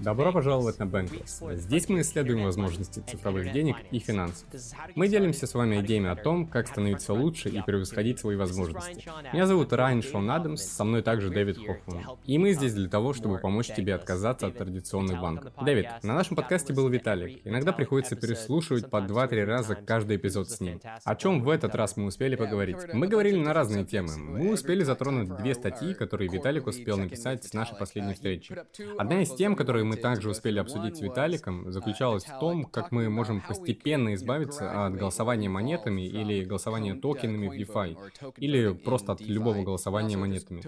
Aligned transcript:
Добро 0.00 0.32
пожаловать 0.32 0.78
на 0.78 0.84
Bankless. 0.84 1.56
Здесь 1.56 1.88
мы 1.88 2.02
исследуем 2.02 2.44
возможности 2.44 3.00
цифровых 3.00 3.52
денег 3.52 3.76
и 3.90 3.98
финансов. 3.98 4.46
Мы 4.94 5.08
делимся 5.08 5.46
с 5.46 5.54
вами 5.54 5.80
идеями 5.80 6.10
о 6.10 6.16
том, 6.16 6.46
как 6.46 6.68
становиться 6.68 7.14
лучше 7.14 7.48
и 7.48 7.62
превосходить 7.62 8.18
свои 8.18 8.36
возможности. 8.36 9.08
Меня 9.32 9.46
зовут 9.46 9.72
Райан 9.72 10.02
Шон 10.02 10.30
Адамс, 10.30 10.62
со 10.62 10.84
мной 10.84 11.02
также 11.02 11.30
Дэвид 11.30 11.56
Хоффман. 11.56 12.18
И 12.26 12.36
мы 12.36 12.52
здесь 12.52 12.74
для 12.74 12.88
того, 12.88 13.14
чтобы 13.14 13.38
помочь 13.38 13.68
тебе 13.68 13.94
отказаться 13.94 14.48
от 14.48 14.58
традиционных 14.58 15.20
банков. 15.20 15.52
Дэвид, 15.64 15.88
на 16.02 16.14
нашем 16.14 16.36
подкасте 16.36 16.74
был 16.74 16.88
Виталик. 16.88 17.40
Иногда 17.44 17.72
приходится 17.72 18.14
переслушивать 18.14 18.90
по 18.90 18.98
2-3 18.98 19.44
раза 19.44 19.74
каждый 19.74 20.16
эпизод 20.16 20.50
с 20.50 20.60
ним. 20.60 20.80
О 21.04 21.16
чем 21.16 21.42
в 21.42 21.48
этот 21.48 21.74
раз 21.74 21.96
мы 21.96 22.06
успели 22.06 22.36
поговорить? 22.36 22.76
Мы 22.92 23.08
говорили 23.08 23.38
на 23.38 23.54
разные 23.54 23.84
темы. 23.84 24.18
Мы 24.18 24.52
успели 24.52 24.82
затронуть 24.82 25.34
две 25.36 25.54
статьи, 25.54 25.94
которые 25.94 26.28
Виталик 26.28 26.66
успел 26.66 26.98
написать 26.98 27.44
с 27.44 27.54
нашей 27.54 27.76
последней 27.78 28.14
встречи. 28.14 28.54
Одна 28.98 29.22
из 29.22 29.32
тем, 29.34 29.56
которые 29.62 29.84
мы 29.84 29.94
также 29.94 30.28
успели 30.28 30.58
обсудить 30.58 30.96
с 30.96 31.00
Виталиком, 31.00 31.70
заключалась 31.70 32.24
в 32.24 32.36
том, 32.40 32.64
как 32.64 32.90
мы 32.90 33.08
можем 33.08 33.40
постепенно 33.40 34.12
избавиться 34.14 34.86
от 34.86 34.96
голосования 34.96 35.48
монетами 35.48 36.02
или 36.02 36.42
голосования 36.42 36.94
токенами 36.94 37.46
в 37.46 37.52
DeFi, 37.52 37.96
или 38.38 38.74
просто 38.74 39.12
от 39.12 39.20
любого 39.20 39.62
голосования 39.62 40.16
монетами. 40.16 40.62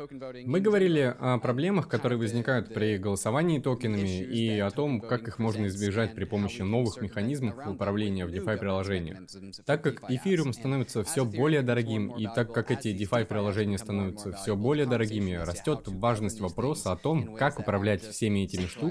Мы 0.47 0.61
говорили 0.61 1.13
о 1.19 1.39
проблемах, 1.39 1.89
которые 1.89 2.21
возникают 2.21 2.73
при 2.73 2.97
голосовании 2.97 3.59
токенами, 3.59 4.23
и 4.23 4.61
о 4.61 4.71
том, 4.71 5.01
как 5.01 5.27
их 5.27 5.41
можно 5.41 5.67
избежать 5.67 6.15
при 6.15 6.23
помощи 6.25 6.63
новых 6.63 7.01
механизмов 7.03 7.67
управления 7.67 8.27
в 8.27 8.31
DeFi-приложениях. 8.31 9.19
Так 9.67 9.83
как 9.83 10.09
эфириум 10.09 10.53
становится 10.53 11.03
все 11.03 11.25
более 11.25 11.63
дорогим, 11.63 12.17
и 12.17 12.29
так 12.33 12.53
как 12.53 12.71
эти 12.71 12.89
DeFi-приложения 12.89 13.79
становятся 13.79 14.31
все 14.35 14.55
более 14.55 14.87
дорогими, 14.87 15.33
растет 15.33 15.89
важность 15.89 16.41
вопроса 16.41 16.93
о 16.93 16.97
том, 16.97 17.35
как 17.35 17.59
управлять 17.59 18.03
всеми 18.03 18.45
этими 18.45 18.67
штуками, 18.67 18.84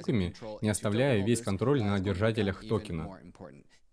не 0.62 0.70
оставляя 0.70 1.24
весь 1.24 1.42
контроль 1.42 1.82
на 1.82 2.00
держателях 2.00 2.64
токена. 2.68 3.10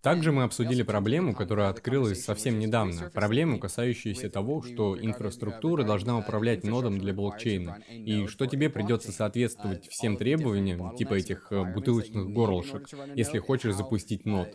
Также 0.02 0.32
мы 0.32 0.44
обсудили 0.44 0.82
проблему, 0.82 1.34
которая 1.34 1.68
открылась 1.68 2.24
совсем 2.24 2.58
недавно, 2.58 3.10
проблему, 3.10 3.58
касающуюся 3.58 4.30
того, 4.30 4.62
что 4.62 4.96
инфраструктура 4.98 5.84
должна 5.84 6.18
управлять 6.18 6.64
нодом 6.64 6.98
для 6.98 7.12
блокчейна, 7.12 7.82
и 7.90 8.26
что 8.26 8.46
тебе 8.46 8.70
придется 8.70 9.12
соответствовать 9.12 9.88
всем 9.88 10.16
требованиям, 10.16 10.96
типа 10.96 11.14
этих 11.14 11.48
э, 11.50 11.64
бутылочных 11.64 12.30
горлышек, 12.30 12.88
если 13.14 13.38
хочешь 13.38 13.74
запустить 13.74 14.24
нод. 14.24 14.48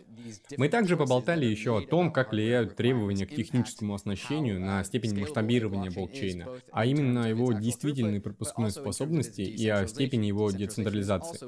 Мы 0.56 0.68
также 0.68 0.96
поболтали 0.96 1.46
еще 1.46 1.78
о 1.78 1.80
том, 1.80 2.12
как 2.12 2.32
влияют 2.32 2.74
требования 2.74 3.26
к 3.26 3.34
техническому 3.34 3.94
оснащению 3.94 4.60
на 4.60 4.82
степень 4.82 5.18
масштабирования 5.20 5.92
блокчейна, 5.92 6.48
а 6.72 6.86
именно 6.86 7.28
его 7.28 7.52
действительной 7.52 8.20
пропускной 8.20 8.72
способности 8.72 9.42
и 9.42 9.68
о 9.68 9.86
степени 9.86 10.26
его 10.26 10.50
децентрализации. 10.50 11.38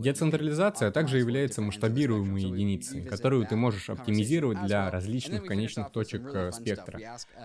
Децентрализация 0.00 0.92
также 0.92 1.18
является 1.18 1.60
масштабируемой 1.60 2.42
единицей, 2.42 3.04
которую 3.04 3.47
ты 3.48 3.56
можешь 3.56 3.90
оптимизировать 3.90 4.64
для 4.64 4.90
различных 4.90 5.44
конечных 5.44 5.90
точек 5.90 6.22
э, 6.34 6.52
спектра. 6.52 7.00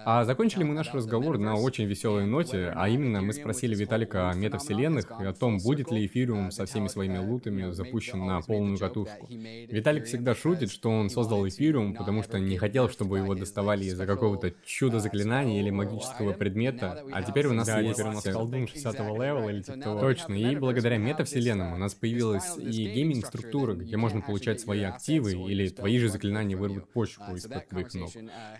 А 0.05 0.25
закончили 0.25 0.63
мы 0.63 0.73
наш 0.73 0.93
разговор 0.93 1.37
на 1.37 1.55
очень 1.55 1.85
веселой 1.85 2.25
ноте, 2.25 2.71
а 2.75 2.89
именно 2.89 3.21
мы 3.21 3.33
спросили 3.33 3.75
Виталика 3.75 4.29
о 4.29 4.33
метавселенных 4.33 5.11
и 5.19 5.25
о 5.25 5.33
том, 5.33 5.57
будет 5.57 5.91
ли 5.91 6.05
эфириум 6.05 6.51
со 6.51 6.65
всеми 6.65 6.87
своими 6.87 7.17
лутами 7.17 7.71
запущен 7.71 8.25
на 8.25 8.41
полную 8.41 8.77
катушку. 8.77 9.27
Виталик 9.29 10.05
всегда 10.05 10.35
шутит, 10.35 10.71
что 10.71 10.89
он 10.89 11.09
создал 11.09 11.47
эфириум, 11.47 11.95
потому 11.95 12.23
что 12.23 12.39
не 12.39 12.57
хотел, 12.57 12.89
чтобы 12.89 13.19
его 13.19 13.35
доставали 13.35 13.85
из-за 13.85 14.05
какого-то 14.05 14.53
чуда 14.65 14.99
заклинания 14.99 15.59
или 15.59 15.69
магического 15.69 16.33
предмета, 16.33 17.03
а 17.11 17.23
теперь 17.23 17.47
у 17.47 17.53
нас 17.53 17.67
да, 17.67 17.79
есть... 17.79 17.97
теперь 17.97 18.11
у 18.11 18.13
нас 18.13 18.23
колдун 18.23 18.67
60 18.67 18.99
левела 18.99 19.49
или 19.49 19.61
типа 19.61 19.77
того. 19.77 19.99
Точно, 19.99 20.33
и 20.33 20.55
благодаря 20.55 20.97
метавселенным 20.97 21.73
у 21.73 21.77
нас 21.77 21.93
появилась 21.93 22.57
и 22.57 22.93
гейминг-структура, 22.93 23.73
где 23.73 23.97
можно 23.97 24.21
получать 24.21 24.59
свои 24.59 24.83
активы 24.83 25.31
или 25.31 25.67
твои 25.69 25.92
твои 25.93 25.99
же 25.99 26.09
заклинания 26.09 26.57
вырвут 26.57 26.91
почву 26.91 27.35
из-под 27.35 27.67
твоих 27.69 27.93
ног. 27.93 28.11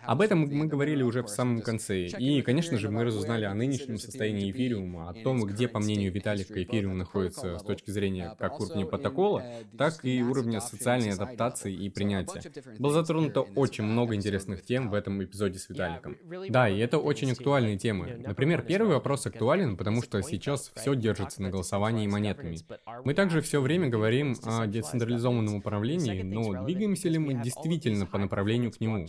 Об 0.03 0.21
этом 0.21 0.41
мы 0.41 0.67
говорили 0.67 1.01
уже 1.01 1.23
в 1.23 1.27
самом 1.27 1.61
конце. 1.61 2.05
И, 2.05 2.41
конечно 2.41 2.77
же, 2.77 2.91
мы 2.91 3.03
разузнали 3.03 3.45
о 3.45 3.53
нынешнем 3.53 3.97
состоянии 3.97 4.51
эфириума, 4.51 5.09
о 5.09 5.13
том, 5.13 5.43
где, 5.45 5.67
по 5.67 5.79
мнению 5.79 6.11
Виталика, 6.11 6.61
эфириум 6.61 6.97
находится 6.97 7.57
с 7.57 7.63
точки 7.63 7.89
зрения 7.89 8.35
как 8.37 8.59
уровня 8.59 8.85
протокола, 8.85 9.43
так 9.77 10.05
и 10.05 10.21
уровня 10.21 10.61
социальной 10.61 11.13
адаптации 11.13 11.73
и 11.73 11.89
принятия. 11.89 12.41
Было 12.77 12.93
затронуто 12.93 13.41
очень 13.41 13.83
много 13.83 14.13
интересных 14.13 14.63
тем 14.63 14.89
в 14.89 14.93
этом 14.93 15.23
эпизоде 15.23 15.57
с 15.57 15.69
Виталиком. 15.69 16.17
Да, 16.49 16.69
и 16.69 16.77
это 16.77 16.99
очень 16.99 17.31
актуальные 17.31 17.77
темы. 17.77 18.21
Например, 18.27 18.61
первый 18.61 18.93
вопрос 18.93 19.25
актуален, 19.25 19.75
потому 19.75 20.03
что 20.03 20.21
сейчас 20.21 20.71
все 20.75 20.95
держится 20.95 21.41
на 21.41 21.49
голосовании 21.49 22.05
монетами. 22.07 22.57
Мы 23.03 23.13
также 23.13 23.41
все 23.41 23.59
время 23.59 23.89
говорим 23.89 24.35
о 24.43 24.67
децентрализованном 24.67 25.55
управлении, 25.55 26.21
но 26.21 26.63
двигаемся 26.63 27.09
ли 27.09 27.22
мы 27.23 27.33
действительно 27.41 28.05
по 28.05 28.17
направлению 28.17 28.71
к 28.71 28.79
нему? 28.79 29.05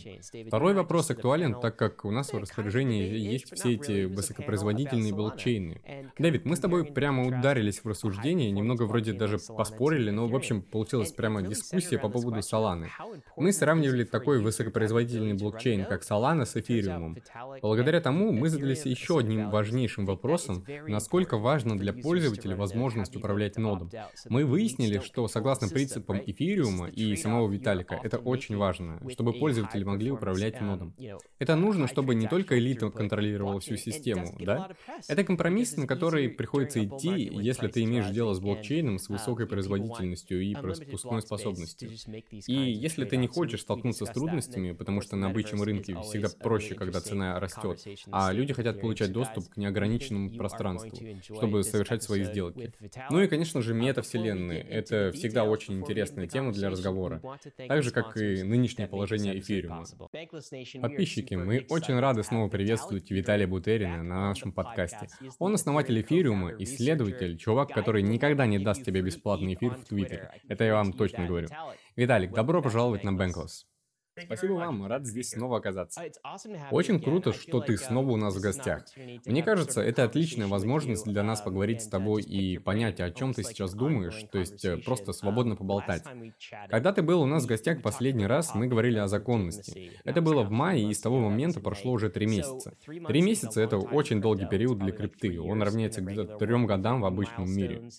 Второй 0.47 0.73
вопрос 0.73 1.11
актуален, 1.11 1.59
так 1.59 1.75
как 1.75 2.05
у 2.05 2.11
нас 2.11 2.33
в 2.33 2.37
распоряжении 2.37 3.17
есть 3.17 3.53
все 3.55 3.73
эти 3.73 4.05
высокопроизводительные 4.05 5.13
блокчейны. 5.13 5.81
Дэвид, 6.17 6.45
мы 6.45 6.55
с 6.55 6.59
тобой 6.59 6.85
прямо 6.85 7.27
ударились 7.27 7.83
в 7.83 7.87
рассуждение, 7.87 8.51
немного 8.51 8.83
вроде 8.83 9.13
даже 9.13 9.37
поспорили, 9.37 10.09
но 10.11 10.27
в 10.27 10.35
общем 10.35 10.61
получилась 10.61 11.11
прямо 11.11 11.41
дискуссия 11.41 11.97
по 11.97 12.09
поводу 12.09 12.39
Solana. 12.39 12.87
Мы 13.35 13.51
сравнивали 13.51 14.03
такой 14.03 14.39
высокопроизводительный 14.39 15.33
блокчейн, 15.33 15.85
как 15.85 16.03
Solana 16.03 16.45
с 16.45 16.55
эфириумом. 16.55 17.17
Благодаря 17.61 18.01
тому 18.01 18.31
мы 18.31 18.49
задались 18.49 18.85
еще 18.85 19.19
одним 19.19 19.49
важнейшим 19.49 20.05
вопросом, 20.05 20.63
насколько 20.87 21.37
важно 21.37 21.77
для 21.77 21.93
пользователя 21.93 22.55
возможность 22.55 23.15
управлять 23.15 23.57
нодом. 23.57 23.89
Мы 24.29 24.45
выяснили, 24.45 24.99
что 24.99 25.27
согласно 25.27 25.67
принципам 25.67 26.21
эфириума 26.25 26.87
и 26.87 27.15
самого 27.15 27.51
Виталика, 27.51 27.99
это 28.05 28.19
очень 28.19 28.55
важно, 28.55 29.01
чтобы 29.09 29.33
пользователи 29.33 29.83
могли 29.83 30.11
управлять 30.11 30.61
нодом. 30.61 30.93
Это 31.39 31.55
нужно, 31.55 31.87
чтобы 31.87 32.13
не 32.13 32.27
только 32.27 32.59
элита 32.59 32.91
контролировала 32.91 33.59
всю 33.59 33.77
систему, 33.77 34.27
да? 34.39 34.69
Это 35.07 35.23
компромисс, 35.23 35.75
на 35.75 35.87
который 35.87 36.29
приходится 36.29 36.85
идти, 36.85 37.31
если 37.31 37.67
ты 37.67 37.81
имеешь 37.83 38.09
дело 38.09 38.35
с 38.35 38.39
блокчейном 38.39 38.99
с 38.99 39.09
высокой 39.09 39.47
производительностью 39.47 40.39
и 40.39 40.53
пропускной 40.53 41.23
способностью. 41.23 41.89
И 42.45 42.53
если 42.53 43.05
ты 43.05 43.17
не 43.17 43.27
хочешь 43.27 43.61
столкнуться 43.61 44.05
с 44.05 44.11
трудностями, 44.11 44.73
потому 44.73 45.01
что 45.01 45.15
на 45.15 45.27
обычном 45.27 45.63
рынке 45.63 45.99
всегда 46.03 46.29
проще, 46.29 46.75
когда 46.75 47.01
цена 47.01 47.39
растет, 47.39 47.83
а 48.11 48.31
люди 48.31 48.53
хотят 48.53 48.81
получать 48.81 49.11
доступ 49.11 49.49
к 49.49 49.57
неограниченному 49.57 50.29
пространству, 50.37 50.95
чтобы 51.23 51.63
совершать 51.63 52.03
свои 52.03 52.23
сделки. 52.23 52.71
Ну 53.09 53.21
и, 53.21 53.27
конечно 53.27 53.63
же, 53.63 53.73
метавселенные. 53.73 54.61
Это 54.61 55.11
всегда 55.11 55.43
очень 55.43 55.79
интересная 55.79 56.27
тема 56.27 56.51
для 56.51 56.69
разговора. 56.69 57.19
Также 57.67 57.94
как 57.95 58.17
и 58.17 58.43
нынешнее 58.43 58.87
положение 58.87 59.39
эфириума. 59.39 59.85
Подписчики, 60.81 61.33
мы 61.33 61.65
очень 61.69 61.97
рады 61.99 62.23
снова 62.23 62.49
приветствовать 62.49 63.09
Виталия 63.09 63.47
Бутерина 63.47 64.03
на 64.03 64.27
нашем 64.27 64.51
подкасте. 64.51 65.07
Он 65.39 65.53
основатель 65.53 65.99
эфириума, 66.01 66.53
исследователь, 66.59 67.37
чувак, 67.37 67.69
который 67.69 68.03
никогда 68.03 68.45
не 68.45 68.59
даст 68.59 68.83
тебе 68.83 69.01
бесплатный 69.01 69.53
эфир 69.53 69.75
в 69.75 69.85
Твиттере. 69.85 70.29
Это 70.49 70.65
я 70.65 70.73
вам 70.75 70.93
точно 70.93 71.25
говорю. 71.25 71.47
Виталик, 71.95 72.33
добро 72.33 72.61
пожаловать 72.61 73.03
на 73.03 73.11
Bankless. 73.11 73.63
Спасибо 74.23 74.53
вам, 74.53 74.85
рад 74.87 75.05
здесь 75.05 75.31
снова 75.31 75.57
оказаться. 75.57 76.01
Очень 76.71 77.01
круто, 77.01 77.33
что 77.33 77.59
ты 77.59 77.77
снова 77.77 78.11
у 78.11 78.17
нас 78.17 78.35
в 78.35 78.41
гостях. 78.41 78.85
Мне 79.25 79.43
кажется, 79.43 79.81
это 79.81 80.03
отличная 80.03 80.47
возможность 80.47 81.05
для 81.05 81.23
нас 81.23 81.41
поговорить 81.41 81.81
с 81.81 81.87
тобой 81.87 82.21
и 82.21 82.57
понять, 82.57 82.99
о 83.01 83.11
чем 83.11 83.33
ты 83.33 83.43
сейчас 83.43 83.73
думаешь, 83.73 84.25
то 84.31 84.39
есть 84.39 84.63
э, 84.63 84.77
просто 84.77 85.11
свободно 85.11 85.55
поболтать. 85.55 86.03
Когда 86.69 86.93
ты 86.93 87.01
был 87.01 87.21
у 87.21 87.25
нас 87.25 87.43
в 87.43 87.47
гостях 87.47 87.81
последний 87.81 88.25
раз, 88.25 88.55
мы 88.55 88.67
говорили 88.67 88.97
о 88.99 89.07
законности. 89.07 89.91
Это 90.03 90.21
было 90.21 90.43
в 90.43 90.51
мае, 90.51 90.89
и 90.89 90.93
с 90.93 91.01
того 91.01 91.19
момента 91.19 91.59
прошло 91.59 91.91
уже 91.91 92.09
три 92.09 92.25
месяца. 92.25 92.73
Три 92.85 93.21
месяца— 93.21 93.61
это 93.61 93.77
очень 93.77 94.21
долгий 94.21 94.47
период 94.47 94.79
для 94.79 94.91
крипты, 94.91 95.39
он 95.39 95.61
равняется 95.61 96.01
где-то 96.01 96.37
трем 96.37 96.65
годам 96.65 97.01
в 97.01 97.05
обычном 97.05 97.51
мире. 97.51 97.89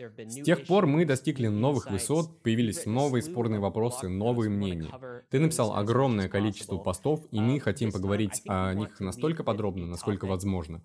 С 0.00 0.42
тех 0.42 0.64
пор 0.66 0.86
мы 0.86 1.04
достигли 1.04 1.48
новых 1.48 1.90
высот, 1.90 2.42
появились 2.42 2.86
новые 2.86 3.22
спорные 3.22 3.60
вопросы, 3.60 4.08
новые 4.08 4.48
мнения. 4.48 4.90
Ты 5.30 5.38
написал 5.38 5.76
огромное 5.76 6.28
количество 6.28 6.78
постов, 6.78 7.20
и 7.30 7.40
мы 7.40 7.60
хотим 7.60 7.92
поговорить 7.92 8.42
о 8.46 8.72
них 8.72 8.98
настолько 9.00 9.44
подробно, 9.44 9.86
насколько 9.86 10.26
возможно. 10.26 10.82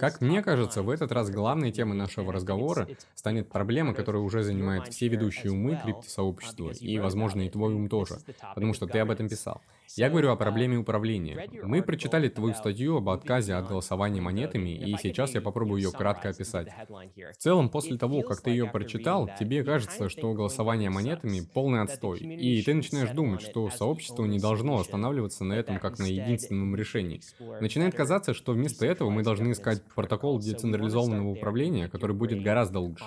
Как 0.00 0.20
мне 0.20 0.42
кажется, 0.42 0.82
в 0.82 0.88
этот 0.88 1.12
раз 1.12 1.30
главной 1.30 1.72
темой 1.72 1.96
нашего 1.96 2.32
разговора 2.32 2.88
станет 3.14 3.50
проблема, 3.50 3.92
которая 3.92 4.22
уже 4.22 4.42
занимает 4.42 4.88
все 4.88 5.08
ведущие 5.08 5.52
умы 5.52 5.78
криптосообщества, 5.82 6.70
и, 6.70 6.98
возможно, 6.98 7.42
и 7.42 7.50
твой 7.50 7.74
ум 7.74 7.88
тоже, 7.88 8.18
потому 8.54 8.72
что 8.72 8.86
ты 8.86 8.98
об 8.98 9.10
этом 9.10 9.28
писал. 9.28 9.60
Я 9.96 10.10
говорю 10.10 10.30
о 10.30 10.36
проблеме 10.36 10.78
управления. 10.78 11.48
Мы 11.62 11.82
прочитали 11.82 12.28
твою 12.28 12.54
статью 12.54 12.96
об 12.96 13.08
отказе 13.08 13.54
от 13.54 13.68
голосования 13.68 14.20
монетами, 14.20 14.70
и 14.70 14.96
сейчас 14.96 15.34
я 15.34 15.40
попробую 15.40 15.82
ее 15.82 15.92
кратко 15.92 16.30
описать. 16.30 16.68
В 16.68 17.36
целом, 17.36 17.68
после 17.68 17.96
того, 17.96 18.22
как 18.22 18.40
ты 18.40 18.50
ее 18.50 18.66
прочитал, 18.66 19.30
тебе 19.38 19.62
кажется, 19.62 20.08
что 20.08 20.32
голосование 20.32 20.90
монетами– 20.90 21.42
полный 21.54 21.82
отстой, 21.82 22.18
и 22.20 22.62
ты 22.62 22.74
начинаешь 22.74 23.10
думать, 23.10 23.42
что 23.42 23.70
сообщество 23.70 24.24
не 24.24 24.38
должно 24.38 24.78
останавливаться 24.80 25.44
на 25.44 25.52
этом 25.54 25.78
как 25.78 25.98
на 25.98 26.04
единственном 26.04 26.74
решении. 26.74 27.20
Начинает 27.60 27.94
казаться, 27.94 28.34
что 28.34 28.52
вместо 28.52 28.86
этого 28.86 29.10
мы 29.10 29.22
должны 29.22 29.52
искать 29.52 29.82
протокол 29.94 30.40
децентрализованного 30.40 31.28
управления, 31.28 31.88
который 31.88 32.16
будет 32.16 32.42
гораздо 32.42 32.80
лучше. 32.80 33.04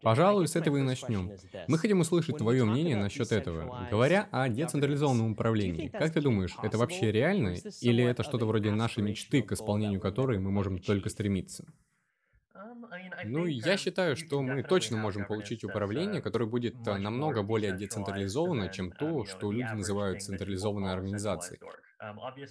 Пожалуй, 0.00 0.48
с 0.48 0.56
этого 0.56 0.78
и 0.78 0.82
начнем. 0.82 1.32
Мы 1.68 1.78
хотим 1.78 2.00
услышать 2.00 2.38
твое 2.38 2.64
мнение 2.64 2.96
насчет 2.96 3.32
этого. 3.32 3.86
Говоря 3.90 4.28
о 4.30 4.48
децентрализованном 4.48 5.32
управлении, 5.32 5.88
как 5.88 6.11
ты 6.12 6.20
думаешь, 6.20 6.54
это 6.62 6.78
вообще 6.78 7.10
реально? 7.10 7.54
Или 7.80 8.04
это 8.04 8.22
что-то 8.22 8.46
вроде 8.46 8.70
нашей 8.70 9.02
мечты, 9.02 9.42
к 9.42 9.52
исполнению 9.52 10.00
которой 10.00 10.38
мы 10.38 10.50
можем 10.50 10.78
только 10.78 11.08
стремиться? 11.08 11.64
Ну, 13.24 13.46
я 13.46 13.76
считаю, 13.76 14.16
что 14.16 14.42
мы 14.42 14.62
точно 14.62 14.96
можем 14.96 15.24
получить 15.24 15.64
управление, 15.64 16.20
которое 16.20 16.46
будет 16.46 16.74
э, 16.86 16.98
намного 16.98 17.42
более 17.42 17.72
децентрализованно, 17.72 18.68
чем 18.68 18.92
то, 18.92 19.24
что 19.24 19.52
люди 19.52 19.72
называют 19.72 20.22
централизованной 20.22 20.92
организацией. 20.92 21.60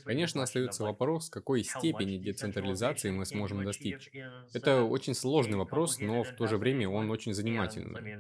Конечно, 0.06 0.44
остается 0.44 0.84
вопрос, 0.84 1.30
какой 1.30 1.64
степени 1.64 2.18
децентрализации 2.18 3.12
мы 3.12 3.26
сможем 3.26 3.64
достичь. 3.64 4.10
Это 4.54 4.84
очень 4.84 5.14
сложный 5.14 5.58
вопрос, 5.58 6.00
но 6.00 6.24
в 6.24 6.32
то 6.32 6.48
же 6.48 6.58
время 6.58 6.88
он 6.90 7.12
очень 7.12 7.34
занимательный. 7.34 8.18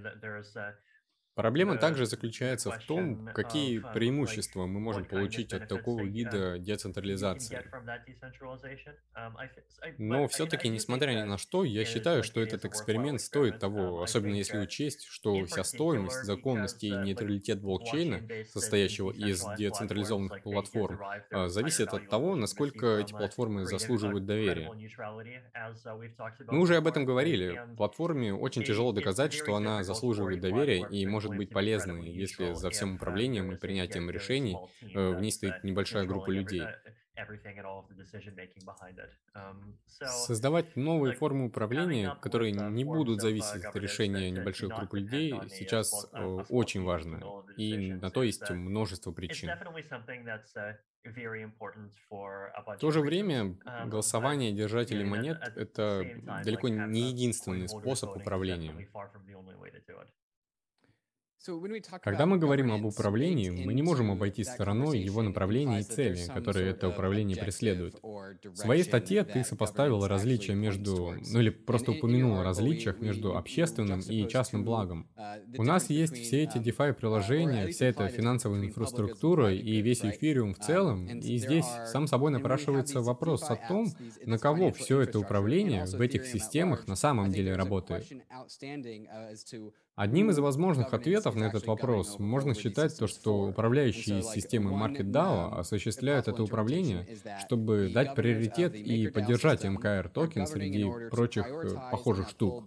Проблема 1.35 1.77
также 1.77 2.05
заключается 2.05 2.71
в 2.71 2.85
том, 2.85 3.29
какие 3.33 3.79
uh, 3.79 3.93
преимущества 3.93 4.65
мы 4.65 4.79
можем 4.81 5.05
получить 5.05 5.53
от 5.53 5.69
такого 5.69 6.03
вида 6.03 6.57
децентрализации. 6.59 7.63
Um, 9.15 9.95
Но 9.97 10.27
все-таки, 10.27 10.67
несмотря 10.67 11.11
ни 11.11 11.23
на 11.23 11.37
что, 11.37 11.63
я 11.63 11.85
считаю, 11.85 12.23
что 12.23 12.41
этот 12.41 12.65
эксперимент 12.65 13.21
стоит 13.21 13.59
того, 13.59 13.81
Um, 13.81 14.03
особенно 14.03 14.35
если 14.35 14.57
учесть, 14.57 15.05
что 15.05 15.45
вся 15.45 15.63
стоимость, 15.63 16.23
законность 16.23 16.83
и 16.83 16.91
uh, 16.91 17.03
нейтралитет 17.03 17.61
блокчейна, 17.61 18.21
состоящего 18.49 19.11
из 19.11 19.45
децентрализованных 19.57 20.43
платформ, 20.43 20.99
а, 21.31 21.47
зависит 21.47 21.93
от 21.93 22.09
того, 22.09 22.35
насколько 22.35 22.97
эти 22.97 23.11
платформы 23.11 23.65
заслуживают 23.65 24.25
доверия. 24.25 24.71
Мы 26.47 26.59
уже 26.59 26.75
об 26.75 26.87
этом 26.87 27.05
говорили. 27.05 27.61
Платформе 27.77 28.33
очень 28.33 28.63
тяжело 28.63 28.91
доказать, 28.91 29.33
что 29.33 29.55
она 29.55 29.83
заслуживает 29.83 30.41
доверия 30.41 30.85
и 30.89 31.05
может 31.05 31.20
может 31.21 31.37
быть 31.37 31.49
полезной, 31.49 32.09
если 32.09 32.53
за 32.53 32.69
всем 32.69 32.95
управлением 32.95 33.51
и 33.51 33.57
принятием 33.57 34.09
решений 34.09 34.57
в 34.81 35.19
ней 35.19 35.31
стоит 35.31 35.63
небольшая 35.63 36.05
группа 36.05 36.31
людей. 36.31 36.63
Создавать 39.87 40.75
новые 40.75 41.13
формы 41.13 41.45
управления, 41.45 42.15
которые 42.21 42.51
не 42.51 42.83
будут 42.83 43.21
зависеть 43.21 43.63
от 43.63 43.75
решения 43.75 44.31
небольших 44.31 44.69
групп 44.69 44.93
людей, 44.93 45.33
сейчас 45.49 46.09
э, 46.13 46.23
очень 46.49 46.83
важно. 46.83 47.21
И 47.57 47.93
на 47.93 48.09
то 48.09 48.23
есть 48.23 48.49
множество 48.49 49.11
причин. 49.11 49.49
В 51.03 52.77
то 52.79 52.91
же 52.91 53.01
время 53.01 53.57
голосование 53.85 54.51
держателей 54.53 55.03
монет— 55.03 55.39
это 55.55 56.03
далеко 56.43 56.69
не 56.69 57.09
единственный 57.09 57.67
способ 57.67 58.15
управления. 58.15 58.87
Когда 62.01 62.25
мы 62.27 62.37
говорим 62.37 62.71
об 62.71 62.85
управлении, 62.85 63.49
мы 63.49 63.73
не 63.73 63.81
можем 63.81 64.11
обойти 64.11 64.43
стороной 64.43 64.99
его 64.99 65.23
направления 65.23 65.79
и 65.79 65.83
цели, 65.83 66.19
которые 66.27 66.69
это 66.69 66.89
управление 66.89 67.35
преследует. 67.35 67.95
В 68.01 68.55
своей 68.55 68.83
статье 68.83 69.23
ты 69.23 69.43
сопоставил 69.43 70.05
различия 70.05 70.53
между, 70.53 71.15
ну 71.31 71.39
или 71.39 71.49
просто 71.49 71.91
упомянул 71.91 72.37
о 72.37 72.43
различиях 72.43 72.99
между 72.99 73.35
общественным 73.37 74.01
и 74.01 74.27
частным 74.27 74.63
благом. 74.63 75.09
У 75.57 75.63
нас 75.63 75.89
есть 75.89 76.15
все 76.15 76.43
эти 76.43 76.57
DeFi-приложения, 76.57 77.67
вся 77.69 77.87
эта 77.87 78.07
финансовая 78.07 78.61
инфраструктура 78.61 79.53
и 79.53 79.81
весь 79.81 80.05
эфириум 80.05 80.53
в 80.53 80.59
целом, 80.59 81.07
и 81.07 81.37
здесь 81.37 81.65
сам 81.87 82.05
собой 82.07 82.31
напрашивается 82.31 83.01
вопрос 83.01 83.43
о 83.49 83.55
том, 83.55 83.87
на 84.25 84.37
кого 84.37 84.71
все 84.71 85.01
это 85.01 85.19
управление 85.19 85.85
в 85.85 86.01
этих 86.01 86.25
системах 86.25 86.87
на 86.87 86.95
самом 86.95 87.31
деле 87.31 87.55
работает. 87.55 88.05
Одним 90.01 90.31
из 90.31 90.39
возможных 90.39 90.95
ответов 90.95 91.35
на 91.35 91.43
этот 91.43 91.67
вопрос 91.67 92.17
можно 92.17 92.55
считать 92.55 92.97
то, 92.97 93.05
что 93.05 93.43
управляющие 93.43 94.23
системы 94.23 94.71
MakerDAO 94.71 95.59
осуществляют 95.59 96.27
это 96.27 96.41
управление, 96.41 97.07
чтобы 97.45 97.91
дать 97.93 98.15
приоритет 98.15 98.73
и 98.73 99.09
поддержать 99.09 99.63
MKR 99.63 100.09
токен 100.09 100.47
среди 100.47 100.91
прочих 101.11 101.45
э, 101.45 101.75
похожих 101.91 102.29
штук. 102.29 102.65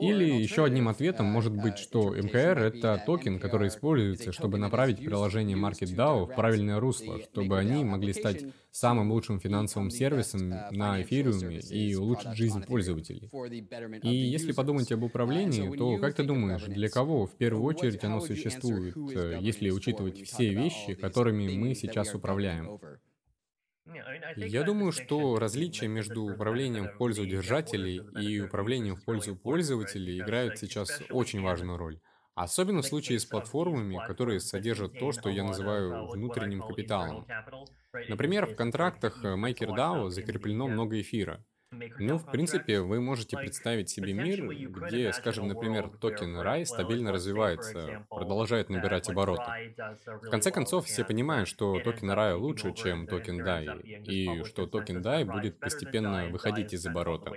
Или 0.00 0.24
еще 0.24 0.64
одним 0.64 0.88
ответом 0.88 1.26
может 1.26 1.54
быть, 1.54 1.78
что 1.78 2.14
МКР— 2.14 2.58
это 2.58 3.02
токен, 3.06 3.38
который 3.38 3.68
используется, 3.68 4.32
чтобы 4.32 4.58
направить 4.58 4.98
приложение 4.98 5.56
MakerDAO 5.56 6.26
в 6.26 6.34
правильное 6.34 6.80
русло, 6.80 7.20
чтобы 7.22 7.58
они 7.58 7.84
могли 7.84 8.12
стать 8.12 8.44
самым 8.72 9.12
лучшим 9.12 9.38
финансовым 9.38 9.90
сервисом 9.90 10.48
на 10.72 11.00
эфириуме 11.00 11.60
и 11.60 11.94
улучшить 11.94 12.34
жизнь 12.34 12.62
пользователей. 12.64 13.30
И 14.02 14.14
если 14.14 14.52
подумать 14.52 14.90
об 14.90 15.04
управлении, 15.04 15.76
то 15.76 15.98
как 15.98 16.14
ты 16.14 16.24
думаешь, 16.24 16.64
для 16.64 16.88
кого 16.88 17.26
в 17.26 17.36
первую 17.36 17.64
очередь 17.64 18.02
оно 18.02 18.20
существует, 18.20 18.96
э, 18.96 19.38
если 19.40 19.70
учитывать 19.70 20.22
все 20.22 20.52
вещи, 20.52 20.94
которыми 20.94 21.56
мы 21.56 21.74
сейчас 21.74 22.14
управляем? 22.14 22.80
Я 24.36 24.62
думаю, 24.62 24.92
что 24.92 25.38
различия 25.38 25.88
между 25.88 26.22
управлением 26.22 26.88
в 26.88 26.96
пользу 26.96 27.26
держателей 27.26 28.00
и 28.20 28.40
управлением 28.40 28.96
в 28.96 29.04
пользу 29.04 29.36
пользователей 29.36 30.20
играют 30.20 30.58
сейчас 30.58 31.02
очень 31.10 31.42
важную 31.42 31.76
роль. 31.76 32.00
Особенно 32.34 32.82
в 32.82 32.86
случае 32.86 33.20
с 33.20 33.26
платформами, 33.26 34.04
которые 34.06 34.40
содержат 34.40 34.98
то, 34.98 35.12
что 35.12 35.28
я 35.28 35.44
называю 35.44 36.06
внутренним 36.08 36.62
капиталом. 36.62 37.26
Например, 38.08 38.46
в 38.46 38.56
контрактах 38.56 39.24
MakerDAO 39.24 40.10
закреплено 40.10 40.66
много 40.66 41.00
эфира. 41.00 41.44
Ну, 41.98 42.18
в 42.18 42.30
принципе, 42.30 42.80
вы 42.80 43.00
можете 43.00 43.36
представить 43.36 43.88
себе 43.90 44.12
мир, 44.12 44.46
где, 44.46 45.12
скажем, 45.12 45.48
например, 45.48 45.90
токен 46.00 46.36
RAI 46.36 46.64
стабильно 46.64 47.12
развивается, 47.12 48.06
продолжает 48.08 48.70
набирать 48.70 49.08
обороты. 49.08 49.74
В 50.06 50.30
конце 50.30 50.50
концов, 50.50 50.86
все 50.86 51.04
понимают, 51.04 51.48
что 51.48 51.80
токен 51.80 52.10
RAI 52.10 52.34
лучше, 52.34 52.72
чем 52.72 53.06
токен 53.06 53.40
DAI, 53.40 53.80
и 54.04 54.44
что 54.44 54.66
токен 54.66 55.00
DAI 55.02 55.24
будет 55.24 55.58
постепенно 55.58 56.28
выходить 56.28 56.72
из 56.72 56.86
оборота. 56.86 57.32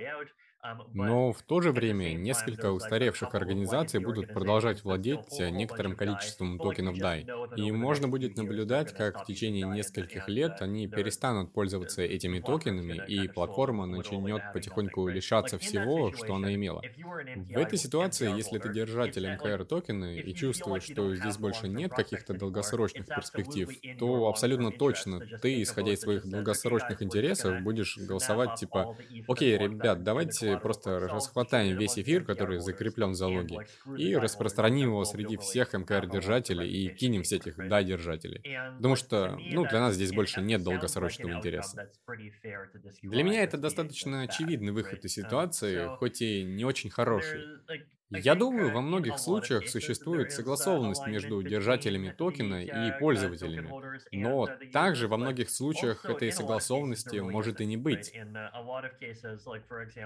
Но 0.94 1.32
в 1.32 1.44
то 1.44 1.62
же 1.62 1.72
время 1.72 2.14
несколько 2.14 2.72
устаревших 2.72 3.36
организаций 3.36 4.00
будут 4.00 4.34
продолжать 4.34 4.84
владеть 4.84 5.40
некоторым 5.40 5.96
количеством 5.96 6.60
токенов 6.60 6.98
DAI. 6.98 7.28
И 7.56 7.72
можно 7.72 8.08
будет 8.08 8.36
наблюдать, 8.38 8.92
как 8.94 9.20
в 9.20 9.24
течение 9.24 9.66
нескольких 9.66 10.28
лет 10.28 10.62
они 10.62 10.88
перестанут 10.88 11.54
пользоваться 11.54 12.02
этими 12.02 12.40
токенами, 12.40 12.96
и 13.08 13.28
платформа 13.28 13.86
начнет 13.86 14.44
потихоньку 14.52 15.08
лишаться 15.08 15.58
всего, 15.58 16.12
что 16.14 16.36
она 16.36 16.54
имела. 16.56 16.86
В 17.34 17.58
этой 17.58 17.78
ситуации, 17.78 18.32
если 18.34 18.58
ты 18.58 18.70
держатель 18.70 19.28
МКР 19.28 19.66
токена 19.66 20.18
и 20.20 20.34
чувствуешь, 20.34 20.84
что 20.84 21.14
здесь 21.16 21.38
больше 21.38 21.68
нет 21.68 21.94
каких-то 21.94 22.34
долгосрочных 22.34 23.10
перспектив, 23.12 23.70
то 23.98 24.28
абсолютно 24.28 24.72
точно 24.72 25.22
ты, 25.42 25.62
исходя 25.62 25.94
из 25.94 26.02
своих 26.02 26.26
долгосрочных 26.26 27.02
интересов, 27.02 27.60
будешь 27.60 27.98
голосовать 27.98 28.56
типа 28.56 28.90
«Окей, 29.28 29.58
ребят, 29.58 30.04
давайте 30.04 30.47
просто 30.56 31.00
расхватаем 31.00 31.78
весь 31.78 31.98
эфир, 31.98 32.24
который 32.24 32.60
закреплен 32.60 33.12
в 33.12 33.16
залоге, 33.16 33.68
и 33.98 34.16
распространим 34.16 34.90
его 34.90 35.06
среди 35.06 35.38
всех 35.38 35.74
МКР-держателей 35.74 36.70
и 36.70 36.90
кинем 36.94 37.24
всех 37.24 37.38
этих 37.38 37.58
да-держателей. 37.58 38.42
Потому 38.78 38.96
что, 38.96 39.38
ну, 39.38 39.66
для 39.66 39.80
нас 39.80 39.96
здесь 39.96 40.12
больше 40.12 40.42
нет 40.42 40.64
долгосрочного 40.64 41.34
интереса. 41.34 41.90
Для 43.02 43.24
меня 43.24 43.44
это 43.44 43.58
достаточно 43.58 44.24
очевидный 44.24 44.72
выход 44.72 45.04
из 45.06 45.14
ситуации, 45.14 45.88
хоть 45.98 46.22
и 46.22 46.44
не 46.44 46.66
очень 46.66 46.90
хороший. 46.90 47.44
Я 48.10 48.36
думаю, 48.36 48.72
во 48.72 48.82
многих 48.82 49.18
случаях 49.20 49.68
существует 49.68 50.32
согласованность 50.32 51.06
между 51.08 51.42
держателями 51.44 52.10
токена 52.10 52.64
и 52.64 52.92
пользователями, 52.92 53.76
но 54.12 54.50
также 54.72 55.08
во 55.08 55.18
многих 55.18 55.50
случаях 55.50 56.10
этой 56.10 56.32
согласованности 56.32 57.18
может 57.18 57.60
и 57.60 57.66
не 57.66 57.78
быть. 57.78 58.14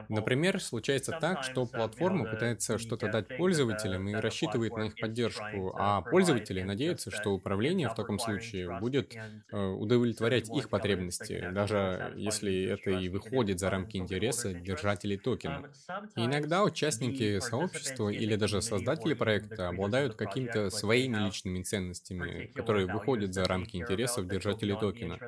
Например, 0.08 0.60
случается 0.62 1.14
так, 1.14 1.44
что 1.44 1.66
платформа 1.66 2.26
пытается 2.26 2.78
что-то 2.78 3.08
дать 3.08 3.28
пользователям 3.30 4.08
и 4.08 4.16
рассчитывает 4.20 4.76
на 4.76 4.84
их 4.88 4.98
поддержку, 4.98 5.74
а 5.78 6.02
пользователи 6.02 6.62
надеются, 6.62 7.12
что 7.12 7.32
управление 7.34 7.90
в 7.90 7.94
таком 7.94 8.18
случае 8.20 8.70
будет 8.70 9.18
э, 9.52 9.58
удовлетворять 9.58 10.50
их 10.50 10.70
потребности, 10.70 11.46
даже 11.50 12.12
если 12.16 12.64
это 12.64 12.92
и 12.92 13.08
выходит 13.10 13.60
за 13.60 13.70
рамки 13.70 13.98
интереса 13.98 14.54
держателей 14.54 15.18
токена. 15.18 15.64
И 16.16 16.26
иногда 16.26 16.64
участники 16.64 17.40
сообщества 17.40 17.91
правительство 17.92 18.10
или 18.10 18.36
даже 18.36 18.62
создатели 18.62 19.14
проекта 19.14 19.70
обладают 19.70 20.16
какими-то 20.16 20.70
своими 20.70 21.18
личными 21.18 21.64
ценностями, 21.64 22.50
которые 22.54 22.88
выходят 22.88 23.34
за 23.34 23.48
рамки 23.48 23.76
интересов 23.78 24.28
держателей 24.28 24.78
токена. 24.78 25.22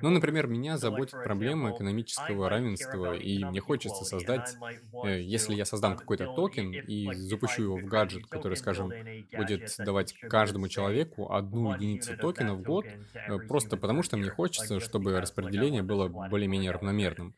Ну, 0.00 0.10
например, 0.10 0.46
меня 0.46 0.78
заботит 0.78 1.16
проблема 1.22 1.72
экономического 1.72 2.48
равенства, 2.48 3.14
и 3.14 3.44
мне 3.44 3.60
хочется 3.60 4.04
создать, 4.04 4.58
э, 5.02 5.20
если 5.20 5.54
я 5.54 5.64
создам 5.64 5.96
какой-то 5.96 6.28
токен 6.28 6.76
и 6.76 7.12
запущу 7.14 7.62
его 7.62 7.78
в 7.78 7.86
гаджет, 7.86 8.26
который, 8.26 8.56
скажем, 8.56 8.94
будет 9.34 9.74
давать 9.78 10.16
каждому 10.26 10.68
человеку 10.68 11.32
одну 11.32 11.66
единицу 11.66 12.16
токена 12.16 12.54
в 12.54 12.62
год, 12.62 12.94
э, 13.26 13.38
просто 13.38 13.76
потому 13.76 14.02
что 14.02 14.16
мне 14.16 14.30
хочется, 14.30 14.80
чтобы 14.80 15.20
распределение 15.20 15.82
было 15.82 16.08
более-менее 16.08 16.70
равномерным. 16.72 17.34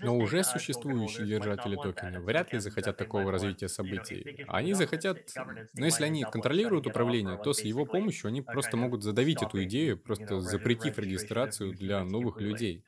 Но 0.00 0.16
уже 0.16 0.44
существующие 0.44 1.26
держатели 1.26 1.76
токена 1.76 2.20
вряд 2.20 2.52
ли 2.52 2.58
захотят 2.58 2.96
такого 2.96 3.30
развития 3.30 3.68
событий. 3.68 4.44
Они 4.48 4.74
захотят... 4.74 5.18
Но 5.74 5.86
если 5.86 6.04
они 6.04 6.24
контролируют 6.24 6.86
управление, 6.86 7.38
то 7.42 7.52
с 7.52 7.60
его 7.62 7.84
помощью 7.84 8.28
они 8.28 8.42
просто 8.42 8.76
могут 8.76 9.02
задавить 9.02 9.42
эту 9.42 9.62
идею, 9.64 9.98
просто 9.98 10.40
запретив 10.40 10.98
регистрацию 10.98 11.72
для 11.72 12.04
новых 12.04 12.40
людей. 12.40 12.84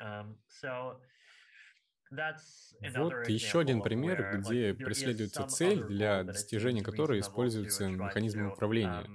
Вот 2.11 3.29
еще 3.29 3.61
один 3.61 3.83
пример, 3.83 4.39
где 4.39 4.75
преследуется 4.75 5.45
цель, 5.45 5.85
для 5.85 6.23
достижения 6.23 6.83
которой 6.83 7.21
используются 7.21 7.89
механизмы 7.89 8.49
управления. 8.49 9.07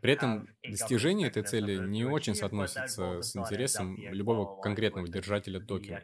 При 0.00 0.12
этом 0.12 0.48
достижение 0.62 1.28
этой 1.28 1.42
цели 1.42 1.78
не 1.78 2.04
очень 2.04 2.34
соотносится 2.34 3.22
с 3.22 3.36
интересом 3.36 3.96
любого 4.12 4.60
конкретного 4.60 5.08
держателя 5.08 5.60
токена. 5.60 6.02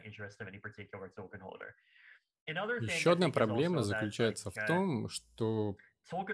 Еще 2.47 3.11
одна 3.11 3.29
проблема 3.29 3.83
заключается 3.83 4.51
в 4.51 4.55
том, 4.67 5.09
что 5.09 5.77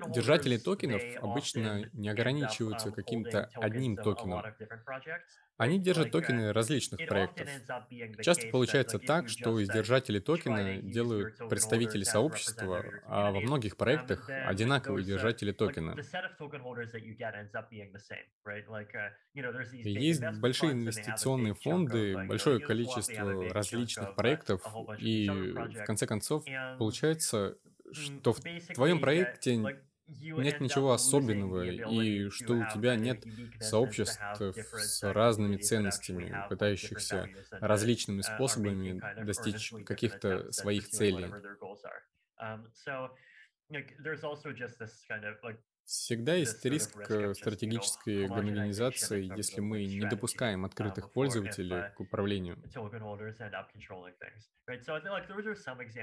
Держатели 0.07 0.57
токенов 0.57 1.01
обычно 1.21 1.89
не 1.93 2.09
ограничиваются 2.09 2.91
каким-то 2.91 3.49
одним 3.55 3.95
токеном. 3.97 4.43
Они 5.57 5.79
держат 5.79 6.11
токены 6.11 6.53
различных 6.53 7.07
проектов. 7.07 7.49
Часто 8.21 8.47
получается 8.49 8.99
так, 8.99 9.27
что 9.27 9.59
из 9.59 9.69
держателей 9.69 10.19
токена 10.19 10.81
делают 10.81 11.35
представители 11.49 12.03
сообщества, 12.03 12.85
а 13.05 13.31
во 13.31 13.39
многих 13.41 13.75
проектах 13.75 14.29
одинаковые 14.29 15.03
держатели 15.03 15.51
токена. 15.51 15.95
Есть 19.83 20.23
большие 20.39 20.73
инвестиционные 20.73 21.55
фонды, 21.55 22.15
большое 22.27 22.59
количество 22.59 23.49
различных 23.49 24.15
проектов, 24.15 24.61
и 24.99 25.27
в 25.29 25.83
конце 25.85 26.05
концов 26.05 26.43
получается, 26.77 27.57
что 27.91 28.33
в 28.33 28.41
твоем 28.73 28.99
проекте 28.99 29.69
нет 30.35 30.59
ничего 30.59 30.93
особенного, 30.93 31.71
и 31.71 32.29
что 32.29 32.55
у 32.55 32.65
тебя 32.65 32.95
нет 32.95 33.27
сообществ 33.59 34.23
с 34.39 35.03
разными 35.03 35.57
ценностями, 35.57 36.43
пытающихся 36.47 37.29
различными 37.59 38.21
способами 38.21 39.03
достичь 39.15 39.75
каких-то 39.83 40.51
своих 40.51 40.89
целей. 40.89 41.37
Всегда 45.87 46.33
есть 46.33 46.65
риск 46.65 47.09
э, 47.09 47.33
стратегической 47.33 48.27
гомогенизации, 48.27 49.31
если 49.37 49.61
мы 49.61 49.85
не 49.85 50.05
допускаем 50.05 50.65
открытых 50.65 51.13
пользователей 51.13 51.93
к 51.95 52.01
управлению. 52.01 52.57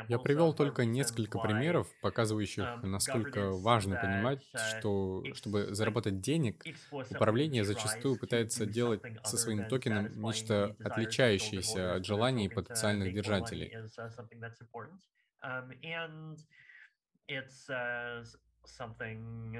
Я 0.08 0.18
привел 0.18 0.54
только 0.54 0.86
несколько 0.86 1.38
примеров, 1.38 1.86
показывающих, 2.00 2.64
насколько 2.82 3.50
важно 3.50 3.96
понимать, 3.96 4.42
что, 4.54 5.22
чтобы 5.34 5.74
заработать 5.74 6.22
денег, 6.22 6.64
управление 6.90 7.62
зачастую 7.62 8.18
пытается 8.18 8.64
делать 8.64 9.02
со 9.22 9.36
своим 9.36 9.68
токеном 9.68 10.18
нечто 10.18 10.74
отличающееся 10.82 11.96
от 11.96 12.06
желаний 12.06 12.48
потенциальных 12.48 13.12
держателей. 13.12 13.76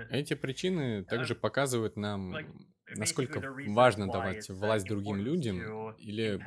Эти 0.09 0.35
причины 0.35 1.05
также 1.05 1.35
показывают 1.35 1.97
нам, 1.97 2.43
насколько 2.93 3.47
важно 3.63 4.11
давать 4.11 4.49
власть 4.51 4.87
другим 4.87 5.21
людям 5.21 5.75
или, 5.97 6.47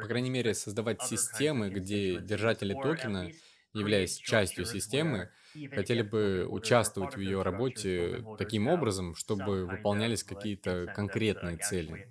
по 0.00 0.08
крайней 0.08 0.30
мере, 0.30 0.54
создавать 0.54 1.02
системы, 1.02 1.70
где 1.70 2.20
держатели 2.20 2.74
токена, 2.74 3.32
являясь 3.72 4.18
частью 4.20 4.64
системы, 4.64 5.30
хотели 5.70 6.02
бы 6.02 6.46
участвовать 6.48 7.16
в 7.16 7.20
ее 7.20 7.42
работе 7.42 8.28
таким 8.36 8.68
образом, 8.68 9.14
чтобы 9.14 9.66
выполнялись 9.66 10.24
какие-то 10.24 10.88
конкретные 10.92 11.58
цели. 11.58 12.02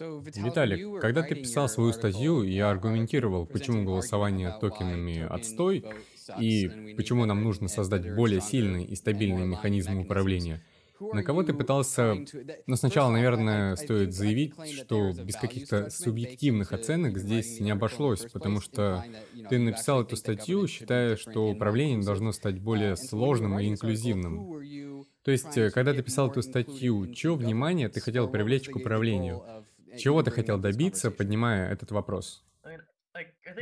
Виталик, 0.00 1.00
когда 1.00 1.22
ты 1.22 1.36
писал 1.36 1.68
свою 1.68 1.92
статью, 1.92 2.42
я 2.42 2.70
аргументировал, 2.70 3.46
почему 3.46 3.84
голосование 3.84 4.52
токенами 4.60 5.20
отстой 5.20 5.84
и 6.38 6.94
почему 6.96 7.26
нам 7.26 7.44
нужно 7.44 7.68
создать 7.68 8.12
более 8.14 8.40
сильный 8.40 8.84
и 8.84 8.96
стабильный 8.96 9.46
механизм 9.46 9.98
управления. 10.00 10.64
На 11.00 11.22
кого 11.22 11.42
ты 11.42 11.52
пытался... 11.52 12.16
Ну, 12.66 12.76
сначала, 12.76 13.10
наверное, 13.10 13.76
стоит 13.76 14.14
заявить, 14.14 14.54
что 14.74 15.12
без 15.12 15.36
каких-то 15.36 15.90
субъективных 15.90 16.72
оценок 16.72 17.18
здесь 17.18 17.60
не 17.60 17.70
обошлось, 17.70 18.26
потому 18.32 18.60
что 18.60 19.04
ты 19.48 19.58
написал 19.58 20.02
эту 20.02 20.16
статью, 20.16 20.66
считая, 20.66 21.16
что 21.16 21.50
управление 21.50 22.02
должно 22.04 22.32
стать 22.32 22.60
более 22.60 22.96
сложным 22.96 23.58
и 23.60 23.68
инклюзивным. 23.68 25.04
То 25.24 25.30
есть, 25.30 25.56
э, 25.56 25.70
когда 25.70 25.94
ты 25.94 26.02
писал 26.02 26.30
эту 26.30 26.42
статью, 26.42 27.10
чье 27.12 27.34
внимание 27.34 27.88
ты 27.88 28.00
хотел 28.00 28.28
привлечь 28.28 28.68
к 28.68 28.76
управлению? 28.76 29.42
Чего 29.96 30.22
ты 30.22 30.30
хотел 30.30 30.58
добиться, 30.58 31.10
поднимая 31.10 31.70
этот 31.70 31.90
вопрос? 31.90 32.44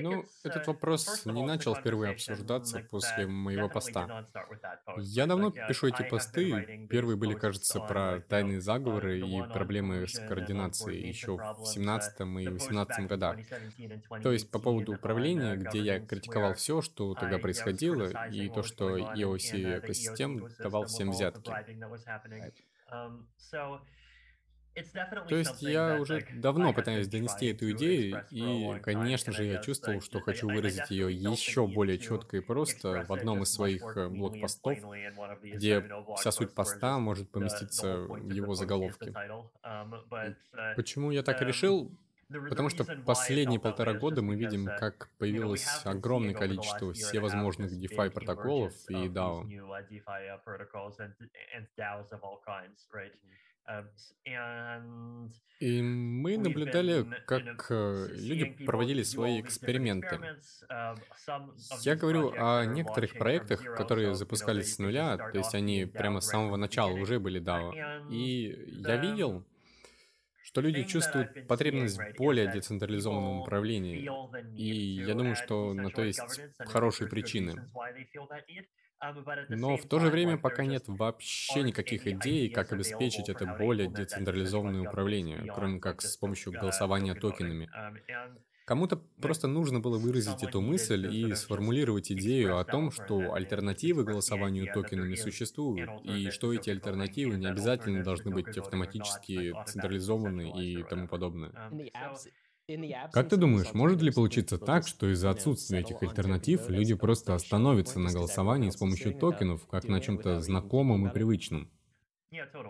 Ну, 0.01 0.25
этот 0.45 0.67
вопрос 0.67 1.27
не 1.27 1.45
начал 1.45 1.75
впервые 1.75 2.13
обсуждаться 2.13 2.81
после 2.91 3.27
моего 3.27 3.69
поста. 3.69 4.27
Я 4.99 5.27
давно 5.27 5.51
пишу 5.51 5.89
эти 5.89 6.09
посты. 6.09 6.87
Первые 6.89 7.17
были, 7.17 7.35
кажется, 7.35 7.81
про 7.81 8.21
тайные 8.21 8.61
заговоры 8.61 9.21
и 9.21 9.43
проблемы 9.43 10.07
с 10.09 10.19
координацией 10.19 11.07
еще 11.07 11.37
в 11.37 11.67
17 11.67 12.21
и 12.21 12.49
18 12.49 13.07
годах. 13.07 13.37
То 14.23 14.33
есть 14.33 14.51
по 14.51 14.59
поводу 14.59 14.95
управления, 14.95 15.57
где 15.57 15.81
я 15.81 16.01
критиковал 16.01 16.55
все, 16.55 16.81
что 16.81 17.15
тогда 17.15 17.39
происходило, 17.39 18.11
и 18.31 18.49
то, 18.49 18.63
что 18.63 18.97
EOC 18.97 19.81
экосистем 19.81 20.49
давал 20.59 20.87
всем 20.87 21.11
взятки. 21.11 21.53
То 25.29 25.37
есть 25.37 25.61
я 25.63 26.01
уже 26.01 26.27
давно 26.35 26.73
пытаюсь 26.73 27.09
донести 27.09 27.47
эту 27.47 27.71
идею, 27.73 28.25
и, 28.31 28.79
конечно 28.81 29.33
же, 29.33 29.45
я 29.45 29.59
чувствовал, 29.59 30.01
что 30.01 30.21
хочу 30.21 30.49
выразить 30.49 30.91
ее 30.91 31.13
еще 31.13 31.67
более 31.67 31.99
четко 31.99 32.39
и 32.39 32.41
просто 32.41 33.05
в 33.07 33.13
одном 33.13 33.43
из 33.43 33.53
своих 33.53 33.97
э, 33.97 34.09
блокпостов, 34.09 34.79
где 35.43 35.85
вся 36.17 36.33
суть 36.33 36.55
поста 36.55 36.99
может 36.99 37.31
поместиться 37.31 37.99
в 37.99 38.31
его 38.31 38.55
заголовке. 38.55 39.13
Почему 40.77 41.11
я 41.11 41.23
так 41.23 41.43
решил? 41.43 41.91
Потому 42.49 42.71
что 42.71 42.85
последние 43.05 43.61
полтора 43.61 43.93
года 43.93 44.23
мы 44.23 44.37
видим, 44.37 44.65
как 44.65 45.11
появилось 45.19 45.83
огромное 45.85 46.35
количество 46.35 46.93
всевозможных 46.95 47.73
DeFi 47.73 48.11
протоколов 48.11 48.73
и 48.89 48.95
DAO. 49.09 49.45
И 55.61 55.81
мы 55.81 56.39
наблюдали, 56.39 57.07
как 57.25 57.67
э, 57.71 58.09
люди 58.11 58.47
проводили 58.67 59.05
свои 59.05 59.41
эксперименты. 59.41 60.19
Я 61.83 61.95
говорю 61.95 62.33
о 62.37 62.65
некоторых 62.65 63.17
проектах, 63.17 63.63
которые 63.77 64.15
запускались 64.17 64.75
с 64.75 64.79
нуля, 64.81 65.17
то 65.17 65.39
есть 65.39 65.55
они 65.55 65.87
прямо 65.87 66.21
с 66.21 66.27
самого 66.27 66.57
начала 66.57 66.93
уже 66.93 67.21
были 67.21 67.41
DAO. 67.41 68.11
И 68.11 68.81
я 68.85 68.97
видел, 68.97 69.47
что 70.43 70.61
люди 70.61 70.83
чувствуют 70.83 71.47
потребность 71.47 71.97
в 71.97 72.17
более 72.17 72.51
децентрализованном 72.51 73.43
управлении. 73.43 74.11
И 74.57 75.05
я 75.05 75.15
думаю, 75.15 75.37
что 75.37 75.75
на 75.75 75.91
то 75.91 76.03
есть 76.03 76.21
хорошие 76.59 77.09
причины. 77.09 77.55
Но 79.49 79.77
в 79.77 79.85
то 79.87 79.99
же 79.99 80.11
время 80.11 80.39
пока 80.39 80.65
нет 80.65 80.85
вообще 80.89 81.63
никаких 81.63 82.07
идей, 82.07 82.49
как 82.51 82.73
обеспечить 82.73 83.29
это 83.29 83.47
более 83.47 83.89
децентрализованное 83.89 84.81
управление, 84.83 85.49
кроме 85.51 85.81
как 85.81 86.03
с 86.03 86.17
помощью 86.17 86.53
голосования 86.55 87.15
токенами. 87.15 87.71
Кому-то 88.65 88.97
просто 89.21 89.49
нужно 89.49 89.81
было 89.81 89.99
выразить 89.99 90.43
эту 90.45 90.61
мысль 90.61 91.07
и 91.07 91.35
сформулировать 91.35 92.13
идею 92.13 92.59
о 92.59 92.65
том, 92.65 92.91
что 92.93 93.33
альтернативы 93.35 94.05
голосованию 94.05 94.69
токенами 94.69 95.17
существуют, 95.17 95.99
и 96.03 96.31
что 96.31 96.53
эти 96.55 96.71
альтернативы 96.71 97.37
не 97.37 97.47
обязательно 97.47 98.03
должны 98.03 98.31
быть 98.31 98.57
автоматически 98.59 99.59
централизованы 99.65 100.51
и 100.51 100.85
тому 100.85 101.09
подобное. 101.09 101.57
Как 103.11 103.29
ты 103.29 103.37
думаешь, 103.37 103.75
может 103.75 104.03
ли 104.03 104.11
получиться 104.11 104.59
так, 104.59 104.89
что 104.89 105.11
из-за 105.13 105.31
отсутствия 105.31 105.81
этих 105.81 106.03
альтернатив 106.03 106.69
люди 106.69 106.95
просто 106.95 107.35
остановятся 107.35 108.01
на 108.01 108.11
голосовании 108.11 108.71
с 108.71 108.77
помощью 108.77 109.15
токенов, 109.15 109.67
как 109.69 109.87
на 109.89 110.01
чем-то 110.01 110.41
знакомом 110.41 111.07
и 111.07 111.11
привычном? 111.11 111.71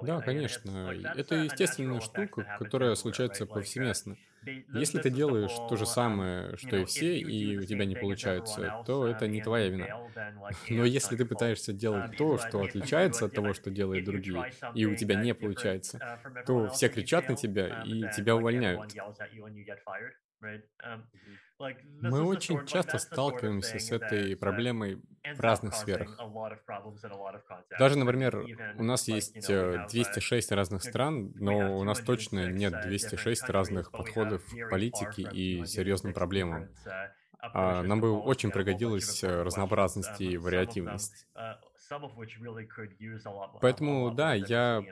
Да, 0.00 0.20
конечно. 0.22 0.70
Это 1.14 1.34
естественная 1.36 2.00
штука, 2.00 2.44
которая 2.54 2.94
случается 2.94 3.46
повсеместно. 3.46 4.18
Если 4.72 4.98
ты 4.98 5.10
делаешь 5.10 5.60
то 5.68 5.76
же 5.76 5.86
самое, 5.86 6.56
что 6.56 6.76
и 6.76 6.84
все, 6.84 7.18
и 7.20 7.56
у 7.56 7.64
тебя 7.64 7.84
не 7.84 7.96
получается, 7.96 8.74
то 8.84 9.06
это 9.06 9.26
не 9.28 9.40
твоя 9.40 9.68
вина. 9.68 9.90
Но 10.68 10.84
если 10.84 11.16
ты 11.16 11.24
пытаешься 11.26 11.72
делать 11.72 12.06
то, 12.16 12.38
что 12.38 12.62
отличается 12.62 13.26
от 13.26 13.34
того, 13.34 13.54
что 13.54 13.70
делают 13.70 14.04
другие, 14.04 14.48
и 14.72 14.86
у 14.86 14.94
тебя 14.94 15.16
не 15.16 15.34
получается, 15.34 16.02
то 16.44 16.68
все 16.68 16.88
кричат 16.88 17.28
на 17.28 17.36
тебя 17.36 17.68
и 17.68 18.08
тебя 18.08 18.36
увольняют. 18.36 18.96
Мы 22.00 22.22
очень 22.22 22.66
часто 22.66 22.98
сталкиваемся 22.98 23.78
с 23.78 23.90
этой 23.92 24.36
проблемой 24.36 25.00
в 25.36 25.40
разных 25.40 25.74
сферах. 25.74 26.18
Даже, 27.78 27.96
например, 27.96 28.44
у 28.76 28.82
нас 28.82 29.08
есть 29.08 29.46
206 29.46 30.52
э, 30.52 30.54
разных 30.54 30.82
стран, 30.82 31.32
но 31.36 31.78
у 31.78 31.84
нас 31.84 32.00
точно 32.00 32.50
нет 32.50 32.80
206 32.82 33.48
разных 33.50 33.90
подходов 33.92 34.42
к 34.44 34.70
политике 34.70 35.22
и 35.22 35.64
серьезным 35.66 36.12
проблемам. 36.12 36.68
А 37.40 37.82
нам 37.82 38.00
бы 38.00 38.12
очень 38.12 38.50
пригодилась 38.50 39.22
э, 39.24 39.42
разнообразность 39.42 40.20
и 40.20 40.36
вариативность. 40.36 41.26
Поэтому, 43.60 44.10
да, 44.10 44.34
я, 44.34 44.82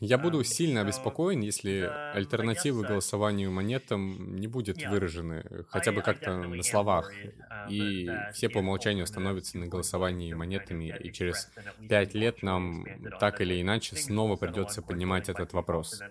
я 0.00 0.18
буду 0.18 0.40
um, 0.40 0.44
сильно 0.44 0.80
обеспокоен, 0.80 1.40
если 1.40 1.90
альтернативы 2.14 2.84
голосованию 2.84 3.50
монетам 3.50 4.36
не 4.36 4.46
будет 4.46 4.84
выражены, 4.86 5.44
хотя 5.68 5.92
бы 5.92 6.02
как-то 6.02 6.36
на 6.36 6.62
словах, 6.62 7.12
uh, 7.12 7.70
и 7.70 8.10
все 8.32 8.48
по 8.48 8.58
умолчанию 8.58 9.06
становятся 9.06 9.58
на 9.58 9.66
голосовании 9.66 10.32
монетами, 10.32 10.94
и 10.98 11.12
через 11.12 11.50
пять 11.88 12.14
лет 12.14 12.42
нам 12.42 12.84
так 13.20 13.40
или 13.40 13.60
иначе 13.60 13.96
снова 13.96 14.36
придется 14.36 14.82
поднимать 14.82 15.28
этот 15.28 15.52
вопрос. 15.52 16.02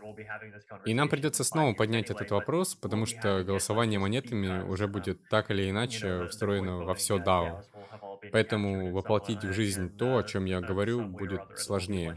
И 0.86 0.93
нам 0.93 1.10
придется 1.10 1.43
снова 1.43 1.74
поднять 1.74 2.10
этот 2.10 2.31
вопрос, 2.31 2.75
потому 2.75 3.05
что 3.05 3.43
голосование 3.43 4.00
монетами 4.00 4.63
уже 4.63 4.88
будет 4.88 5.27
так 5.29 5.51
или 5.51 5.69
иначе 5.69 6.27
встроено 6.27 6.84
во 6.84 6.95
все 6.95 7.17
DAO. 7.17 7.63
Поэтому 8.32 8.91
воплотить 8.91 9.44
в 9.44 9.53
жизнь 9.53 9.89
то, 9.98 10.17
о 10.17 10.24
чем 10.24 10.46
я 10.46 10.62
говорю, 10.62 11.08
будет 11.08 11.41
сложнее. 11.55 12.15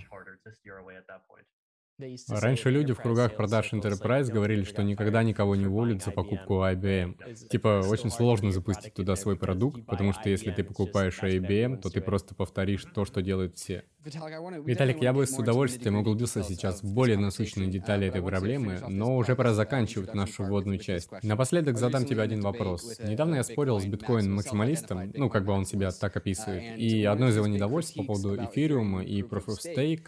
Раньше 2.28 2.70
люди 2.70 2.92
в 2.92 3.00
кругах 3.00 3.34
продаж 3.34 3.72
Enterprise 3.72 4.30
говорили, 4.30 4.62
что 4.62 4.82
никогда 4.84 5.24
никого 5.24 5.56
не 5.56 5.66
уволят 5.66 6.02
за 6.02 6.12
покупку 6.12 6.62
IBM. 6.62 7.48
Типа, 7.48 7.82
очень 7.84 8.10
сложно 8.10 8.52
запустить 8.52 8.94
туда 8.94 9.16
свой 9.16 9.36
продукт, 9.36 9.84
потому 9.84 10.12
что 10.12 10.28
если 10.28 10.52
ты 10.52 10.62
покупаешь 10.62 11.20
IBM, 11.22 11.78
то 11.78 11.90
ты 11.90 12.00
просто 12.00 12.36
повторишь 12.36 12.84
то, 12.84 13.04
что 13.04 13.20
делают 13.20 13.56
все. 13.56 13.84
Виталик, 14.04 15.02
я 15.02 15.12
бы 15.12 15.26
с 15.26 15.36
удовольствием 15.36 15.96
углубился 15.96 16.44
сейчас 16.44 16.82
в 16.82 16.94
более 16.94 17.18
насущные 17.18 17.68
детали 17.68 18.06
этой 18.06 18.22
проблемы, 18.22 18.78
но 18.88 19.16
уже 19.16 19.34
пора 19.34 19.52
заканчивать 19.52 20.14
нашу 20.14 20.44
вводную 20.44 20.78
часть. 20.78 21.10
Напоследок 21.22 21.76
задам 21.78 22.04
тебе 22.04 22.22
один 22.22 22.40
вопрос. 22.40 22.98
Недавно 23.00 23.34
я 23.34 23.42
спорил 23.42 23.80
с 23.80 23.86
биткоин-максималистом, 23.86 25.10
ну, 25.14 25.28
как 25.28 25.44
бы 25.44 25.52
он 25.52 25.66
себя 25.66 25.90
так 25.90 26.16
описывает, 26.16 26.78
и 26.78 27.04
одно 27.04 27.28
из 27.28 27.36
его 27.36 27.48
недовольств 27.48 27.96
по 27.96 28.04
поводу 28.04 28.36
эфириума 28.36 29.02
и 29.02 29.22
Proof 29.22 29.46
of 29.46 29.58
Stake 29.58 30.06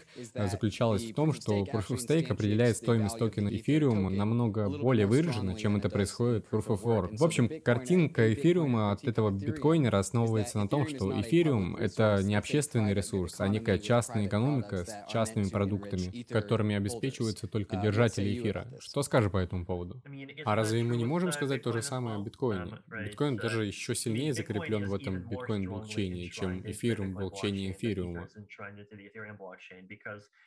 заключалось 0.49 1.03
в 1.03 1.13
том, 1.13 1.33
что 1.33 1.63
Proof 1.63 1.89
of 1.89 1.97
Stake 1.97 2.31
определяет 2.31 2.77
стоимость 2.77 3.19
токена 3.19 3.49
эфириума 3.49 4.09
намного 4.09 4.69
более 4.69 5.05
выраженно, 5.05 5.53
чем 5.55 5.75
это 5.75 5.89
происходит 5.89 6.45
в 6.49 6.55
Proof 6.55 6.67
of 6.67 6.83
Work. 6.83 7.17
В 7.17 7.23
общем, 7.25 7.49
картинка 7.61 8.33
эфириума 8.33 8.93
от 8.93 9.03
этого 9.03 9.31
биткоинера 9.31 9.99
основывается 9.99 10.57
на 10.57 10.69
том, 10.69 10.87
что 10.87 11.19
эфириум— 11.19 11.75
это 11.77 12.21
не 12.23 12.35
общественный 12.35 12.93
ресурс, 12.93 13.35
а 13.39 13.47
некая 13.49 13.80
частная 13.81 14.27
экономика 14.27 14.85
с 14.85 15.11
частными 15.11 15.49
продуктами, 15.49 16.23
которыми 16.23 16.75
обеспечиваются 16.75 17.47
только 17.47 17.77
держатели 17.77 18.37
эфира. 18.37 18.67
Что 18.79 19.01
скажешь 19.03 19.31
по 19.31 19.37
этому 19.37 19.65
поводу? 19.65 20.01
А 20.45 20.55
разве 20.55 20.83
мы 20.83 20.97
не 20.97 21.05
можем 21.05 21.31
сказать 21.31 21.63
то 21.63 21.71
же 21.71 21.81
самое 21.81 22.17
о 22.17 22.23
биткоине? 22.23 22.79
Биткоин 23.05 23.37
даже 23.37 23.65
еще 23.65 23.95
сильнее 23.95 24.33
закреплен 24.33 24.85
в 24.85 24.93
этом 24.93 25.19
биткоин-блокчейне, 25.27 26.29
чем 26.29 26.61
эфириум 26.69 27.13
в 27.13 27.17
блокчейне 27.17 27.71
эфириума. 27.71 28.27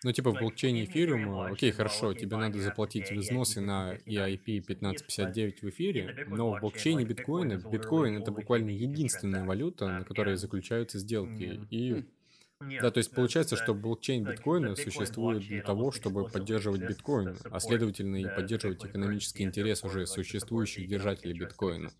Ну, 0.02 0.12
типа 0.12 0.30
в 0.32 0.38
блокчейне 0.38 0.84
эфириума, 0.84 1.46
окей, 1.48 1.70
хорошо, 1.72 2.14
тебе 2.14 2.36
надо 2.36 2.58
заплатить 2.60 3.10
взносы 3.10 3.60
на 3.60 3.96
EIP 4.06 4.60
1559 4.60 5.62
в 5.62 5.68
эфире, 5.70 6.26
но 6.28 6.52
в 6.52 6.60
блокчейне 6.60 7.04
биткоина, 7.04 7.56
биткоин 7.56 8.18
это 8.18 8.30
буквально 8.30 8.70
единственная 8.70 9.44
валюта, 9.44 9.88
на 9.88 10.04
которой 10.04 10.36
заключаются 10.36 10.98
сделки, 10.98 11.60
и 11.70 12.04
да, 12.60 12.90
то 12.90 12.98
есть 12.98 13.10
получается, 13.12 13.56
что 13.56 13.74
блокчейн 13.74 14.24
биткоина 14.24 14.74
существует 14.76 15.46
для 15.46 15.62
того, 15.62 15.90
чтобы 15.90 16.28
поддерживать 16.28 16.82
биткоин, 16.82 17.36
а 17.50 17.60
следовательно 17.60 18.16
и 18.16 18.28
поддерживать 18.28 18.84
экономический 18.84 19.42
интерес 19.42 19.84
уже 19.84 20.06
существующих 20.06 20.86
держателей 20.88 21.38
биткоина. 21.38 21.90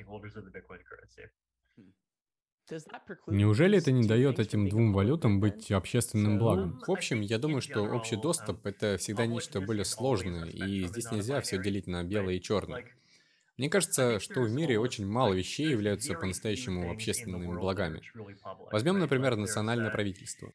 Неужели 3.27 3.79
это 3.79 3.93
не 3.93 4.07
дает 4.07 4.39
этим 4.39 4.69
двум 4.69 4.95
валютам 4.95 5.39
быть 5.39 5.71
общественным 5.71 6.39
благом? 6.39 6.81
В 6.87 6.91
общем, 6.91 7.21
я 7.21 7.39
думаю, 7.39 7.61
что 7.61 7.83
общий 7.83 8.17
доступ— 8.17 8.65
это 8.67 8.97
всегда 8.97 9.27
нечто 9.27 9.61
более 9.61 9.85
сложное, 9.85 10.47
и 10.47 10.87
здесь 10.87 11.11
нельзя 11.11 11.43
все 11.43 11.59
делить 11.59 11.87
на 11.87 12.03
белое 12.05 12.37
и 12.37 12.41
черное. 12.41 12.87
Мне 13.57 13.69
кажется, 13.69 14.21
что 14.21 14.43
в 14.43 14.51
мире 14.51 14.79
очень 14.79 15.07
мало 15.07 15.33
вещей 15.35 15.69
являются 15.71 16.15
по-настоящему 16.15 16.91
общественными 16.91 17.57
благами. 17.57 18.05
Возьмем, 18.71 18.99
например, 18.99 19.37
национальное 19.37 19.91
правительство. 19.91 20.55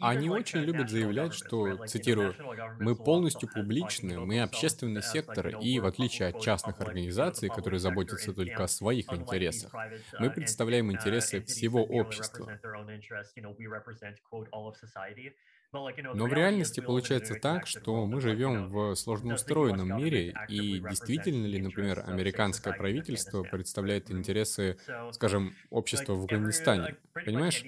Они 0.00 0.30
очень 0.30 0.60
любят 0.60 0.88
заявлять, 0.88 1.34
что, 1.34 1.78
цитирую, 1.78 2.38
«Мы 2.78 2.96
полностью 2.96 3.48
публичны, 3.48 4.20
мы 4.20 4.40
общественный 4.40 5.02
сектор, 5.02 5.48
и, 5.48 5.78
в 5.80 5.86
отличие 5.86 6.28
от 6.28 6.38
частных 6.38 6.80
организаций, 6.80 7.50
которые 7.50 7.80
заботятся 7.80 8.32
только 8.34 8.64
о 8.64 8.68
своих 8.68 9.12
интересах, 9.12 9.78
мы 10.16 10.30
представляем 10.30 10.90
интересы 10.90 11.42
всего 11.42 11.84
общества». 11.84 12.54
Но 16.14 16.26
в 16.26 16.32
реальности 16.32 16.80
получается 16.80 17.34
так, 17.34 17.66
что 17.66 18.06
мы 18.06 18.20
живем 18.20 18.68
в 18.68 18.94
сложно 18.94 19.34
устроенном 19.34 19.96
мире, 19.96 20.34
и 20.48 20.78
действительно 20.80 21.46
ли, 21.46 21.60
например, 21.60 22.04
американское 22.06 22.72
правительство 22.74 23.42
представляет 23.42 24.10
интересы, 24.10 24.78
скажем, 25.12 25.54
общества 25.70 26.14
в 26.14 26.22
Афганистане? 26.22 26.96
Понимаешь? 27.12 27.64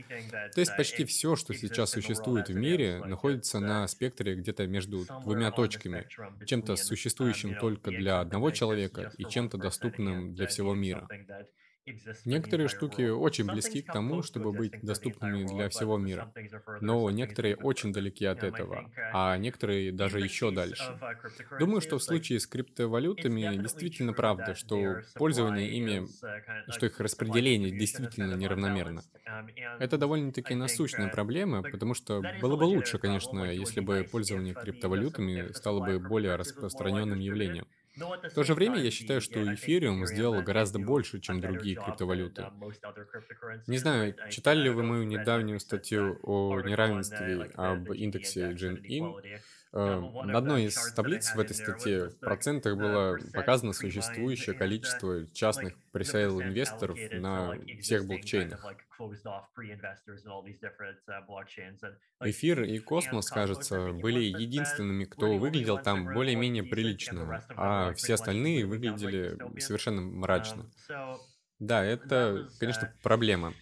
То 0.55 0.61
есть 0.61 0.77
почти 0.77 1.05
все, 1.05 1.37
что 1.37 1.55
сейчас 1.55 1.90
существует 1.90 2.49
в 2.49 2.55
мире, 2.55 3.03
находится 3.05 3.61
на 3.61 3.87
спектре 3.88 4.35
где-то 4.35 4.66
между 4.66 5.05
двумя 5.23 5.51
точками, 5.51 6.07
чем-то 6.44 6.77
существующим 6.77 7.55
только 7.57 7.90
для 7.90 8.21
одного 8.21 8.51
человека 8.51 9.12
и 9.16 9.25
чем-то 9.25 9.59
доступным 9.59 10.35
для 10.35 10.47
всего 10.47 10.75
мира. 10.75 11.09
Некоторые 12.24 12.68
штуки 12.68 13.09
очень 13.09 13.48
близки 13.48 13.83
к 13.83 13.90
тому, 13.90 14.22
чтобы 14.22 14.53
быть 14.53 14.79
доступными 14.83 15.44
для 15.44 15.68
всего 15.68 15.96
мира, 15.98 16.33
но 16.81 17.11
некоторые 17.11 17.57
очень 17.57 17.92
далеки 17.92 18.24
от 18.24 18.42
этого, 18.42 18.90
а 19.11 19.37
некоторые 19.38 19.92
даже 19.92 20.20
еще 20.20 20.51
дальше. 20.51 21.01
Думаю, 21.57 21.81
что 21.81 21.98
в 21.98 22.03
случае 22.03 22.40
с 22.40 22.46
криптовалютами 22.46 23.57
действительно 23.57 24.12
правда, 24.14 24.55
что 24.55 25.03
пользование 25.16 25.70
ими, 25.70 26.09
что 26.68 26.87
их 26.87 27.01
распределение 27.01 27.70
действительно 27.72 28.35
неравномерно. 28.35 29.05
Это 29.79 29.98
довольно-таки 29.98 30.55
насущная 30.55 31.09
проблема, 31.09 31.64
потому 31.64 31.94
что 31.94 32.22
было 32.22 32.57
бы 32.57 32.64
лучше, 32.64 32.98
конечно, 32.98 33.53
если 33.53 33.81
бы 33.81 34.05
пользование 34.05 34.55
криптовалютами 34.55 35.53
стало 35.53 35.81
бы 35.81 35.98
более 36.01 36.37
распространенным 36.37 37.18
явлением. 37.18 37.66
В 38.29 38.35
то 38.35 38.43
же 38.45 38.55
время 38.55 38.81
я 38.81 38.91
считаю, 38.91 39.21
что 39.21 39.43
эфириум 39.55 40.07
сделал 40.07 40.43
гораздо 40.43 40.79
больше, 40.79 41.21
чем 41.21 41.41
другие 41.41 41.77
криптовалюты. 41.77 42.51
Не 43.67 43.79
знаю, 43.79 44.17
читали 44.29 44.63
ли 44.63 44.71
вы 44.71 44.83
мою 44.83 45.05
недавнюю 45.05 45.61
статью 45.61 46.19
о 46.23 46.61
неравенстве 46.63 47.51
об 47.55 47.91
индексе 47.93 48.53
Gen-In? 48.53 49.17
Э, 49.25 49.41
на 49.72 50.38
одной 50.38 50.64
из 50.66 50.92
таблиц 50.92 51.35
в 51.35 51.38
этой 51.38 51.54
статье 51.54 52.11
в 52.11 52.18
процентах 52.22 52.76
было 52.76 53.18
показано 53.33 53.72
существующее 53.72 54.54
количество 54.54 55.28
частных 55.33 55.74
пресейл 55.92 56.40
инвесторов 56.40 57.00
на 57.11 57.59
всех 57.78 58.07
блокчейнах. 58.07 58.74
Эфир 62.20 62.62
и 62.64 62.78
Космос, 62.81 63.31
кажется, 63.31 63.92
были 63.92 64.20
единственными, 64.20 65.04
кто 65.04 65.38
выглядел 65.38 65.78
там 65.78 66.11
более-менее 66.12 66.64
прилично, 66.64 67.37
а 67.54 67.92
все 67.94 68.14
остальные 68.14 68.66
выглядели 68.66 69.40
совершенно 69.57 70.00
мрачно. 70.02 70.70
Да, 71.59 71.85
это, 71.85 72.50
конечно, 72.59 72.88
проблема. 73.02 73.59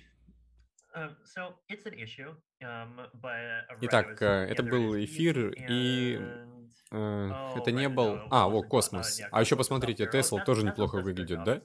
Итак, 3.80 4.22
э, 4.22 4.46
это 4.46 4.62
был 4.62 4.96
эфир, 5.04 5.50
и 5.50 6.16
Э, 6.18 6.55
это 6.90 7.72
не 7.72 7.88
был... 7.88 8.18
А, 8.30 8.46
о, 8.48 8.62
космос. 8.62 9.20
А 9.30 9.40
еще 9.40 9.56
посмотрите, 9.56 10.06
Тесла 10.06 10.44
тоже 10.44 10.64
неплохо 10.64 10.96
выглядит, 11.00 11.42
да? 11.44 11.60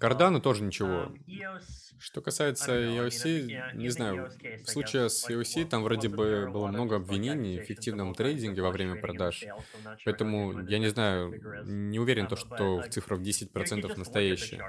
Cardano 0.00 0.40
тоже 0.40 0.62
ничего. 0.62 1.12
Что 1.98 2.20
касается 2.20 2.72
EOC, 2.72 3.74
не 3.74 3.88
знаю, 3.90 4.30
в 4.64 4.70
случае 4.70 5.08
с 5.08 5.28
EOC 5.28 5.66
там 5.66 5.82
вроде 5.82 6.08
бы 6.08 6.48
было 6.50 6.66
много 6.68 6.96
обвинений 6.96 7.60
в 7.60 7.64
фиктивном 7.64 8.14
трейдинге 8.14 8.62
во 8.62 8.70
время 8.70 9.00
продаж. 9.00 9.44
Поэтому 10.04 10.66
я 10.66 10.78
не 10.78 10.88
знаю, 10.88 11.34
не 11.64 11.98
уверен, 11.98 12.26
то, 12.26 12.36
что 12.36 12.80
в 12.80 12.88
цифрах 12.88 13.20
10% 13.20 13.96
настоящие. 13.96 14.62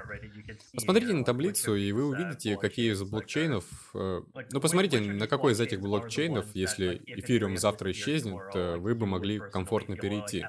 Посмотрите 0.74 1.12
на 1.12 1.24
таблицу, 1.24 1.74
и 1.74 1.92
вы 1.92 2.06
увидите, 2.06 2.56
какие 2.56 2.92
из 2.92 3.02
блокчейнов... 3.02 3.64
Э, 3.94 4.22
ну, 4.50 4.60
посмотрите, 4.60 5.00
на 5.00 5.26
какой 5.26 5.52
из 5.52 5.60
этих 5.60 5.80
блокчейнов, 5.80 6.46
если 6.54 7.02
эфириум 7.06 7.56
завтра 7.56 7.90
исчезнет, 7.90 8.42
э, 8.74 8.76
вы 8.76 8.94
бы 8.94 9.06
могли 9.06 9.38
комфортно 9.38 9.96
перейти. 9.96 10.44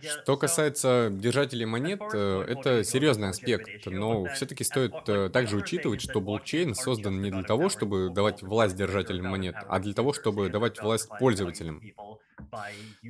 Что 0.00 0.38
касается 0.38 1.10
держателей 1.12 1.66
монет, 1.66 2.00
э, 2.14 2.44
это 2.48 2.84
серьезный 2.84 3.28
аспект, 3.28 3.84
но 3.84 4.24
все-таки 4.26 4.64
стоит 4.64 4.94
э, 5.08 5.28
также 5.28 5.56
учитывать, 5.56 6.00
что 6.00 6.22
блокчейн 6.22 6.74
создан 6.74 7.20
не 7.20 7.30
для 7.30 7.42
того, 7.42 7.68
чтобы 7.68 8.08
давать 8.08 8.42
власть 8.42 8.76
держателям 8.76 9.26
монет, 9.26 9.56
а 9.68 9.78
для 9.80 9.92
того, 9.92 10.14
чтобы 10.14 10.48
давать 10.48 10.80
власть 10.80 11.10
пользователям. 11.18 11.82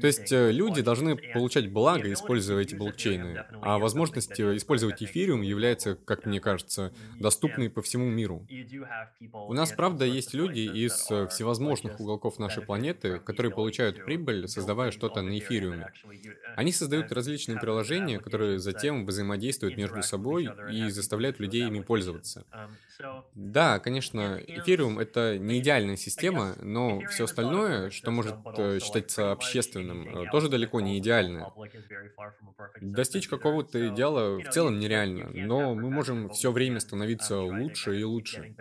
То 0.00 0.06
есть 0.06 0.32
э, 0.32 0.52
люди 0.52 0.82
должны 0.82 1.16
получать 1.16 1.70
благо, 1.70 2.12
используя 2.12 2.62
эти 2.62 2.74
блокчейны, 2.74 3.44
а 3.62 3.78
возможность 3.78 4.40
использовать 4.40 5.02
эфириум 5.02 5.42
является, 5.42 5.94
как 5.94 6.26
мне 6.26 6.40
кажется, 6.40 6.92
доступной 7.18 7.70
по 7.70 7.82
всему 7.82 8.10
миру. 8.10 8.46
У 9.32 9.52
нас, 9.52 9.72
правда, 9.72 10.04
есть 10.04 10.34
люди 10.34 10.60
из 10.60 11.10
э, 11.10 11.28
всевозможных 11.28 12.00
уголков 12.00 12.38
нашей 12.38 12.62
планеты, 12.62 13.18
которые 13.18 13.52
получают 13.52 14.04
прибыль, 14.04 14.48
создавая 14.48 14.90
что-то 14.90 15.22
на 15.22 15.38
эфириуме. 15.38 15.92
Они 16.56 16.72
создают 16.72 17.12
различные 17.12 17.58
приложения, 17.58 18.18
которые 18.18 18.58
затем 18.58 19.06
взаимодействуют 19.06 19.76
между 19.76 20.02
собой 20.02 20.48
и 20.70 20.88
заставляют 20.90 21.38
людей 21.40 21.66
ими 21.66 21.80
пользоваться. 21.80 22.44
Да, 23.34 23.78
конечно, 23.78 24.40
эфириум— 24.46 24.98
это 25.00 25.38
не 25.38 25.58
идеальная 25.58 25.96
система, 25.96 26.54
но 26.62 27.00
все 27.08 27.24
остальное, 27.24 27.90
что 27.90 28.10
может 28.10 28.36
э, 28.56 28.78
считаться 28.80 29.32
общественным, 29.32 30.08
э, 30.08 30.30
тоже 30.30 30.48
далеко 30.48 30.80
не 30.80 30.98
идеально. 30.98 31.52
Достичь 32.80 33.28
какого-то 33.28 33.88
идеала 33.88 34.38
в 34.38 34.48
целом 34.50 34.78
нереально, 34.78 35.30
но 35.30 35.74
мы 35.74 35.90
можем 35.90 36.30
все 36.30 36.52
время 36.52 36.80
становиться 36.80 37.40
лучше 37.40 37.98
и 37.98 38.04
лучше. 38.04 38.54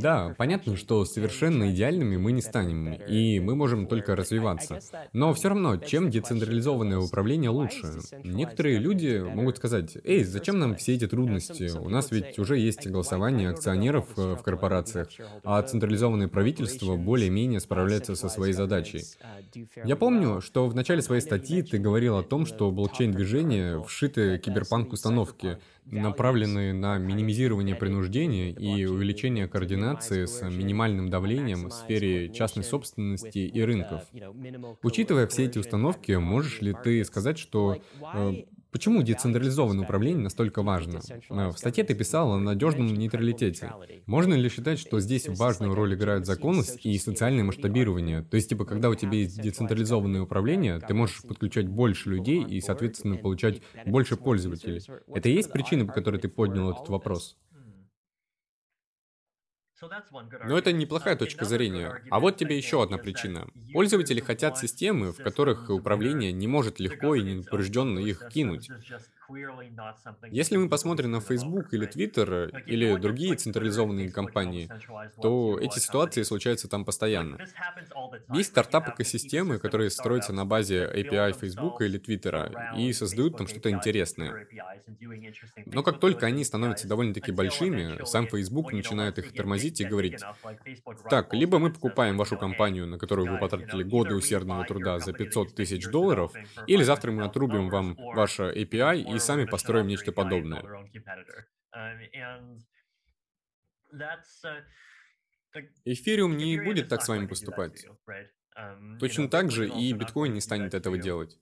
Да, 0.00 0.34
понятно, 0.38 0.76
что 0.76 1.04
совершенно 1.04 1.72
идеальными 1.72 2.16
мы 2.16 2.32
не 2.32 2.42
станем, 2.42 2.92
и 2.92 3.40
мы 3.40 3.56
можем 3.56 3.86
только 3.86 4.14
развиваться. 4.14 4.80
Но 5.12 5.32
все 5.34 5.48
равно, 5.48 5.76
чем 5.76 6.10
децентрализованное 6.10 6.98
управление 6.98 7.50
лучше? 7.50 7.98
Некоторые 8.22 8.78
люди 8.78 9.18
могут 9.18 9.56
сказать, 9.56 9.96
эй, 10.04 10.24
зачем 10.24 10.58
нам 10.58 10.76
все 10.76 10.94
эти 10.94 11.06
трудности? 11.06 11.70
У 11.76 11.88
нас 11.88 12.10
ведь 12.10 12.38
уже 12.38 12.58
есть 12.58 12.86
голосование 12.86 13.50
акционеров 13.50 14.06
э, 14.16 14.34
в 14.34 14.42
корпорациях, 14.42 15.08
а 15.42 15.60
централизованное 15.62 16.28
правительство 16.28 16.96
более-менее 16.96 17.60
справляется 17.60 18.14
со 18.14 18.28
своей 18.28 18.52
задачей. 18.52 19.02
Я 19.84 19.96
помню, 19.96 20.40
что 20.40 20.66
в 20.68 20.74
начале 20.74 21.02
своей 21.02 21.20
статьи 21.20 21.62
ты 21.62 21.78
говорил 21.78 22.16
о 22.16 22.22
том, 22.22 22.46
что 22.46 22.70
блокчейн-движение 22.70 23.82
вшиты 23.82 24.38
киберпанк-установки— 24.38 25.58
направленные 25.86 26.72
на 26.72 26.98
минимизирование 26.98 27.74
принуждения 27.74 28.50
и 28.50 28.84
увеличение 28.86 29.48
координации 29.48 30.26
с 30.26 30.42
минимальным 30.42 31.10
давлением 31.10 31.68
в 31.68 31.72
сфере 31.72 32.32
частной 32.32 32.64
собственности 32.64 33.38
и 33.38 33.62
рынков. 33.62 34.02
Учитывая 34.82 35.26
все 35.26 35.44
эти 35.44 35.58
установки, 35.58 36.12
можешь 36.12 36.60
ли 36.60 36.74
ты 36.82 37.04
сказать, 37.04 37.38
что 37.38 37.82
э, 38.14 38.32
Почему 38.74 39.04
децентрализованное 39.04 39.84
управление 39.84 40.24
настолько 40.24 40.64
важно? 40.64 41.00
Э, 41.30 41.50
в 41.50 41.56
статье 41.56 41.84
ты 41.84 41.94
писал 41.94 42.32
о 42.32 42.40
надежном 42.40 42.92
нейтралитете. 42.92 43.72
Можно 44.06 44.34
ли 44.34 44.48
считать, 44.48 44.80
что 44.80 44.98
здесь 44.98 45.28
важную 45.28 45.76
роль 45.76 45.94
играют 45.94 46.26
законность 46.26 46.84
и 46.84 46.98
социальное 46.98 47.44
масштабирование? 47.44 48.22
То 48.22 48.34
есть, 48.34 48.48
типа, 48.48 48.64
когда 48.64 48.90
у 48.90 48.96
тебя 48.96 49.12
есть 49.12 49.40
децентрализованное 49.40 50.22
управление, 50.22 50.80
ты 50.80 50.92
можешь 50.92 51.22
подключать 51.22 51.68
больше 51.68 52.10
людей 52.10 52.42
и, 52.42 52.60
соответственно, 52.60 53.16
получать 53.16 53.62
больше 53.86 54.16
пользователей. 54.16 54.82
Это 55.06 55.28
и 55.28 55.34
есть 55.34 55.52
причина, 55.52 55.86
по 55.86 55.92
которой 55.92 56.20
ты 56.20 56.26
поднял 56.26 56.72
этот 56.72 56.88
вопрос? 56.88 57.36
Но 60.42 60.56
это 60.58 60.72
неплохая 60.72 61.16
точка 61.16 61.44
зрения. 61.44 61.98
А 62.08 62.20
вот 62.20 62.36
тебе 62.36 62.56
еще 62.56 62.82
одна 62.82 62.98
причина. 62.98 63.48
Пользователи 63.72 64.20
хотят 64.20 64.56
системы, 64.56 65.12
в 65.12 65.20
которых 65.20 65.68
управление 65.70 66.32
не 66.32 66.46
может 66.46 66.78
легко 66.80 67.14
и 67.14 67.22
непрежденно 67.22 67.98
их 67.98 68.26
кинуть. 68.28 68.72
Если 70.30 70.56
мы 70.56 70.68
посмотрим 70.68 71.12
на 71.12 71.20
Facebook 71.20 71.72
или 71.72 71.88
Twitter 71.88 72.62
или 72.66 72.96
другие 72.96 73.36
централизованные 73.36 74.10
компании, 74.10 74.68
то 75.20 75.58
эти 75.58 75.78
ситуации 75.78 76.22
случаются 76.22 76.68
там 76.68 76.84
постоянно. 76.84 77.38
Есть 78.32 78.50
стартап-экосистемы, 78.50 79.58
которые 79.58 79.90
строятся 79.90 80.32
на 80.32 80.44
базе 80.44 80.84
API 80.84 81.38
Facebook 81.38 81.80
или 81.82 82.00
Twitter 82.00 82.52
и 82.76 82.92
создают 82.92 83.36
там 83.36 83.46
что-то 83.46 83.70
интересное. 83.70 84.46
Но 85.66 85.82
как 85.82 86.00
только 86.00 86.26
они 86.26 86.44
становятся 86.44 86.88
довольно-таки 86.88 87.32
большими, 87.32 88.04
сам 88.04 88.28
Facebook 88.28 88.72
начинает 88.72 89.18
их 89.18 89.32
тормозить 89.32 89.80
и 89.80 89.84
говорить, 89.84 90.22
так, 91.08 91.32
либо 91.32 91.58
мы 91.58 91.72
покупаем 91.72 92.16
вашу 92.16 92.36
компанию, 92.36 92.86
на 92.86 92.98
которую 92.98 93.30
вы 93.30 93.38
потратили 93.38 93.82
годы 93.82 94.14
усердного 94.14 94.64
труда 94.64 94.98
за 94.98 95.12
500 95.12 95.54
тысяч 95.54 95.86
долларов, 95.88 96.32
или 96.66 96.82
завтра 96.82 97.10
мы 97.10 97.24
отрубим 97.24 97.68
вам 97.68 97.96
ваше 98.14 98.52
API 98.54 99.13
и 99.14 99.18
сами 99.18 99.44
построим 99.44 99.86
нечто 99.86 100.12
подобное. 100.12 100.62
Эфириум 105.84 106.36
не 106.36 106.58
будет 106.60 106.88
так 106.88 107.02
с 107.02 107.08
вами 107.08 107.26
поступать. 107.26 107.86
Точно 109.00 109.28
так 109.28 109.50
же 109.50 109.68
и 109.68 109.92
биткоин 109.92 110.32
не 110.32 110.40
станет 110.40 110.74
этого 110.74 110.98
делать. 110.98 111.38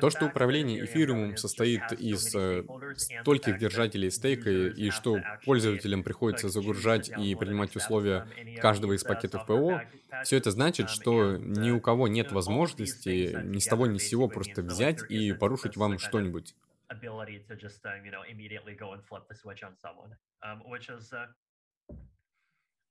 То, 0.00 0.10
что 0.10 0.26
управление 0.26 0.84
эфириумом 0.84 1.36
состоит 1.36 1.92
из 1.92 2.34
э, 2.34 2.64
стольких 2.96 3.58
держателей 3.58 4.10
стейка 4.10 4.50
и 4.50 4.90
что 4.90 5.22
пользователям 5.44 6.02
приходится 6.02 6.48
загружать 6.48 7.08
и 7.08 7.34
принимать 7.34 7.76
условия 7.76 8.26
каждого 8.60 8.94
из 8.94 9.04
пакетов 9.04 9.46
ПО, 9.46 9.82
все 10.24 10.36
это 10.36 10.50
значит, 10.50 10.90
что 10.90 11.36
ни 11.36 11.70
у 11.70 11.80
кого 11.80 12.08
нет 12.08 12.32
возможности 12.32 13.38
ни 13.44 13.58
с 13.58 13.66
того 13.66 13.86
ни 13.86 13.98
с 13.98 14.08
сего 14.08 14.28
просто 14.28 14.62
взять 14.62 15.08
и 15.08 15.32
порушить 15.32 15.76
вам 15.76 15.98
что-нибудь. 15.98 16.54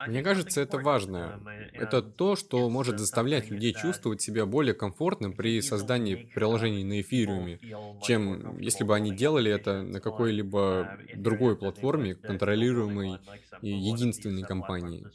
Мне 0.07 0.23
кажется, 0.23 0.61
это 0.61 0.77
важно. 0.77 1.41
Это 1.73 2.01
то, 2.01 2.35
что 2.35 2.69
может 2.69 2.99
заставлять 2.99 3.49
людей 3.49 3.73
чувствовать 3.73 4.21
себя 4.21 4.45
более 4.45 4.73
комфортно 4.73 5.31
при 5.31 5.61
создании 5.61 6.15
приложений 6.15 6.83
на 6.83 7.01
эфириуме, 7.01 7.59
чем 8.01 8.57
если 8.59 8.83
бы 8.83 8.95
они 8.95 9.15
делали 9.15 9.51
это 9.51 9.83
на 9.83 9.99
какой-либо 9.99 10.97
другой 11.15 11.57
платформе, 11.57 12.15
контролируемой 12.15 13.19
единственной 13.61 14.43
компанией. 14.43 15.05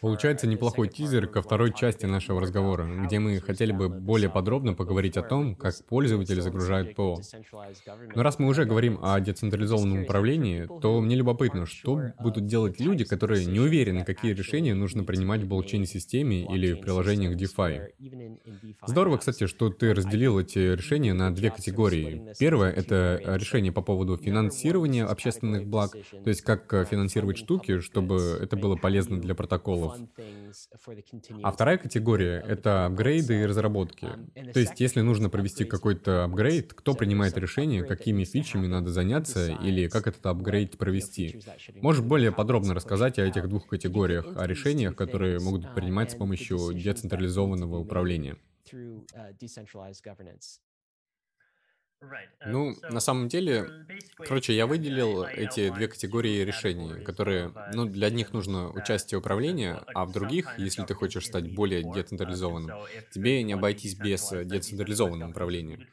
Получается 0.00 0.46
неплохой 0.48 0.88
тизер 0.88 1.28
ко 1.28 1.40
второй 1.40 1.72
части 1.72 2.04
нашего 2.06 2.40
разговора, 2.40 2.88
где 3.04 3.20
мы 3.20 3.38
хотели 3.38 3.70
бы 3.70 3.88
более 3.88 4.28
подробно 4.28 4.74
поговорить 4.74 5.16
о 5.16 5.22
том, 5.22 5.54
как 5.54 5.74
пользователи 5.86 6.40
загружают 6.40 6.96
ПО. 6.96 7.20
Но 8.16 8.22
раз 8.22 8.40
мы 8.40 8.48
уже 8.48 8.64
говорим 8.64 8.98
о 9.02 9.20
децентрализованном 9.20 10.02
управлении, 10.02 10.66
то 10.80 11.00
мне 11.00 11.14
любопытно, 11.14 11.66
что 11.66 12.12
будут 12.18 12.46
делать 12.46 12.80
люди, 12.80 13.04
которые 13.04 13.46
не 13.46 13.60
уверены, 13.60 14.04
какие 14.04 14.32
решения 14.32 14.74
нужно 14.74 15.04
принимать 15.04 15.42
в 15.42 15.48
блокчейн-системе 15.48 16.46
или 16.52 16.72
в 16.72 16.80
приложениях 16.80 17.36
DeFi. 17.36 17.92
Здорово, 18.86 19.18
кстати, 19.18 19.46
что 19.46 19.70
ты 19.70 19.94
разделил 19.94 20.40
эти 20.40 20.58
решения 20.58 21.12
на 21.12 21.32
две 21.32 21.50
категории. 21.50 22.34
Первое— 22.38 22.72
это 22.72 23.20
решение 23.36 23.70
по 23.70 23.82
поводу 23.82 24.16
финансирования 24.16 25.04
общественных 25.04 25.66
благ, 25.66 25.92
то 25.92 26.28
есть 26.28 26.42
как 26.42 26.88
финансировать 26.88 27.38
штуки, 27.38 27.78
чтобы 27.78 28.38
это 28.40 28.56
было 28.56 28.74
полезно 28.74 29.19
для 29.20 29.34
протоколов. 29.34 29.96
А 31.42 31.52
вторая 31.52 31.78
категория— 31.78 32.44
это 32.48 32.86
апгрейды 32.86 33.42
и 33.42 33.46
разработки. 33.46 34.08
То 34.52 34.60
есть, 34.60 34.80
если 34.80 35.00
нужно 35.00 35.30
провести 35.30 35.64
какой-то 35.64 36.24
апгрейд, 36.24 36.72
кто 36.74 36.94
принимает 36.94 37.36
решение, 37.36 37.84
какими 37.84 38.24
фичами 38.24 38.66
надо 38.66 38.90
заняться 38.90 39.52
или 39.52 39.88
как 39.88 40.06
этот 40.06 40.24
апгрейд 40.26 40.78
провести? 40.78 41.40
Можешь 41.80 42.02
более 42.02 42.32
подробно 42.32 42.74
рассказать 42.74 43.18
о 43.18 43.24
этих 43.24 43.48
двух 43.48 43.66
категориях, 43.66 44.36
о 44.36 44.46
решениях, 44.46 44.96
которые 44.96 45.40
могут 45.40 45.74
принимать 45.74 46.12
с 46.12 46.14
помощью 46.14 46.72
децентрализованного 46.74 47.78
управления? 47.78 48.36
Ну, 52.44 52.76
на 52.88 53.00
самом 53.00 53.28
деле, 53.28 53.72
короче, 54.22 54.54
я 54.54 54.66
выделил 54.66 55.24
эти 55.24 55.70
две 55.70 55.88
категории 55.88 56.42
решений, 56.44 57.00
которые, 57.00 57.54
ну, 57.66 57.84
для 57.86 58.06
одних 58.08 58.32
нужно 58.32 58.70
участие 58.72 59.18
управления, 59.18 59.84
а 59.92 60.04
в 60.06 60.12
других, 60.12 60.54
если 60.58 60.84
ты 60.84 60.94
хочешь 60.94 61.26
стать 61.26 61.48
более 61.48 61.82
децентрализованным, 61.84 62.76
тебе 63.10 63.42
не 63.42 63.52
обойтись 63.54 63.94
без 63.94 64.30
децентрализованного 64.30 65.30
управления. 65.30 65.84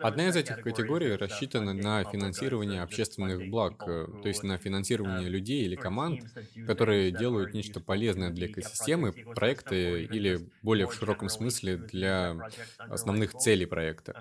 Одна 0.00 0.28
из 0.28 0.36
этих 0.36 0.60
категорий 0.60 1.14
рассчитана 1.16 1.72
на 1.74 2.04
финансирование 2.04 2.82
общественных 2.82 3.44
благ, 3.44 3.82
э, 3.86 4.08
то 4.20 4.28
есть 4.28 4.42
на 4.42 4.58
финансирование 4.58 5.28
людей 5.28 5.64
или 5.64 5.76
команд, 5.76 6.26
которые 6.64 7.10
делают 7.12 7.52
нечто 7.54 7.80
полезное 7.80 8.30
для 8.30 8.46
экосистемы, 8.46 9.14
проекты 9.34 10.04
или 10.04 10.48
более 10.62 10.86
в 10.86 10.94
широком 10.94 11.28
смысле 11.28 11.76
для 11.78 12.44
основных 12.88 13.34
целей 13.34 13.66
проекта. 13.66 14.16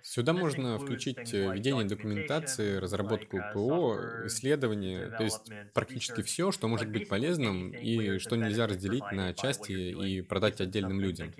Сюда 0.00 0.32
можно 0.32 0.78
включить 0.78 1.34
э, 1.34 1.48
ведение 1.50 1.84
документации, 1.84 2.76
разработку 2.76 3.42
ПО, 3.42 4.06
исследования, 4.22 5.10
то 5.10 5.24
есть 5.24 5.52
практически 5.72 6.22
все, 6.22 6.52
что 6.52 6.68
может 6.68 6.88
быть 6.88 7.08
полезным 7.08 7.72
и 7.72 8.18
что 8.18 8.36
нельзя 8.36 8.66
разделить 8.66 9.10
на 9.10 9.34
части 9.34 9.72
и 9.72 10.22
продать 10.22 10.60
отдельным 10.60 11.00
людям. 11.00 11.36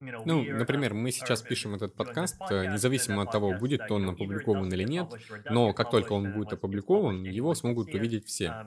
Ну, 0.00 0.44
например, 0.44 0.92
мы 0.92 1.10
сейчас 1.10 1.40
пишем 1.40 1.74
этот 1.74 1.94
подкаст, 1.94 2.36
э, 2.50 2.70
независимо 2.70 3.22
от 3.22 3.32
того, 3.32 3.54
будет 3.54 3.90
он 3.90 4.10
опубликован 4.10 4.70
или 4.70 4.84
нет, 4.84 5.06
но 5.48 5.72
как 5.72 5.90
только 5.90 6.12
он 6.12 6.32
будет 6.32 6.52
опубликован, 6.52 7.22
его 7.22 7.54
смогут 7.54 7.94
увидеть 7.94 8.26
все. 8.26 8.66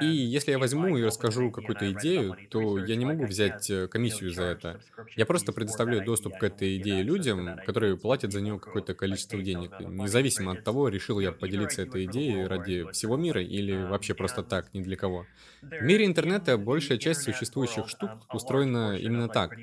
И 0.00 0.06
если 0.06 0.50
я 0.50 0.58
возьму 0.58 0.96
и 0.96 1.04
расскажу 1.04 1.52
какую-то 1.52 1.92
идею, 1.92 2.36
то 2.50 2.78
я 2.78 2.96
не 2.96 3.04
могу 3.04 3.24
взять 3.24 3.70
э, 3.70 3.86
комиссию 3.86 4.32
за 4.32 4.42
это. 4.44 4.80
Я 5.14 5.26
просто 5.26 5.52
предоставляю 5.52 6.04
доступ 6.04 6.38
к 6.38 6.42
этой 6.42 6.76
идее 6.78 7.02
людям, 7.04 7.56
которые 7.64 7.96
платят 7.96 8.32
за 8.32 8.40
нее 8.40 8.58
какое-то 8.58 8.94
количество 8.94 9.40
денег, 9.40 9.78
независимо 9.78 10.52
от 10.52 10.64
того, 10.64 10.88
решил 10.88 11.20
я 11.20 11.30
поделиться 11.30 11.82
этой 11.82 12.06
идеей 12.06 12.46
ради 12.46 12.90
всего 12.90 13.16
мира 13.16 13.40
или 13.40 13.84
вообще 13.84 14.14
просто 14.14 14.42
так, 14.42 14.74
ни 14.74 14.82
для 14.82 14.96
кого. 14.96 15.26
В 15.62 15.82
мире 15.82 16.04
интернета 16.04 16.58
большая 16.58 16.98
часть 16.98 17.22
существующих 17.22 17.88
штук 17.88 18.10
устроена 18.32 18.96
именно 18.96 19.28
так. 19.28 19.54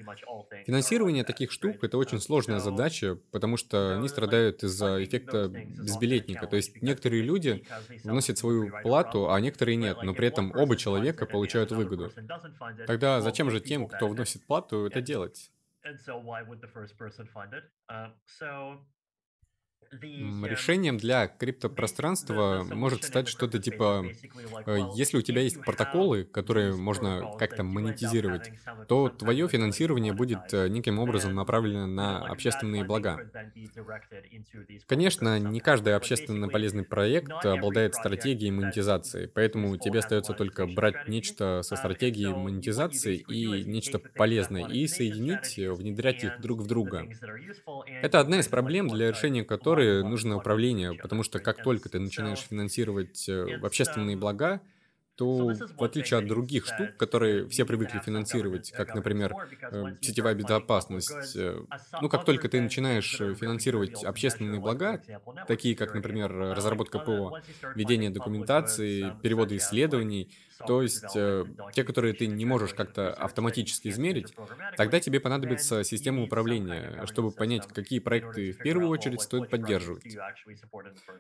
Финансирование 0.65 1.00
таких 1.23 1.51
штук— 1.51 1.77
это 1.83 1.97
очень 1.97 2.19
сложная 2.19 2.59
задача, 2.59 3.17
потому 3.31 3.57
что 3.57 3.95
они 3.97 4.07
страдают 4.07 4.63
из-за 4.63 5.03
эффекта 5.03 5.47
безбилетника. 5.47 6.47
То 6.47 6.55
есть 6.55 6.81
некоторые 6.81 7.21
люди 7.21 7.65
вносят 8.03 8.37
свою 8.37 8.71
плату, 8.81 9.31
а 9.31 9.39
некоторые 9.39 9.75
нет, 9.75 9.97
но 10.03 10.13
при 10.13 10.27
этом 10.27 10.51
оба 10.55 10.75
человека 10.75 11.25
получают 11.25 11.71
выгоду. 11.71 12.11
Тогда 12.87 13.21
зачем 13.21 13.49
же 13.51 13.59
тем, 13.59 13.87
кто 13.87 14.07
вносит 14.07 14.45
плату, 14.45 14.85
это 14.85 15.01
делать? 15.01 15.51
Решением 19.91 20.97
для 20.97 21.27
криптопространства 21.27 22.65
может 22.69 23.03
стать 23.03 23.27
что-то 23.27 23.59
типа, 23.59 24.05
э, 24.65 24.77
если 24.95 25.17
у 25.17 25.21
тебя 25.21 25.41
есть 25.41 25.61
протоколы, 25.61 26.23
которые 26.23 26.75
можно 26.77 27.33
как-то 27.37 27.63
монетизировать, 27.63 28.51
то 28.87 29.09
твое 29.09 29.49
финансирование 29.49 30.13
будет 30.13 30.53
э, 30.53 30.69
неким 30.69 30.97
образом 30.97 31.35
направлено 31.35 31.87
на 31.87 32.19
общественные 32.25 32.85
блага. 32.85 33.19
Конечно, 34.87 35.37
не 35.39 35.59
каждый 35.59 35.93
общественно 35.93 36.47
полезный 36.47 36.85
проект 36.85 37.45
обладает 37.45 37.93
стратегией 37.95 38.51
монетизации, 38.51 39.25
поэтому 39.25 39.75
тебе 39.77 39.99
остается 39.99 40.33
только 40.33 40.67
брать 40.67 41.09
нечто 41.09 41.63
со 41.63 41.75
стратегией 41.75 42.33
монетизации 42.33 43.17
и 43.17 43.65
нечто 43.65 43.99
полезное 43.99 44.67
и 44.67 44.87
соединить, 44.87 45.57
внедрять 45.57 46.23
их 46.23 46.39
друг 46.39 46.61
в 46.61 46.67
друга. 46.67 47.07
Это 48.01 48.19
одна 48.19 48.39
из 48.39 48.47
проблем, 48.47 48.87
для 48.87 49.09
решения 49.09 49.43
которой 49.43 49.80
которой 49.81 50.03
нужно 50.03 50.37
управление, 50.37 50.93
потому 50.93 51.23
что 51.23 51.39
как 51.39 51.63
только 51.63 51.89
ты 51.89 51.99
начинаешь 51.99 52.39
финансировать 52.39 53.27
э, 53.27 53.59
общественные 53.61 54.15
блага, 54.17 54.61
то 55.21 55.53
в 55.77 55.83
отличие 55.83 56.17
от 56.17 56.25
других 56.25 56.65
штук, 56.65 56.97
которые 56.97 57.47
все 57.47 57.63
привыкли 57.63 57.99
финансировать, 57.99 58.71
как, 58.71 58.95
например, 58.95 59.37
э, 59.69 59.83
сетевая 60.01 60.33
безопасность, 60.33 61.35
э, 61.35 61.59
ну, 62.01 62.09
как 62.09 62.25
только 62.25 62.49
ты 62.49 62.59
начинаешь 62.59 63.17
финансировать 63.19 64.03
общественные 64.03 64.59
блага, 64.59 64.99
такие 65.45 65.75
как, 65.75 65.93
например, 65.93 66.31
разработка 66.33 66.97
ПО, 66.97 67.35
ведение 67.75 68.09
документации, 68.09 69.15
переводы 69.21 69.57
исследований, 69.57 70.31
то 70.65 70.81
есть 70.81 71.15
э, 71.15 71.45
те, 71.71 71.83
которые 71.83 72.15
ты 72.15 72.25
не 72.25 72.45
можешь 72.45 72.73
как-то 72.73 73.13
автоматически 73.13 73.89
измерить, 73.89 74.33
тогда 74.75 74.99
тебе 74.99 75.19
понадобится 75.19 75.83
система 75.83 76.23
управления, 76.23 77.05
чтобы 77.05 77.31
понять, 77.31 77.67
какие 77.67 77.99
проекты 77.99 78.53
в 78.53 78.57
первую 78.57 78.89
очередь 78.89 79.21
стоит 79.21 79.51
поддерживать. 79.51 80.17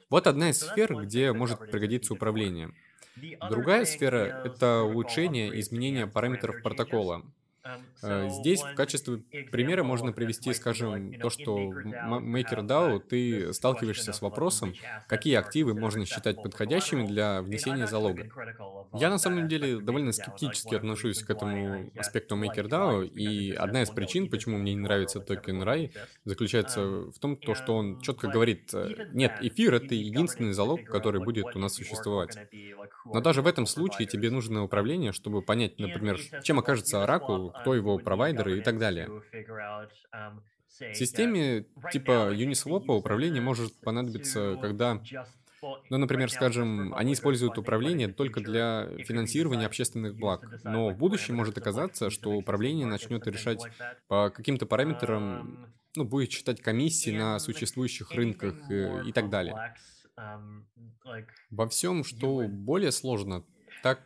Вот 0.09 0.27
одна 0.27 0.49
из 0.49 0.59
сфер, 0.59 0.95
где 0.95 1.33
может 1.33 1.59
пригодиться 1.69 2.13
управление. 2.13 2.71
Другая 3.49 3.85
сфера— 3.85 4.41
это 4.45 4.83
улучшение 4.83 5.49
и 5.53 5.59
изменение 5.59 6.07
параметров 6.07 6.61
протокола. 6.61 7.23
Эм, 7.63 7.85
э, 8.01 8.29
здесь 8.29 8.61
в 8.61 8.73
качестве 8.73 9.17
примера 9.51 9.83
можно 9.83 10.11
привести, 10.11 10.51
скажем, 10.53 11.13
то, 11.19 11.29
что 11.29 11.55
в 11.55 11.77
MakerDAO 11.77 12.99
ты 12.99 13.53
сталкиваешься 13.53 14.13
с 14.13 14.21
вопросом, 14.21 14.73
какие 15.07 15.35
активы 15.35 15.75
можно 15.75 16.05
считать 16.05 16.41
подходящими 16.41 17.05
для 17.05 17.41
внесения 17.43 17.85
залога. 17.85 18.29
Я 18.93 19.09
на 19.09 19.19
самом 19.19 19.47
деле 19.47 19.79
довольно 19.79 20.11
скептически 20.11 20.73
отношусь 20.73 21.21
к 21.21 21.29
этому 21.29 21.91
аспекту 21.95 22.35
MakerDAO, 22.35 23.05
и 23.05 23.51
одна 23.51 23.83
из 23.83 23.89
причин, 23.91 24.29
почему 24.29 24.57
мне 24.57 24.73
не 24.73 24.81
нравится 24.81 25.19
токен 25.19 25.61
RAI, 25.61 25.91
заключается 26.25 26.81
в 26.81 27.19
том, 27.19 27.37
то, 27.37 27.53
что 27.53 27.75
он 27.75 28.01
четко 28.01 28.27
говорит, 28.27 28.73
э, 28.73 29.09
нет, 29.13 29.37
эфир— 29.41 29.73
это 29.75 29.93
единственный 29.93 30.53
залог, 30.53 30.83
который 30.85 31.21
будет 31.21 31.55
у 31.55 31.59
нас 31.59 31.75
существовать. 31.75 32.37
Но 33.05 33.21
даже 33.21 33.41
в 33.43 33.47
этом 33.47 33.67
случае 33.67 34.07
тебе 34.07 34.31
нужно 34.31 34.63
управление, 34.63 35.11
чтобы 35.11 35.41
понять, 35.43 35.79
например, 35.79 36.19
чем 36.43 36.59
окажется 36.59 37.03
Оракул, 37.03 37.50
кто 37.51 37.75
его 37.75 37.97
провайдеры 37.97 38.59
и 38.59 38.61
так 38.61 38.77
далее. 38.77 39.09
В 40.79 40.93
системе 40.95 41.65
типа 41.91 42.33
Uniswap 42.33 42.85
управление 42.87 43.41
может 43.41 43.79
понадобиться, 43.81 44.57
когда 44.61 45.01
ну, 45.89 45.97
например, 45.97 46.31
скажем, 46.31 46.93
они 46.95 47.13
используют 47.13 47.57
управление 47.57 48.07
только 48.07 48.41
для 48.41 48.87
финансирования 49.05 49.67
общественных 49.67 50.15
благ, 50.15 50.43
но 50.63 50.89
в 50.89 50.97
будущем 50.97 51.35
может 51.35 51.57
оказаться, 51.57 52.09
что 52.09 52.31
управление 52.31 52.87
начнет 52.87 53.27
решать 53.27 53.61
по 54.07 54.31
каким-то 54.31 54.65
параметрам, 54.65 55.71
ну, 55.95 56.03
будет 56.03 56.31
считать 56.31 56.61
комиссии 56.61 57.11
на 57.11 57.37
существующих 57.37 58.11
рынках 58.11 58.55
э, 58.71 59.03
и 59.05 59.11
так 59.11 59.29
далее. 59.29 59.75
Во 61.49 61.67
всем, 61.67 62.03
что 62.03 62.47
более 62.47 62.91
сложно, 62.91 63.43
так... 63.83 63.99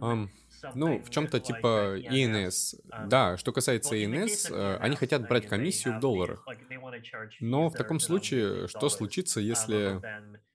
Um, 0.00 0.28
ну, 0.74 1.02
в 1.02 1.10
чем-то 1.10 1.40
типа. 1.40 1.98
Um, 1.98 3.08
да, 3.08 3.36
что 3.36 3.52
касается 3.52 3.94
ENS, 3.94 4.52
э, 4.52 4.76
они 4.78 4.96
хотят 4.96 5.28
брать 5.28 5.46
комиссию 5.46 5.96
в 5.96 6.00
долларах. 6.00 6.46
Но 7.40 7.68
в 7.68 7.74
таком 7.74 8.00
случае, 8.00 8.68
что 8.68 8.88
случится, 8.88 9.40
um, 9.40 9.44
если 9.44 10.00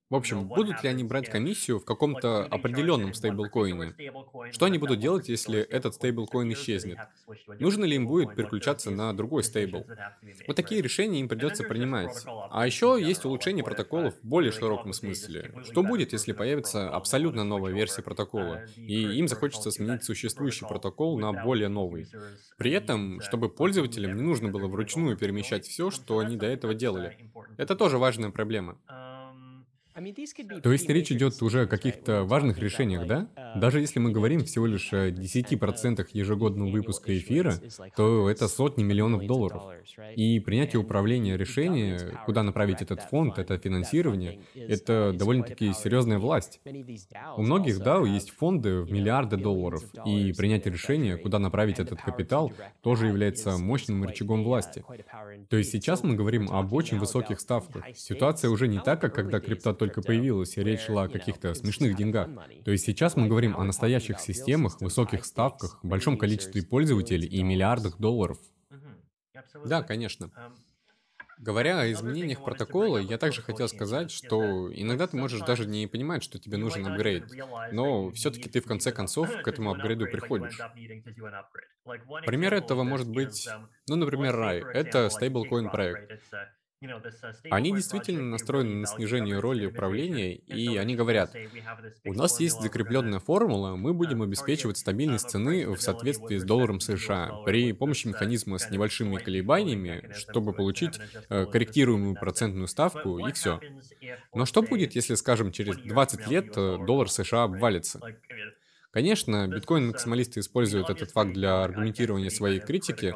в 0.09 0.15
общем, 0.15 0.47
будут 0.47 0.83
ли 0.83 0.89
они 0.89 1.03
брать 1.03 1.29
комиссию 1.29 1.79
в 1.79 1.85
каком-то 1.85 2.45
определенном 2.45 3.13
стейблкоине? 3.13 3.93
Что 4.51 4.65
они 4.65 4.77
будут 4.77 4.99
делать, 4.99 5.27
если 5.27 5.59
этот 5.59 5.95
стейблкоин 5.95 6.53
исчезнет? 6.53 6.97
Нужно 7.59 7.83
ли 7.83 7.95
им 7.97 8.07
будет 8.07 8.35
переключаться 8.35 8.89
на 8.89 9.11
другой 9.13 9.43
стейбл? 9.43 9.85
Вот 10.47 10.55
такие 10.55 10.81
решения 10.81 11.19
им 11.19 11.27
придется 11.27 11.63
принимать. 11.63 12.25
А 12.51 12.65
еще 12.65 12.97
есть 12.99 13.25
улучшение 13.25 13.63
протоколов 13.63 14.15
в 14.15 14.25
более 14.25 14.51
широком 14.51 14.93
смысле. 14.93 15.53
Что 15.63 15.83
будет, 15.83 16.13
если 16.13 16.31
появится 16.31 16.89
абсолютно 16.89 17.43
новая 17.43 17.73
версия 17.73 18.01
протокола, 18.01 18.63
и 18.75 19.01
им 19.17 19.27
захочется 19.27 19.71
сменить 19.71 20.03
существующий 20.03 20.65
протокол 20.65 21.19
на 21.19 21.33
более 21.33 21.67
новый? 21.67 22.07
При 22.57 22.71
этом, 22.71 23.19
чтобы 23.21 23.49
пользователям 23.49 24.15
не 24.15 24.23
нужно 24.23 24.49
было 24.49 24.67
вручную 24.67 25.17
перемещать 25.17 25.65
все, 25.65 25.91
что 25.91 26.19
они 26.19 26.37
до 26.37 26.45
этого 26.45 26.73
делали. 26.73 27.17
Это 27.57 27.75
тоже 27.75 27.97
важная 27.97 28.29
проблема. 28.29 28.77
То 30.61 30.71
есть 30.71 30.87
речь 30.89 31.11
идет 31.11 31.41
уже 31.41 31.63
о 31.63 31.67
каких-то 31.67 32.23
важных 32.23 32.59
решениях, 32.59 33.07
да? 33.07 33.27
Даже 33.55 33.79
если 33.79 33.99
мы 33.99 34.11
говорим 34.11 34.43
всего 34.45 34.67
лишь 34.67 34.93
о 34.93 35.09
10% 35.09 36.07
ежегодного 36.13 36.69
выпуска 36.69 37.17
эфира, 37.17 37.55
то 37.95 38.29
это 38.29 38.47
сотни 38.47 38.83
миллионов 38.83 39.25
долларов. 39.25 39.63
И 40.15 40.39
принятие 40.39 40.79
управления 40.79 41.35
решения, 41.35 42.19
куда 42.25 42.43
направить 42.43 42.81
этот 42.81 43.01
фонд, 43.01 43.39
это 43.39 43.57
финансирование, 43.57 44.39
это 44.53 45.13
довольно-таки 45.13 45.73
серьезная 45.73 46.19
власть. 46.19 46.59
У 47.35 47.41
многих 47.41 47.79
DAO 47.79 48.07
есть 48.07 48.29
фонды 48.29 48.81
в 48.81 48.91
миллиарды 48.91 49.37
долларов, 49.37 49.83
и 50.05 50.33
принятие 50.33 50.71
решения, 50.73 51.17
куда 51.17 51.39
направить 51.39 51.79
этот 51.79 52.01
капитал, 52.01 52.53
тоже 52.81 53.07
является 53.07 53.57
мощным 53.57 54.03
рычагом 54.03 54.43
власти. 54.43 54.83
То 55.49 55.57
есть 55.57 55.71
сейчас 55.71 56.03
мы 56.03 56.15
говорим 56.15 56.49
об 56.51 56.71
очень 56.73 56.99
высоких 56.99 57.39
ставках. 57.39 57.83
Ситуация 57.95 58.51
уже 58.51 58.67
не 58.67 58.79
так, 58.79 59.01
как 59.01 59.15
когда 59.15 59.39
крипта 59.39 59.73
только 59.87 60.01
появилась, 60.01 60.57
речь 60.57 60.81
шла 60.81 61.03
о 61.03 61.09
каких-то 61.09 61.53
смешных 61.53 61.95
деньгах. 61.95 62.29
То 62.65 62.71
есть 62.71 62.85
сейчас 62.85 63.15
мы 63.15 63.27
говорим 63.27 63.55
о 63.57 63.63
настоящих 63.63 64.19
системах, 64.19 64.81
высоких 64.81 65.25
ставках, 65.25 65.79
большом 65.83 66.17
количестве 66.17 66.63
пользователей 66.63 67.27
и 67.27 67.43
миллиардах 67.43 67.97
долларов. 67.97 68.37
Да, 69.65 69.83
конечно. 69.83 70.31
Говоря 71.39 71.81
о 71.81 71.91
изменениях 71.91 72.43
протокола, 72.43 72.97
я 72.97 73.19
также 73.19 73.43
хотел 73.43 73.67
сказать, 73.67 74.09
что 74.09 74.73
иногда 74.73 75.05
ты 75.05 75.17
можешь 75.17 75.41
даже 75.41 75.67
не 75.67 75.85
понимать, 75.85 76.23
что 76.23 76.39
тебе 76.39 76.57
нужен 76.57 76.85
апгрейд, 76.87 77.25
но 77.71 78.09
все-таки 78.11 78.49
ты 78.49 78.59
в 78.59 78.65
конце 78.65 78.91
концов 78.91 79.29
к 79.43 79.47
этому 79.47 79.71
апгрейду 79.71 80.05
приходишь. 80.05 80.59
Пример 82.25 82.55
этого 82.55 82.83
может 82.83 83.07
быть, 83.07 83.47
ну, 83.87 83.95
например, 83.95 84.35
RAI. 84.35 84.63
Это 84.73 85.09
стейблкоин 85.09 85.69
проект. 85.69 86.11
Они 87.49 87.73
действительно 87.73 88.21
настроены 88.23 88.75
на 88.81 88.87
снижение 88.87 89.39
роли 89.39 89.65
управления, 89.65 90.35
и 90.35 90.77
они 90.77 90.95
говорят, 90.95 91.33
у 92.05 92.13
нас 92.13 92.39
есть 92.39 92.61
закрепленная 92.61 93.19
формула, 93.19 93.75
мы 93.75 93.93
будем 93.93 94.21
обеспечивать 94.21 94.77
стабильность 94.77 95.29
цены 95.29 95.67
в 95.69 95.81
соответствии 95.81 96.37
с 96.37 96.43
долларом 96.43 96.79
США 96.79 97.41
при 97.45 97.71
помощи 97.73 98.07
механизма 98.07 98.59
с 98.59 98.69
небольшими 98.69 99.17
колебаниями, 99.17 100.11
чтобы 100.13 100.53
получить 100.53 100.99
э, 101.29 101.45
корректируемую 101.45 102.15
процентную 102.15 102.67
ставку, 102.67 103.19
и 103.19 103.31
все. 103.31 103.59
Но 104.33 104.45
что 104.45 104.61
будет, 104.61 104.93
если, 104.93 105.15
скажем, 105.15 105.51
через 105.51 105.77
20 105.77 106.27
лет 106.27 106.53
э, 106.55 106.77
доллар 106.85 107.09
США 107.09 107.43
обвалится? 107.43 107.99
Конечно, 108.91 109.47
биткоин-максималисты 109.47 110.39
используют 110.39 110.89
этот 110.89 111.11
факт 111.11 111.33
для 111.33 111.63
аргументирования 111.63 112.29
своей 112.29 112.59
критики, 112.59 113.13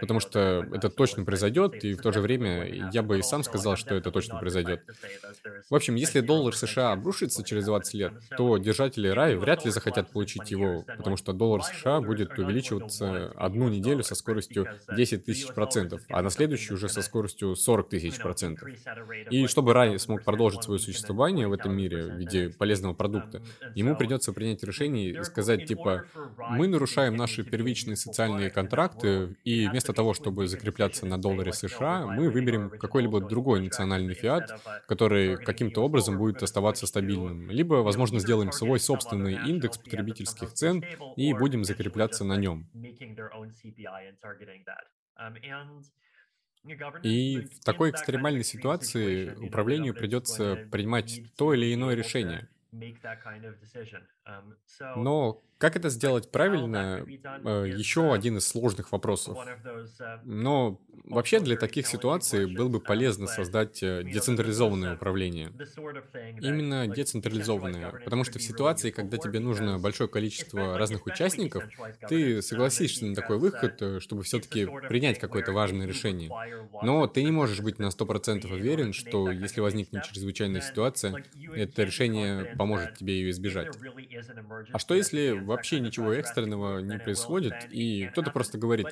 потому 0.00 0.20
что 0.20 0.64
это 0.72 0.90
точно 0.90 1.24
произойдет, 1.24 1.82
и 1.82 1.94
в 1.94 2.02
то 2.02 2.12
же 2.12 2.20
время 2.20 2.90
я 2.92 3.02
бы 3.02 3.18
и 3.18 3.22
сам 3.22 3.42
сказал, 3.42 3.76
что 3.76 3.94
это 3.94 4.10
точно 4.10 4.38
произойдет. 4.38 4.82
В 5.70 5.74
общем, 5.74 5.94
если 5.94 6.20
доллар 6.20 6.54
США 6.54 6.92
обрушится 6.92 7.42
через 7.42 7.64
20 7.64 7.94
лет, 7.94 8.12
то 8.36 8.58
держатели 8.58 9.08
рай 9.08 9.34
вряд 9.36 9.64
ли 9.64 9.70
захотят 9.70 10.10
получить 10.10 10.50
его, 10.50 10.84
потому 10.96 11.16
что 11.16 11.32
доллар 11.32 11.62
США 11.62 12.00
будет 12.00 12.38
увеличиваться 12.38 13.32
одну 13.34 13.68
неделю 13.68 14.02
со 14.02 14.14
скоростью 14.14 14.68
10 14.94 15.24
тысяч 15.24 15.48
процентов, 15.48 16.02
а 16.10 16.22
на 16.22 16.30
следующую 16.30 16.76
уже 16.76 16.88
со 16.88 17.02
скоростью 17.02 17.56
40 17.56 17.88
тысяч 17.88 18.18
процентов. 18.18 18.68
И 19.30 19.46
чтобы 19.46 19.72
рай 19.72 19.98
смог 19.98 20.22
продолжить 20.22 20.64
свое 20.64 20.78
существование 20.78 21.48
в 21.48 21.52
этом 21.52 21.74
мире 21.74 22.04
в 22.04 22.16
виде 22.16 22.50
полезного 22.50 22.92
продукта, 22.92 23.42
ему 23.74 23.96
придется 23.96 24.32
принять 24.32 24.62
решение 24.62 25.13
сказать, 25.22 25.64
типа, 25.64 26.04
мы 26.48 26.66
нарушаем 26.66 27.16
наши 27.16 27.44
первичные 27.44 27.96
социальные 27.96 28.50
контракты, 28.50 29.36
и 29.44 29.68
вместо 29.68 29.92
того, 29.92 30.14
чтобы 30.14 30.46
закрепляться 30.46 31.06
на 31.06 31.18
долларе 31.18 31.52
США, 31.52 32.06
мы 32.06 32.30
выберем 32.30 32.70
какой-либо 32.70 33.20
другой 33.20 33.60
национальный 33.60 34.14
фиат, 34.14 34.50
который 34.86 35.36
каким-то 35.38 35.82
образом 35.84 36.18
будет 36.18 36.42
оставаться 36.42 36.86
стабильным. 36.86 37.50
Либо, 37.50 37.76
возможно, 37.76 38.18
сделаем 38.18 38.52
свой 38.52 38.80
собственный 38.80 39.36
индекс 39.36 39.78
потребительских 39.78 40.52
цен 40.52 40.84
и 41.16 41.32
будем 41.32 41.64
закрепляться 41.64 42.24
на 42.24 42.36
нем. 42.36 42.68
И 47.02 47.40
в 47.40 47.60
такой 47.60 47.90
экстремальной 47.90 48.44
ситуации 48.44 49.34
управлению 49.36 49.94
придется 49.94 50.56
принимать 50.70 51.22
то 51.36 51.52
или 51.54 51.72
иное 51.74 51.94
решение. 51.94 52.48
Um, 54.26 54.54
Но 54.96 55.42
как 55.58 55.76
это 55.76 55.88
сделать 55.88 56.30
правильно, 56.30 57.04
э, 57.06 57.66
еще 57.76 58.00
uh, 58.00 58.14
один 58.14 58.38
из 58.38 58.46
сложных 58.48 58.90
вопросов. 58.92 59.36
Uh, 59.38 60.18
Но 60.24 60.80
вообще 61.04 61.40
для 61.40 61.56
таких 61.56 61.86
ситуаций 61.86 62.46
было 62.46 62.68
бы 62.68 62.80
полезно 62.80 63.26
создать 63.26 63.82
э, 63.82 64.02
децентрализованное 64.04 64.94
управление. 64.94 65.52
Именно 66.40 66.88
децентрализованное, 66.88 67.92
потому 68.04 68.24
что 68.24 68.38
в 68.38 68.42
ситуации, 68.42 68.90
когда 68.90 69.18
тебе 69.18 69.40
нужно 69.40 69.78
большое 69.78 70.08
количество 70.08 70.78
разных 70.78 71.06
участников, 71.06 71.64
ты 72.08 72.38
um, 72.38 72.42
согласишься 72.42 73.06
на 73.06 73.14
такой 73.14 73.38
выход, 73.38 73.80
э, 73.80 74.00
чтобы 74.00 74.22
все-таки 74.22 74.66
принять 74.88 75.18
какое-то 75.18 75.52
важное 75.52 75.86
решение. 75.86 76.30
Но 76.82 77.06
ты 77.06 77.22
не 77.22 77.30
можешь 77.30 77.60
быть 77.60 77.78
на 77.78 77.88
100% 77.88 78.52
уверен, 78.52 78.92
что 78.92 79.30
если 79.30 79.60
возникнет 79.60 80.04
чрезвычайная 80.04 80.60
ситуация, 80.60 81.22
это 81.54 81.82
решение 81.82 82.54
поможет 82.56 82.96
тебе 82.96 83.14
ее 83.20 83.30
избежать. 83.30 83.76
А 84.72 84.78
что 84.78 84.94
если 84.94 85.30
вообще 85.30 85.80
ничего 85.80 86.12
экстренного 86.12 86.78
не 86.80 86.98
происходит, 86.98 87.54
и 87.70 88.06
кто-то 88.12 88.30
просто 88.30 88.58
говорит, 88.58 88.86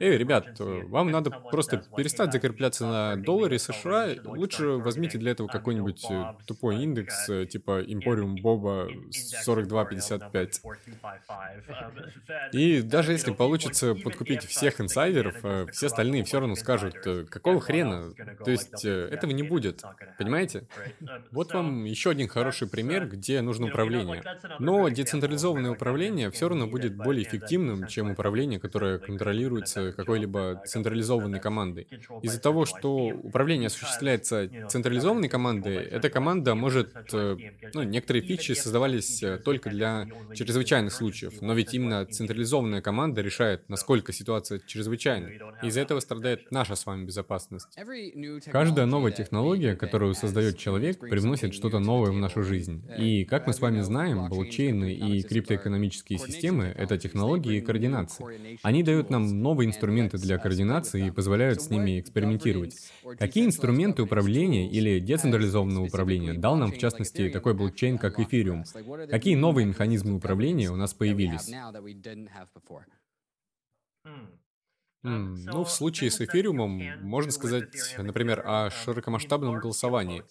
«Эй, 0.00 0.16
ребят, 0.16 0.56
вам 0.58 1.10
надо 1.10 1.30
просто 1.30 1.84
перестать 1.96 2.32
закрепляться 2.32 2.86
на 2.86 3.16
долларе 3.16 3.58
США, 3.58 4.10
лучше 4.24 4.66
возьмите 4.66 5.18
для 5.18 5.32
этого 5.32 5.48
какой-нибудь 5.48 6.04
э, 6.10 6.34
тупой 6.46 6.82
индекс, 6.82 7.28
э, 7.28 7.46
типа 7.46 7.82
Emporium 7.82 8.40
Боба 8.40 8.88
4255». 9.46 10.60
И 12.52 12.82
даже 12.82 13.12
если 13.12 13.32
получится 13.32 13.94
подкупить 13.94 14.44
всех 14.44 14.80
инсайдеров, 14.80 15.36
э, 15.44 15.66
все 15.72 15.86
остальные 15.86 16.24
все 16.24 16.40
равно 16.40 16.54
скажут, 16.56 16.96
какого 17.28 17.60
хрена? 17.60 18.12
То 18.44 18.50
есть 18.50 18.84
этого 18.84 19.30
не 19.32 19.42
будет, 19.42 19.82
понимаете? 20.18 20.66
Вот 21.30 21.52
вам 21.52 21.84
еще 21.84 22.10
один 22.10 22.28
хороший 22.28 22.68
пример, 22.68 23.08
где 23.08 23.40
нужно 23.40 23.66
управление. 23.66 24.22
Но 24.62 24.88
децентрализованное 24.88 25.72
управление 25.72 26.30
все 26.30 26.48
равно 26.48 26.66
будет 26.68 26.96
более 26.96 27.24
эффективным, 27.26 27.86
чем 27.88 28.12
управление, 28.12 28.60
которое 28.60 28.98
контролируется 28.98 29.92
какой-либо 29.92 30.62
централизованной 30.66 31.40
командой. 31.40 31.88
Из-за 32.22 32.40
того, 32.40 32.64
что 32.64 33.06
управление 33.06 33.66
осуществляется 33.66 34.48
централизованной 34.68 35.28
командой, 35.28 35.76
эта 35.76 36.10
команда 36.10 36.54
может... 36.54 36.92
Э, 37.12 37.36
ну, 37.74 37.82
некоторые 37.82 38.22
фичи 38.22 38.52
создавались 38.52 39.22
э, 39.22 39.38
только 39.38 39.70
для 39.70 40.06
чрезвычайных 40.34 40.92
случаев, 40.92 41.40
но 41.40 41.54
ведь 41.54 41.74
именно 41.74 42.06
централизованная 42.06 42.82
команда 42.82 43.20
решает, 43.20 43.68
насколько 43.68 44.12
ситуация 44.12 44.60
чрезвычайна. 44.64 45.28
Из-за 45.62 45.80
этого 45.80 45.98
страдает 46.00 46.52
наша 46.52 46.76
с 46.76 46.86
вами 46.86 47.04
безопасность. 47.04 47.66
Каждая 48.50 48.86
новая 48.86 49.10
технология, 49.10 49.74
которую 49.74 50.14
создает 50.14 50.56
человек, 50.56 51.00
привносит 51.00 51.52
что-то 51.52 51.80
новое 51.80 52.12
в 52.12 52.16
нашу 52.16 52.44
жизнь. 52.44 52.84
И, 52.96 53.24
как 53.24 53.46
мы 53.48 53.52
с 53.52 53.60
вами 53.60 53.80
знаем, 53.80 54.28
блокчейны 54.52 54.94
и 54.94 55.22
криптоэкономические 55.22 56.18
системы— 56.18 56.64
это 56.76 56.98
технологии 56.98 57.60
координации. 57.60 58.58
Они 58.62 58.82
дают 58.82 59.10
нам 59.10 59.42
новые 59.42 59.68
инструменты 59.68 60.18
для 60.18 60.38
координации 60.38 61.06
и 61.06 61.10
позволяют 61.10 61.62
с 61.62 61.70
ними 61.70 62.00
экспериментировать. 62.00 62.76
Какие 63.18 63.46
инструменты 63.46 64.02
управления 64.02 64.68
или 64.68 64.98
децентрализованного 65.00 65.84
управления 65.84 66.34
дал 66.34 66.56
нам, 66.56 66.72
в 66.72 66.78
частности, 66.78 67.30
такой 67.30 67.54
блокчейн, 67.54 67.98
как 67.98 68.18
Эфириум? 68.18 68.64
Какие 69.08 69.36
новые 69.36 69.66
механизмы 69.66 70.14
управления 70.14 70.70
у 70.70 70.76
нас 70.76 70.94
появились? 70.94 71.50
Mm, 75.04 75.34
ну, 75.46 75.64
в 75.64 75.70
случае 75.70 76.12
с 76.12 76.20
эфириумом 76.20 76.80
можно 77.00 77.32
сказать, 77.32 77.96
например, 77.98 78.40
о 78.46 78.70
широкомасштабном 78.70 79.58
голосовании. 79.58 80.24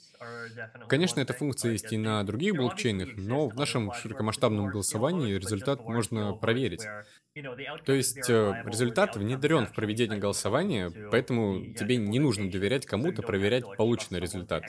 Конечно, 0.88 1.20
эта 1.20 1.34
функция 1.34 1.74
есть 1.74 1.92
и 1.92 1.98
на 1.98 2.24
других 2.24 2.56
блокчейнах, 2.56 3.10
но 3.18 3.50
в 3.50 3.56
нашем 3.56 3.92
широкомасштабном 3.92 4.70
голосовании 4.70 5.34
результат 5.34 5.82
можно 5.82 6.34
проверить. 6.34 6.86
То 7.86 7.94
есть 7.94 8.30
э, 8.30 8.64
результат 8.66 9.16
внедрен 9.16 9.66
в 9.66 9.74
проведение 9.74 10.20
голосования, 10.20 10.90
поэтому 11.12 11.74
тебе 11.74 11.98
не 11.98 12.20
нужно 12.20 12.50
доверять 12.50 12.86
кому-то 12.86 13.24
проверять 13.24 13.66
полученный 13.78 14.20
результат. 14.20 14.64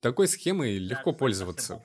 Такой 0.00 0.28
схемой 0.28 0.78
легко 0.78 1.12
пользоваться. 1.12 1.82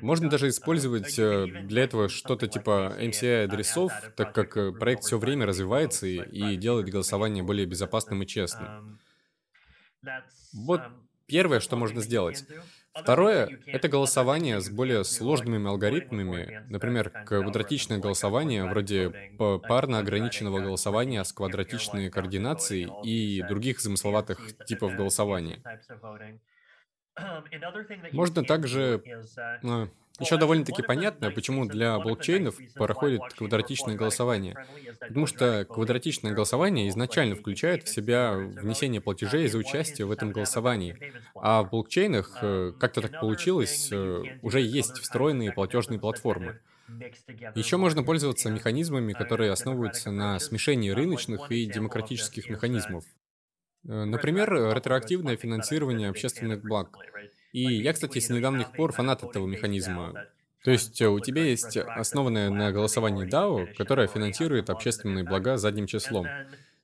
Можно 0.00 0.30
даже 0.30 0.48
использовать 0.48 1.18
э, 1.18 1.46
для 1.64 1.84
этого 1.84 2.08
что-то 2.08 2.46
типа 2.46 2.96
MCI-адресов, 2.98 3.92
так 4.16 4.34
как 4.34 4.56
э, 4.56 4.72
проект 4.72 5.04
все 5.04 5.18
время 5.18 5.46
развивается 5.46 6.06
и, 6.06 6.20
и 6.20 6.56
делает 6.56 6.88
голосование 6.88 7.42
более 7.42 7.66
безопасным 7.66 8.22
и 8.22 8.26
честным. 8.26 9.00
Вот 10.52 10.82
первое, 11.26 11.60
что 11.60 11.76
можно 11.76 12.00
сделать. 12.00 12.44
Второе— 12.92 13.60
это 13.66 13.88
голосование 13.88 14.60
с 14.60 14.68
более 14.68 15.04
сложными 15.04 15.68
алгоритмами, 15.68 16.64
например, 16.68 17.10
квадратичное 17.24 17.98
голосование, 17.98 18.64
вроде 18.66 19.10
парно 19.38 20.00
ограниченного 20.00 20.60
голосования 20.60 21.22
с 21.22 21.32
квадратичной 21.32 22.10
координацией 22.10 22.90
и 23.04 23.42
других 23.42 23.80
замысловатых 23.80 24.40
типов 24.66 24.94
голосования. 24.94 25.62
Можно 28.12 28.44
также... 28.44 29.02
Ну, 29.62 29.88
еще 30.20 30.36
довольно-таки 30.36 30.82
понятно, 30.82 31.30
почему 31.30 31.64
для 31.64 31.98
блокчейнов 31.98 32.54
проходит 32.74 33.22
квадратичное 33.36 33.96
голосование. 33.96 34.54
Потому 35.00 35.26
что 35.26 35.66
квадратичное 35.68 36.32
голосование 36.32 36.90
изначально 36.90 37.36
включает 37.36 37.84
в 37.84 37.88
себя 37.88 38.34
внесение 38.34 39.00
платежей 39.00 39.48
за 39.48 39.56
участие 39.56 40.06
в 40.06 40.10
этом 40.10 40.32
голосовании. 40.32 41.14
А 41.34 41.62
в 41.62 41.70
блокчейнах, 41.70 42.38
э, 42.42 42.72
как-то 42.78 43.00
так 43.00 43.18
получилось, 43.18 43.88
э, 43.90 44.22
уже 44.42 44.60
есть 44.60 44.98
встроенные 44.98 45.52
платежные 45.52 45.98
платформы. 45.98 46.60
Еще 47.54 47.76
можно 47.78 48.02
пользоваться 48.02 48.50
механизмами, 48.50 49.12
которые 49.12 49.52
основываются 49.52 50.10
на 50.10 50.38
смешении 50.38 50.90
рыночных 50.90 51.50
и 51.50 51.64
демократических 51.64 52.50
механизмов. 52.50 53.04
Э, 53.88 54.04
например, 54.04 54.52
ретроактивное 54.74 55.36
финансирование 55.36 56.10
общественных 56.10 56.62
благ. 56.62 56.98
И 57.52 57.62
я, 57.62 57.92
кстати, 57.92 58.18
с 58.18 58.30
недавних 58.30 58.72
пор 58.72 58.92
фанат 58.92 59.22
этого 59.22 59.46
механизма. 59.46 60.14
То 60.62 60.70
есть 60.70 61.00
э, 61.00 61.08
у 61.08 61.20
тебя 61.20 61.44
есть 61.44 61.76
основанное 61.76 62.50
на 62.50 62.70
голосовании 62.70 63.26
DAO, 63.26 63.66
которое 63.74 64.06
финансирует 64.08 64.70
общественные 64.70 65.24
блага 65.24 65.56
задним 65.56 65.86
числом. 65.86 66.26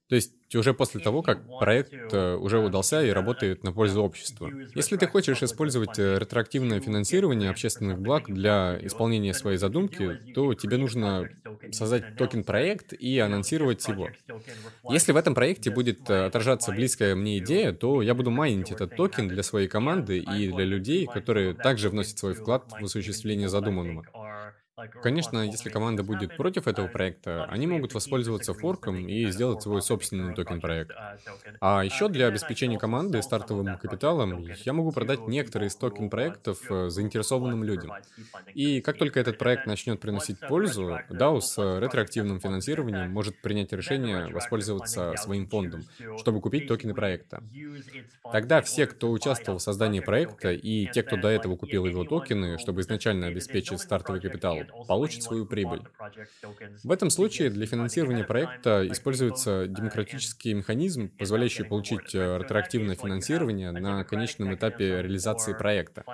То 0.08 0.14
есть 0.14 0.32
уже 0.54 0.72
после 0.72 1.00
того, 1.00 1.22
как 1.22 1.42
проект 1.58 1.92
э, 1.92 2.36
уже 2.36 2.60
удался 2.60 3.04
и 3.04 3.10
работает 3.10 3.64
на 3.64 3.72
пользу 3.72 4.02
общества. 4.02 4.50
Если 4.74 4.96
ты 4.96 5.08
хочешь 5.08 5.42
использовать 5.42 5.98
э, 5.98 6.18
ретроактивное 6.18 6.80
финансирование 6.80 7.50
общественных 7.50 7.98
благ 7.98 8.32
для 8.32 8.78
исполнения 8.82 9.34
своей 9.34 9.58
задумки, 9.58 10.20
то 10.32 10.54
тебе 10.54 10.76
нужно 10.76 11.28
создать 11.72 12.16
токен-проект 12.16 12.92
и 12.92 13.18
анонсировать 13.18 13.86
его. 13.88 14.08
Если 14.88 15.10
в 15.10 15.16
этом 15.16 15.34
проекте 15.34 15.70
будет 15.70 16.08
э, 16.08 16.26
отражаться 16.26 16.70
близкая 16.70 17.16
мне 17.16 17.38
идея, 17.38 17.72
то 17.72 18.00
я 18.00 18.14
буду 18.14 18.30
майнить 18.30 18.70
этот 18.70 18.94
токен 18.94 19.26
для 19.26 19.42
своей 19.42 19.66
команды 19.66 20.18
и 20.18 20.52
для 20.52 20.64
людей, 20.64 21.06
которые 21.06 21.54
также 21.54 21.90
вносят 21.90 22.18
свой 22.18 22.34
вклад 22.34 22.70
в 22.80 22.84
осуществление 22.84 23.48
задуманного. 23.48 24.04
Конечно, 25.02 25.38
если 25.38 25.70
команда 25.70 26.02
будет 26.02 26.36
против 26.36 26.66
этого 26.68 26.86
проекта, 26.86 27.46
они 27.46 27.66
могут 27.66 27.94
воспользоваться 27.94 28.52
форком 28.52 29.08
и 29.08 29.30
сделать 29.30 29.62
свой 29.62 29.80
собственный 29.80 30.34
токен-проект. 30.34 30.92
А 31.60 31.82
еще 31.82 32.08
для 32.10 32.26
обеспечения 32.26 32.78
команды 32.78 33.22
стартовым 33.22 33.78
капиталом 33.78 34.44
я 34.64 34.72
могу 34.74 34.92
продать 34.92 35.26
некоторые 35.28 35.68
из 35.68 35.76
токен-проектов 35.76 36.70
э, 36.70 36.90
заинтересованным 36.90 37.64
людям. 37.64 37.92
И 38.52 38.82
как 38.82 38.98
только 38.98 39.18
этот 39.18 39.38
проект 39.38 39.66
начнет 39.66 39.98
приносить 39.98 40.38
пользу, 40.40 40.98
DAO 41.08 41.40
с 41.40 41.56
ретроактивным 41.80 42.38
финансированием 42.38 43.10
может 43.10 43.40
принять 43.40 43.72
решение 43.72 44.28
воспользоваться 44.28 45.14
своим 45.16 45.46
фондом, 45.48 45.84
чтобы 46.18 46.42
купить 46.42 46.66
токены 46.68 46.94
проекта. 46.94 47.42
Тогда 48.30 48.60
все, 48.60 48.86
кто 48.86 49.10
участвовал 49.10 49.58
в 49.58 49.62
создании 49.62 50.00
проекта, 50.00 50.52
и 50.52 50.86
те, 50.86 51.02
кто 51.02 51.16
до 51.16 51.28
этого 51.28 51.56
купил 51.56 51.86
его 51.86 52.04
токены, 52.04 52.58
чтобы 52.58 52.82
изначально 52.82 53.28
обеспечить 53.28 53.80
стартовый 53.80 54.20
капитал, 54.20 54.65
получит 54.86 55.22
свою 55.22 55.46
прибыль. 55.46 55.82
В 56.84 56.90
этом 56.90 57.10
случае 57.10 57.50
для 57.50 57.66
финансирования 57.66 58.24
проекта 58.24 58.86
используется 58.88 59.66
демократический 59.66 60.54
механизм, 60.54 61.08
позволяющий 61.16 61.64
получить 61.64 62.14
э, 62.14 62.38
ретроактивное 62.38 62.96
финансирование 62.96 63.72
на 63.72 64.04
конечном 64.04 64.54
этапе 64.54 65.02
реализации 65.02 65.52
проекта. 65.54 66.04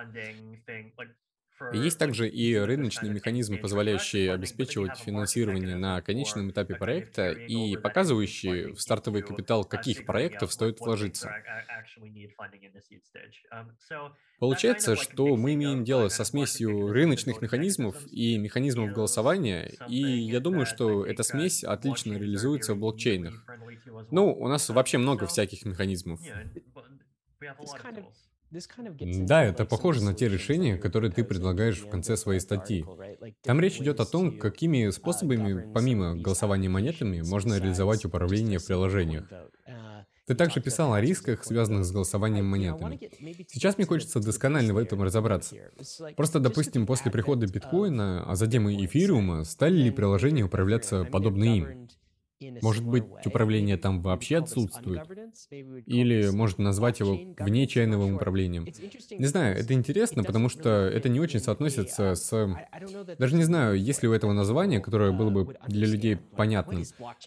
Есть 1.72 1.98
также 1.98 2.28
и 2.28 2.56
рыночные 2.56 3.12
механизмы, 3.12 3.58
позволяющие 3.58 4.32
обеспечивать 4.32 4.98
финансирование 4.98 5.76
на 5.76 6.00
конечном 6.00 6.50
этапе 6.50 6.74
проекта 6.74 7.30
и 7.30 7.76
показывающие 7.76 8.74
в 8.74 8.80
стартовый 8.80 9.22
капитал, 9.22 9.64
каких 9.64 10.04
проектов 10.06 10.52
стоит 10.52 10.80
вложиться. 10.80 11.30
Получается, 14.38 14.96
что 14.96 15.36
мы 15.36 15.54
имеем 15.54 15.84
дело 15.84 16.08
со 16.08 16.24
смесью 16.24 16.88
рыночных 16.92 17.40
механизмов 17.40 17.96
и 18.10 18.38
механизмов 18.38 18.92
голосования, 18.92 19.72
и 19.88 20.02
я 20.02 20.40
думаю, 20.40 20.66
что 20.66 21.06
эта 21.06 21.22
смесь 21.22 21.62
отлично 21.62 22.14
реализуется 22.14 22.74
в 22.74 22.78
блокчейнах. 22.78 23.44
Ну, 24.10 24.32
у 24.32 24.48
нас 24.48 24.68
вообще 24.68 24.98
много 24.98 25.26
всяких 25.26 25.64
механизмов. 25.64 26.20
Да, 29.26 29.44
это 29.44 29.64
похоже 29.64 30.02
на 30.02 30.14
те 30.14 30.28
решения, 30.28 30.76
которые 30.76 31.10
ты 31.10 31.24
предлагаешь 31.24 31.80
в 31.80 31.88
конце 31.88 32.16
своей 32.16 32.40
статьи. 32.40 32.84
Там 33.42 33.60
речь 33.60 33.78
идет 33.78 34.00
о 34.00 34.04
том, 34.04 34.38
какими 34.38 34.90
способами, 34.90 35.72
помимо 35.72 36.16
голосования 36.16 36.68
монетами, 36.68 37.22
можно 37.22 37.58
реализовать 37.58 38.04
управление 38.04 38.58
в 38.58 38.66
приложениях. 38.66 39.30
Uh, 39.30 40.02
ты 40.26 40.36
также 40.36 40.60
писал 40.60 40.94
о 40.94 41.00
рисках, 41.00 41.44
связанных 41.44 41.84
с 41.84 41.90
голосованием 41.90 42.46
монетами. 42.46 42.98
Сейчас 43.48 43.76
мне 43.76 43.86
хочется 43.86 44.20
досконально 44.20 44.72
в 44.72 44.78
этом 44.78 45.02
разобраться. 45.02 45.56
Просто, 46.16 46.38
допустим, 46.38 46.86
после 46.86 47.10
прихода 47.10 47.46
биткоина, 47.46 48.24
а 48.24 48.36
затем 48.36 48.68
и 48.68 48.84
эфириума, 48.84 49.44
стали 49.44 49.78
ли 49.78 49.90
приложения 49.90 50.44
управляться 50.44 51.04
подобно 51.04 51.44
им? 51.44 51.88
Может 52.62 52.84
быть, 52.84 53.04
управление 53.24 53.76
там 53.76 54.00
вообще 54.02 54.38
отсутствует? 54.38 55.02
Или 55.86 56.30
можно 56.30 56.64
назвать 56.64 57.00
его 57.00 57.18
внечайновым 57.38 58.16
управлением? 58.16 58.66
Не 59.10 59.26
знаю, 59.26 59.56
это 59.56 59.74
интересно, 59.74 60.24
потому 60.24 60.48
что 60.48 60.70
это 60.70 61.08
не 61.08 61.20
очень 61.20 61.40
соотносится 61.40 62.14
с... 62.14 62.56
Даже 63.18 63.36
не 63.36 63.44
знаю, 63.44 63.78
есть 63.78 64.02
ли 64.02 64.08
у 64.08 64.12
этого 64.12 64.32
названия, 64.32 64.80
которое 64.80 65.12
было 65.12 65.30
бы 65.30 65.56
для 65.66 65.86
людей 65.86 66.16
понятным. 66.16 66.84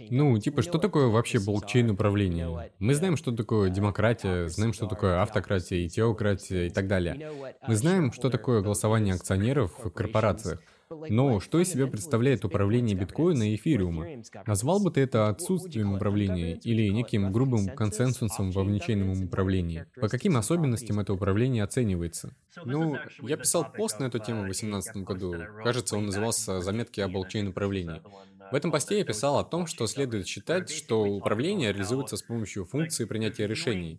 Ну, 0.09 0.38
типа, 0.39 0.61
что 0.61 0.78
такое 0.78 1.07
вообще 1.07 1.39
блокчейн 1.39 1.89
управление? 1.91 2.72
Мы 2.80 2.93
знаем, 2.93 3.18
что 3.18 3.32
такое 3.32 3.70
демократия, 3.70 4.47
знаем, 4.49 4.74
что 4.74 4.88
такое 4.88 5.22
автократия 5.22 5.80
и 5.80 5.89
теократия 5.89 6.68
и 6.68 6.70
так 6.70 6.88
далее. 6.88 7.32
Мы 7.68 7.76
знаем, 7.76 8.11
что 8.11 8.30
такое 8.30 8.61
голосование 8.61 9.13
акционеров 9.13 9.74
в 9.84 9.89
корпорациях. 9.89 10.61
Но 10.90 11.40
что 11.40 11.60
из 11.60 11.70
себя 11.70 11.88
представляет 11.88 12.46
управление 12.46 12.96
биткоина 12.96 13.52
и 13.52 13.56
эфириума? 13.56 14.06
Назвал 14.46 14.80
бы 14.80 14.92
ты 14.92 15.02
это 15.02 15.30
отсутствием 15.30 15.94
управления 15.94 16.60
или 16.64 16.90
неким 16.90 17.32
грубым 17.32 17.70
консенсусом 17.70 18.52
во 18.52 18.64
внечейном 18.64 19.24
управлении? 19.24 19.86
По 20.00 20.10
каким 20.10 20.38
особенностям 20.38 21.00
это 21.00 21.14
управление 21.14 21.64
оценивается? 21.64 22.36
Ну, 22.64 22.98
я 23.22 23.38
писал 23.38 23.72
пост 23.72 24.00
на 24.00 24.06
эту 24.06 24.20
тему 24.20 24.42
в 24.42 24.46
2018 24.46 24.98
году. 24.98 25.36
Кажется, 25.64 25.98
он 25.98 26.06
назывался 26.06 26.62
«Заметки 26.62 27.02
о 27.02 27.08
блокчейн-управлении». 27.08 28.02
В 28.52 28.56
этом 28.56 28.72
посте 28.72 29.00
я 29.00 29.06
писал 29.06 29.38
о 29.38 29.43
том, 29.43 29.68
что 29.68 29.88
следует 29.88 30.28
считать, 30.28 30.70
что 30.70 31.04
управление 31.04 31.72
реализуется 31.72 32.18
с 32.18 32.22
помощью 32.22 32.66
функции 32.66 33.06
принятия 33.06 33.48
решений. 33.48 33.98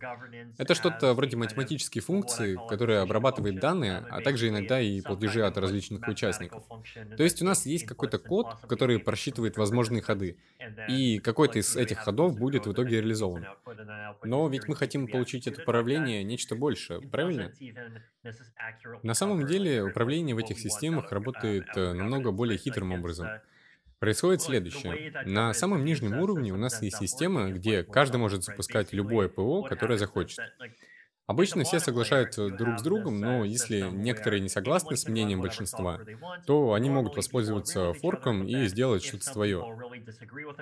Это 0.57 0.75
что-то 0.75 1.13
вроде 1.13 1.37
математической 1.37 1.99
функции, 1.99 2.57
которая 2.69 3.01
обрабатывает 3.01 3.59
данные, 3.59 4.05
а 4.09 4.21
также 4.21 4.49
иногда 4.49 4.79
и 4.79 5.01
платежи 5.01 5.45
от 5.45 5.57
различных 5.57 6.07
участников. 6.07 6.63
То 7.17 7.23
есть 7.23 7.41
у 7.41 7.45
нас 7.45 7.65
есть 7.65 7.85
какой-то 7.85 8.19
код, 8.19 8.47
который 8.67 8.99
просчитывает 8.99 9.57
возможные 9.57 10.01
ходы, 10.01 10.37
и 10.87 11.19
какой-то 11.19 11.59
из 11.59 11.75
этих 11.75 11.99
ходов 11.99 12.37
будет 12.37 12.65
в 12.65 12.71
итоге 12.71 13.01
реализован. 13.01 13.45
Но 14.23 14.47
ведь 14.47 14.67
мы 14.67 14.75
хотим 14.75 15.07
получить 15.07 15.47
от 15.47 15.59
управления 15.59 16.23
нечто 16.23 16.55
большее, 16.55 17.01
правильно? 17.01 17.51
На 19.03 19.13
самом 19.13 19.45
деле 19.45 19.83
управление 19.83 20.35
в 20.35 20.39
этих 20.39 20.59
системах 20.59 21.11
работает 21.11 21.65
э, 21.75 21.93
намного 21.93 22.31
более 22.31 22.57
хитрым 22.57 22.91
образом. 22.91 23.27
Происходит 23.99 24.41
следующее. 24.41 25.01
На 25.25 25.53
самом 25.53 25.83
нижнем 25.83 26.17
уровне 26.17 26.53
у 26.53 26.57
нас 26.57 26.81
есть 26.81 26.97
система, 26.97 27.49
где 27.51 27.83
каждый 27.83 28.17
может 28.17 28.43
запускать 28.43 28.93
любое 28.93 29.27
ПО, 29.27 29.63
которое 29.63 29.97
захочет. 29.97 30.41
Обычно 31.27 31.63
все 31.63 31.79
соглашаются 31.79 32.49
друг 32.49 32.79
с 32.79 32.83
другом, 32.83 33.23
но 33.23 33.43
если 33.43 33.89
некоторые 33.91 34.39
не 34.41 34.49
согласны 34.49 34.95
с 34.95 35.07
мнением 35.07 35.41
большинства, 35.41 36.01
то 36.45 36.73
они 36.73 36.89
могут 36.89 37.15
воспользоваться 37.15 37.93
форком 37.93 38.43
и 38.45 38.65
сделать 38.67 39.03
что-то 39.03 39.25
свое. 39.25 39.67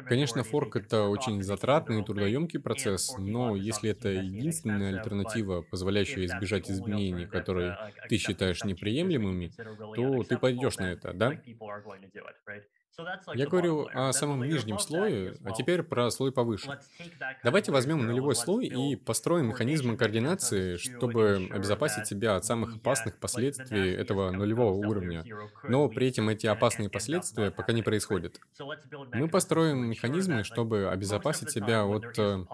Конечно, 0.05 0.43
форк— 0.43 0.75
это 0.77 1.03
очень 1.03 1.41
затратный 1.43 1.99
и 1.99 2.03
трудоемкий 2.03 2.59
процесс, 2.59 3.15
но 3.17 3.55
если 3.55 3.91
это 3.91 4.09
единственная 4.09 4.89
альтернатива, 4.89 5.61
позволяющая 5.61 6.25
избежать 6.25 6.69
изменений, 6.69 7.27
которые 7.27 7.77
ты 8.07 8.17
считаешь 8.17 8.63
неприемлемыми, 8.63 9.53
то 9.93 10.23
ты 10.23 10.37
пойдешь 10.37 10.79
на 10.79 10.91
это, 10.91 11.13
да? 11.13 11.37
Я 13.33 13.47
говорю 13.47 13.89
о 13.93 14.13
самом 14.13 14.43
нижнем 14.47 14.79
слое, 14.79 15.35
а 15.43 15.51
теперь 15.51 15.83
про 15.83 16.09
слой 16.11 16.31
повыше. 16.31 16.79
Давайте 17.43 17.71
возьмем 17.71 18.05
нулевой 18.05 18.35
слой 18.35 18.67
и 18.67 18.95
построим 18.95 19.47
механизмы 19.47 19.97
координации, 19.97 20.77
чтобы 20.77 21.49
обезопасить 21.51 22.07
себя 22.07 22.37
от 22.37 22.45
самых 22.45 22.77
опасных 22.77 23.17
последствий 23.17 23.91
этого 23.91 24.31
нулевого 24.31 24.73
уровня. 24.73 25.25
Но 25.63 25.89
при 25.89 26.09
этом 26.09 26.29
эти 26.29 26.47
опасные 26.47 26.89
последствия 26.89 27.51
пока 27.51 27.73
не 27.73 27.83
происходят. 27.83 28.39
Мы 29.13 29.27
построим 29.27 29.89
механизмы, 29.89 30.43
чтобы 30.43 30.89
обезопасить 30.89 31.51
себя 31.51 31.85
от... 31.85 32.17
Э, 32.17 32.45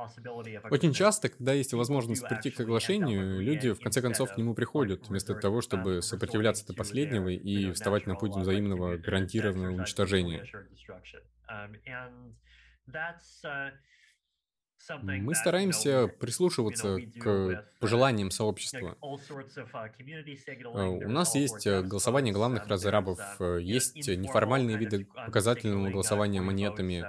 очень 0.70 0.94
часто, 0.94 1.30
когда 1.30 1.54
есть 1.54 1.74
возможность 1.74 2.28
прийти 2.28 2.50
к 2.50 2.56
соглашению, 2.56 3.42
люди 3.42 3.74
в 3.74 3.80
конце 3.80 4.02
концов 4.02 4.34
к 4.34 4.38
нему 4.38 4.56
приходят, 4.56 5.08
вместо 5.08 5.36
того, 5.36 5.62
чтобы 5.62 6.02
сопротивляться 6.02 6.66
до 6.66 6.74
последнего 6.74 7.30
и 7.30 7.72
вставать 7.72 8.08
на 8.08 8.16
путь 8.16 8.36
взаимного 8.36 8.98
гарантированного 8.98 9.74
уничтожения 9.74 10.31
решения. 10.40 10.70
Um, 11.50 11.76
uh, 13.44 13.72
Мы 15.02 15.36
стараемся 15.36 16.08
прислушиваться 16.08 16.98
к 17.20 17.66
пожеланиям 17.80 18.32
сообщества. 18.32 18.98
Uh, 19.02 19.20
э, 20.76 21.06
у 21.06 21.10
нас 21.10 21.36
есть 21.36 21.66
э, 21.66 21.82
голосование 21.82 22.34
главных 22.34 22.68
разрабов, 22.68 23.20
uh, 23.40 23.62
есть 23.62 24.08
неформальные 24.08 24.78
виды 24.78 25.06
показательного 25.06 25.90
голосования 25.90 26.42
монетами, 26.42 27.04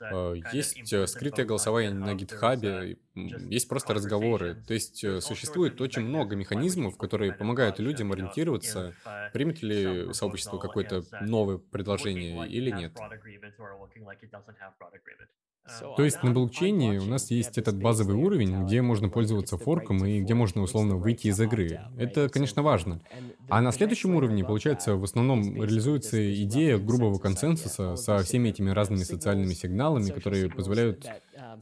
э, 0.00 0.34
есть 0.52 1.08
скрытое 1.08 1.46
голосование 1.46 1.92
на 1.92 2.14
гитхабе, 2.14 2.98
есть 3.14 3.68
просто 3.68 3.94
разговоры. 3.94 4.54
То 4.66 4.74
есть 4.74 5.04
существует 5.22 5.80
очень 5.80 6.02
много 6.02 6.36
механизмов, 6.36 6.96
которые 6.98 7.32
помогают 7.32 7.78
людям 7.78 8.12
ориентироваться, 8.12 8.94
примет 9.32 9.62
ли 9.62 10.12
сообщество 10.12 10.58
какое-то 10.58 11.04
новое 11.22 11.58
предложение 11.58 12.46
или 12.48 12.70
нет. 12.70 12.92
То 15.96 16.04
есть 16.04 16.22
на 16.22 16.30
блокчейне 16.30 16.98
у 16.98 17.04
нас 17.04 17.30
есть 17.30 17.58
этот 17.58 17.80
базовый 17.80 18.16
уровень, 18.16 18.64
где 18.64 18.82
можно 18.82 19.08
пользоваться 19.08 19.56
форком 19.58 20.04
и 20.04 20.20
где 20.20 20.34
можно 20.34 20.62
условно 20.62 20.96
выйти 20.96 21.28
из 21.28 21.40
игры. 21.40 21.80
Это, 21.96 22.28
конечно, 22.28 22.62
важно. 22.62 23.00
А 23.48 23.60
на 23.60 23.72
следующем 23.72 24.14
уровне, 24.14 24.44
получается, 24.44 24.96
в 24.96 25.04
основном 25.04 25.54
реализуется 25.54 26.34
идея 26.42 26.78
грубого 26.78 27.18
консенсуса 27.18 27.96
со 27.96 28.18
всеми 28.18 28.50
этими 28.50 28.70
разными 28.70 29.02
социальными 29.02 29.52
сигналами, 29.52 30.10
которые 30.10 30.50
позволяют 30.50 31.06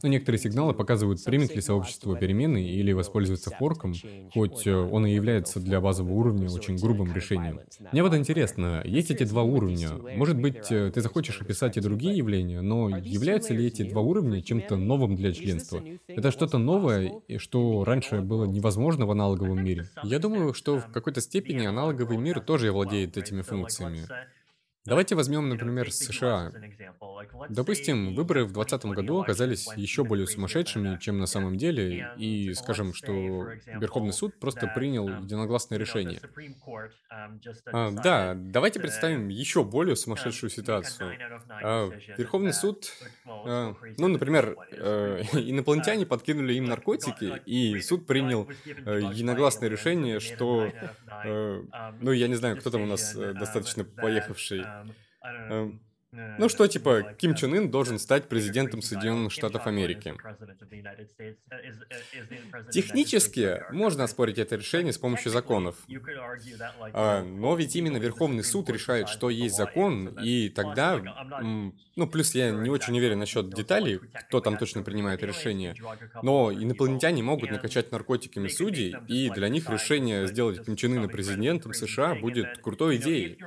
но 0.01 0.09
некоторые 0.09 0.39
сигналы 0.39 0.73
показывают, 0.73 1.23
примет 1.23 1.55
ли 1.55 1.61
сообщество 1.61 2.17
перемены 2.17 2.63
или 2.63 2.91
воспользуется 2.91 3.51
форком, 3.51 3.93
хоть 4.33 4.65
э, 4.67 4.75
он 4.75 5.05
и 5.05 5.13
является 5.13 5.59
для 5.59 5.81
базового 5.81 6.13
уровня 6.13 6.49
очень 6.49 6.77
грубым 6.77 7.13
решением. 7.13 7.59
Мне 7.91 8.03
вот 8.03 8.13
интересно, 8.15 8.81
есть 8.85 9.11
эти 9.11 9.23
два 9.23 9.43
уровня. 9.43 9.89
Может 10.15 10.39
быть, 10.39 10.71
э, 10.71 10.91
ты 10.93 11.01
захочешь 11.01 11.41
описать 11.41 11.77
и 11.77 11.81
другие 11.81 12.17
явления, 12.17 12.61
но 12.61 12.89
являются 12.89 13.53
ли 13.53 13.65
эти 13.67 13.83
два 13.83 14.01
уровня 14.01 14.41
чем-то 14.41 14.75
новым 14.75 15.15
для 15.15 15.31
членства? 15.31 15.83
Это 16.07 16.31
что-то 16.31 16.57
новое, 16.57 17.21
что 17.37 17.83
раньше 17.83 18.21
было 18.21 18.45
невозможно 18.45 19.05
в 19.05 19.11
аналоговом 19.11 19.63
мире? 19.63 19.89
Я 20.03 20.19
думаю, 20.19 20.53
что 20.53 20.79
в 20.79 20.91
какой-то 20.91 21.21
степени 21.21 21.65
аналоговый 21.65 22.17
мир 22.17 22.39
тоже 22.39 22.71
владеет 22.71 23.17
этими 23.17 23.41
функциями. 23.41 24.01
Давайте 24.87 25.15
возьмем, 25.15 25.49
например, 25.49 25.91
США. 25.91 26.51
Допустим, 27.49 28.15
выборы 28.15 28.45
в 28.45 28.53
2020 28.53 28.85
году 28.95 29.21
оказались 29.21 29.67
еще 29.75 30.03
более 30.03 30.27
сумасшедшими, 30.27 30.97
чем 30.99 31.19
на 31.19 31.25
самом 31.25 31.57
деле, 31.57 32.13
и 32.17 32.53
скажем, 32.53 32.93
что 32.93 33.11
Верховный 33.65 34.13
суд 34.13 34.39
просто 34.39 34.67
принял 34.67 35.07
единогласное 35.07 35.77
решение. 35.77 36.21
А, 37.65 37.91
да, 37.91 38.33
давайте 38.35 38.79
представим 38.79 39.27
еще 39.27 39.63
более 39.63 39.95
сумасшедшую 39.95 40.49
ситуацию. 40.49 41.17
А, 41.49 41.89
Верховный 42.17 42.53
суд, 42.53 42.91
а, 43.25 43.75
ну, 43.97 44.07
например, 44.07 44.55
э, 44.71 45.21
инопланетяне 45.33 46.05
подкинули 46.05 46.53
им 46.53 46.65
наркотики, 46.65 47.41
и 47.45 47.79
суд 47.81 48.05
принял 48.05 48.47
э, 48.65 48.99
единогласное 49.11 49.69
решение, 49.69 50.19
что, 50.19 50.71
э, 51.25 51.63
ну, 51.99 52.11
я 52.11 52.27
не 52.27 52.35
знаю, 52.35 52.57
кто 52.57 52.69
там 52.69 52.83
у 52.83 52.85
нас 52.85 53.13
достаточно 53.15 53.83
поехавший, 53.83 54.65
I 55.23 55.31
don't 55.31 55.49
know. 55.49 55.55
Um, 55.63 55.79
Ну 56.37 56.49
что, 56.49 56.67
типа, 56.67 57.15
Ким 57.17 57.35
Чен 57.35 57.53
Ын 57.53 57.69
должен 57.69 57.99
стать 57.99 58.27
президентом 58.27 58.81
Соединенных 58.81 59.31
Штатов 59.31 59.67
Америки. 59.67 60.15
Технически 62.71 63.63
можно 63.71 64.03
оспорить 64.03 64.39
это 64.39 64.55
решение 64.55 64.93
с 64.93 64.97
помощью 64.97 65.31
законов. 65.31 65.75
А, 66.93 67.23
но 67.23 67.55
ведь 67.55 67.75
именно 67.75 67.97
Верховный 67.97 68.43
суд 68.43 68.69
решает, 68.69 69.09
что 69.09 69.29
есть 69.29 69.55
закон, 69.55 70.07
и 70.23 70.49
тогда... 70.49 71.01
Ну, 71.95 72.05
плюс 72.05 72.35
я 72.35 72.51
не 72.51 72.69
очень 72.69 72.95
уверен 72.95 73.17
насчет 73.17 73.49
деталей, 73.49 73.99
кто 74.27 74.39
там 74.39 74.57
точно 74.57 74.83
принимает 74.83 75.23
решение, 75.23 75.75
но 76.21 76.51
инопланетяне 76.51 77.23
могут 77.23 77.49
накачать 77.49 77.91
наркотиками 77.91 78.47
судей, 78.47 78.95
и 79.07 79.29
для 79.31 79.49
них 79.49 79.69
решение 79.69 80.27
сделать 80.27 80.63
Ким 80.65 80.75
Чен 80.75 80.93
Ына 80.93 81.07
президентом 81.07 81.73
США 81.73 82.15
будет 82.15 82.59
крутой 82.59 82.97
идеей. 82.97 83.39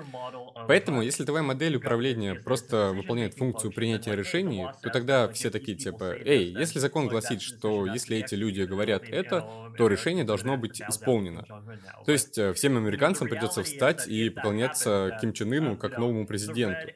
Поэтому, 0.66 1.02
если 1.02 1.24
твоя 1.24 1.42
модель 1.42 1.76
управления 1.76 2.34
просто 2.34 2.59
выполняет 2.70 3.34
функцию 3.34 3.72
принятия 3.72 4.14
решений, 4.14 4.66
то 4.82 4.90
тогда 4.90 5.28
все 5.28 5.50
такие 5.50 5.76
типа, 5.76 6.16
эй, 6.24 6.52
если 6.52 6.78
закон 6.78 7.08
гласит, 7.08 7.42
что 7.42 7.86
если 7.86 8.18
эти 8.18 8.34
люди 8.34 8.62
говорят 8.62 9.04
это, 9.08 9.48
то 9.76 9.88
решение 9.88 10.24
должно 10.24 10.56
быть 10.56 10.80
исполнено. 10.80 11.44
То 12.04 12.12
есть 12.12 12.36
э, 12.38 12.52
всем 12.52 12.76
американцам 12.76 13.28
придется 13.28 13.62
встать 13.62 14.06
и 14.08 14.30
поклоняться 14.30 15.16
Ким 15.20 15.32
Чен 15.32 15.52
Ыну 15.52 15.76
как 15.76 15.98
новому 15.98 16.26
президенту. 16.26 16.92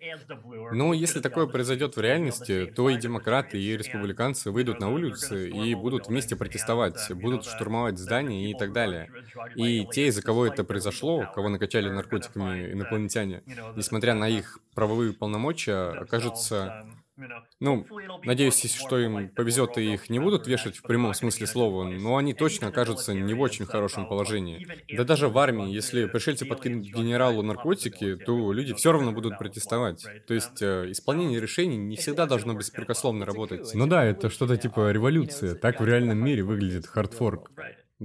Но 0.73 0.93
если 0.93 1.21
такое 1.21 1.47
произойдет 1.47 1.97
в 1.97 2.01
реальности, 2.01 2.67
то 2.67 2.91
и 2.91 2.97
демократы, 2.97 3.61
и 3.61 3.77
республиканцы 3.77 4.51
выйдут 4.51 4.81
на 4.81 4.91
улицы 4.91 5.49
и 5.49 5.75
будут 5.75 6.09
вместе 6.09 6.37
протестовать, 6.37 7.13
будут 7.13 7.45
штурмовать 7.45 7.99
здания 7.99 8.51
и 8.51 8.55
так 8.55 8.73
далее. 8.73 9.11
И 9.55 9.87
те, 9.93 10.07
из-за 10.09 10.23
кого 10.23 10.47
это 10.47 10.65
произошло, 10.65 11.31
кого 11.35 11.49
накачали 11.49 11.89
наркотиками 11.89 12.73
инопланетяне, 12.73 13.43
несмотря 13.77 14.15
на 14.15 14.29
их 14.29 14.59
правовые 14.75 15.13
полномочия, 15.13 15.44
окажутся... 15.49 16.85
Ну, 17.61 17.87
надеюсь, 18.25 18.75
что 18.75 18.99
им 18.99 19.29
повезет 19.29 19.79
и 19.79 19.95
их 19.95 20.11
не 20.11 20.19
будут 20.19 20.49
вешать 20.49 20.79
в 20.79 20.83
прямом 20.83 21.15
смысле 21.15 21.47
слова, 21.47 21.85
но 21.85 22.17
они 22.17 22.35
точно 22.35 22.69
окажутся 22.69 23.15
не 23.15 23.35
в 23.35 23.41
очень 23.41 23.67
хорошем 23.67 24.09
положении. 24.09 24.67
Да 24.97 25.05
даже 25.05 25.29
в 25.29 25.39
армии, 25.39 25.73
если 25.73 26.07
пришельцы 26.07 26.45
подкинут 26.45 26.87
генералу 26.87 27.43
наркотики, 27.43 28.17
то 28.17 28.53
люди 28.53 28.75
все 28.75 28.91
равно 28.91 29.13
будут 29.13 29.39
протестовать. 29.39 30.05
То 30.27 30.35
есть 30.35 30.61
э, 30.61 30.91
исполнение 30.91 31.41
решений 31.41 31.77
не 31.77 31.97
всегда 31.97 32.27
должно 32.27 32.55
беспрекословно 32.55 33.25
работать. 33.25 33.73
Ну 33.75 33.87
да, 33.87 34.05
это 34.05 34.29
что-то 34.29 34.57
типа 34.57 34.91
революции. 34.91 35.55
Так 35.55 35.81
в 35.81 35.85
реальном 35.85 36.19
мире 36.19 36.43
выглядит 36.43 36.87
хардфорк. 36.87 37.53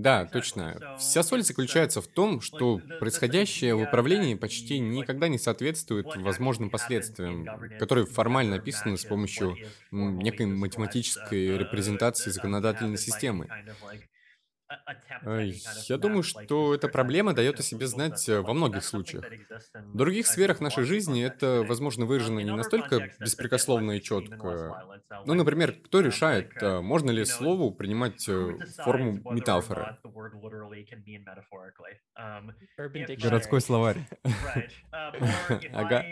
Да, 0.02 0.26
точно. 0.26 0.84
Вся 0.96 1.24
соль 1.24 1.44
заключается 1.44 2.02
в 2.02 2.08
том, 2.08 2.42
что 2.42 2.84
происходящее 3.00 3.76
в 3.76 3.82
управлении 3.82 4.36
почти 4.36 4.80
никогда 4.80 5.28
не 5.28 5.38
соответствует 5.38 6.16
возможным 6.16 6.70
последствиям, 6.70 7.52
которые 7.78 8.06
формально 8.06 8.58
описаны 8.58 8.98
с 8.98 9.06
помощью 9.06 9.60
некой 9.92 10.46
математической 10.46 11.58
репрезентации 11.58 12.30
законодательной 12.32 12.98
системы. 12.98 13.52
Я 15.88 15.98
думаю, 15.98 16.24
что 16.24 16.76
эта 16.76 16.88
проблема 16.88 17.34
дает 17.34 17.60
о 17.60 17.64
себе 17.64 17.88
знать 17.88 18.28
э, 18.30 18.42
во 18.42 18.54
многих 18.54 18.84
случаях. 18.84 19.26
В 19.74 19.98
других 19.98 20.28
сферах 20.28 20.60
нашей 20.60 20.84
жизни 20.84 21.24
это, 21.24 21.64
возможно, 21.68 22.06
выражено 22.06 22.40
не 22.40 22.56
настолько 22.56 23.12
беспрекословно 23.20 23.94
и 23.94 24.02
четко. 24.02 25.00
Ну, 25.26 25.34
например, 25.34 25.74
кто 25.74 26.02
решает, 26.02 26.52
э, 26.62 26.82
можно 26.82 27.12
ли 27.12 27.26
слову 27.26 27.72
принимать 27.72 28.28
э, 28.28 28.58
форму 28.84 29.20
метафоры? 29.34 29.96
Городской 33.22 33.62
словарь. 33.62 33.98
Ага. 35.74 36.06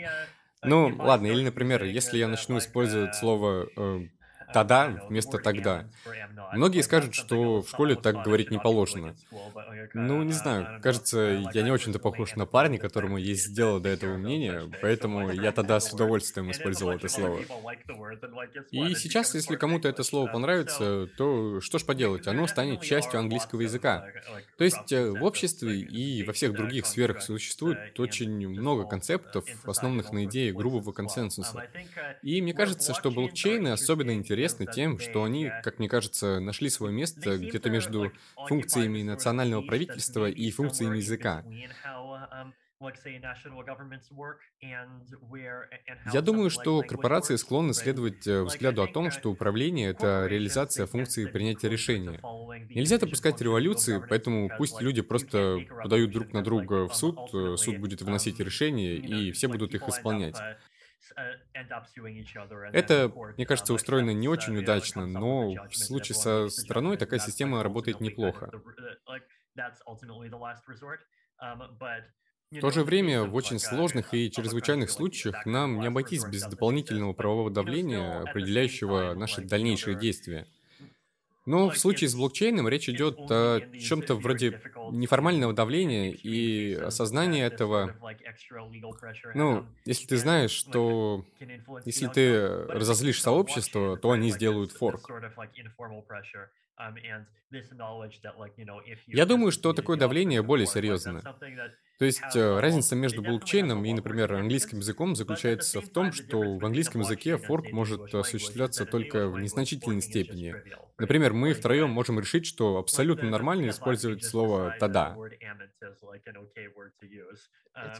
Ну, 0.62 0.94
ладно, 0.98 1.26
или, 1.26 1.44
например, 1.44 1.84
если 1.84 2.18
я 2.18 2.26
начну 2.26 2.58
использовать 2.58 3.14
слово 3.14 3.68
тогда 4.52 5.00
вместо 5.08 5.38
тогда. 5.38 5.86
Многие 6.52 6.82
скажут, 6.82 7.14
что 7.14 7.62
в 7.62 7.68
школе 7.68 7.94
так 7.94 8.22
говорить 8.22 8.50
не 8.50 8.58
положено. 8.58 9.14
Ну, 9.94 10.22
не 10.22 10.32
знаю, 10.32 10.80
кажется, 10.82 11.44
я 11.52 11.62
не 11.62 11.70
очень-то 11.70 11.98
похож 11.98 12.36
на 12.36 12.46
парня, 12.46 12.78
которому 12.78 13.18
есть 13.18 13.54
дело 13.54 13.80
до 13.80 13.88
этого 13.88 14.16
мнения, 14.16 14.70
поэтому 14.80 15.30
я 15.30 15.52
тогда 15.52 15.80
с 15.80 15.92
удовольствием 15.92 16.50
использовал 16.50 16.92
это 16.92 17.08
слово. 17.08 17.40
И 18.70 18.94
сейчас, 18.94 19.34
если 19.34 19.56
кому-то 19.56 19.88
это 19.88 20.02
слово 20.02 20.30
понравится, 20.30 21.08
то 21.16 21.60
что 21.60 21.78
ж 21.78 21.84
поделать, 21.84 22.26
оно 22.26 22.46
станет 22.46 22.82
частью 22.82 23.20
английского 23.20 23.62
языка. 23.62 24.06
То 24.56 24.64
есть 24.64 24.92
э, 24.92 25.10
в 25.10 25.24
обществе 25.24 25.80
и 25.80 26.22
во 26.24 26.32
всех 26.32 26.52
других 26.52 26.86
сферах 26.86 27.22
существует 27.22 27.98
очень 27.98 28.48
много 28.48 28.84
концептов, 28.84 29.44
основанных 29.64 30.12
на 30.12 30.24
идее 30.24 30.52
грубого 30.52 30.92
консенсуса. 30.92 31.66
И 32.22 32.40
мне 32.42 32.54
кажется, 32.54 32.94
что 32.94 33.10
блокчейны 33.10 33.68
особенно 33.68 34.12
интересны 34.12 34.37
интересны 34.38 34.66
тем, 34.66 34.98
что 34.98 35.24
они, 35.24 35.50
как 35.62 35.78
мне 35.78 35.88
кажется, 35.88 36.40
нашли 36.40 36.70
свое 36.70 36.92
место 36.92 37.36
где-то 37.36 37.70
между 37.70 38.12
функциями 38.46 39.02
национального 39.02 39.62
правительства 39.62 40.28
и 40.28 40.50
функциями 40.50 40.98
языка. 40.98 41.44
Я 46.12 46.22
думаю, 46.22 46.48
что 46.48 46.82
корпорации 46.82 47.34
склонны 47.34 47.74
следовать 47.74 48.24
э, 48.28 48.44
взгляду 48.44 48.84
о 48.84 48.86
том, 48.86 49.10
что 49.10 49.32
управление— 49.32 49.90
это 49.90 50.26
реализация 50.28 50.86
функции 50.86 51.26
принятия 51.26 51.68
решения. 51.68 52.20
Нельзя 52.70 52.98
допускать 52.98 53.40
революции, 53.40 54.00
поэтому 54.08 54.48
пусть 54.56 54.80
люди 54.80 55.02
просто 55.02 55.58
подают 55.82 56.12
друг 56.12 56.32
на 56.32 56.44
друга 56.44 56.86
в 56.86 56.94
суд, 56.94 57.18
э, 57.34 57.56
суд 57.56 57.78
будет 57.78 58.02
выносить 58.02 58.38
решения, 58.38 58.94
и 58.94 59.32
все 59.32 59.48
будут 59.48 59.74
их 59.74 59.88
исполнять. 59.88 60.36
Это, 62.72 63.12
мне 63.36 63.46
кажется, 63.46 63.74
устроено 63.74 64.10
не 64.10 64.28
очень 64.28 64.56
удачно, 64.56 65.06
но 65.06 65.58
в 65.68 65.76
случае 65.76 66.14
со 66.16 66.48
страной 66.48 66.96
такая 66.96 67.20
система 67.20 67.62
работает 67.62 68.00
неплохо. 68.00 68.50
В 72.50 72.60
то 72.60 72.70
же 72.70 72.82
время, 72.82 73.24
в 73.24 73.34
очень 73.34 73.58
сложных 73.58 74.14
и 74.14 74.30
чрезвычайных 74.30 74.90
случаях 74.90 75.44
нам 75.44 75.80
не 75.80 75.86
обойтись 75.86 76.24
без 76.24 76.46
дополнительного 76.46 77.12
правового 77.12 77.50
давления, 77.50 78.22
определяющего 78.22 79.14
наши 79.14 79.42
дальнейшие 79.42 79.96
действия. 79.96 80.46
Но 81.48 81.70
в 81.70 81.78
случае 81.78 82.10
с 82.10 82.14
блокчейном 82.14 82.68
речь 82.68 82.90
идет 82.90 83.20
о 83.30 83.62
чем-то 83.78 84.16
вроде 84.16 84.60
неформального 84.90 85.54
давления 85.54 86.12
и 86.12 86.74
осознания 86.74 87.46
этого. 87.46 87.94
Ну, 89.32 89.64
если 89.86 90.06
ты 90.06 90.18
знаешь, 90.18 90.50
что 90.50 91.24
если 91.86 92.06
ты 92.08 92.38
разозлишь 92.66 93.22
сообщество, 93.22 93.96
то 93.96 94.10
они 94.10 94.30
сделают 94.30 94.72
форк. 94.72 95.10
Я 99.06 99.26
думаю, 99.26 99.52
что 99.52 99.72
такое 99.72 99.96
давление 99.96 100.42
более 100.42 100.66
серьезное. 100.66 101.22
То 101.98 102.04
есть 102.04 102.36
э, 102.36 102.60
разница 102.60 102.94
между 102.94 103.22
блокчейном 103.22 103.84
и, 103.84 103.92
например, 103.92 104.32
английским 104.34 104.78
языком 104.78 105.16
заключается 105.16 105.80
в 105.80 105.88
том, 105.88 106.12
что 106.12 106.58
в 106.58 106.64
английском 106.64 107.00
языке 107.00 107.36
форк 107.38 107.72
может 107.72 108.14
осуществляться 108.14 108.84
только 108.86 109.28
в 109.28 109.40
незначительной 109.40 110.00
степени. 110.00 110.54
Например, 110.98 111.32
мы 111.32 111.54
втроем 111.54 111.90
можем 111.90 112.20
решить, 112.20 112.46
что 112.46 112.76
абсолютно 112.76 113.30
нормально 113.30 113.70
использовать 113.70 114.24
слово 114.24 114.76
«тада». 114.78 115.16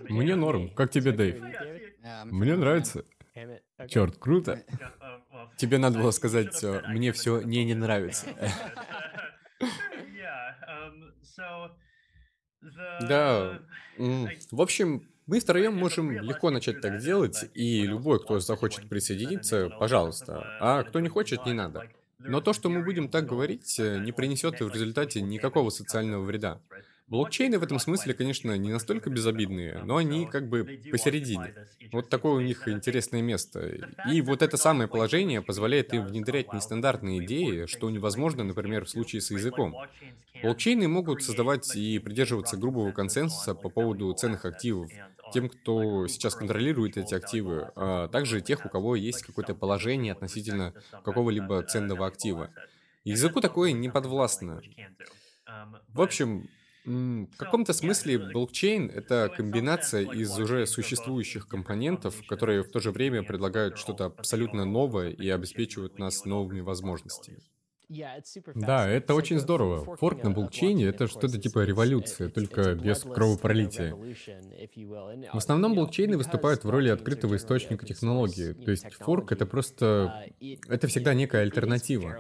Мне 0.09 0.37
норм. 0.37 0.71
Как 0.75 0.91
тебе, 0.91 1.13
Дэйв? 1.13 1.41
Мне 2.25 2.57
нравится. 2.57 3.05
Черт, 3.89 4.17
круто. 4.19 4.63
Тебе 5.57 5.79
надо 5.79 5.99
было 5.99 6.11
сказать, 6.11 6.63
э, 6.63 6.83
мне 6.89 7.13
все 7.13 7.41
не 7.41 7.65
не 7.65 7.75
нравится. 7.75 8.27
Да. 13.09 13.61
В 13.97 14.61
общем, 14.61 15.09
мы 15.27 15.41
втроем 15.41 15.77
можем 15.77 16.11
легко 16.11 16.51
начать 16.51 16.81
так 16.81 16.99
делать, 16.99 17.51
и 17.55 17.83
любой, 17.83 18.21
кто 18.21 18.41
захочет 18.41 18.89
присоединиться, 18.89 19.69
пожалуйста. 19.69 20.57
А 20.61 20.83
кто 20.83 21.01
не 21.01 21.09
хочет, 21.09 21.45
не 21.47 21.53
надо. 21.53 21.89
Но 22.19 22.41
то, 22.41 22.53
что 22.53 22.69
мы 22.69 22.83
будем 22.83 23.09
так 23.09 23.27
говорить, 23.27 23.79
э, 23.79 23.99
не 23.99 24.11
принесет 24.11 24.61
в 24.61 24.69
результате 24.73 25.21
никакого 25.21 25.71
социального 25.71 26.25
вреда. 26.25 26.61
Блокчейны 27.09 27.59
в 27.59 27.63
этом 27.63 27.79
смысле, 27.79 28.13
конечно, 28.13 28.57
не 28.57 28.71
настолько 28.71 29.09
безобидные, 29.09 29.83
но 29.85 29.97
они 29.97 30.27
как 30.27 30.49
бы 30.49 30.81
посередине. 30.91 31.55
Вот 31.91 32.11
такое 32.11 32.35
у 32.35 32.41
них 32.41 32.69
интересное 32.69 33.23
место. 33.23 33.79
И 34.11 34.21
вот 34.21 34.43
это 34.43 34.57
самое 34.59 34.89
положение 34.89 35.41
позволяет 35.41 35.95
им 35.95 36.05
внедрять 36.05 36.53
нестандартные 36.53 37.25
идеи, 37.25 37.65
что 37.67 37.89
невозможно, 37.89 38.45
например, 38.45 38.85
в 38.85 38.91
случае 38.91 39.23
с 39.23 39.31
языком. 39.31 39.75
Блокчейны 40.43 40.87
могут 40.87 41.23
создавать 41.23 41.75
и 41.75 41.99
придерживаться 41.99 42.57
грубого 42.57 42.93
консенсуса 42.93 43.55
по 43.55 43.71
поводу 43.71 44.13
ценных 44.13 44.45
активов, 44.45 44.91
тем, 45.33 45.49
кто 45.49 46.07
сейчас 46.09 46.35
контролирует 46.35 46.97
эти 46.97 47.15
активы, 47.15 47.71
а 47.75 48.09
также 48.09 48.41
тех, 48.41 48.65
у 48.67 48.69
кого 48.69 48.97
есть 48.97 49.23
какое-то 49.23 49.55
положение 49.55 50.13
относительно 50.13 50.75
какого-либо 51.05 51.63
ценного 51.63 52.07
актива. 52.07 52.51
Языку 53.05 53.41
такое 53.41 53.73
не 53.73 53.89
подвластно. 53.89 54.61
В 55.89 56.03
общем, 56.03 56.49
в 56.89 57.37
каком-то 57.37 57.73
смысле 57.73 58.19
блокчейн— 58.19 58.91
это 58.95 59.31
комбинация 59.35 60.05
из 60.05 60.39
уже 60.39 60.67
существующих 60.67 61.47
компонентов, 61.47 62.25
которые 62.27 62.63
в 62.65 62.71
то 62.71 62.81
же 62.81 62.93
время 62.93 63.23
предлагают 63.23 63.77
что-то 63.79 64.07
абсолютно 64.07 64.65
новое 64.65 65.11
и 65.11 65.29
обеспечивают 65.29 65.99
нас 65.99 66.25
новыми 66.25 66.61
возможностями. 66.61 67.43
Да, 68.55 68.87
это 68.87 69.15
очень 69.15 69.39
здорово. 69.39 69.97
Форк 69.97 70.23
на 70.23 70.31
блокчейне— 70.31 70.85
это 70.87 71.07
что-то 71.07 71.39
типа 71.39 71.65
революции, 71.65 72.29
только 72.29 72.75
без 72.75 73.01
кровопролития. 73.03 73.95
В 75.33 75.37
основном 75.37 75.75
блокчейны 75.75 76.19
выступают 76.19 76.65
в 76.65 76.71
роли 76.71 76.91
открытого 76.91 77.37
источника 77.37 77.87
технологии, 77.87 78.53
то 78.53 78.71
есть 78.71 78.93
форк— 78.95 79.33
это 79.33 79.47
просто... 79.47 80.27
Это 80.69 80.87
всегда 80.87 81.15
некая 81.15 81.43
альтернатива. 81.43 82.19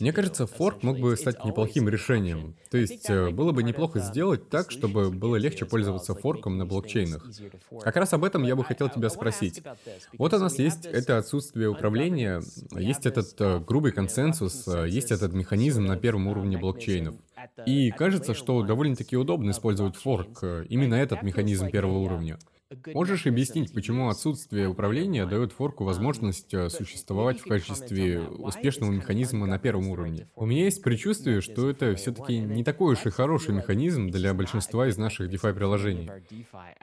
Мне 0.00 0.12
кажется, 0.12 0.46
форк 0.46 0.82
мог 0.82 0.98
бы 0.98 1.16
стать 1.16 1.44
неплохим 1.44 1.88
решением. 1.88 2.56
То 2.70 2.78
есть 2.78 3.08
э, 3.08 3.30
было 3.30 3.52
бы 3.52 3.62
неплохо 3.62 4.00
сделать 4.00 4.48
так, 4.48 4.70
чтобы 4.70 5.10
было 5.10 5.36
легче 5.36 5.64
пользоваться 5.64 6.14
форком 6.14 6.58
на 6.58 6.66
блокчейнах. 6.66 7.26
Как 7.82 7.96
раз 7.96 8.12
об 8.12 8.24
этом 8.24 8.44
я 8.44 8.56
бы 8.56 8.64
хотел 8.64 8.88
тебя 8.88 9.10
спросить. 9.10 9.62
Вот 10.18 10.32
у 10.32 10.38
нас 10.38 10.58
есть 10.58 10.86
это 10.86 11.18
отсутствие 11.18 11.68
управления, 11.68 12.42
есть 12.72 13.06
этот 13.06 13.38
э, 13.40 13.58
грубый 13.60 13.92
консенсус, 13.92 14.66
есть 14.86 15.01
есть 15.02 15.12
этот 15.12 15.32
механизм 15.34 15.84
на 15.84 15.96
первом 15.96 16.28
уровне 16.28 16.56
блокчейнов. 16.56 17.16
И 17.66 17.90
кажется, 17.90 18.34
что 18.34 18.62
довольно-таки 18.62 19.16
удобно 19.16 19.50
использовать 19.50 19.96
форк, 19.96 20.38
э, 20.42 20.64
именно 20.68 20.94
этот 20.94 21.22
механизм 21.22 21.70
первого 21.70 21.98
уровня. 21.98 22.38
Можешь 22.94 23.26
объяснить, 23.26 23.72
почему 23.72 24.08
отсутствие 24.08 24.68
управления 24.68 25.26
дает 25.26 25.52
форку 25.52 25.84
возможность 25.84 26.52
э, 26.54 26.68
существовать 26.70 27.40
в 27.40 27.44
качестве 27.44 28.20
успешного 28.20 28.90
механизма 28.90 29.46
на 29.46 29.58
первом 29.58 29.88
уровне? 29.88 30.28
У 30.34 30.46
меня 30.46 30.64
есть 30.64 30.82
предчувствие, 30.82 31.40
что 31.40 31.68
это 31.68 31.94
все-таки 31.96 32.38
не 32.38 32.64
такой 32.64 32.94
уж 32.94 33.06
и 33.06 33.10
хороший 33.10 33.54
механизм 33.54 34.08
для 34.08 34.34
большинства 34.34 34.88
из 34.88 34.96
наших 34.96 35.30
DeFi-приложений. 35.30 36.10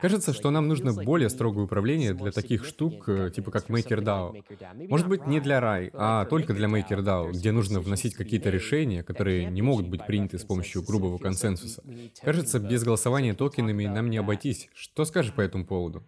Кажется, 0.01 0.33
что 0.33 0.51
нам 0.51 0.67
нужно 0.67 0.93
более 0.93 1.29
строгое 1.29 1.65
управление 1.65 2.13
для 2.13 2.31
таких 2.31 2.65
штук, 2.65 3.07
э, 3.07 3.31
типа 3.33 3.51
как 3.51 3.69
MakerDAO. 3.69 4.43
Может 4.87 5.07
быть, 5.07 5.27
не 5.27 5.39
для 5.39 5.59
RAI, 5.59 5.91
а 5.93 6.25
только 6.25 6.53
для 6.53 6.67
MakerDAO, 6.67 7.31
где 7.31 7.51
нужно 7.51 7.79
вносить 7.79 8.15
какие-то 8.15 8.49
решения, 8.49 9.03
которые 9.03 9.45
не 9.45 9.61
могут 9.61 9.87
быть 9.87 10.05
приняты 10.05 10.37
с 10.37 10.43
помощью 10.43 10.83
грубого 10.83 11.17
консенсуса. 11.17 11.83
Кажется, 12.21 12.59
без 12.59 12.83
голосования 12.83 13.33
токенами 13.33 13.85
нам 13.85 14.09
не 14.09 14.17
обойтись. 14.17 14.69
Что 14.73 15.05
скажешь 15.05 15.33
по 15.33 15.41
этому 15.41 15.65
поводу? 15.65 15.78
Поводу. 15.79 16.05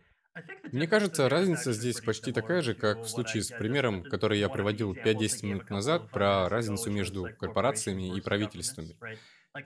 Мне 0.71 0.87
кажется, 0.87 1.29
разница 1.29 1.73
здесь 1.73 2.01
почти 2.01 2.31
такая 2.31 2.61
же, 2.61 2.73
как 2.73 2.99
в 2.99 3.07
случае 3.07 3.43
с 3.43 3.49
примером, 3.49 4.03
который 4.03 4.39
я 4.39 4.49
приводил 4.49 4.93
5-10 4.93 5.45
минут 5.45 5.69
назад 5.69 6.09
про 6.11 6.49
разницу 6.49 6.89
между 6.91 7.29
корпорациями 7.39 8.15
и 8.15 8.21
правительствами. 8.21 8.97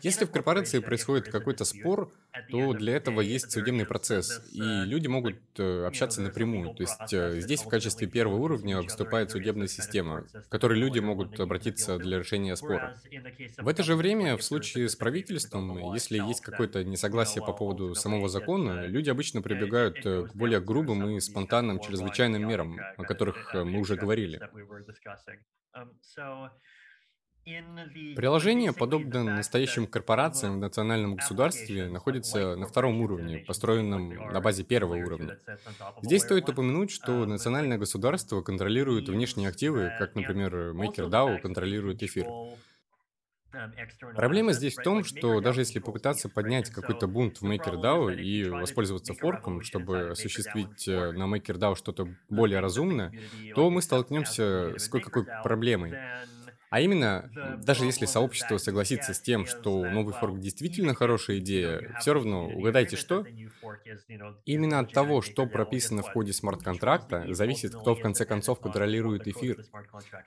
Если 0.02 0.26
в 0.26 0.32
корпорации 0.32 0.80
происходит 0.80 1.30
какой-то 1.30 1.64
спор, 1.64 2.12
то 2.50 2.74
для 2.74 2.96
этого 2.96 3.22
есть 3.22 3.52
судебный 3.52 3.86
процесс, 3.86 4.42
и 4.52 4.60
люди 4.60 5.08
могут 5.08 5.38
э, 5.60 5.86
общаться 5.86 6.22
напрямую. 6.22 6.74
То 6.74 6.82
есть 6.82 7.14
э, 7.14 7.40
здесь 7.40 7.62
в 7.62 7.68
качестве 7.68 8.08
первого 8.08 8.38
уровня 8.38 8.82
выступает 8.82 9.30
судебная 9.30 9.68
система, 9.68 10.22
к 10.24 10.50
которой 10.50 10.80
люди 10.80 11.00
могут 11.00 11.40
обратиться 11.40 12.00
для 12.00 12.18
решения 12.18 12.56
спора. 12.56 12.98
В 13.58 13.68
это 13.68 13.84
же 13.84 13.96
время, 13.96 14.38
в 14.38 14.44
случае 14.44 14.90
с 14.90 14.96
правительством, 14.96 15.94
если 15.94 16.18
есть 16.18 16.42
какое-то 16.42 16.84
несогласие 16.84 17.46
по 17.46 17.54
поводу 17.54 17.94
самого 17.94 18.28
закона, 18.28 18.88
люди 18.88 19.12
обычно 19.12 19.44
прибегают 19.44 20.04
э, 20.04 20.24
к 20.24 20.36
более 20.36 20.62
грубым 20.62 21.10
и 21.10 21.20
спонтанным 21.20 21.80
чрезвычайным 21.80 22.48
мерам, 22.48 22.80
о 22.98 23.04
которых 23.04 23.54
мы 23.54 23.80
уже 23.80 23.96
говорили. 23.96 24.42
Приложение, 28.16 28.74
подобно 28.74 29.24
настоящим 29.24 29.86
корпорациям 29.86 30.56
в 30.56 30.58
национальном 30.58 31.16
государстве, 31.16 31.88
находится 31.90 32.56
на 32.56 32.66
втором 32.66 33.02
уровне, 33.02 33.40
построенном 33.46 34.10
на 34.10 34.42
базе 34.42 34.64
первого 34.64 34.96
уровня. 34.96 35.38
Здесь 36.02 36.24
стоит 36.24 36.50
упомянуть, 36.50 36.90
что 36.90 37.26
национальное 37.26 37.78
государство 37.78 38.42
контролирует 38.42 39.10
внешние 39.10 39.50
активы, 39.50 39.94
как, 40.00 40.16
например, 40.16 40.72
MakerDAO 40.72 41.40
контролирует 41.40 42.02
эфир. 42.02 42.26
Проблема 44.16 44.52
здесь 44.54 44.76
в 44.76 44.84
том, 44.84 45.04
что 45.04 45.40
даже 45.40 45.62
если 45.62 45.80
попытаться 45.80 46.30
поднять 46.30 46.70
какой-то 46.72 47.08
бунт 47.08 47.42
в 47.42 47.46
MakerDAO 47.46 48.14
и 48.16 48.50
воспользоваться 48.50 49.14
форком, 49.14 49.62
чтобы 49.62 50.10
осуществить 50.10 50.88
э, 50.88 51.12
на 51.12 51.24
MakerDAO 51.34 51.76
что-то 51.76 52.08
более 52.28 52.60
разумное, 52.60 53.14
то 53.54 53.70
мы 53.70 53.82
столкнемся 53.82 54.74
с 54.78 54.90
кое-какой 54.90 55.26
проблемой. 55.44 55.94
А 56.70 56.82
именно, 56.82 57.30
даже 57.64 57.86
если 57.86 58.06
сообщество 58.06 58.58
согласится 58.58 59.14
с 59.14 59.22
тем, 59.22 59.46
что 59.46 59.86
новый 59.86 60.14
форк 60.14 60.40
действительно 60.40 60.94
хорошая 60.94 61.38
идея, 61.38 61.96
все 62.00 62.14
равно, 62.14 62.48
угадайте 62.48 62.98
что? 62.98 63.26
Именно 64.46 64.80
от 64.80 64.92
того, 64.92 65.22
что 65.22 65.46
прописано 65.46 66.02
в 66.02 66.12
коде 66.12 66.34
смарт-контракта, 66.34 67.34
зависит, 67.34 67.76
кто 67.76 67.96
в 67.96 68.02
конце 68.02 68.26
концов 68.26 68.60
контролирует 68.60 69.28
эфир. 69.28 69.64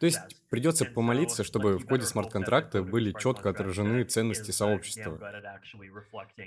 То 0.01 0.07
есть 0.07 0.19
придется 0.49 0.85
помолиться, 0.85 1.45
чтобы 1.45 1.79
в 1.79 1.87
коде 1.87 2.07
смарт-контракта 2.07 2.83
были 2.83 3.15
четко 3.19 3.51
отражены 3.51 4.05
ценности 4.05 4.51
сообщества. 4.51 5.19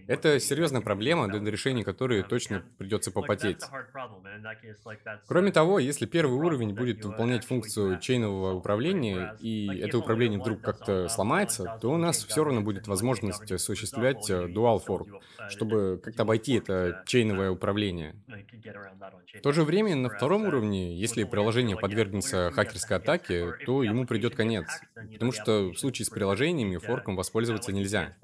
Это 0.08 0.39
серьезная 0.39 0.82
проблема, 0.82 1.28
для 1.28 1.52
решения 1.52 1.84
которой 1.84 2.24
точно 2.24 2.64
придется 2.78 3.12
попотеть. 3.12 3.62
Кроме 5.28 5.52
того, 5.52 5.80
если 5.80 6.06
первый 6.06 6.38
уровень 6.38 6.74
будет 6.74 7.04
выполнять 7.04 7.46
функцию 7.46 8.00
чейнового 8.00 8.54
управления, 8.54 9.36
и 9.39 9.82
это 9.92 9.98
управление 9.98 10.39
вдруг 10.39 10.62
как-то 10.62 11.10
сломается, 11.10 11.78
то 11.82 11.92
у 11.92 11.98
нас 11.98 12.24
все 12.24 12.44
равно 12.44 12.62
будет 12.62 12.88
возможность 12.88 13.52
осуществлять 13.52 14.30
э, 14.30 14.48
dual 14.48 14.82
fork, 14.86 15.20
чтобы 15.50 16.00
как-то 16.02 16.24
обойти 16.24 16.56
это 16.56 17.04
чейновое 17.06 17.52
управление. 17.52 18.16
В 19.36 19.42
то 19.42 19.52
же 19.52 19.64
время 19.64 19.96
на 19.96 20.10
втором 20.10 20.46
уровне, 20.46 20.96
если 20.98 21.26
приложение 21.26 21.76
подвергнется 21.76 22.52
хакерской 22.52 22.98
атаке, 22.98 23.54
то 23.66 23.84
ему 23.84 24.06
придет 24.06 24.36
конец, 24.36 24.68
потому 25.14 25.34
что 25.34 25.72
в 25.72 25.78
случае 25.78 26.06
с 26.06 26.10
приложениями 26.10 26.78
форком 26.78 27.16
воспользоваться 27.16 27.74
нельзя. 27.74 28.16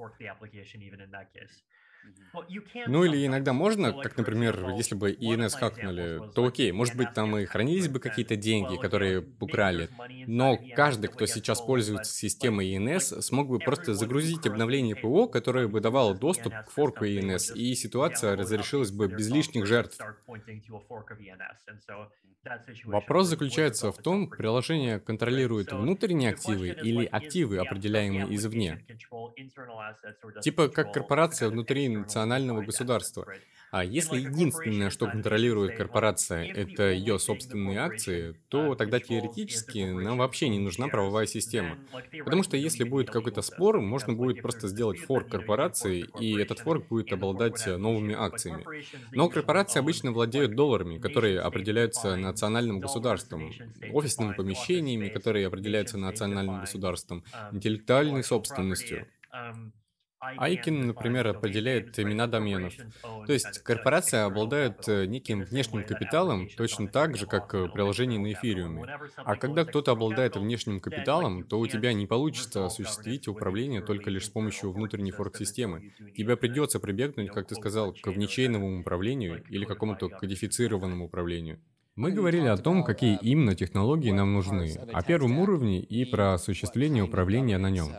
Ну 2.86 3.04
или 3.04 3.26
иногда 3.26 3.54
можно, 3.54 3.94
как, 3.94 4.18
например, 4.18 4.70
если 4.70 4.96
бы 4.96 5.12
ИНС 5.12 5.56
хакнули, 5.56 6.24
то 6.34 6.46
окей, 6.46 6.72
может 6.72 6.96
быть, 6.96 7.14
там 7.14 7.38
и 7.38 7.46
хранились 7.46 7.90
бы 7.90 8.00
какие-то 8.00 8.36
деньги, 8.36 8.78
которые 8.78 9.28
украли, 9.40 9.90
но 10.26 10.58
каждый, 10.58 11.08
кто 11.08 11.26
сейчас 11.26 11.62
пользуется 11.62 12.14
системой 12.14 12.76
ИНС, 12.78 13.08
смог 13.26 13.50
бы 13.50 13.60
просто 13.60 13.94
загрузить 13.94 14.48
обновление 14.48 14.96
ПО, 14.96 15.28
которое 15.28 15.68
бы 15.68 15.82
давало 15.82 16.16
доступ 16.16 16.62
к 16.64 16.72
форку 16.72 17.06
ИНС, 17.06 17.52
и 17.52 17.76
ситуация 17.76 18.36
разрешилась 18.36 18.92
бы 18.92 19.08
без 19.08 19.30
лишних 19.30 19.66
жертв. 19.66 20.06
Вопрос 22.86 23.28
заключается 23.28 23.92
в 23.92 23.98
том, 23.98 24.30
приложение 24.30 25.00
контролирует 25.00 25.72
внутренние 25.72 26.32
активы 26.32 26.70
или 26.70 27.06
активы, 27.06 27.58
определяемые 27.58 28.36
извне. 28.36 28.86
Типа 30.42 30.70
как 30.70 30.94
корпорация 30.94 31.50
внутри 31.50 31.90
национального 31.90 32.62
государства. 32.62 33.28
А 33.72 33.84
если 33.84 34.18
единственное, 34.18 34.90
что 34.90 35.08
контролирует 35.08 35.76
корпорация, 35.76 36.46
это 36.46 36.92
ее 36.92 37.20
собственные 37.20 37.80
акции, 37.80 38.36
то 38.50 38.76
тогда 38.76 39.00
теоретически 39.00 39.92
нам 39.92 40.18
вообще 40.18 40.50
не 40.50 40.60
нужна 40.60 40.88
правовая 40.90 41.26
система. 41.26 41.80
Потому 42.24 42.44
что 42.44 42.58
если 42.58 42.84
будет 42.84 43.10
какой-то 43.10 43.42
спор, 43.42 43.80
можно 43.82 44.14
будет 44.14 44.42
просто 44.42 44.68
сделать 44.68 45.00
форк 45.00 45.30
корпорации, 45.32 46.04
и 46.04 46.38
этот 46.38 46.60
форк 46.60 46.88
будет 46.88 47.12
обладать 47.12 47.66
новыми 47.66 48.14
акциями. 48.16 48.70
Но 49.14 49.30
корпорации 49.30 49.80
обычно 49.80 50.12
владеют 50.12 50.56
долларами, 50.56 50.98
которые 50.98 51.40
определяются 51.40 52.16
национальным 52.16 52.80
государством, 52.82 53.60
офисными 53.88 54.34
помещениями, 54.34 55.10
которые 55.10 55.48
определяются 55.48 55.98
национальным 55.98 56.60
государством, 56.60 57.24
интеллектуальной 57.52 58.24
собственностью. 58.24 59.08
Айкин, 60.20 60.88
например, 60.88 61.28
определяет 61.28 61.98
имена 62.00 62.28
доменов. 62.28 62.74
То 63.02 63.34
есть 63.34 63.60
корпорация 63.60 64.26
обладает 64.26 64.88
э, 64.88 65.06
неким 65.06 65.44
внешним 65.44 65.84
капиталом 65.84 66.50
точно 66.58 66.88
так 66.88 67.16
же, 67.18 67.28
как 67.28 67.54
э, 67.54 67.70
приложение 67.70 68.20
на 68.20 68.34
эфириуме. 68.34 68.88
А 69.18 69.36
когда 69.36 69.64
кто-то 69.64 69.92
обладает 69.92 70.36
внешним 70.36 70.80
капиталом, 70.80 71.44
то 71.44 71.60
у 71.60 71.68
тебя 71.68 71.94
не 71.94 72.08
получится 72.08 72.66
осуществить 72.66 73.28
управление 73.28 73.82
только 73.82 74.10
лишь 74.10 74.26
с 74.26 74.30
помощью 74.30 74.72
внутренней 74.72 75.12
форк-системы. 75.12 75.94
Тебе 76.16 76.36
придется 76.36 76.80
прибегнуть, 76.80 77.32
как 77.32 77.48
ты 77.48 77.56
сказал, 77.56 77.94
к 77.94 78.08
внечейному 78.08 78.80
управлению 78.80 79.44
или 79.50 79.66
какому-то 79.66 80.10
кодифицированному 80.10 81.06
управлению. 81.06 81.60
Мы 81.98 82.12
говорили 82.12 82.46
о 82.46 82.58
том, 82.58 82.84
какие 82.84 83.18
именно 83.24 83.56
технологии 83.56 84.12
нам 84.12 84.32
нужны, 84.32 84.72
о 84.94 85.02
первом 85.02 85.40
уровне 85.40 85.80
и 85.80 86.06
про 86.06 86.36
осуществление 86.36 87.04
управления 87.04 87.58
на 87.58 87.72
нем. 87.72 87.92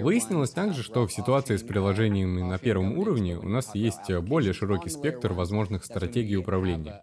Выяснилось 0.00 0.50
также, 0.50 0.82
что 0.82 1.06
в 1.06 1.12
ситуации 1.12 1.56
с 1.56 1.62
приложениями 1.62 2.42
на 2.42 2.58
первом 2.58 2.98
уровне 2.98 3.36
у 3.36 3.48
нас 3.48 3.74
есть 3.74 4.10
более 4.22 4.54
широкий 4.54 4.88
спектр 4.88 5.34
возможных 5.34 5.84
стратегий 5.84 6.36
управления. 6.38 7.02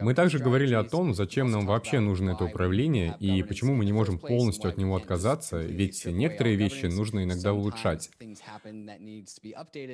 Мы 0.00 0.14
также 0.14 0.38
говорили 0.38 0.74
о 0.74 0.84
том, 0.84 1.14
зачем 1.14 1.50
нам 1.50 1.66
вообще 1.66 2.00
нужно 2.00 2.32
это 2.32 2.44
управление 2.44 3.16
и 3.20 3.42
почему 3.42 3.74
мы 3.74 3.84
не 3.84 3.92
можем 3.92 4.18
полностью 4.18 4.70
от 4.70 4.76
него 4.76 4.96
отказаться, 4.96 5.60
ведь 5.60 6.04
некоторые 6.06 6.56
вещи 6.56 6.86
нужно 6.86 7.24
иногда 7.24 7.52
улучшать. 7.52 8.10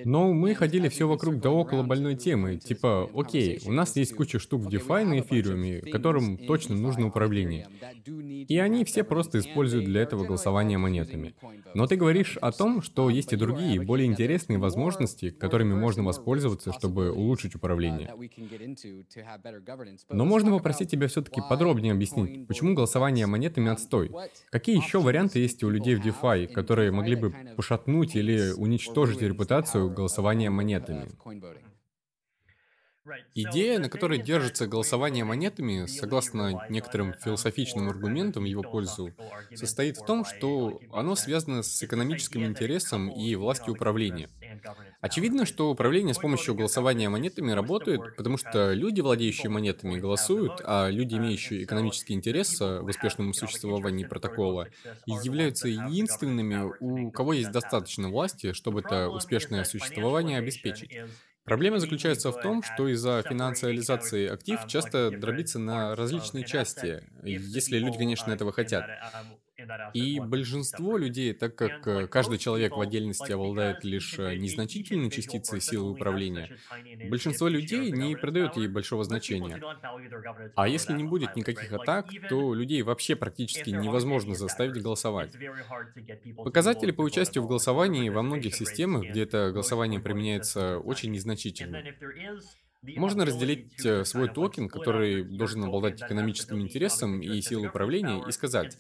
Но 0.05 0.33
мы 0.33 0.55
ходили 0.55 0.89
все 0.89 1.07
вокруг 1.07 1.39
да 1.41 1.51
около 1.51 1.83
больной 1.83 2.17
темы, 2.17 2.57
типа, 2.57 3.09
окей, 3.15 3.61
у 3.67 3.73
нас 3.73 3.97
есть 3.97 4.15
куча 4.15 4.39
штук 4.49 4.63
в 4.63 4.69
DeFi 4.69 5.05
на 5.05 5.21
эфириуме, 5.21 5.81
которым 5.93 6.39
точно 6.39 6.75
нужно 6.75 7.09
управление. 7.09 7.69
И 8.49 8.59
они 8.59 8.85
все 8.85 9.05
просто 9.05 9.41
используют 9.41 9.85
для 9.85 10.01
этого 10.01 10.25
голосование 10.25 10.79
монетами. 10.79 11.35
Но 11.75 11.87
ты 11.87 11.97
говоришь 11.97 12.39
о 12.39 12.51
том, 12.51 12.81
что 12.81 13.11
есть 13.11 13.35
и 13.35 13.37
другие, 13.37 13.83
более 13.83 14.07
интересные 14.07 14.59
возможности, 14.59 15.29
которыми 15.29 15.75
можно 15.75 16.03
воспользоваться, 16.03 16.73
чтобы 16.73 17.13
улучшить 17.13 17.55
управление. 17.57 18.11
Но 20.09 20.25
можно 20.25 20.51
попросить 20.51 20.91
тебя 20.91 21.09
все-таки 21.09 21.43
подробнее 21.47 21.93
объяснить, 21.93 22.47
почему 22.47 22.75
голосование 22.75 23.27
монетами 23.27 23.71
отстой? 23.71 24.11
Какие 24.51 24.77
еще 24.77 24.99
варианты 25.01 25.41
есть 25.41 25.63
у 25.63 25.69
людей 25.69 25.95
в 25.95 26.01
DeFi, 26.01 26.47
которые 26.47 26.91
могли 26.91 27.17
бы 27.17 27.35
пошатнуть 27.55 28.17
или 28.17 28.53
уничтожить 28.57 29.21
репутацию 29.21 29.91
голосования 29.91 30.49
монетами? 30.49 31.11
Идея, 33.35 33.79
на 33.79 33.89
которой 33.89 34.19
держится 34.19 34.67
голосование 34.67 35.25
монетами, 35.25 35.87
согласно 35.87 36.67
некоторым 36.69 37.15
философичным 37.15 37.89
аргументам 37.89 38.45
в 38.45 38.47
его 38.47 38.63
пользу, 38.63 39.13
состоит 39.55 39.97
в 39.97 40.05
том, 40.05 40.25
что 40.25 40.81
оно 40.93 41.15
связано 41.17 41.63
с 41.63 41.83
экономическим 41.83 42.45
интересом 42.45 43.09
и 43.11 43.35
властью 43.35 43.75
управления. 43.75 44.29
Очевидно, 45.01 45.47
что 45.47 45.71
управление 45.71 46.15
с 46.15 46.19
помощью 46.19 46.55
голосования 46.55 47.09
монетами 47.09 47.53
работает, 47.53 48.17
потому 48.17 48.37
что 48.37 48.73
люди, 48.73 49.01
владеющие 49.01 49.51
монетами, 49.51 49.99
голосуют, 49.99 50.61
а 50.65 50.89
люди, 50.89 51.15
имеющие 51.17 51.63
экономический 51.65 52.15
интерес 52.15 52.59
в 52.61 52.85
успешном 52.85 53.33
существовании 53.33 54.05
протокола, 54.05 54.69
являются 55.07 55.69
единственными, 55.69 56.73
у 56.81 57.11
кого 57.13 57.33
есть 57.35 57.53
достаточно 57.53 58.09
власти, 58.09 58.53
чтобы 58.53 58.81
это 58.81 59.09
успешное 59.09 59.65
существование 59.65 60.39
обеспечить. 60.39 60.91
Проблема 61.49 61.81
заключается 61.81 62.31
в 62.31 62.39
том, 62.39 62.63
что 62.63 62.89
из-за 62.89 63.23
финансиализации 63.23 64.29
актив 64.29 64.65
часто 64.67 65.11
дробится 65.11 65.59
на 65.59 65.97
различные 65.97 66.45
части, 66.45 67.03
если 67.23 67.79
люди, 67.79 67.99
конечно, 67.99 68.31
этого 68.31 68.53
хотят. 68.53 68.93
И 69.93 70.21
большинство 70.21 70.97
людей, 70.97 71.33
так 71.33 71.55
как 71.57 71.87
э, 71.87 72.07
каждый 72.07 72.39
человек 72.39 72.77
в 72.77 72.81
отдельности 72.81 73.33
обладает 73.33 73.85
лишь 73.85 74.19
э, 74.19 74.37
незначительной 74.37 75.11
частицей 75.11 75.61
силы 75.61 75.91
управления, 75.91 76.57
большинство 77.09 77.49
людей 77.49 77.91
не 77.91 78.17
придают 78.17 78.57
ей 78.57 78.69
большого 78.69 79.03
значения. 79.05 79.61
А 80.55 80.69
если 80.69 80.93
не 80.93 81.05
будет 81.05 81.35
никаких 81.35 81.73
атак, 81.73 82.07
то 82.29 82.55
людей 82.55 82.83
вообще 82.83 83.17
практически 83.17 83.71
невозможно 83.71 84.35
заставить 84.35 84.81
голосовать. 84.81 85.33
Показатели 86.37 86.93
по 86.93 87.03
участию 87.03 87.43
в 87.43 87.49
голосовании 87.49 88.09
во 88.11 88.23
многих 88.23 88.55
системах, 88.55 89.09
где 89.11 89.25
это 89.25 89.51
голосование 89.51 90.01
применяется, 90.01 90.79
очень 90.79 91.11
незначительны. 91.11 91.95
Можно 92.83 93.25
разделить 93.25 93.85
э, 93.85 94.05
свой 94.05 94.29
токен, 94.29 94.69
который 94.69 95.25
должен 95.25 95.65
обладать 95.65 96.01
экономическим 96.01 96.61
интересом 96.61 97.21
и 97.21 97.41
силой 97.41 97.67
управления, 97.69 98.23
и 98.27 98.31
сказать, 98.31 98.79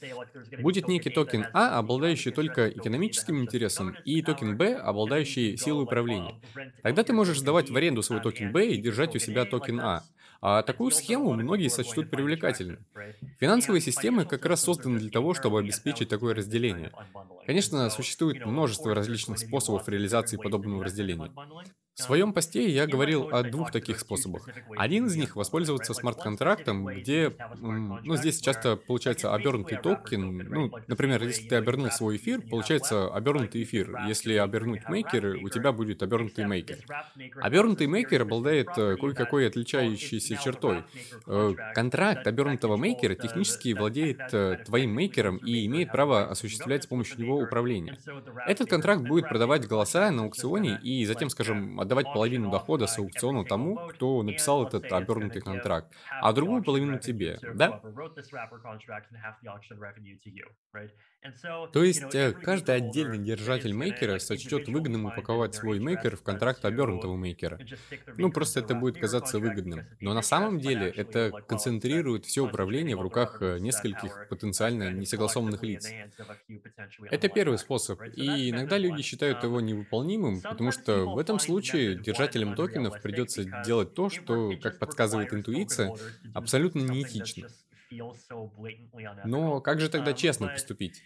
будет 0.60 0.86
некий 0.86 1.10
токен 1.10 1.46
А, 1.52 1.78
обладающий 1.78 2.30
только 2.30 2.68
экономическим 2.70 3.42
интересом, 3.42 3.96
и 4.04 4.22
токен 4.22 4.56
Б, 4.56 4.76
обладающий 4.76 5.56
силой 5.56 5.82
управления. 5.84 6.40
Тогда 6.82 7.02
ты 7.02 7.12
можешь 7.12 7.40
сдавать 7.40 7.70
в 7.70 7.76
аренду 7.76 8.02
свой 8.02 8.20
токен 8.20 8.52
Б 8.52 8.68
и 8.68 8.78
держать 8.78 9.16
у 9.16 9.18
себя 9.18 9.44
токен 9.44 9.80
А. 9.80 10.04
А 10.40 10.62
такую 10.62 10.92
схему 10.92 11.34
многие 11.34 11.68
сочтут 11.68 12.10
привлекательной. 12.10 12.78
Финансовые 13.40 13.80
системы 13.80 14.24
как 14.24 14.46
раз 14.46 14.62
созданы 14.62 15.00
для 15.00 15.10
того, 15.10 15.34
чтобы 15.34 15.58
обеспечить 15.58 16.08
такое 16.08 16.34
разделение. 16.34 16.92
Конечно, 17.46 17.90
существует 17.90 18.44
множество 18.46 18.94
различных 18.94 19.38
способов 19.40 19.88
реализации 19.88 20.36
подобного 20.36 20.84
разделения. 20.84 21.32
В 21.98 22.02
своем 22.04 22.32
посте 22.32 22.70
я 22.70 22.86
говорил 22.86 23.28
о 23.32 23.42
двух 23.42 23.72
таких 23.72 23.98
способах. 23.98 24.48
Один 24.76 25.06
из 25.06 25.16
них— 25.16 25.34
воспользоваться 25.36 25.94
смарт-контрактом, 25.94 26.86
где, 26.86 27.34
ну, 27.58 28.16
здесь 28.16 28.40
часто 28.40 28.76
получается 28.76 29.34
обернутый 29.34 29.78
токен. 29.78 30.38
Ну, 30.48 30.70
например, 30.86 31.24
если 31.24 31.48
ты 31.48 31.56
обернул 31.56 31.90
свой 31.90 32.16
эфир, 32.16 32.40
получается 32.40 33.08
обернутый 33.12 33.64
эфир. 33.64 33.96
Если 34.06 34.34
обернуть 34.34 34.88
мейкер, 34.88 35.38
у 35.42 35.48
тебя 35.48 35.72
будет 35.72 36.00
обернутый 36.04 36.46
мейкер. 36.46 36.78
Обернутый 37.34 37.88
мейкер 37.88 38.22
обладает 38.22 38.68
э, 38.76 38.96
кое-какой 38.96 39.48
отличающейся 39.48 40.36
чертой. 40.36 40.84
Э, 41.26 41.52
контракт 41.74 42.28
обернутого 42.28 42.76
мейкера 42.76 43.16
технически 43.16 43.72
владеет 43.72 44.20
э, 44.32 44.62
твоим 44.64 44.90
мейкером 44.92 45.38
и 45.38 45.66
имеет 45.66 45.90
право 45.90 46.30
осуществлять 46.30 46.84
с 46.84 46.86
помощью 46.86 47.20
него 47.20 47.38
управление. 47.38 47.98
Этот 48.46 48.70
контракт 48.70 49.02
будет 49.02 49.28
продавать 49.28 49.66
голоса 49.66 50.12
на 50.12 50.22
аукционе 50.22 50.78
и 50.80 51.04
затем, 51.04 51.28
скажем, 51.28 51.87
отдавать 51.88 52.12
половину 52.12 52.50
дохода 52.50 52.86
с 52.86 52.98
аукциона 52.98 53.44
тому, 53.44 53.76
кто 53.88 54.22
написал 54.22 54.66
этот 54.66 54.92
обернутый 54.92 55.40
контракт, 55.42 55.92
а 56.20 56.32
другую 56.32 56.62
половину 56.62 56.98
тебе, 56.98 57.38
да? 57.54 57.80
То 61.72 61.82
есть 61.82 62.14
э, 62.14 62.32
каждый 62.32 62.76
отдельный 62.76 63.18
держатель 63.18 63.72
мейкера 63.72 64.18
сочтет 64.18 64.68
выгодным 64.68 65.06
упаковать 65.06 65.54
свой 65.54 65.80
мейкер 65.80 66.16
в 66.16 66.22
контракт 66.22 66.64
обернутого 66.64 67.16
мейкера. 67.16 67.58
Ну, 68.16 68.30
просто 68.30 68.60
это 68.60 68.74
будет 68.74 68.98
казаться 68.98 69.38
выгодным. 69.40 69.86
Но 70.00 70.14
на 70.14 70.22
самом 70.22 70.60
деле 70.60 70.88
это 70.88 71.30
концентрирует 71.46 72.24
все 72.24 72.42
управление 72.42 72.96
в 72.96 73.00
руках 73.00 73.42
э, 73.42 73.58
нескольких 73.58 74.28
потенциально 74.28 74.90
несогласованных 74.92 75.62
лиц. 75.62 75.88
Это 77.10 77.28
первый 77.28 77.58
способ, 77.58 78.00
и 78.14 78.50
иногда 78.50 78.78
люди 78.78 79.02
считают 79.02 79.42
его 79.42 79.60
невыполнимым, 79.60 80.40
потому 80.40 80.70
что 80.70 81.04
в 81.06 81.18
этом 81.18 81.38
случае 81.40 81.96
держателям 81.96 82.54
токенов 82.54 83.02
придется 83.02 83.44
делать 83.64 83.94
то, 83.94 84.08
что, 84.08 84.52
как 84.62 84.78
подсказывает 84.78 85.34
интуиция, 85.34 85.92
абсолютно 86.32 86.80
неэтично. 86.80 87.48
Но 89.24 89.60
как 89.60 89.80
же 89.80 89.88
тогда 89.88 90.12
честно 90.12 90.48
поступить? 90.48 91.02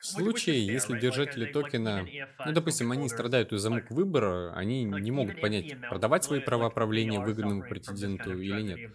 В 0.00 0.04
случае, 0.04 0.66
если 0.66 0.98
держатели 0.98 1.46
токена, 1.46 2.06
ну, 2.44 2.52
допустим, 2.52 2.92
они 2.92 3.08
страдают 3.08 3.52
из-за 3.52 3.70
мук 3.70 3.90
выбора, 3.90 4.52
они 4.54 4.84
не 4.84 5.10
могут 5.10 5.40
понять, 5.40 5.80
продавать 5.88 6.24
свои 6.24 6.40
права 6.40 6.68
правления 6.70 7.20
выгодному 7.20 7.62
претенденту 7.62 8.38
или 8.38 8.60
нет. 8.62 8.90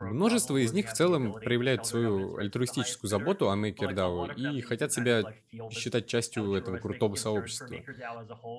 Множество 0.00 0.56
из 0.56 0.72
них 0.72 0.88
в 0.88 0.92
целом 0.92 1.32
проявляют 1.34 1.86
свою 1.86 2.36
альтруистическую 2.36 3.08
заботу 3.08 3.50
о 3.50 3.56
MakerDAO 3.56 4.34
и 4.34 4.60
хотят 4.62 4.92
себя 4.92 5.22
считать 5.70 6.06
частью 6.06 6.54
этого 6.54 6.78
крутого 6.78 7.14
сообщества. 7.14 7.76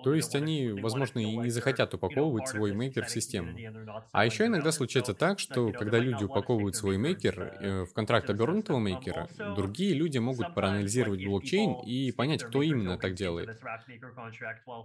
То 0.04 0.14
есть 0.14 0.36
они, 0.36 0.70
возможно, 0.70 1.20
и 1.20 1.36
не 1.36 1.50
захотят 1.50 1.94
упаковывать 1.94 2.48
свой 2.48 2.74
мейкер 2.74 3.06
в 3.06 3.10
систему. 3.10 3.58
А 4.12 4.26
еще 4.26 4.46
иногда 4.46 4.72
случается 4.72 5.14
так, 5.14 5.40
что 5.40 5.72
когда 5.72 6.00
люди 6.00 6.24
упаковывают 6.24 6.76
свой 6.76 6.98
мейкер 6.98 7.42
э, 7.60 7.86
в 7.86 7.94
контракт 7.94 8.30
обернутого 8.30 8.80
мейкера, 8.80 9.28
другие 9.56 9.94
люди 9.94 10.18
могут 10.18 10.54
проанализировать 10.54 11.22
блокчейн 11.42 11.76
и 11.86 12.12
понять, 12.12 12.44
кто 12.44 12.62
именно 12.62 12.98
так 12.98 13.14
делает. 13.14 13.50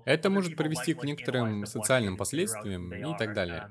Это 0.04 0.30
может 0.30 0.56
привести 0.56 0.94
к 0.94 1.04
некоторым 1.04 1.66
социальным 1.66 2.16
последствиям 2.16 2.92
и 2.92 3.18
так 3.18 3.34
далее. 3.34 3.68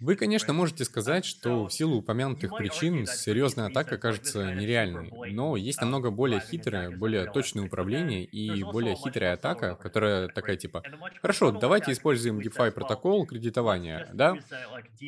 Вы, 0.00 0.16
конечно, 0.16 0.52
можете 0.52 0.84
сказать, 0.84 1.24
что 1.24 1.66
в 1.66 1.72
силу 1.72 1.98
упомянутых 1.98 2.56
причин 2.56 3.06
серьезная 3.06 3.66
атака 3.66 3.98
кажется 3.98 4.54
нереальной, 4.54 5.12
но 5.32 5.56
есть 5.56 5.80
намного 5.80 6.10
более 6.10 6.40
хитрое, 6.40 6.90
более 6.90 7.30
точное 7.30 7.64
управление 7.64 8.24
и 8.24 8.62
более 8.62 8.94
хитрая 8.94 9.34
атака, 9.34 9.74
которая 9.74 10.28
такая 10.28 10.56
типа, 10.56 10.82
хорошо, 11.20 11.50
давайте 11.50 11.92
используем 11.92 12.38
DeFi 12.38 12.70
протокол 12.70 13.26
кредитования, 13.26 14.08
да? 14.12 14.36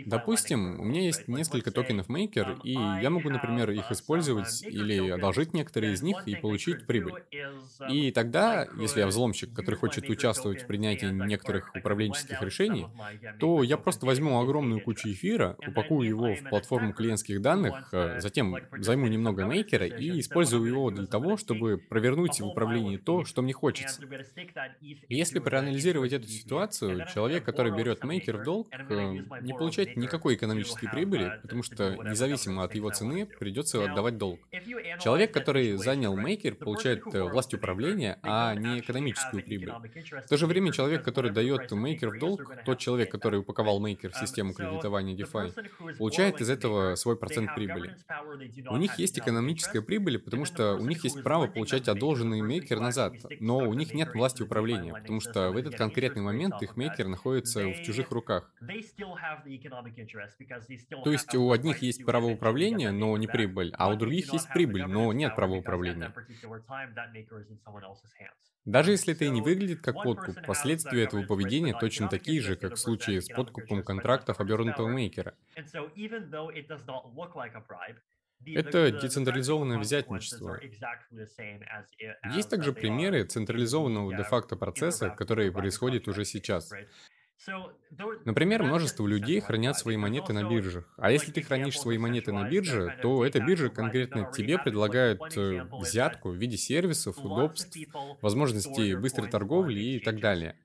Допустим, 0.07 0.81
у 0.81 0.85
меня 0.85 1.03
есть 1.03 1.29
несколько 1.29 1.71
токенов 1.71 2.09
Maker, 2.09 2.61
и 2.62 2.73
я 2.73 3.11
могу, 3.11 3.31
например, 3.31 3.71
их 3.71 3.91
использовать 3.91 4.62
или 4.62 5.03
одолжить 5.11 5.55
некоторые 5.55 5.94
из 5.94 6.02
них 6.02 6.26
и 6.26 6.36
получить 6.36 6.86
прибыль. 6.86 7.22
И 7.88 8.11
тогда, 8.12 8.66
если 8.78 9.00
я 9.00 9.07
взломщик, 9.07 9.52
который 9.52 9.76
хочет 9.76 10.09
участвовать 10.09 10.62
в 10.62 10.66
принятии 10.66 11.07
некоторых 11.07 11.74
управленческих 11.74 12.40
решений, 12.42 12.86
то 13.38 13.62
я 13.62 13.76
просто 13.76 14.07
возьму 14.07 14.40
огромную 14.40 14.80
кучу 14.80 15.09
эфира, 15.11 15.57
упакую 15.66 16.09
его 16.09 16.34
в 16.34 16.48
платформу 16.48 16.92
клиентских 16.92 17.40
данных, 17.40 17.88
э, 17.92 18.20
затем 18.20 18.57
займу 18.78 19.07
немного 19.07 19.46
мейкера 19.46 19.86
и 19.86 20.20
использую 20.20 20.64
его 20.64 20.90
для 20.90 21.07
того, 21.07 21.36
чтобы 21.36 21.78
провернуть 21.78 22.40
в 22.40 22.46
управлении 22.46 22.96
то, 22.96 23.24
что 23.24 23.42
мне 23.42 23.52
хочется. 23.52 24.02
Если 25.09 25.38
проанализировать 25.38 26.12
эту 26.12 26.28
ситуацию, 26.28 27.07
человек, 27.12 27.44
который 27.44 27.72
берет 27.76 28.05
мейкер 28.05 28.38
в 28.38 28.44
долг, 28.44 28.68
э, 28.72 29.12
не 29.42 29.52
получает 29.52 29.96
никакой 29.96 30.34
экономической 30.34 30.88
прибыли, 30.88 31.38
потому 31.42 31.62
что 31.62 31.94
независимо 31.94 32.64
от 32.64 32.74
его 32.74 32.90
цены 32.90 33.26
придется 33.26 33.84
отдавать 33.84 34.18
долг. 34.18 34.40
Человек, 35.01 35.32
который 35.32 35.76
занял 35.76 36.16
мейкер, 36.16 36.55
получает 36.55 37.03
э, 37.14 37.22
власть 37.22 37.55
управления, 37.55 38.18
а 38.22 38.55
не 38.55 38.80
экономическую 38.80 39.43
прибыль. 39.43 39.72
В 40.24 40.28
то 40.28 40.37
же 40.37 40.47
время 40.47 40.72
человек, 40.72 41.03
который 41.03 41.30
дает 41.30 41.70
мейкер 41.72 42.11
в 42.11 42.18
долг, 42.18 42.53
тот 42.64 42.78
человек, 42.78 43.11
который 43.11 43.41
упаковал 43.41 43.80
мейкер 43.80 44.11
в 44.11 44.16
систему 44.16 44.53
кредитования 44.53 45.16
DeFi, 45.16 45.97
получает 45.97 46.41
из 46.41 46.51
этого 46.51 46.95
свой 46.95 47.16
процент 47.16 47.55
прибыли. 47.55 47.97
У 48.68 48.76
них 48.76 48.99
есть 48.99 49.18
экономическая 49.18 49.80
прибыль, 49.80 50.18
потому 50.18 50.45
что 50.45 50.74
у 50.74 50.87
них 50.87 51.05
есть 51.05 51.22
право 51.22 51.47
получать 51.47 51.89
одолженный 51.89 52.41
мейкер 52.41 52.80
назад, 52.80 53.14
но 53.41 53.59
у 53.59 53.74
них 53.74 53.95
нет 53.95 54.14
власти 54.14 54.43
управления, 54.43 54.93
потому 54.93 55.20
что 55.20 55.51
в 55.51 55.57
этот 55.57 55.76
конкретный 55.76 56.22
момент 56.22 56.62
их 56.62 56.76
мейкер 56.76 57.09
находится 57.09 57.66
в 57.68 57.82
чужих 57.82 58.11
руках. 58.11 58.51
То 61.05 61.11
есть 61.11 61.35
у 61.35 61.53
одних 61.53 61.82
есть 61.82 62.05
право 62.05 62.26
управления, 62.26 62.91
но 62.91 63.16
не 63.16 63.26
прибыль, 63.26 63.72
а 63.76 63.91
у 63.91 63.97
других 63.97 64.32
есть 64.32 64.49
прибыль, 64.53 64.74
но 64.83 65.12
нет 65.12 65.35
права 65.35 65.55
управления. 65.55 66.12
Даже 68.64 68.93
если 68.93 69.14
это 69.14 69.27
и 69.27 69.31
не 69.31 69.43
выглядит 69.43 69.83
как 69.83 69.95
подкуп, 70.03 70.37
последствия 70.47 71.05
этого 71.05 71.22
поведения 71.25 71.77
точно 71.79 72.09
такие 72.09 72.41
же, 72.41 72.57
как 72.57 72.75
в 72.75 72.79
случае 72.79 73.20
с 73.20 73.29
подкупом 73.29 73.83
контрактов 73.83 74.41
обернутого 74.41 74.89
мейкера. 74.89 75.35
Это 78.47 78.91
децентрализованное 78.91 79.79
взятничество. 79.79 80.59
Есть 82.33 82.51
также 82.51 82.72
примеры 82.72 83.25
централизованного 83.25 84.14
де-факто 84.16 84.57
процесса, 84.57 85.11
который 85.11 85.53
происходит 85.53 86.09
уже 86.09 86.25
сейчас. 86.25 86.72
Например, 88.24 88.62
множество 88.62 89.07
людей 89.07 89.41
хранят 89.41 89.76
свои 89.78 89.97
монеты 89.97 90.32
на 90.32 90.49
биржах. 90.49 90.93
А 90.97 91.11
если 91.11 91.30
ты 91.30 91.43
хранишь 91.43 91.78
свои 91.78 91.99
монеты 91.99 92.32
на 92.32 92.49
бирже, 92.49 92.99
то 93.03 93.24
эта 93.24 93.41
биржа 93.41 93.68
конкретно 93.68 94.30
тебе 94.35 94.59
предлагает 94.59 95.20
э, 95.37 95.66
взятку 95.72 96.30
в 96.30 96.37
виде 96.37 96.57
сервисов, 96.57 97.18
удобств, 97.18 97.76
возможностей 98.22 98.95
быстрой 98.95 99.28
торговли 99.28 99.80
и 99.80 99.99
так 100.01 100.20
далее. 100.20 100.57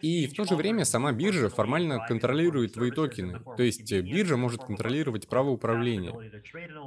И 0.00 0.26
в 0.26 0.34
то 0.34 0.44
же 0.44 0.56
время 0.56 0.84
сама 0.84 1.12
биржа 1.12 1.48
формально 1.48 2.04
контролирует 2.06 2.74
твои 2.74 2.90
токены. 2.90 3.40
То 3.56 3.62
есть 3.62 3.90
э, 3.92 4.00
биржа 4.00 4.36
может 4.36 4.64
контролировать 4.64 5.28
право 5.28 5.50
управления. 5.50 6.12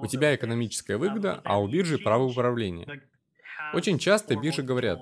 У 0.02 0.08
тебя 0.08 0.36
экономическая 0.36 0.98
выгода, 0.98 1.42
а 1.44 1.60
у 1.62 1.68
биржи 1.68 1.98
право 1.98 2.24
управления. 2.24 3.02
Очень 3.74 4.00
часто 4.00 4.36
биржи 4.36 4.64
говорят, 4.64 5.00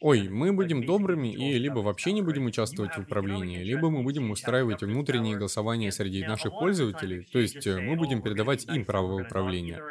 ой, 0.00 0.28
мы 0.28 0.52
будем 0.52 0.84
добрыми 0.84 1.32
и 1.32 1.58
либо 1.58 1.78
вообще 1.78 2.12
не 2.12 2.22
будем 2.22 2.46
участвовать 2.46 2.96
в 2.96 3.00
управлении, 3.00 3.62
либо 3.62 3.90
мы 3.90 4.02
будем 4.02 4.30
устраивать 4.30 4.82
внутренние 4.82 5.36
голосования 5.36 5.92
среди 5.92 6.24
наших 6.24 6.52
пользователей, 6.52 7.26
то 7.32 7.38
есть 7.38 7.66
э, 7.66 7.80
мы 7.80 7.96
будем 7.96 8.22
передавать 8.22 8.64
им 8.66 8.84
право 8.84 9.22
управления. 9.22 9.82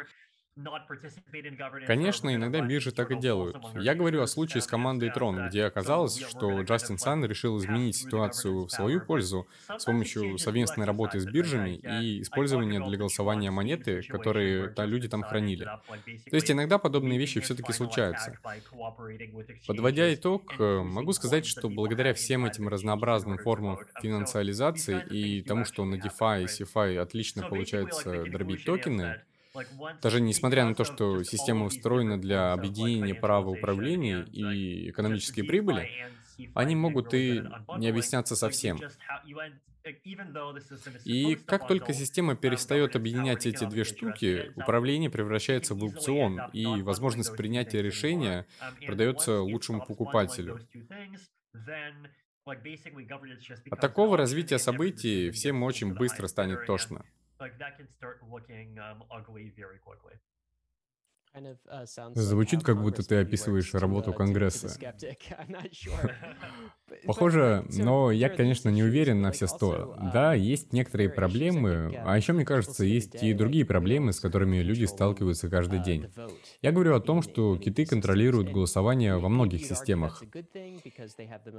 Конечно, 1.86 2.34
иногда 2.34 2.60
биржи 2.60 2.92
так 2.92 3.10
и 3.10 3.16
делают. 3.16 3.56
Я 3.74 3.94
говорю 3.94 4.20
о 4.20 4.26
случае 4.26 4.60
с 4.60 4.66
командой 4.66 5.10
Tron, 5.10 5.48
где 5.48 5.64
оказалось, 5.64 6.20
что 6.20 6.60
Джастин 6.62 6.98
Сан 6.98 7.24
решил 7.24 7.58
изменить 7.58 7.96
ситуацию 7.96 8.66
в 8.66 8.70
свою 8.70 9.00
пользу 9.00 9.46
с 9.78 9.84
помощью 9.84 10.36
совместной 10.38 10.84
работы 10.84 11.20
с 11.20 11.24
биржами 11.24 11.76
и 11.76 12.20
использования 12.20 12.80
для 12.80 12.98
голосования 12.98 13.50
монеты, 13.50 14.02
которые 14.02 14.74
люди 14.76 15.08
там 15.08 15.22
хранили. 15.22 15.64
То 15.64 16.36
есть 16.36 16.50
иногда 16.50 16.78
подобные 16.78 17.18
вещи 17.18 17.40
все-таки 17.40 17.72
случаются. 17.72 18.38
Подводя 19.66 20.12
итог, 20.12 20.54
э, 20.58 20.82
могу 20.82 21.12
сказать, 21.12 21.46
что 21.46 21.68
благодаря 21.68 22.12
всем 22.14 22.44
этим 22.44 22.68
разнообразным 22.68 23.38
формам 23.38 23.78
финансиализации 24.02 25.02
и 25.10 25.42
тому, 25.42 25.64
что 25.64 25.84
на 25.84 25.94
DeFi 25.94 26.42
и 26.42 26.46
CeFi 26.46 26.98
отлично 26.98 27.48
получается 27.48 28.24
дробить 28.24 28.64
токены, 28.64 29.22
даже 30.02 30.20
несмотря 30.20 30.64
на 30.64 30.74
то, 30.74 30.84
что 30.84 31.22
система 31.22 31.66
устроена 31.66 32.20
для 32.20 32.52
объединения 32.52 33.14
права 33.14 33.50
управления 33.50 34.24
и 34.32 34.90
экономической 34.90 35.42
прибыли, 35.42 35.90
они 36.54 36.74
могут 36.74 37.14
и 37.14 37.42
не 37.78 37.88
объясняться 37.88 38.36
совсем. 38.36 38.80
И 41.04 41.34
как 41.34 41.66
только 41.66 41.92
система 41.92 42.36
перестает 42.36 42.94
объединять 42.94 43.46
эти 43.46 43.64
две 43.64 43.84
штуки, 43.84 44.52
управление 44.56 45.10
превращается 45.10 45.74
в 45.74 45.82
опцион, 45.84 46.40
и 46.52 46.82
возможность 46.82 47.36
принятия 47.36 47.82
решения 47.82 48.46
продается 48.86 49.40
лучшему 49.40 49.84
покупателю. 49.84 50.60
От 52.44 53.80
такого 53.80 54.16
развития 54.16 54.58
событий 54.58 55.30
всем 55.30 55.62
очень 55.62 55.94
быстро 55.94 56.26
станет 56.26 56.66
тошно. 56.66 57.04
Like 57.42 57.58
that 57.58 57.76
can 57.76 57.88
start 57.98 58.22
looking 58.30 58.78
um, 58.78 59.02
ugly 59.10 59.52
very 59.58 59.78
quickly. 59.82 60.14
Uh, 61.34 62.14
Звучит, 62.14 62.62
как 62.62 62.82
будто 62.82 63.02
ты 63.02 63.16
описываешь 63.16 63.72
работу 63.72 64.12
Конгресса. 64.12 64.68
Похоже, 67.06 67.64
но 67.70 68.10
я, 68.10 68.28
конечно, 68.28 68.68
не 68.68 68.82
уверен 68.82 69.22
на 69.22 69.32
все 69.32 69.46
сто. 69.46 69.96
Uh, 69.98 70.12
да, 70.12 70.34
есть 70.34 70.74
некоторые 70.74 71.08
проблемы, 71.08 71.98
а 72.04 72.18
еще, 72.18 72.34
мне 72.34 72.44
кажется, 72.44 72.84
есть 72.84 73.22
и 73.22 73.32
другие 73.32 73.64
проблемы, 73.64 74.12
с 74.12 74.20
которыми 74.20 74.58
люди 74.58 74.84
сталкиваются 74.84 75.48
каждый 75.48 75.80
uh, 75.80 75.84
день. 75.84 76.12
Я 76.60 76.70
говорю 76.70 76.94
о 76.94 77.00
том, 77.00 77.22
что 77.22 77.56
киты 77.56 77.86
контролируют 77.86 78.50
голосование 78.50 79.16
во 79.16 79.30
многих 79.30 79.64
системах. 79.64 80.22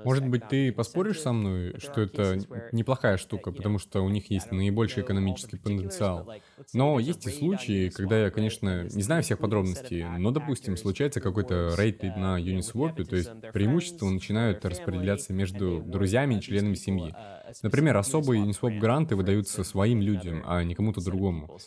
Может 0.03 0.27
быть, 0.27 0.47
ты 0.49 0.71
поспоришь 0.71 1.21
со 1.21 1.33
мной, 1.33 1.79
что 1.79 2.01
это 2.01 2.37
неплохая 2.71 3.17
штука, 3.17 3.51
потому 3.51 3.79
что 3.79 4.01
у 4.01 4.09
них 4.09 4.29
есть 4.29 4.51
наибольший 4.51 5.01
экономический 5.01 5.57
потенциал. 5.57 6.31
Но 6.73 6.99
есть 6.99 7.25
и 7.25 7.29
случаи, 7.29 7.89
когда 7.89 8.25
я, 8.25 8.31
конечно, 8.31 8.87
не 8.93 9.01
знаю 9.01 9.23
всех 9.23 9.39
подробностей, 9.39 10.03
но, 10.17 10.31
допустим, 10.31 10.77
случается 10.77 11.19
какой-то 11.21 11.75
рейд 11.77 12.01
на 12.03 12.39
Uniswap, 12.39 13.03
то 13.03 13.15
есть 13.15 13.31
преимущества 13.51 14.09
начинают 14.09 14.63
распределяться 14.65 15.33
между 15.33 15.81
друзьями 15.81 16.35
и 16.35 16.41
членами 16.41 16.75
семьи. 16.75 17.15
Например, 17.61 17.97
особые 17.97 18.43
Uniswap 18.43 18.79
гранты 18.79 19.15
выдаются 19.15 19.63
своим 19.63 20.01
людям, 20.01 20.43
а 20.45 20.63
не 20.63 20.75
кому-то 20.75 21.03
другому. 21.03 21.59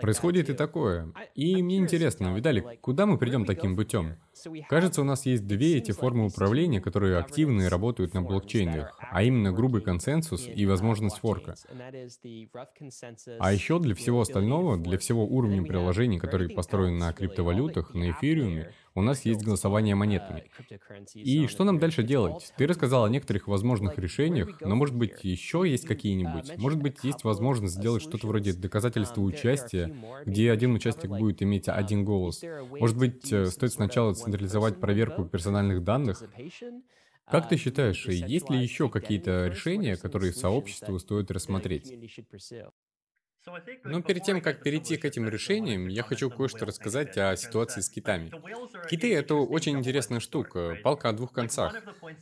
Происходит 0.00 0.50
и 0.50 0.54
такое. 0.54 1.12
И 1.34 1.62
мне 1.62 1.78
интересно, 1.78 2.34
Видали, 2.34 2.78
куда 2.80 3.06
мы 3.06 3.16
придем 3.16 3.44
таким 3.44 3.76
путем? 3.76 4.16
Кажется, 4.68 5.00
у 5.00 5.04
нас 5.04 5.24
есть 5.26 5.46
две 5.46 5.78
эти 5.78 5.92
формы 5.92 6.26
управления, 6.26 6.80
которые 6.80 7.18
активны 7.18 7.62
и 7.62 7.68
работают 7.68 8.14
на 8.14 8.22
блокчейнах, 8.22 8.98
а 8.98 9.22
именно 9.22 9.52
грубый 9.52 9.80
консенсус 9.82 10.46
и 10.46 10.66
возможность 10.66 11.18
форка. 11.18 11.54
А 13.38 13.52
еще 13.52 13.78
для 13.78 13.94
всего 13.94 14.20
остального, 14.20 14.76
для 14.76 14.98
всего 14.98 15.24
уровня 15.26 15.62
приложений, 15.62 16.18
которые 16.18 16.50
построены 16.50 16.98
на 16.98 17.12
криптовалютах, 17.12 17.94
на 17.94 18.10
эфириуме, 18.10 18.72
у 18.94 19.02
нас 19.02 19.24
есть 19.24 19.42
голосование 19.42 19.94
монетами. 19.94 20.50
И 21.14 21.46
что 21.46 21.64
нам 21.64 21.78
дальше 21.78 22.02
делать? 22.02 22.52
Ты 22.56 22.66
рассказал 22.66 23.04
о 23.04 23.08
некоторых 23.08 23.48
возможных 23.48 23.98
решениях, 23.98 24.60
но 24.60 24.76
может 24.76 24.94
быть 24.94 25.24
еще 25.24 25.64
есть 25.66 25.86
какие-нибудь? 25.86 26.56
Может 26.58 26.80
быть 26.80 27.02
есть 27.02 27.24
возможность 27.24 27.74
сделать 27.74 28.02
что-то 28.02 28.26
вроде 28.26 28.52
доказательства 28.52 29.20
участия, 29.20 29.94
где 30.24 30.50
один 30.50 30.74
участник 30.74 31.10
будет 31.10 31.42
иметь 31.42 31.68
один 31.68 32.04
голос? 32.04 32.42
Может 32.78 32.96
быть, 32.96 33.32
э, 33.32 33.46
стоит 33.46 33.72
сначала 33.72 34.14
централизовать 34.14 34.80
проверку 34.80 35.24
персональных 35.24 35.82
данных? 35.82 36.22
Как 37.26 37.48
ты 37.48 37.56
считаешь, 37.56 38.06
есть 38.06 38.50
ли 38.50 38.58
еще 38.58 38.90
какие-то 38.90 39.46
решения, 39.48 39.96
которые 39.96 40.32
сообществу 40.32 40.98
стоит 40.98 41.30
рассмотреть? 41.30 41.94
Но 43.84 44.00
перед 44.00 44.22
тем, 44.22 44.40
как 44.40 44.62
перейти 44.62 44.96
к 44.96 45.04
этим 45.04 45.28
решениям, 45.28 45.88
я 45.88 46.02
хочу 46.02 46.30
кое-что 46.30 46.64
рассказать 46.64 47.16
о 47.18 47.36
ситуации 47.36 47.80
с 47.80 47.90
китами. 47.90 48.32
Киты— 48.88 49.14
это 49.16 49.34
очень 49.34 49.78
интересная 49.78 50.20
штука, 50.20 50.78
палка 50.82 51.10
о 51.10 51.12
двух 51.12 51.32
концах. 51.32 51.74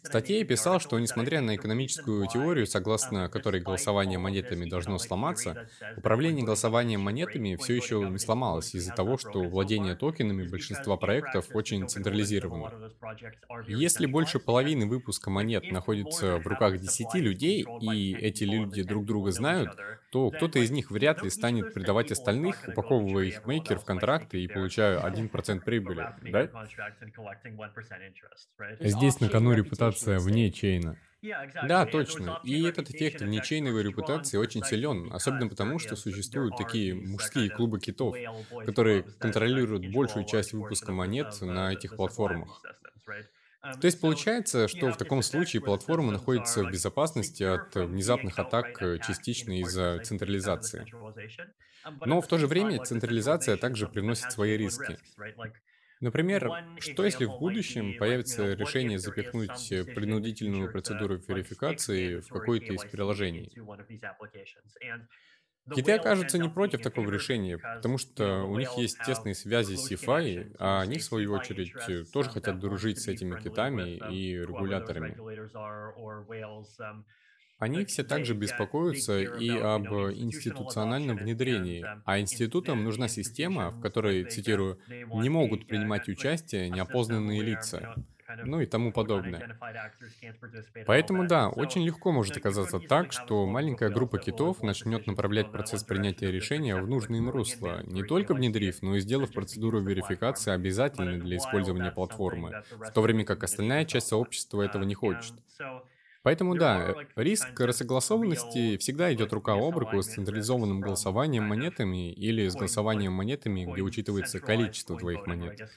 В 0.02 0.06
статье 0.06 0.40
я 0.40 0.44
писал, 0.44 0.80
что 0.80 0.98
несмотря 0.98 1.40
на 1.40 1.54
экономическую 1.56 2.26
теорию, 2.26 2.66
согласно 2.66 3.28
которой 3.28 3.60
голосование 3.60 4.18
монетами 4.18 4.68
должно 4.68 4.98
сломаться, 4.98 5.68
управление 5.96 6.44
голосованием 6.44 7.00
монетами 7.00 7.56
все 7.56 7.74
еще 7.74 8.08
не 8.10 8.18
сломалось 8.18 8.74
из-за 8.74 8.92
того, 8.92 9.16
что 9.16 9.42
владение 9.42 9.94
токенами 9.94 10.48
большинства 10.48 10.96
проектов 10.96 11.46
очень 11.54 11.88
централизировано. 11.88 12.92
Если 13.68 14.06
больше 14.06 14.38
половины 14.40 14.86
выпуска 14.86 15.30
монет 15.30 15.70
находится 15.70 16.38
в 16.38 16.46
руках 16.46 16.78
10 16.78 17.14
людей, 17.14 17.64
и 17.80 18.14
эти 18.14 18.44
люди 18.44 18.82
друг 18.82 19.04
друга 19.04 19.30
знают, 19.30 19.70
то 20.12 20.30
кто-то 20.30 20.58
из 20.58 20.70
них 20.70 20.90
вряд 20.90 21.22
ли 21.22 21.30
станет 21.30 21.72
предавать 21.72 22.12
остальных, 22.12 22.68
упаковывая 22.68 23.24
их 23.24 23.46
мейкер 23.46 23.78
в 23.78 23.84
контракты 23.86 24.42
и 24.42 24.46
получая 24.46 25.00
1% 25.00 25.60
прибыли, 25.64 26.06
да? 26.20 26.50
Здесь 28.78 29.20
на 29.20 29.30
кону 29.30 29.54
репутация 29.54 30.18
вне 30.18 30.52
чейна. 30.52 30.98
Да, 31.66 31.86
точно. 31.86 32.40
И 32.44 32.62
этот 32.64 32.90
эффект 32.90 33.22
внечейновой 33.22 33.82
репутации 33.84 34.36
очень 34.36 34.62
силен, 34.62 35.10
особенно 35.10 35.48
потому, 35.48 35.78
что 35.78 35.96
существуют 35.96 36.58
такие 36.58 36.94
мужские 36.94 37.48
клубы 37.48 37.80
китов, 37.80 38.14
которые 38.66 39.04
контролируют 39.18 39.86
большую 39.86 40.26
часть 40.26 40.52
выпуска 40.52 40.92
монет 40.92 41.40
на 41.40 41.72
этих 41.72 41.96
платформах. 41.96 42.60
То 43.62 43.86
есть 43.86 44.00
получается, 44.00 44.68
что 44.68 44.90
в 44.92 44.96
таком 44.96 45.22
случае 45.22 45.62
платформа 45.62 46.10
находится 46.12 46.64
в 46.64 46.68
безопасности 46.68 47.42
от 47.42 47.74
внезапных 47.74 48.38
атак 48.38 48.80
э, 48.82 48.98
частично 48.98 49.60
из-за 49.60 50.00
централизации. 50.00 50.88
Но 52.04 52.20
в 52.20 52.28
то 52.28 52.38
же 52.38 52.46
время 52.46 52.80
централизация 52.80 53.56
также 53.56 53.86
приносит 53.88 54.30
свои 54.30 54.56
риски. 54.56 55.00
Например, 56.00 56.54
что 56.78 57.04
если 57.04 57.24
в 57.24 57.34
будущем 57.36 57.94
появится 57.94 58.52
решение 58.54 58.98
запихнуть 58.98 59.72
э, 59.72 59.84
принудительную 59.84 60.68
процедуру 60.70 61.16
верификации 61.16 62.20
в 62.20 62.28
какое-то 62.28 62.72
из 62.74 62.84
приложений? 62.84 63.52
Китай 65.70 65.98
окажутся 65.98 66.38
не 66.38 66.48
против 66.48 66.82
такого 66.82 67.10
решения, 67.10 67.58
потому 67.58 67.98
что 67.98 68.42
у 68.44 68.58
них 68.58 68.72
есть 68.76 68.98
тесные 69.04 69.34
связи 69.34 69.76
с 69.76 69.92
EFI, 69.92 70.56
а 70.58 70.80
они, 70.80 70.98
в 70.98 71.04
свою 71.04 71.32
очередь, 71.32 71.72
тоже 72.12 72.30
хотят 72.30 72.58
дружить 72.58 72.98
с 72.98 73.08
этими 73.08 73.40
китами 73.40 74.00
и 74.12 74.34
регуляторами. 74.34 75.16
Они 77.58 77.84
все 77.84 78.02
также 78.02 78.34
беспокоятся 78.34 79.20
и 79.20 79.48
об 79.48 79.86
институциональном 79.86 81.16
внедрении, 81.16 81.86
а 82.04 82.18
институтам 82.18 82.82
нужна 82.82 83.06
система, 83.06 83.70
в 83.70 83.80
которой, 83.80 84.24
цитирую, 84.24 84.80
«не 84.88 85.28
могут 85.28 85.68
принимать 85.68 86.08
участие 86.08 86.70
неопознанные 86.70 87.40
лица» 87.40 87.94
ну 88.40 88.60
и 88.60 88.66
тому 88.66 88.92
подобное. 88.92 89.46
Поэтому 90.84 91.24
да, 91.24 91.48
очень 91.48 91.82
легко 91.84 92.12
может 92.12 92.36
оказаться 92.36 92.80
так, 92.80 93.12
что 93.12 93.46
маленькая 93.46 93.90
группа 93.90 94.18
китов 94.18 94.62
начнет 94.62 95.06
направлять 95.06 95.50
процесс 95.50 95.84
принятия 95.84 96.30
решения 96.30 96.76
в 96.76 96.86
нужное 96.86 97.18
им 97.18 97.30
русло, 97.30 97.82
не 97.84 98.02
только 98.04 98.34
внедрив, 98.34 98.82
но 98.82 98.96
и 98.96 99.00
сделав 99.00 99.32
процедуру 99.32 99.80
верификации 99.80 100.52
обязательной 100.52 101.18
для 101.18 101.36
использования 101.36 101.92
платформы, 101.92 102.56
в 102.82 102.90
то 102.90 103.00
время 103.02 103.24
как 103.24 103.44
остальная 103.44 103.84
часть 103.84 104.08
сообщества 104.08 104.62
этого 104.62 104.84
не 104.84 104.94
хочет. 104.94 105.34
Поэтому 106.22 106.54
да, 106.56 106.94
риск 107.16 107.58
рассогласованности 107.58 108.76
всегда 108.76 109.12
идет 109.12 109.32
рука 109.32 109.54
об 109.54 109.76
руку 109.76 110.02
с 110.02 110.06
централизованным 110.06 110.80
голосованием 110.80 111.44
монетами 111.44 112.12
или 112.12 112.48
с 112.48 112.54
голосованием 112.54 113.12
монетами, 113.12 113.64
где 113.64 113.82
учитывается 113.82 114.38
количество 114.40 114.96
твоих 114.96 115.26
монет. 115.26 115.68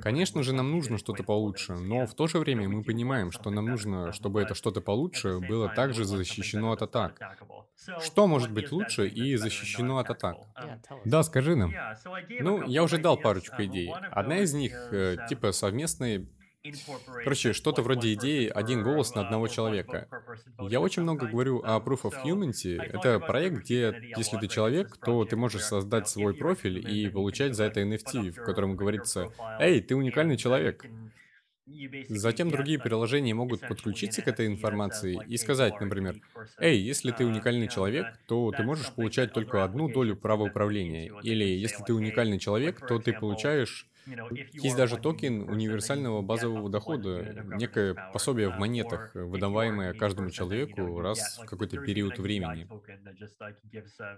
Конечно 0.00 0.42
же, 0.42 0.52
нам 0.52 0.70
нужно 0.70 0.98
что-то 0.98 1.22
получше, 1.22 1.74
но 1.74 2.06
в 2.06 2.14
то 2.14 2.26
же 2.26 2.38
время 2.38 2.68
мы 2.68 2.82
понимаем, 2.82 3.30
что 3.30 3.50
нам 3.50 3.66
нужно, 3.66 4.12
чтобы 4.12 4.40
это 4.40 4.54
что-то 4.54 4.80
получше 4.80 5.38
было 5.38 5.68
также 5.68 6.04
защищено 6.04 6.72
от 6.72 6.82
атак. 6.82 7.36
Что 8.00 8.26
может 8.26 8.52
быть 8.52 8.72
лучше 8.72 9.08
и 9.08 9.36
защищено 9.36 9.98
от 9.98 10.10
атак? 10.10 10.36
Да, 11.04 11.22
скажи 11.22 11.56
нам. 11.56 11.72
Ну, 12.40 12.62
я 12.66 12.82
уже 12.82 12.98
дал 12.98 13.16
парочку 13.16 13.62
идей. 13.62 13.90
Одна 14.10 14.38
из 14.38 14.52
них, 14.52 14.72
э, 14.92 15.16
типа 15.28 15.52
совместные 15.52 16.26
Короче, 17.24 17.52
что-то 17.54 17.82
вроде 17.82 18.12
идеи 18.14 18.46
«один 18.48 18.82
голос 18.82 19.14
на 19.14 19.22
одного 19.22 19.48
человека». 19.48 20.08
Я 20.58 20.80
очень 20.80 21.02
много 21.02 21.26
говорю 21.26 21.62
о 21.64 21.80
Proof 21.80 22.02
of 22.02 22.22
Humanity. 22.22 22.76
Это 22.76 23.18
проект, 23.18 23.62
где, 23.62 24.12
если 24.16 24.36
ты 24.36 24.46
человек, 24.46 24.98
то 24.98 25.24
ты 25.24 25.36
можешь 25.36 25.62
создать 25.62 26.08
свой 26.08 26.34
профиль 26.34 26.78
и 26.78 27.08
получать 27.08 27.54
за 27.54 27.64
это 27.64 27.80
NFT, 27.80 28.32
в 28.32 28.44
котором 28.44 28.76
говорится 28.76 29.32
«Эй, 29.58 29.80
ты 29.80 29.96
уникальный 29.96 30.36
человек». 30.36 30.84
Затем 32.08 32.50
другие 32.50 32.78
приложения 32.78 33.32
могут 33.32 33.60
подключиться 33.60 34.22
к 34.22 34.28
этой 34.28 34.46
информации 34.46 35.18
и 35.26 35.36
сказать, 35.36 35.80
например, 35.80 36.16
«Эй, 36.58 36.78
если 36.78 37.10
ты 37.10 37.24
уникальный 37.24 37.68
человек, 37.68 38.06
то 38.26 38.50
ты 38.50 38.62
можешь 38.64 38.92
получать 38.92 39.32
только 39.32 39.64
одну 39.64 39.88
долю 39.88 40.16
права 40.16 40.44
управления». 40.44 41.10
Или 41.22 41.44
«Если 41.44 41.82
ты 41.84 41.94
уникальный 41.94 42.38
человек, 42.38 42.86
то 42.86 42.98
ты 42.98 43.12
получаешь 43.12 43.86
есть 44.52 44.76
даже 44.76 44.96
токен 44.96 45.42
универсального 45.48 46.22
базового 46.22 46.68
дохода, 46.70 47.44
некое 47.44 47.94
пособие 48.12 48.48
в 48.50 48.56
монетах, 48.58 49.10
выдаваемое 49.14 49.94
каждому 49.94 50.30
человеку 50.30 51.00
раз 51.00 51.38
в 51.38 51.46
какой-то 51.46 51.78
период 51.78 52.18
времени. 52.18 52.68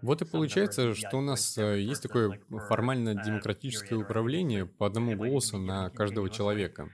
Вот 0.02 0.22
и 0.22 0.24
получается, 0.24 0.94
что 0.94 1.18
у 1.18 1.20
нас 1.20 1.56
есть 1.56 2.02
такое 2.02 2.38
формально 2.68 3.14
демократическое 3.14 3.96
управление 3.96 4.66
по 4.66 4.86
одному 4.86 5.16
голосу 5.16 5.58
на 5.58 5.90
каждого 5.90 6.30
человека. 6.30 6.90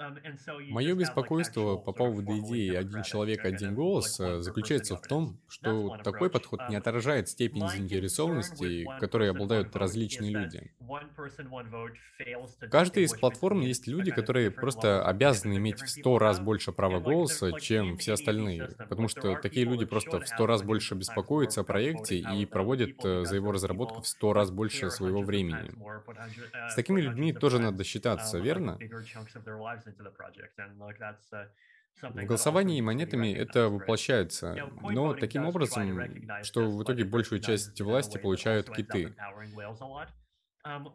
Um, 0.00 0.70
Мое 0.70 0.94
беспокойство 0.94 1.76
по 1.76 1.92
поводу 1.92 2.38
идеи 2.38 2.74
«один 2.74 3.02
человек, 3.02 3.44
один 3.44 3.74
голос» 3.74 4.18
э, 4.18 4.40
заключается 4.40 4.96
в 4.96 5.02
том, 5.02 5.38
что 5.46 5.98
такой 6.02 6.30
подход 6.30 6.60
не 6.70 6.76
um, 6.76 6.78
отражает 6.78 7.28
степень 7.28 7.68
заинтересованности, 7.68 8.86
которой 8.98 9.30
обладают 9.30 9.76
различные 9.76 10.30
люди. 10.30 10.72
В 12.60 12.68
каждой 12.70 13.02
из 13.02 13.12
платформ 13.12 13.60
есть 13.60 13.86
люди, 13.86 14.10
которые 14.10 14.50
просто 14.50 15.04
обязаны 15.04 15.58
иметь 15.58 15.82
в 15.82 15.88
сто 15.88 16.18
раз 16.18 16.40
больше 16.40 16.72
права 16.72 17.00
голоса, 17.00 17.52
чем 17.60 17.98
все 17.98 18.14
остальные, 18.14 18.70
потому 18.88 19.08
что 19.08 19.36
такие 19.36 19.66
люди 19.66 19.84
просто 19.84 20.20
в 20.20 20.26
сто 20.26 20.46
раз 20.46 20.62
больше 20.62 20.94
беспокоятся 20.94 21.60
о 21.60 21.64
проекте 21.64 22.18
и 22.18 22.46
проводят 22.46 23.02
за 23.02 23.36
его 23.36 23.52
разработку 23.52 24.00
в 24.00 24.08
сто 24.08 24.32
раз 24.32 24.50
больше 24.50 24.90
своего 24.90 25.20
времени. 25.20 25.72
С 26.70 26.74
такими 26.74 27.02
людьми 27.02 27.34
тоже 27.34 27.58
надо 27.58 27.84
считаться, 27.84 28.38
верно? 28.38 28.78
В 32.02 32.24
голосовании 32.24 32.80
монетами 32.80 33.32
это 33.34 33.68
воплощается, 33.68 34.56
но 34.82 35.14
таким 35.14 35.46
образом, 35.46 36.00
что 36.42 36.70
в 36.70 36.82
итоге 36.82 37.04
большую 37.04 37.40
часть 37.40 37.80
власти 37.80 38.18
получают 38.18 38.70
киты. 38.70 39.14
Um, 40.62 40.86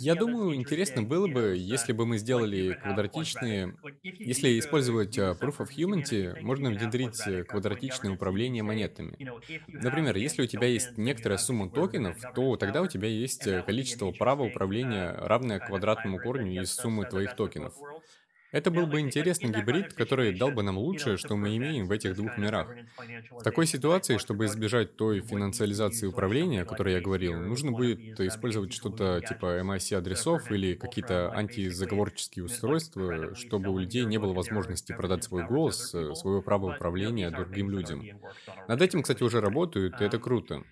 Я 0.00 0.16
думаю, 0.16 0.56
интересно 0.56 1.04
было 1.04 1.28
бы, 1.28 1.54
если 1.56 1.92
бы 1.92 2.06
мы 2.06 2.18
сделали 2.18 2.72
квадратичные... 2.72 3.76
Если 4.02 4.58
использовать 4.58 5.16
uh, 5.16 5.38
Proof 5.38 5.58
of 5.58 5.68
Humanity, 5.76 6.40
можно 6.40 6.70
внедрить 6.70 7.22
квадратичное 7.46 8.10
управление 8.10 8.64
монетами. 8.64 9.16
Например, 9.68 10.16
если 10.16 10.42
у 10.42 10.46
тебя 10.46 10.66
есть 10.66 10.98
некоторая 10.98 11.38
сумма 11.38 11.70
токенов, 11.70 12.20
то 12.34 12.56
тогда 12.56 12.82
у 12.82 12.88
тебя 12.88 13.06
есть 13.06 13.44
количество 13.64 14.10
права 14.10 14.42
управления, 14.42 15.12
равное 15.12 15.60
квадратному 15.60 16.18
корню 16.18 16.60
из 16.60 16.74
суммы 16.74 17.04
твоих 17.04 17.36
токенов. 17.36 17.74
Это 18.52 18.70
был 18.70 18.86
бы 18.86 19.00
интересный 19.00 19.50
гибрид, 19.50 19.94
который 19.94 20.36
дал 20.38 20.50
бы 20.50 20.62
нам 20.62 20.76
лучшее, 20.76 21.16
что 21.16 21.36
мы 21.36 21.56
имеем 21.56 21.86
в 21.86 21.92
этих 21.92 22.14
двух 22.14 22.36
мирах. 22.36 22.68
В 23.30 23.42
такой 23.42 23.66
ситуации, 23.66 24.18
чтобы 24.18 24.44
избежать 24.44 24.96
той 24.96 25.20
финансиализации 25.20 26.06
управления, 26.06 26.62
о 26.62 26.64
которой 26.66 26.94
я 26.94 27.00
говорил, 27.00 27.38
нужно 27.38 27.72
будет 27.72 28.20
использовать 28.20 28.72
что-то 28.72 29.22
типа 29.26 29.60
MIC-адресов 29.60 30.50
или 30.50 30.74
какие-то 30.74 31.32
антизаговорческие 31.32 32.44
устройства, 32.44 33.34
чтобы 33.34 33.70
у 33.70 33.78
людей 33.78 34.04
не 34.04 34.18
было 34.18 34.34
возможности 34.34 34.92
продать 34.92 35.24
свой 35.24 35.46
голос, 35.46 35.94
э, 35.94 36.14
своего 36.14 36.42
права 36.42 36.74
управления 36.74 37.30
другим 37.30 37.70
людям. 37.70 38.04
Над 38.68 38.82
этим, 38.82 39.02
кстати, 39.02 39.22
уже 39.22 39.40
работают, 39.40 40.00
и 40.00 40.04
это 40.04 40.18
круто. 40.18 40.62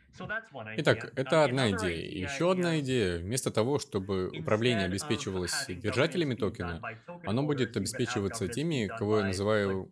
Итак, 0.77 1.13
это 1.17 1.45
одна 1.45 1.71
идея. 1.71 2.07
И 2.07 2.21
еще 2.21 2.53
одна 2.53 2.81
идея. 2.81 3.19
Вместо 3.19 3.51
того, 3.51 3.79
чтобы 3.79 4.29
управление 4.29 4.87
обеспечивалось 4.87 5.67
держателями 5.69 6.35
токена, 6.35 6.81
оно 7.25 7.43
будет 7.43 7.70
обеспечиваться 7.77 8.49
теми, 8.49 8.91
кого 8.99 9.19
я 9.19 9.25
называю 9.25 9.91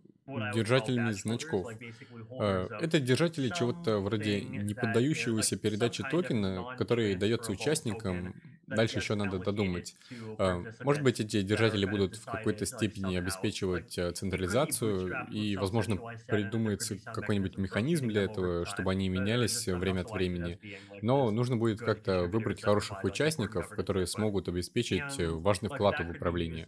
держателями 0.55 1.13
значков. 1.13 1.67
А, 2.39 2.69
это 2.81 3.01
держатели 3.01 3.49
чего-то 3.49 3.99
вроде 3.99 4.41
неподдающегося 4.41 5.57
передаче 5.57 6.05
токена, 6.11 6.75
который 6.77 7.15
дается 7.15 7.53
участникам 7.53 8.35
Дальше 8.69 8.99
еще 8.99 9.15
надо 9.15 9.39
додумать. 9.39 9.97
А, 10.39 10.63
может 10.85 11.03
быть, 11.03 11.21
эти 11.21 11.41
держатели 11.41 11.87
будут 11.87 12.17
в 12.17 12.25
какой-то 12.27 12.67
степени 12.67 13.17
обеспечивать 13.17 13.97
э, 13.97 14.13
централизацию, 14.13 15.27
и, 15.31 15.57
возможно, 15.57 15.97
придумается 16.27 16.99
какой-нибудь 16.99 17.57
механизм 17.57 18.09
для 18.09 18.25
этого, 18.25 18.67
чтобы 18.67 18.91
они 18.91 19.09
менялись 19.09 19.67
время 19.67 20.03
от 20.03 20.11
времени. 20.11 20.59
Но 21.01 21.31
нужно 21.31 21.57
будет 21.57 21.79
как-то 21.79 22.25
выбрать 22.25 22.63
хороших 22.63 23.03
участников, 23.05 23.71
которые 23.71 24.07
смогут 24.07 24.49
обеспечить 24.49 25.19
э, 25.19 25.29
важный 25.29 25.71
вклад 25.71 26.01
в 26.01 26.11
управление. 26.11 26.67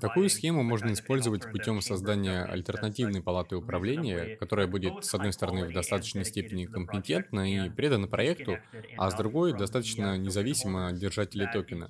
Такую 0.00 0.28
схему 0.30 0.64
можно 0.64 0.92
использовать 0.92 1.48
путем 1.50 1.80
создания 1.80 2.44
альтернативной 2.80 3.22
палаты 3.22 3.56
управления, 3.56 4.36
которая 4.36 4.66
будет, 4.66 5.04
с 5.04 5.14
одной 5.14 5.32
стороны, 5.32 5.66
в 5.66 5.72
достаточной 5.72 6.24
степени 6.24 6.66
компетентна 6.66 7.66
и 7.66 7.70
предана 7.70 8.08
проекту, 8.08 8.58
а 8.96 9.10
с 9.10 9.14
другой, 9.14 9.52
достаточно 9.52 10.16
независимо 10.16 10.88
от 10.88 10.96
держателей 10.96 11.46
токена. 11.52 11.88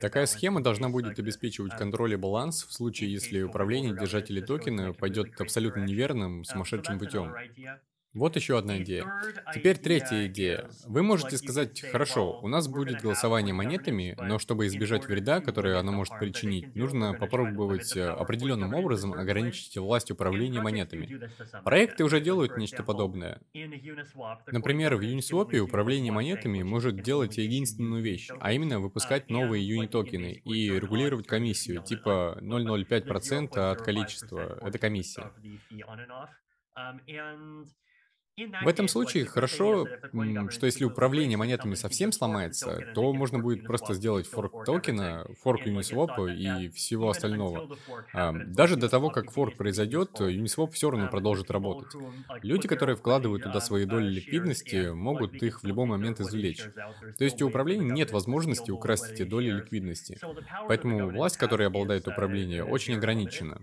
Такая 0.00 0.26
схема 0.26 0.62
должна 0.62 0.88
будет 0.88 1.18
обеспечивать 1.18 1.76
контроль 1.76 2.14
и 2.14 2.16
баланс 2.16 2.64
в 2.64 2.72
случае, 2.72 3.12
если 3.12 3.42
управление 3.42 3.94
держателей 3.94 4.42
токена 4.42 4.92
пойдет 4.92 5.40
абсолютно 5.40 5.80
неверным, 5.80 6.44
сумасшедшим 6.44 6.98
путем. 6.98 7.34
Вот 8.12 8.34
еще 8.34 8.58
одна 8.58 8.78
идея. 8.78 9.06
Теперь 9.54 9.78
третья 9.78 10.26
идея. 10.26 10.68
Вы 10.86 11.04
можете 11.04 11.38
сказать, 11.38 11.80
хорошо, 11.92 12.40
у 12.40 12.48
нас 12.48 12.66
будет 12.66 13.00
голосование 13.00 13.54
монетами, 13.54 14.16
но 14.18 14.40
чтобы 14.40 14.66
избежать 14.66 15.06
вреда, 15.06 15.40
который 15.40 15.78
оно 15.78 15.92
может 15.92 16.18
причинить, 16.18 16.74
нужно 16.74 17.14
попробовать 17.14 17.96
э, 17.96 18.08
определенным 18.08 18.74
образом 18.74 19.12
ограничить 19.12 19.76
власть 19.76 20.10
управления 20.10 20.60
монетами. 20.60 21.30
Проекты 21.64 22.02
уже 22.02 22.20
делают 22.20 22.56
нечто 22.56 22.82
подобное. 22.82 23.40
Например, 23.54 24.96
в 24.96 25.00
Uniswap 25.02 25.56
управление 25.58 26.12
монетами 26.12 26.62
может 26.62 27.00
делать 27.02 27.38
единственную 27.38 28.02
вещь, 28.02 28.28
а 28.40 28.52
именно 28.52 28.80
выпускать 28.80 29.30
новые 29.30 29.66
юнитокены 29.66 30.32
и 30.44 30.68
регулировать 30.68 31.28
комиссию, 31.28 31.84
типа 31.84 32.38
0,05% 32.42 33.56
от 33.56 33.82
количества. 33.82 34.58
Это 34.62 34.78
комиссия. 34.78 35.30
В 38.36 38.68
этом 38.68 38.88
случае 38.88 39.26
хорошо, 39.26 39.86
что 40.50 40.66
если 40.66 40.84
управление 40.84 41.36
монетами 41.36 41.74
совсем 41.74 42.12
сломается, 42.12 42.92
то 42.94 43.12
можно 43.12 43.38
будет 43.38 43.64
просто 43.66 43.94
сделать 43.94 44.26
форк 44.26 44.64
токена, 44.64 45.26
форк 45.42 45.66
Uniswap 45.66 46.34
и 46.34 46.70
всего 46.70 47.10
остального. 47.10 47.76
Даже 48.46 48.76
до 48.76 48.88
того, 48.88 49.10
как 49.10 49.30
форк 49.30 49.56
произойдет, 49.56 50.20
Uniswap 50.20 50.70
все 50.72 50.90
равно 50.90 51.08
продолжит 51.08 51.50
работать. 51.50 51.92
Люди, 52.42 52.66
которые 52.66 52.96
вкладывают 52.96 53.42
туда 53.42 53.60
свои 53.60 53.84
доли 53.84 54.08
ликвидности, 54.08 54.90
могут 54.90 55.34
их 55.42 55.62
в 55.62 55.66
любой 55.66 55.86
момент 55.86 56.20
извлечь. 56.20 56.64
То 57.18 57.24
есть 57.24 57.42
у 57.42 57.48
управления 57.48 57.90
нет 57.90 58.10
возможности 58.10 58.70
украсть 58.70 59.10
эти 59.10 59.24
доли 59.24 59.50
ликвидности. 59.50 60.18
Поэтому 60.68 61.10
власть, 61.10 61.36
которой 61.36 61.66
обладает 61.66 62.08
управление, 62.08 62.64
очень 62.64 62.94
ограничена. 62.94 63.60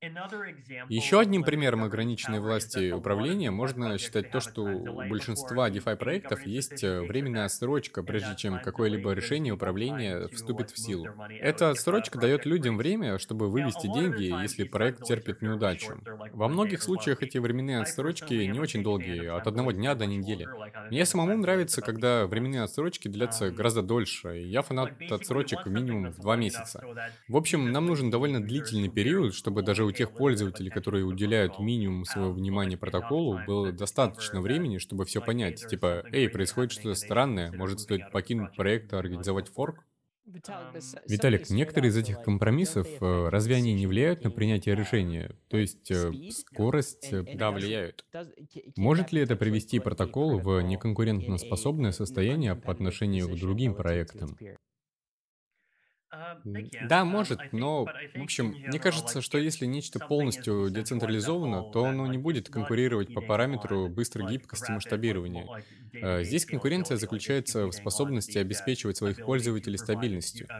Еще 0.00 1.18
одним 1.18 1.42
примером 1.42 1.82
ограниченной 1.82 2.38
власти 2.38 2.92
управления 2.92 3.50
можно 3.50 3.98
считать 3.98 4.30
то, 4.30 4.38
что 4.38 4.62
у 4.62 5.08
большинства 5.08 5.68
DeFi 5.68 5.96
проектов 5.96 6.46
есть 6.46 6.84
э, 6.84 7.00
временная 7.00 7.46
отсрочка, 7.46 8.04
прежде 8.04 8.36
чем 8.36 8.60
какое-либо 8.60 9.10
решение 9.10 9.54
управления 9.54 10.28
вступит 10.28 10.70
в 10.70 10.78
силу. 10.78 11.08
Эта 11.40 11.70
отсрочка 11.70 12.16
дает 12.16 12.46
людям 12.46 12.76
время, 12.76 13.18
чтобы 13.18 13.50
вывести 13.50 13.92
деньги, 13.92 14.40
если 14.40 14.62
проект 14.62 15.02
терпит 15.02 15.42
неудачу. 15.42 16.00
Во 16.32 16.46
многих 16.46 16.80
случаях 16.82 17.24
эти 17.24 17.38
временные 17.38 17.80
отсрочки 17.80 18.34
не 18.34 18.60
очень 18.60 18.84
долгие, 18.84 19.26
от 19.26 19.48
одного 19.48 19.72
дня 19.72 19.96
до 19.96 20.06
недели. 20.06 20.46
Мне 20.90 21.06
самому 21.06 21.36
нравится, 21.36 21.80
когда 21.80 22.28
временные 22.28 22.62
отсрочки 22.62 23.08
длятся 23.08 23.50
гораздо 23.50 23.82
дольше, 23.82 24.42
и 24.42 24.46
я 24.46 24.62
фанат 24.62 24.92
отсрочек 25.10 25.66
минимум 25.66 26.12
в 26.12 26.20
два 26.20 26.36
месяца. 26.36 26.84
В 27.26 27.36
общем, 27.36 27.72
нам 27.72 27.86
нужен 27.86 28.10
довольно 28.10 28.40
длительный 28.40 28.88
период, 28.88 29.34
чтобы 29.34 29.62
даже 29.62 29.87
у 29.88 29.92
тех 29.92 30.12
пользователей, 30.12 30.70
которые 30.70 31.04
уделяют 31.04 31.58
минимум 31.58 32.04
своего 32.04 32.32
внимания 32.32 32.76
протоколу, 32.76 33.40
было 33.46 33.72
достаточно 33.72 34.40
времени, 34.40 34.78
чтобы 34.78 35.04
все 35.04 35.20
понять. 35.20 35.66
Типа, 35.68 36.04
эй, 36.12 36.28
происходит 36.28 36.72
что-то 36.72 36.94
странное, 36.94 37.52
может 37.52 37.80
стоит 37.80 38.10
покинуть 38.12 38.54
проект 38.56 38.92
и 38.92 38.96
организовать 38.96 39.48
форк? 39.48 39.84
Виталик, 41.06 41.48
некоторые 41.48 41.88
из 41.90 41.96
этих 41.96 42.20
компромиссов, 42.22 42.86
э, 43.00 43.28
разве 43.30 43.56
они 43.56 43.72
не 43.72 43.86
влияют 43.86 44.24
на 44.24 44.30
принятие 44.30 44.74
решения? 44.74 45.34
То 45.48 45.56
есть 45.56 45.90
э, 45.90 46.12
скорость, 46.30 47.08
э, 47.12 47.24
да, 47.34 47.50
влияют. 47.50 48.04
Может 48.76 49.10
ли 49.12 49.22
это 49.22 49.36
привести 49.36 49.78
протокол 49.78 50.38
в 50.38 50.60
неконкурентоспособное 50.60 51.92
состояние 51.92 52.54
по 52.56 52.70
отношению 52.72 53.28
к 53.30 53.38
другим 53.38 53.74
проектам? 53.74 54.36
Да, 56.44 57.04
может, 57.04 57.52
но, 57.52 57.92
в 58.14 58.22
общем, 58.22 58.60
мне 58.64 58.78
кажется, 58.78 59.20
что 59.20 59.38
если 59.38 59.66
нечто 59.66 60.00
полностью 60.00 60.70
децентрализовано, 60.70 61.64
то 61.64 61.86
оно 61.88 62.06
не 62.06 62.18
будет 62.18 62.48
конкурировать 62.48 63.12
по 63.12 63.20
параметру 63.20 63.88
быстрой 63.88 64.24
гибкости 64.26 64.70
масштабирования. 64.70 65.50
Э, 66.00 66.22
здесь 66.24 66.46
конкуренция 66.46 66.96
заключается 66.96 67.66
в 67.68 67.72
способности 67.72 68.38
обеспечивать 68.38 68.96
своих 68.96 69.22
пользователей 69.22 69.78
стабильностью. 69.78 70.50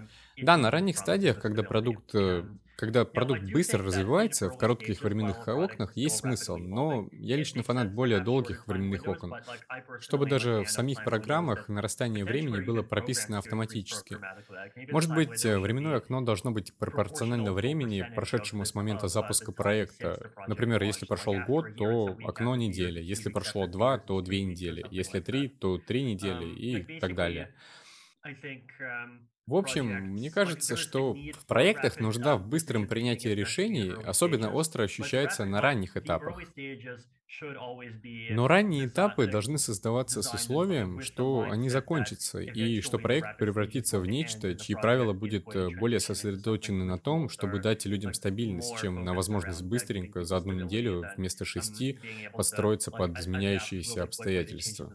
Да, 0.40 0.56
на 0.56 0.70
ранних 0.70 0.98
стадиях, 0.98 1.38
когда 1.40 1.62
продукт 1.62 2.14
э, 2.14 2.44
когда 2.78 3.04
продукт 3.04 3.42
быстро 3.42 3.82
развивается 3.82 4.48
в 4.48 4.56
коротких 4.56 5.02
временных 5.02 5.48
окнах, 5.48 5.96
есть 5.96 6.18
смысл, 6.18 6.58
но 6.58 7.08
я 7.10 7.34
лично 7.34 7.64
фанат 7.64 7.92
более 7.92 8.20
долгих 8.20 8.68
временных 8.68 9.08
окон, 9.08 9.34
чтобы 9.98 10.26
даже 10.26 10.62
в 10.62 10.70
самих 10.70 11.02
программах 11.02 11.68
нарастание 11.68 12.24
времени 12.24 12.64
было 12.64 12.82
прописано 12.84 13.38
автоматически. 13.38 14.16
Может 14.92 15.12
быть, 15.12 15.44
временное 15.44 15.96
окно 15.96 16.20
должно 16.20 16.52
быть 16.52 16.72
пропорционально 16.78 17.52
времени, 17.52 18.08
прошедшему 18.14 18.64
с 18.64 18.76
момента 18.76 19.08
запуска 19.08 19.50
проекта. 19.50 20.30
Например, 20.46 20.80
если 20.84 21.04
прошел 21.04 21.34
год, 21.48 21.74
то 21.76 22.16
окно 22.22 22.54
недели, 22.54 23.02
если 23.02 23.28
прошло 23.28 23.66
два, 23.66 23.98
то 23.98 24.20
две 24.20 24.44
недели, 24.44 24.86
если 24.88 25.18
три, 25.18 25.48
то 25.48 25.78
три 25.78 26.04
недели 26.04 26.46
и 26.46 27.00
так 27.00 27.16
далее. 27.16 27.52
В 29.48 29.54
общем, 29.54 29.86
мне 29.86 30.30
кажется, 30.30 30.76
что 30.76 31.14
в 31.14 31.46
проектах 31.46 31.98
нужда 31.98 32.36
в 32.36 32.46
быстром 32.46 32.86
принятии 32.86 33.30
решений 33.30 33.94
особенно 34.04 34.52
остро 34.52 34.82
ощущается 34.82 35.46
на 35.46 35.62
ранних 35.62 35.96
этапах. 35.96 36.38
Но 38.30 38.46
ранние 38.46 38.86
этапы 38.86 39.26
должны 39.26 39.56
создаваться 39.56 40.20
с 40.20 40.34
условием, 40.34 41.00
что 41.00 41.48
они 41.48 41.70
закончатся, 41.70 42.40
и 42.40 42.82
что 42.82 42.98
проект 42.98 43.38
превратится 43.38 43.98
в 44.00 44.06
нечто, 44.06 44.54
чьи 44.54 44.74
правила 44.74 45.14
будет 45.14 45.44
э, 45.54 45.68
более 45.78 46.00
сосредоточены 46.00 46.84
на 46.84 46.98
том, 46.98 47.30
чтобы 47.30 47.58
дать 47.58 47.86
людям 47.86 48.12
стабильность, 48.12 48.78
чем 48.78 49.02
на 49.02 49.14
возможность 49.14 49.62
быстренько 49.62 50.24
за 50.24 50.36
одну 50.36 50.52
неделю 50.52 51.04
вместо 51.16 51.46
шести 51.46 51.98
подстроиться 52.32 52.90
под 52.90 53.18
изменяющиеся 53.18 54.02
обстоятельства. 54.02 54.94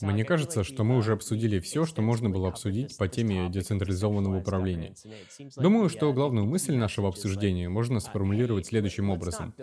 Мне 0.00 0.24
кажется, 0.24 0.64
что 0.64 0.84
мы 0.84 0.96
уже 0.96 1.12
обсудили 1.12 1.58
все, 1.60 1.86
что 1.86 2.02
можно 2.02 2.28
было 2.30 2.48
обсудить 2.48 2.96
по 2.96 3.08
теме 3.08 3.48
децентрализованного 3.48 4.38
управления. 4.38 4.94
Думаю, 5.56 5.88
что 5.88 6.12
главную 6.12 6.46
мысль 6.46 6.74
нашего 6.74 7.08
обсуждения 7.08 7.68
можно 7.68 8.00
сформулировать 8.00 8.66
следующим 8.66 9.10
образом. 9.10 9.54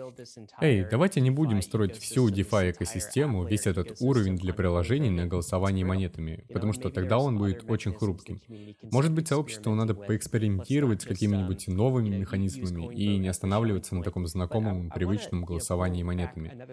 Эй, 0.60 0.84
давайте 0.90 1.20
не 1.20 1.30
будем 1.30 1.62
строить 1.62 1.96
всю 1.96 2.28
DeFi-экосистему, 2.28 3.46
весь 3.46 3.66
этот 3.66 3.96
уровень 4.00 4.36
для 4.36 4.52
приложений 4.52 5.10
на 5.10 5.26
голосовании 5.26 5.84
монетами, 5.84 6.44
потому 6.52 6.72
что 6.72 6.90
тогда 6.90 7.18
он 7.18 7.38
будет 7.38 7.68
очень 7.68 7.92
хрупким. 7.92 8.40
Может 8.82 9.12
быть, 9.12 9.28
сообществу 9.28 9.74
надо 9.74 9.94
поэкспериментировать 9.94 11.02
с 11.02 11.04
какими-нибудь 11.04 11.68
новыми 11.68 12.16
механизмами 12.16 12.92
и 12.94 13.16
не 13.16 13.28
останавливаться 13.28 13.94
на 13.94 14.02
таком 14.02 14.26
знакомом, 14.26 14.90
привычном 14.90 15.44
голосовании 15.44 16.02
монетами. 16.02 16.66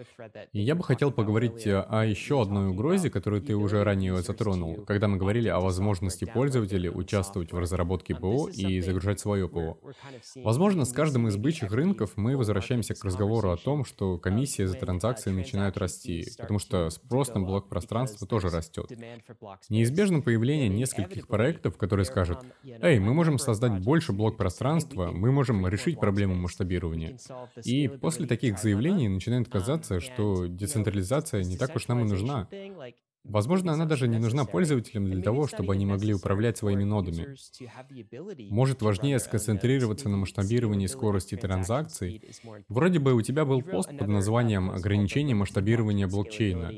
И 0.52 0.60
я 0.60 0.74
бы 0.74 0.82
хотел 0.82 1.12
поговорить 1.12 1.66
о 1.66 2.04
еще 2.04 2.42
одной 2.42 2.68
угрозе, 2.68 3.10
которая 3.10 3.27
которую 3.28 3.42
ты 3.42 3.54
уже 3.56 3.84
ранее 3.84 4.16
затронул, 4.22 4.84
когда 4.86 5.06
мы 5.06 5.18
говорили 5.18 5.48
о 5.48 5.60
возможности 5.60 6.24
пользователей 6.24 6.88
участвовать 6.88 7.52
в 7.52 7.58
разработке 7.58 8.14
ПО 8.14 8.48
и 8.48 8.80
загружать 8.80 9.20
свое 9.20 9.50
ПО. 9.50 9.76
Возможно, 10.36 10.86
с 10.86 10.94
каждым 10.94 11.28
из 11.28 11.36
бычьих 11.36 11.70
рынков 11.70 12.12
мы 12.16 12.38
возвращаемся 12.38 12.94
к 12.94 13.04
разговору 13.04 13.50
о 13.50 13.58
том, 13.58 13.84
что 13.84 14.16
комиссия 14.16 14.66
за 14.66 14.78
транзакции 14.78 15.30
начинают 15.30 15.76
расти, 15.76 16.24
потому 16.38 16.58
что 16.58 16.88
спрос 16.88 17.34
на 17.34 17.42
блок 17.42 17.68
пространства 17.68 18.26
тоже 18.26 18.48
растет. 18.48 18.90
Неизбежно 19.68 20.22
появление 20.22 20.70
нескольких 20.70 21.28
проектов, 21.28 21.76
которые 21.76 22.06
скажут, 22.06 22.38
«Эй, 22.64 22.98
мы 22.98 23.12
можем 23.12 23.38
создать 23.38 23.84
больше 23.84 24.14
блок 24.14 24.38
пространства, 24.38 25.10
мы 25.12 25.32
можем 25.32 25.66
решить 25.68 26.00
проблему 26.00 26.34
масштабирования». 26.34 27.18
И 27.62 27.88
после 27.88 28.26
таких 28.26 28.58
заявлений 28.58 29.08
начинает 29.08 29.50
казаться, 29.50 30.00
что 30.00 30.46
децентрализация 30.46 31.44
не 31.44 31.58
так 31.58 31.76
уж 31.76 31.88
нам 31.88 32.00
и 32.00 32.08
нужна. 32.08 32.48
Возможно, 33.24 33.72
она 33.72 33.84
даже 33.84 34.08
не 34.08 34.18
нужна 34.18 34.44
пользователям 34.44 35.04
для 35.10 35.22
того, 35.22 35.46
чтобы 35.46 35.74
они 35.74 35.84
могли 35.84 36.14
управлять 36.14 36.56
своими 36.56 36.84
нодами. 36.84 37.36
Может, 38.50 38.82
важнее 38.82 39.18
сконцентрироваться 39.18 40.08
на 40.08 40.16
масштабировании 40.16 40.86
скорости 40.86 41.36
транзакций. 41.36 42.22
Вроде 42.68 42.98
бы 42.98 43.14
у 43.14 43.22
тебя 43.22 43.44
был 43.44 43.62
пост 43.62 43.90
под 43.96 44.08
названием 44.08 44.70
«Ограничение 44.70 45.34
масштабирования 45.34 46.06
блокчейна». 46.06 46.72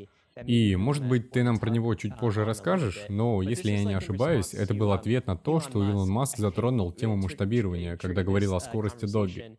И, 0.47 0.77
может 0.77 1.07
быть, 1.07 1.31
ты 1.33 1.43
нам 1.43 1.59
про 1.59 1.71
него 1.71 1.95
чуть 1.95 2.17
позже 2.19 2.45
расскажешь, 2.45 3.05
но, 3.09 3.43
если 3.43 3.73
я 3.73 3.85
не 3.85 3.95
ошибаюсь, 3.95 4.55
это 4.55 4.75
был 4.75 4.93
ответ 4.93 5.27
на 5.27 5.37
то, 5.37 5.61
что 5.61 5.87
Илон 5.87 6.09
Маск 6.09 6.39
затронул 6.39 6.93
тему 6.93 7.17
масштабирования, 7.17 7.97
когда 7.97 8.23
говорил 8.23 8.55
о 8.55 8.61
скорости 8.61 9.07
Доги. 9.07 9.59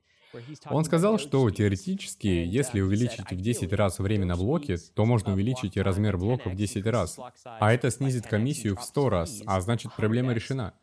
Он 0.69 0.83
сказал, 0.85 1.17
что 1.19 1.49
теоретически, 1.49 2.27
если 2.27 2.81
увеличить 2.81 3.31
в 3.31 3.41
10 3.41 3.73
раз 3.73 3.99
время 3.99 4.25
на 4.25 4.35
блоке, 4.35 4.77
то 4.93 5.05
можно 5.05 5.33
увеличить 5.33 5.77
и 5.77 5.81
размер 5.81 6.17
блока 6.17 6.49
в 6.49 6.55
10 6.55 6.85
раз. 6.85 7.19
А 7.45 7.73
это 7.73 7.91
снизит 7.91 8.27
комиссию 8.27 8.75
в 8.75 8.83
100 8.83 9.09
раз, 9.09 9.41
а 9.45 9.59
значит 9.61 9.93
проблема 9.95 10.33
решена. 10.33 10.73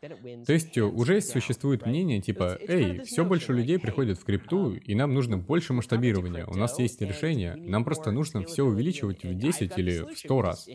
То 0.45 0.53
есть 0.53 0.77
уже 0.77 1.21
существует 1.21 1.85
мнение 1.85 2.21
типа, 2.21 2.57
эй, 2.67 2.99
все 3.01 3.25
больше 3.25 3.53
людей 3.53 3.79
приходят 3.79 4.19
в 4.19 4.23
крипту, 4.23 4.73
и 4.73 4.95
нам 4.95 5.13
нужно 5.13 5.37
больше 5.37 5.73
масштабирования, 5.73 6.45
у 6.45 6.55
нас 6.55 6.79
есть 6.79 7.01
решение, 7.01 7.55
нам 7.55 7.83
просто 7.83 8.11
нужно 8.11 8.43
все 8.43 8.63
увеличивать 8.63 9.23
в 9.23 9.33
10 9.33 9.77
или 9.77 10.13
в 10.13 10.17
100 10.17 10.41
раз. 10.41 10.67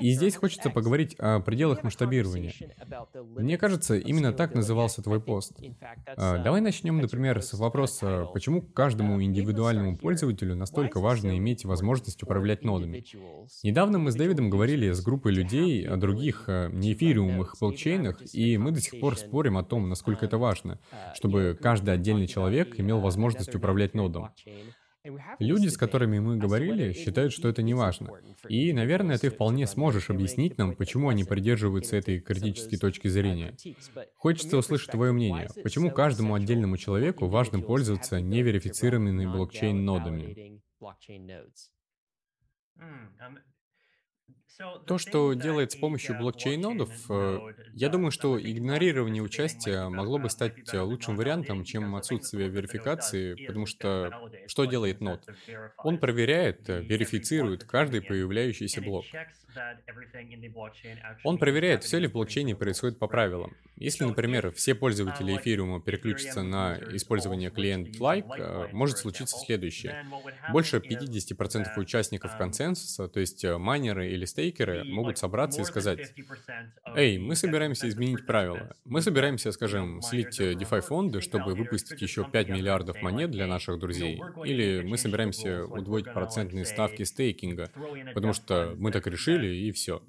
И 0.00 0.12
здесь 0.12 0.36
хочется 0.36 0.70
поговорить 0.70 1.14
о 1.18 1.40
пределах 1.40 1.82
масштабирования. 1.82 2.52
Мне 3.36 3.58
кажется, 3.58 3.96
именно 3.96 4.32
так 4.32 4.54
назывался 4.54 5.02
твой 5.02 5.20
пост. 5.20 5.52
Давай 6.16 6.60
начнем, 6.60 6.98
например, 6.98 7.42
с 7.42 7.47
вопроса, 7.56 8.26
почему 8.32 8.62
каждому 8.62 9.22
индивидуальному 9.22 9.96
пользователю 9.96 10.54
настолько 10.54 11.00
важно 11.00 11.36
иметь 11.38 11.64
возможность 11.64 12.22
управлять 12.22 12.64
нодами. 12.64 13.04
Недавно 13.62 13.98
мы 13.98 14.12
с 14.12 14.14
Дэвидом 14.14 14.50
говорили 14.50 14.90
с 14.90 15.00
группой 15.00 15.32
людей 15.32 15.86
о 15.86 15.96
других 15.96 16.44
э, 16.48 16.68
неэфириумных 16.72 17.56
блокчейнах, 17.60 18.22
и 18.34 18.58
мы 18.58 18.70
до 18.70 18.80
сих 18.80 19.00
пор 19.00 19.16
спорим 19.16 19.56
о 19.56 19.64
том, 19.64 19.88
насколько 19.88 20.24
это 20.26 20.38
важно, 20.38 20.80
чтобы 21.14 21.58
каждый 21.60 21.94
отдельный 21.94 22.26
человек 22.26 22.78
имел 22.78 23.00
возможность 23.00 23.54
управлять 23.54 23.94
нодом. 23.94 24.30
Люди, 25.38 25.68
с 25.68 25.76
которыми 25.76 26.18
мы 26.18 26.36
говорили, 26.36 26.92
считают, 26.92 27.32
что 27.32 27.48
это 27.48 27.62
не 27.62 27.74
важно. 27.74 28.10
И, 28.48 28.72
наверное, 28.72 29.18
ты 29.18 29.30
вполне 29.30 29.66
сможешь 29.66 30.10
объяснить 30.10 30.58
нам, 30.58 30.74
почему 30.74 31.08
они 31.08 31.24
придерживаются 31.24 31.96
этой 31.96 32.20
критической 32.20 32.78
точки 32.78 33.08
зрения. 33.08 33.56
Хочется 34.14 34.56
услышать 34.56 34.90
твое 34.90 35.12
мнение. 35.12 35.48
Почему 35.62 35.90
каждому 35.90 36.34
отдельному 36.34 36.76
человеку 36.76 37.28
важно 37.28 37.60
пользоваться 37.60 38.20
неверифицированными 38.20 39.26
блокчейн-нодами? 39.26 40.60
То, 44.86 44.98
что 44.98 45.32
делает 45.34 45.72
с 45.72 45.76
помощью 45.76 46.18
блокчейн-нодов, 46.18 46.90
э, 47.10 47.52
я 47.74 47.88
думаю, 47.88 48.10
что 48.10 48.40
игнорирование 48.40 49.22
участия 49.22 49.88
могло 49.88 50.18
бы 50.18 50.28
стать 50.30 50.72
лучшим 50.72 51.16
вариантом, 51.16 51.64
чем 51.64 51.94
отсутствие 51.94 52.48
верификации, 52.48 53.46
потому 53.46 53.66
что 53.66 54.30
что 54.48 54.64
делает 54.64 55.00
нод? 55.00 55.24
Он 55.78 55.98
проверяет, 55.98 56.68
верифицирует 56.68 57.64
каждый 57.64 58.02
появляющийся 58.02 58.82
блок. 58.82 59.04
Он 61.24 61.38
проверяет, 61.38 61.84
все 61.84 61.98
ли 61.98 62.06
в 62.08 62.12
блокчейне 62.12 62.54
происходит 62.54 62.98
по 62.98 63.06
правилам. 63.06 63.56
Если, 63.76 64.04
например, 64.04 64.50
все 64.52 64.74
пользователи 64.74 65.36
эфириума 65.36 65.80
переключатся 65.80 66.42
на 66.42 66.78
использование 66.92 67.50
клиент-like, 67.50 68.38
э, 68.38 68.68
может 68.72 68.98
случиться 68.98 69.38
следующее. 69.38 70.04
Больше 70.52 70.78
50% 70.78 71.76
участников 71.76 72.36
консенсуса, 72.36 73.08
то 73.08 73.20
есть 73.20 73.44
э, 73.44 73.56
майнеры 73.56 74.10
или 74.10 74.24
стейкеры, 74.48 74.84
могут 74.84 75.18
собраться 75.18 75.60
и 75.62 75.64
сказать, 75.64 76.14
«Эй, 76.94 77.18
мы 77.18 77.36
собираемся 77.36 77.88
изменить 77.88 78.26
правила. 78.26 78.74
Мы 78.84 79.02
собираемся, 79.02 79.52
скажем, 79.52 80.00
слить 80.02 80.40
э, 80.40 80.54
DeFi 80.54 80.80
фонды, 80.80 81.20
чтобы 81.20 81.54
выпустить 81.54 82.00
еще 82.00 82.24
5 82.24 82.48
миллиардов 82.48 83.00
монет 83.02 83.30
для 83.30 83.46
наших 83.46 83.78
друзей. 83.78 84.20
Или 84.44 84.82
мы 84.82 84.96
собираемся 84.96 85.64
удвоить 85.64 86.12
процентные 86.12 86.64
ставки 86.64 87.02
стейкинга, 87.02 87.70
потому 88.14 88.32
что 88.32 88.74
мы 88.78 88.90
так 88.90 89.06
решили, 89.06 89.48
и 89.54 89.72
все. 89.72 90.02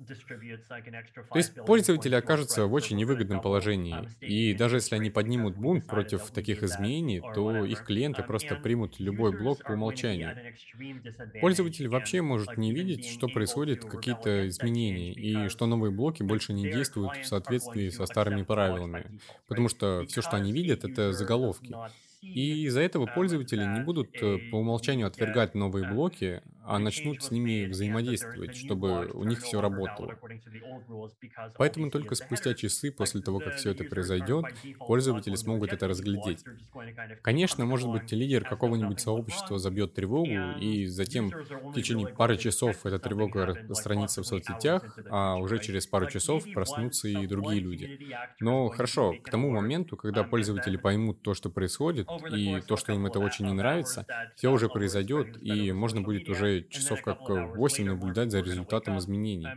То 1.31 1.37
есть 1.37 1.53
пользователи 1.65 2.15
окажутся 2.15 2.65
в 2.65 2.73
очень 2.73 2.97
невыгодном 2.97 3.41
положении, 3.41 4.09
и 4.21 4.53
даже 4.53 4.77
если 4.77 4.95
они 4.95 5.09
поднимут 5.09 5.55
бунт 5.55 5.85
против 5.87 6.31
таких 6.31 6.63
изменений, 6.63 7.21
то 7.35 7.65
их 7.65 7.83
клиенты 7.83 8.23
просто 8.23 8.55
примут 8.55 8.99
любой 8.99 9.37
блок 9.37 9.63
по 9.63 9.73
умолчанию. 9.73 10.35
Пользователь 11.41 11.87
вообще 11.87 12.21
может 12.21 12.57
не 12.57 12.73
видеть, 12.73 13.09
что 13.09 13.27
происходят 13.27 13.83
какие-то 13.83 14.28
изменения, 14.47 15.13
и 15.13 15.47
что 15.49 15.65
новые 15.65 15.91
блоки 15.91 16.23
больше 16.23 16.53
не 16.53 16.67
действуют 16.67 17.17
в 17.17 17.25
соответствии 17.25 17.89
со 17.89 18.05
старыми 18.05 18.43
правилами, 18.43 19.11
потому 19.47 19.69
что 19.69 20.05
все, 20.07 20.21
что 20.21 20.37
они 20.37 20.51
видят, 20.51 20.83
это 20.83 21.13
заголовки. 21.13 21.79
И 22.21 22.65
из-за 22.65 22.81
этого 22.81 23.05
пользователи 23.05 23.63
не 23.65 23.79
будут 23.79 24.09
э, 24.21 24.37
по 24.51 24.57
умолчанию 24.57 25.07
отвергать 25.07 25.55
новые 25.55 25.87
блоки, 25.87 26.41
а 26.69 26.77
начнут 26.77 27.23
с 27.23 27.31
ними 27.31 27.65
взаимодействовать, 27.65 28.55
чтобы 28.55 29.09
у 29.13 29.23
них 29.23 29.41
все 29.41 29.59
работало. 29.61 30.19
Поэтому 31.57 31.89
только 31.89 32.15
спустя 32.15 32.53
часы 32.53 32.91
после 32.91 33.21
того, 33.21 33.39
как 33.39 33.55
все 33.55 33.71
это 33.71 33.83
произойдет, 33.85 34.45
пользователи 34.85 35.35
смогут 35.35 35.73
это 35.73 35.87
разглядеть. 35.87 36.43
Конечно, 37.21 37.65
может 37.65 37.89
быть, 37.89 38.11
лидер 38.11 38.43
какого-нибудь 38.43 38.99
сообщества 38.99 39.57
забьет 39.57 39.93
тревогу, 39.93 40.51
и 40.59 40.85
затем 40.85 41.29
в 41.29 41.73
течение 41.73 42.07
пары 42.07 42.37
часов 42.37 42.85
эта 42.85 42.99
тревога 42.99 43.45
распространится 43.47 44.21
в 44.21 44.27
соцсетях, 44.27 44.99
а 45.09 45.37
уже 45.37 45.59
через 45.59 45.87
пару 45.87 46.07
часов 46.07 46.45
проснутся 46.53 47.07
и 47.07 47.25
другие 47.27 47.61
люди. 47.61 47.89
Но 48.39 48.69
хорошо, 48.69 49.15
к 49.21 49.29
тому 49.29 49.49
моменту, 49.51 49.97
когда 49.97 50.23
пользователи 50.23 50.77
поймут 50.77 51.21
то, 51.21 51.33
что 51.33 51.49
происходит, 51.49 52.08
и 52.31 52.61
то, 52.61 52.77
что 52.77 52.93
им 52.93 53.05
это 53.05 53.19
очень 53.19 53.45
не 53.45 53.53
нравится, 53.53 54.05
все 54.35 54.51
уже 54.51 54.69
произойдет, 54.69 55.37
и 55.41 55.71
можно 55.71 56.01
будет 56.01 56.29
уже 56.29 56.63
часов 56.63 57.01
как 57.01 57.27
8 57.29 57.85
наблюдать 57.85 58.31
за 58.31 58.41
результатом 58.41 58.97
изменений. 58.97 59.47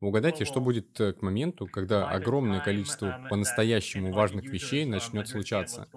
Угадайте, 0.00 0.44
что 0.44 0.60
будет 0.60 1.00
э, 1.00 1.12
к 1.12 1.22
моменту, 1.22 1.66
когда 1.66 2.08
огромное 2.08 2.60
количество 2.60 3.26
по-настоящему 3.28 4.12
важных 4.12 4.44
вещей 4.44 4.84
начнет 4.84 5.26
случаться. 5.26 5.88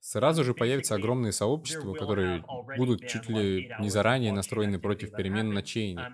Сразу 0.00 0.42
же 0.42 0.54
появятся 0.54 0.96
огромные 0.96 1.30
сообщества, 1.30 1.94
которые 1.94 2.44
будут 2.76 3.06
чуть 3.06 3.28
ли 3.28 3.72
не 3.78 3.88
заранее 3.88 4.32
настроены 4.32 4.80
против 4.80 5.12
перемен 5.12 5.52
на 5.52 5.62
чейне. 5.62 6.08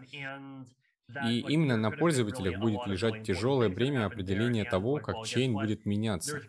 И 1.21 1.41
именно 1.41 1.77
на 1.77 1.91
пользователях 1.91 2.57
будет 2.57 2.87
лежать 2.87 3.23
тяжелое 3.23 3.69
бремя 3.69 4.07
определения 4.07 4.65
того, 4.65 5.01
как 5.01 5.23
чейн 5.23 5.59
будет 5.59 5.85
меняться. 5.87 6.43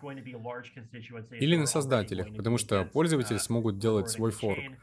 Или 1.39 1.55
на 1.55 1.65
создателях, 1.65 2.33
потому 2.33 2.57
что 2.57 2.85
пользователи 2.85 3.37
смогут 3.37 3.79
делать 3.79 4.09
свой 4.09 4.31
форк. 4.31 4.77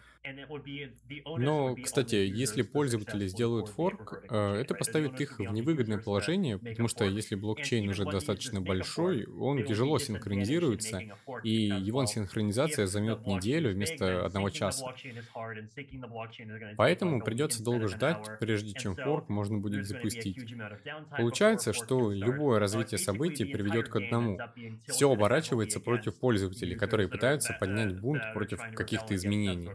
Но, 1.36 1.76
кстати, 1.76 2.14
если 2.14 2.62
пользователи 2.62 3.26
сделают 3.26 3.68
форк, 3.68 4.22
э, 4.30 4.54
это 4.54 4.74
поставит 4.74 5.20
их 5.20 5.38
в 5.38 5.52
невыгодное 5.52 5.98
положение, 5.98 6.58
потому 6.58 6.88
что 6.88 7.04
если 7.04 7.34
блокчейн 7.34 7.88
уже 7.88 8.04
достаточно 8.04 8.60
большой, 8.60 9.26
он 9.26 9.64
тяжело 9.64 9.98
синхронизируется, 9.98 11.02
и 11.42 11.50
его 11.50 12.04
синхронизация 12.06 12.86
займет 12.86 13.26
неделю 13.26 13.72
вместо 13.72 14.24
одного 14.24 14.50
часа. 14.50 14.94
Поэтому 16.76 17.22
придется 17.22 17.62
долго 17.62 17.88
ждать, 17.88 18.26
прежде 18.40 18.72
чем 18.72 18.96
форк 18.96 19.28
можно 19.28 19.58
будет 19.58 19.86
запустить. 19.86 20.54
Получается, 21.16 21.72
что 21.72 22.10
любое 22.10 22.58
развитие 22.58 22.98
событий 22.98 23.44
приведет 23.44 23.88
к 23.88 23.96
одному. 23.96 24.38
Все 24.86 25.10
оборачивается 25.10 25.80
против 25.80 26.18
пользователей, 26.18 26.76
которые 26.76 27.08
пытаются 27.08 27.54
поднять 27.58 28.00
бунт 28.00 28.22
против 28.32 28.60
каких-то 28.74 29.14
изменений. 29.14 29.70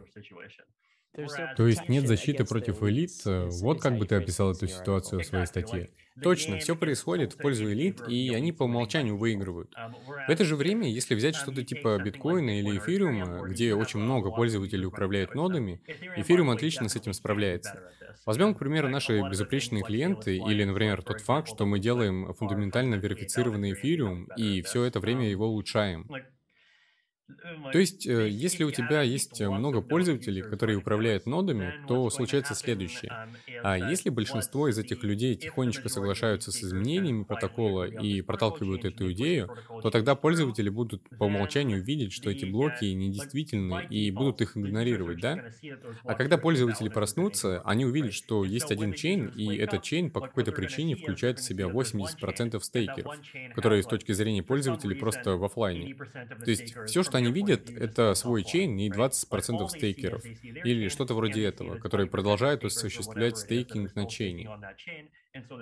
То 1.57 1.68
есть 1.68 1.90
нет 1.90 2.07
защиты 2.07 2.45
против 2.45 2.84
элит? 2.84 3.11
Э, 3.26 3.48
вот 3.61 3.82
как 3.82 3.98
бы 3.98 4.06
ты 4.06 4.16
описал 4.16 4.52
эту 4.52 4.68
ситуацию 4.68 5.22
в 5.22 5.26
своей 5.26 5.48
статье. 5.48 5.90
Точно, 6.22 6.60
все 6.60 6.76
происходит 6.76 7.34
в 7.34 7.38
пользу 7.38 7.72
элит, 7.72 8.02
и 8.07 8.34
они 8.34 8.52
по 8.52 8.64
умолчанию 8.64 9.18
выигрывают. 9.18 9.74
В 10.28 10.30
это 10.30 10.45
же 10.45 10.56
время, 10.56 10.88
если 10.90 11.16
взять 11.16 11.36
что-то 11.36 11.64
типа 11.64 11.98
биткоина 12.03 12.60
или 12.60 12.78
эфириума, 12.78 13.48
где 13.48 13.74
очень 13.74 13.99
много 13.99 14.32
пользователей 14.32 14.86
управляют 14.86 15.34
нодами, 15.34 15.82
эфириум 16.16 16.49
отлично 16.52 16.90
с 16.90 16.95
этим 16.95 17.14
справляется. 17.14 17.82
Возьмем, 18.26 18.53
к 18.53 18.60
примеру, 18.60 18.90
наши 18.90 19.22
безупречные 19.22 19.84
клиенты 19.84 20.38
или, 20.38 20.64
например, 20.64 21.02
тот 21.02 21.22
факт, 21.22 21.48
что 21.49 21.66
мы 21.66 21.80
делаем 21.80 22.34
фундаментально 22.34 22.95
верифицированный 22.95 23.74
эфириум 23.74 24.26
и 24.36 24.61
все 24.61 24.84
это 24.84 24.99
время 24.99 25.30
его 25.30 25.48
улучшаем. 25.48 26.07
То 27.72 27.80
есть, 27.80 28.07
э, 28.07 28.30
если 28.30 28.64
у 28.64 28.72
тебя 28.72 29.01
есть 29.01 29.39
много 29.41 29.81
пользователей, 29.81 30.41
которые 30.41 30.77
управляют 30.77 31.26
нодами, 31.26 31.73
то 31.88 32.10
случается 32.10 32.56
следующее. 32.56 33.11
А 33.64 33.77
если 33.77 34.10
большинство 34.10 34.68
из 34.68 34.77
этих 34.77 35.03
людей 35.03 35.35
тихонечко 35.35 35.89
соглашаются 35.89 36.51
с 36.51 36.64
изменениями 36.64 37.23
протокола 37.23 37.85
и 37.85 38.22
проталкивают 38.22 38.85
эту 38.85 39.11
идею, 39.11 39.56
то 39.81 39.89
тогда 39.89 40.15
пользователи 40.15 40.69
будут 40.69 41.03
по 41.18 41.26
умолчанию 41.26 41.81
видеть, 41.84 42.14
что 42.14 42.30
эти 42.30 42.45
блоки 42.45 42.85
недействительны 42.85 43.85
и 43.89 44.11
будут 44.11 44.41
их 44.41 44.57
игнорировать, 44.57 45.19
да? 45.19 45.51
А 46.03 46.15
когда 46.15 46.38
пользователи 46.38 46.89
проснутся, 46.89 47.61
они 47.61 47.85
увидят, 47.85 48.14
что 48.14 48.43
есть 48.43 48.72
один 48.72 48.93
чейн, 48.93 49.27
и 49.27 49.56
этот 49.56 49.84
чейн 49.84 50.10
по 50.10 50.22
какой-то 50.22 50.51
причине 50.51 50.95
включает 50.95 51.39
в 51.39 51.43
себя 51.43 51.65
80% 51.65 52.60
стейкеров, 52.60 53.15
которые 53.56 53.84
с 53.84 53.85
точки 53.85 54.11
зрения 54.11 54.43
пользователей 54.43 54.95
просто 54.95 55.35
в 55.38 55.43
офлайне. 55.43 55.95
То 55.95 56.49
есть 56.49 56.76
все, 56.85 57.03
что 57.03 57.19
они 57.20 57.32
видят, 57.32 57.70
это 57.70 58.16
свой 58.16 58.44
чейн 58.44 58.78
и 58.78 58.90
20% 58.90 59.68
стейкеров, 59.70 60.24
или 60.64 60.90
что-то 60.90 61.14
вроде 61.14 61.44
этого, 61.46 61.78
которые 61.78 62.08
продолжают 62.08 62.66
осуществлять 62.66 63.38
стейкинг 63.38 63.96
на 63.96 64.08
чейне. 64.08 64.52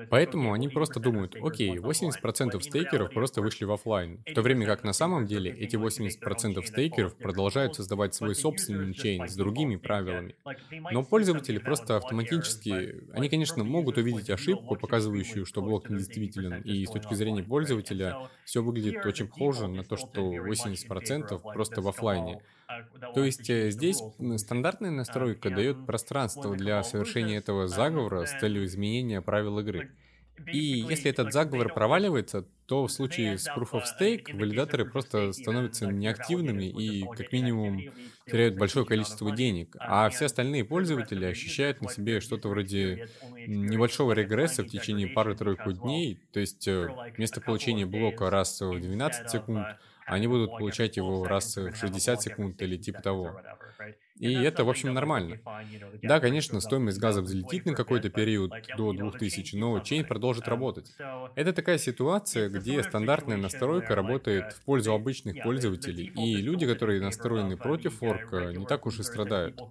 Поэтому 0.10 0.53
они 0.53 0.69
просто 0.69 0.99
думают, 0.99 1.35
окей, 1.35 1.77
80% 1.77 2.61
стейкеров 2.61 3.14
просто 3.14 3.41
вышли 3.41 3.65
в 3.65 3.72
офлайн, 3.72 4.23
в 4.26 4.34
то 4.34 4.41
время 4.41 4.65
как 4.65 4.84
на 4.84 4.94
самом 4.94 5.26
деле 5.26 5.52
эти 5.52 5.76
80% 5.76 6.64
стейкеров 6.65 7.15
продолжают 7.18 7.76
создавать 7.76 8.15
свой 8.15 8.35
собственный 8.35 8.94
чейн 8.94 9.27
с 9.27 9.35
другими 9.35 9.76
правилами. 9.76 10.35
Но 10.91 11.03
пользователи 11.03 11.57
просто 11.57 11.98
автоматически, 11.98 13.03
они, 13.14 13.30
конечно, 13.30 13.64
могут 13.64 13.98
увидеть 13.98 14.30
ошибку, 14.30 14.77
показывающую, 14.77 15.45
что 15.45 15.61
блок 15.61 15.89
недействителен, 15.89 16.61
и 16.61 16.85
с 16.85 16.89
точки 16.91 17.14
зрения 17.14 17.44
пользователя 17.44 18.30
все 18.45 18.64
выглядит 18.64 19.06
очень 19.06 19.27
похоже 19.27 19.68
на 19.68 19.84
то, 19.84 19.98
что 19.98 20.34
80% 20.34 21.41
просто 21.53 21.81
в 21.81 21.88
офлайне. 21.88 22.41
То 23.14 23.23
есть 23.23 23.49
э, 23.49 23.72
здесь 23.72 24.02
стандартная 24.38 24.91
настройка 24.91 25.49
дает 25.49 25.85
пространство 25.85 26.56
для 26.56 26.84
совершения 26.84 27.38
этого 27.38 27.68
заговора 27.68 28.26
с 28.26 28.38
целью 28.39 28.65
изменения 28.65 29.22
правил 29.22 29.60
игры. 29.60 29.66
И 30.52 30.85
если 30.88 31.10
этот 31.10 31.34
заговор 31.34 31.73
проваливается, 31.73 32.45
то 32.68 32.85
в 32.85 32.91
случае 32.91 33.38
с 33.38 33.48
Proof 33.48 33.72
of 33.72 33.84
Stake 33.84 34.35
валидаторы 34.38 34.85
просто 34.85 35.31
становятся 35.31 35.88
неактивными 35.88 36.65
и 36.65 37.06
как 37.15 37.31
минимум 37.31 37.81
теряют 38.26 38.56
большое 38.57 38.85
количество 38.85 39.31
денег, 39.31 39.76
а 39.80 40.10
все 40.10 40.26
остальные 40.26 40.65
пользователи 40.65 41.26
ощущают 41.26 41.81
на 41.81 41.89
себе 41.89 42.19
что-то 42.19 42.49
вроде 42.49 43.07
небольшого 43.48 44.11
регресса 44.11 44.64
в 44.64 44.68
течение 44.68 45.07
пары-тройку 45.07 45.72
дней, 45.72 46.19
то 46.31 46.39
есть 46.39 46.68
э, 46.68 46.89
вместо 47.15 47.41
получения 47.41 47.85
блока 47.85 48.30
раз 48.30 48.61
в 48.61 48.80
12 48.80 49.30
секунд, 49.30 49.68
они 50.08 50.28
будут 50.28 50.58
получать 50.58 50.98
его 50.98 51.28
раз 51.28 51.56
в 51.58 51.76
60 51.76 52.22
секунд 52.22 52.62
или 52.62 52.78
типа 52.78 53.02
того. 53.02 53.36
И 54.20 54.34
это, 54.34 54.64
в 54.66 54.70
общем, 54.70 54.94
нормально. 54.94 55.40
Да, 56.02 56.20
конечно, 56.20 56.60
стоимость 56.60 57.00
газа 57.00 57.22
взлетит 57.22 57.66
на 57.66 57.76
какой-то 57.76 58.10
период 58.10 58.52
до 58.76 58.94
2000, 58.94 59.56
но 59.56 59.80
чейн 59.80 60.06
продолжит 60.06 60.48
работать. 60.48 60.96
Это 61.36 61.54
такая 61.54 61.78
ситуация, 61.78 62.50
где 62.50 62.82
стандартная 62.84 63.38
настройка 63.38 63.96
работает 63.96 64.54
в 64.54 64.64
пользу 64.64 64.94
обычных 64.94 65.42
пользователей, 65.44 66.06
и 66.06 66.38
люди, 66.42 66.66
которые 66.66 67.02
настроены 67.02 67.58
против 67.58 67.96
форка, 67.96 68.54
не 68.54 68.66
так 68.66 68.86
уж 68.88 69.00
и 69.00 69.04
страдают. 69.04 69.62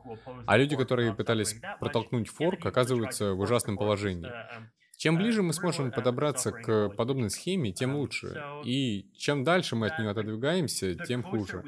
А 0.47 0.57
люди, 0.57 0.77
которые 0.77 1.13
пытались 1.15 1.57
протолкнуть 1.81 2.29
форк, 2.29 2.65
оказываются 2.67 3.33
в 3.35 3.41
ужасном 3.41 3.79
положении. 3.79 4.37
Чем 4.97 5.19
ближе 5.19 5.43
мы 5.43 5.53
сможем 5.53 5.93
подобраться 5.93 6.53
к 6.53 6.89
подобной 6.91 7.31
схеме, 7.31 7.71
тем 7.73 7.97
лучше. 7.97 8.43
И 8.65 9.07
чем 9.17 9.45
дальше 9.45 9.77
мы 9.77 9.89
от 9.89 9.99
нее 9.99 10.11
отодвигаемся, 10.11 10.95
тем 10.95 11.23
хуже. 11.23 11.63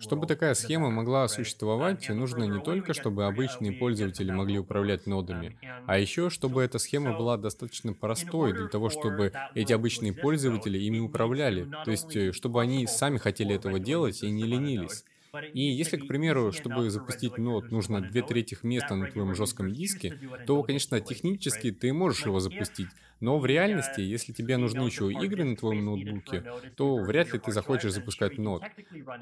Чтобы 0.00 0.26
такая 0.26 0.54
схема 0.54 0.90
могла 0.90 1.28
существовать, 1.28 2.08
нужно 2.08 2.44
не 2.44 2.60
только, 2.60 2.94
чтобы 2.94 3.26
обычные 3.26 3.72
пользователи 3.72 4.30
могли 4.32 4.58
управлять 4.58 5.06
нодами, 5.06 5.56
а 5.86 5.98
еще, 5.98 6.30
чтобы 6.30 6.62
эта 6.62 6.78
схема 6.78 7.16
была 7.16 7.36
достаточно 7.36 7.92
простой 7.92 8.52
для 8.52 8.68
того, 8.68 8.90
чтобы 8.90 9.32
эти 9.54 9.72
обычные 9.72 10.12
пользователи 10.12 10.78
ими 10.78 10.98
управляли. 10.98 11.70
То 11.84 11.90
есть, 11.90 12.16
э, 12.16 12.32
чтобы 12.32 12.60
они 12.60 12.86
сами 12.86 13.18
хотели 13.18 13.54
этого 13.54 13.78
делать 13.78 14.22
и 14.22 14.30
не 14.30 14.44
ленились. 14.44 15.04
И 15.52 15.60
если, 15.62 15.96
к 15.96 16.06
примеру, 16.06 16.52
чтобы 16.52 16.90
запустить 16.90 17.38
нод 17.38 17.70
нужно 17.70 18.00
две 18.02 18.22
трети 18.22 18.56
места 18.62 18.94
на 18.96 19.06
твоем 19.06 19.34
жестком 19.34 19.72
диске, 19.72 20.14
то, 20.44 20.62
конечно, 20.62 21.00
технически 21.00 21.70
ты 21.72 21.92
можешь 21.92 22.26
его 22.26 22.40
запустить, 22.40 22.94
но 23.20 23.38
в 23.38 23.46
реальности, 23.46 24.00
если 24.00 24.32
тебе 24.32 24.56
нужны 24.56 24.82
еще 24.82 25.12
игры 25.12 25.44
на 25.44 25.56
твоем 25.56 25.84
ноутбуке, 25.84 26.46
то 26.76 27.02
вряд 27.02 27.32
ли 27.32 27.38
ты 27.38 27.52
захочешь 27.52 27.92
запускать 27.92 28.38
нод. 28.38 28.70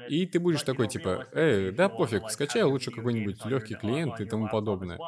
И 0.05 0.25
ты 0.25 0.39
будешь 0.39 0.63
такой 0.63 0.87
типа, 0.87 1.27
эй, 1.31 1.71
да 1.71 1.89
пофиг, 1.89 2.29
скачай 2.29 2.63
лучше 2.63 2.91
какой-нибудь 2.91 3.45
легкий 3.45 3.75
клиент 3.75 4.19
и 4.21 4.25
тому 4.25 4.49
подобное. 4.49 5.03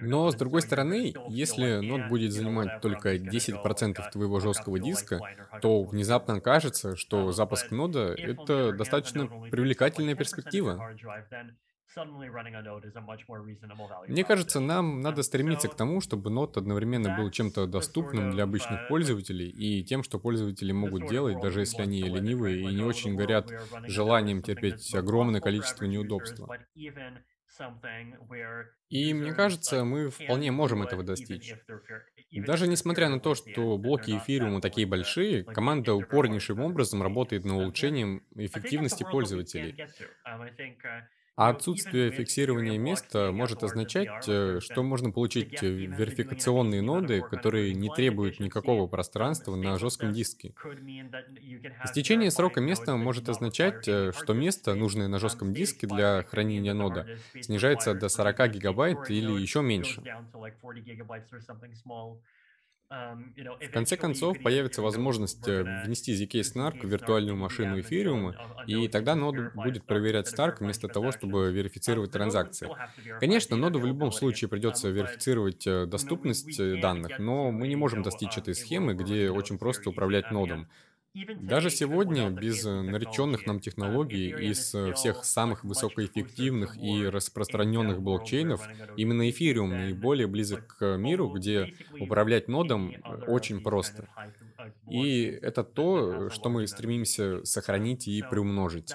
Но, 0.00 0.30
с 0.30 0.34
другой 0.34 0.62
стороны, 0.62 1.14
если 1.28 1.80
нод 1.80 2.08
будет 2.08 2.32
занимать 2.32 2.80
только 2.80 3.16
10% 3.16 4.10
твоего 4.10 4.40
жесткого 4.40 4.78
диска, 4.78 5.20
то 5.60 5.82
внезапно 5.84 6.40
кажется, 6.40 6.96
что 6.96 7.32
запуск 7.32 7.70
нода— 7.70 8.14
это 8.18 8.72
достаточно 8.72 9.26
привлекательная 9.50 10.14
перспектива. 10.14 10.80
Мне 14.08 14.24
кажется, 14.24 14.60
нам 14.60 15.00
надо 15.00 15.22
стремиться 15.22 15.68
к 15.68 15.74
тому, 15.74 16.00
чтобы 16.00 16.30
нод 16.30 16.56
одновременно 16.56 17.16
был 17.16 17.30
чем-то 17.30 17.66
доступным 17.66 18.30
для 18.30 18.44
обычных 18.44 18.80
uh, 18.80 18.88
пользователей 18.88 19.48
и 19.48 19.84
тем, 19.84 20.02
что 20.02 20.18
пользователи 20.18 20.72
могут 20.72 21.06
делать, 21.08 21.40
даже 21.40 21.60
если 21.60 21.82
они 21.82 22.02
ленивые 22.02 22.62
и 22.62 22.74
не 22.74 22.82
очень 22.82 23.14
горят 23.14 23.52
желанием 23.84 24.42
терпеть 24.42 24.94
огромное 24.94 25.40
количество 25.40 25.84
неудобства. 25.84 26.48
И 28.88 29.14
мне 29.14 29.32
кажется, 29.32 29.84
мы 29.84 30.10
вполне 30.10 30.50
можем 30.50 30.82
этого 30.82 31.02
достичь. 31.02 31.54
Даже 32.30 32.66
несмотря 32.66 33.08
на 33.08 33.20
то, 33.20 33.34
что 33.34 33.78
блоки 33.78 34.16
эфириума 34.16 34.60
такие 34.60 34.86
большие, 34.86 35.44
команда 35.44 35.94
упорнейшим 35.94 36.60
образом 36.60 37.02
работает 37.02 37.44
над 37.44 37.54
улучшением 37.54 38.26
эффективности 38.34 39.04
пользователей. 39.04 39.76
А 41.36 41.50
отсутствие 41.50 42.10
фиксирования 42.10 42.78
места 42.78 43.32
может 43.32 43.62
означать, 43.62 44.24
э, 44.28 44.60
что 44.60 44.82
можно 44.82 45.10
получить 45.10 45.62
э, 45.62 45.66
верификационные 45.68 46.82
ноды, 46.82 47.22
которые 47.22 47.74
не 47.74 47.90
требуют 47.90 48.38
никакого 48.40 48.86
пространства 48.86 49.54
на 49.56 49.78
жестком 49.78 50.12
диске. 50.12 50.54
Истечение 51.82 52.30
срока 52.30 52.60
места 52.60 52.96
может 52.96 53.28
означать, 53.28 53.86
э, 53.86 54.12
что 54.12 54.32
место, 54.34 54.74
нужное 54.74 55.08
на 55.08 55.18
жестком 55.18 55.52
диске 55.54 55.86
для 55.86 56.22
хранения 56.24 56.74
нода, 56.74 57.08
снижается 57.40 57.94
до 57.94 58.08
40 58.08 58.48
гигабайт 58.48 59.10
или 59.10 59.32
еще 59.32 59.62
меньше. 59.62 60.06
В 62.92 63.70
конце 63.70 63.96
концов, 63.96 64.38
появится 64.42 64.82
возможность 64.82 65.48
э, 65.48 65.62
внести 65.84 66.12
ZK 66.12 66.40
Snark 66.40 66.80
в 66.86 66.88
виртуальную 66.88 67.36
машину 67.36 67.80
эфириума, 67.80 68.36
и 68.66 68.86
тогда 68.88 69.14
ноду 69.14 69.50
будет 69.54 69.84
проверять 69.84 70.32
Stark 70.32 70.56
вместо 70.60 70.88
того, 70.88 71.10
чтобы 71.12 71.50
верифицировать 71.50 72.10
транзакции. 72.10 72.68
Конечно, 73.18 73.56
ноду 73.56 73.78
в 73.78 73.86
любом 73.86 74.12
случае 74.12 74.48
придется 74.48 74.90
верифицировать 74.90 75.66
э, 75.66 75.86
доступность 75.86 76.58
э, 76.60 76.80
данных, 76.80 77.18
но 77.18 77.50
мы 77.50 77.68
не 77.68 77.76
можем 77.76 78.02
достичь 78.02 78.36
этой 78.36 78.54
схемы, 78.54 78.94
где 78.94 79.30
очень 79.30 79.58
просто 79.58 79.90
управлять 79.90 80.30
нодом. 80.30 80.68
Даже 81.14 81.68
сегодня, 81.68 82.30
без 82.30 82.64
э, 82.64 82.80
нареченных 82.80 83.46
нам 83.46 83.60
технологий 83.60 84.30
из 84.30 84.74
э, 84.74 84.94
всех 84.94 85.24
самых 85.26 85.62
высокоэффективных 85.62 86.78
и 86.78 87.06
распространенных 87.06 88.00
блокчейнов, 88.00 88.66
именно 88.96 89.28
эфириум 89.28 89.70
наиболее 89.70 90.26
близок 90.26 90.78
к 90.78 90.96
миру, 90.96 91.28
где 91.28 91.74
управлять 92.00 92.48
нодом 92.48 92.92
э, 92.92 93.24
очень 93.26 93.62
просто. 93.62 94.08
И 94.88 95.24
это 95.24 95.64
то, 95.64 96.30
что 96.30 96.48
мы 96.48 96.66
стремимся 96.66 97.44
сохранить 97.44 98.08
и 98.08 98.22
приумножить. 98.22 98.94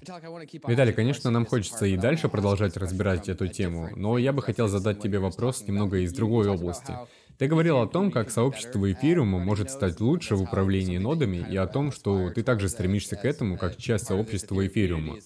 Виталий, 0.00 0.92
конечно, 0.92 1.30
нам 1.30 1.44
хочется 1.44 1.84
и 1.84 1.96
дальше 1.96 2.28
продолжать 2.28 2.76
разбирать 2.76 3.28
эту 3.28 3.48
тему, 3.48 3.90
но 3.96 4.16
я 4.16 4.32
бы 4.32 4.42
хотел 4.42 4.68
задать 4.68 5.00
тебе 5.02 5.18
вопрос 5.18 5.66
немного 5.66 5.98
из 5.98 6.12
другой 6.12 6.48
области. 6.48 6.94
Ты 7.38 7.46
говорил 7.46 7.78
о 7.78 7.86
том, 7.86 8.10
как 8.10 8.30
сообщество 8.30 8.90
эфириума 8.90 9.38
может 9.38 9.70
стать 9.70 10.00
лучше 10.00 10.34
в 10.34 10.42
управлении 10.42 10.98
нодами, 10.98 11.46
и 11.48 11.56
о 11.56 11.68
том, 11.68 11.92
что 11.92 12.30
ты 12.30 12.42
также 12.42 12.68
стремишься 12.68 13.14
к 13.14 13.24
этому, 13.24 13.56
как 13.56 13.76
часть 13.76 14.06
сообщества 14.06 14.66
эфириума. 14.66 15.18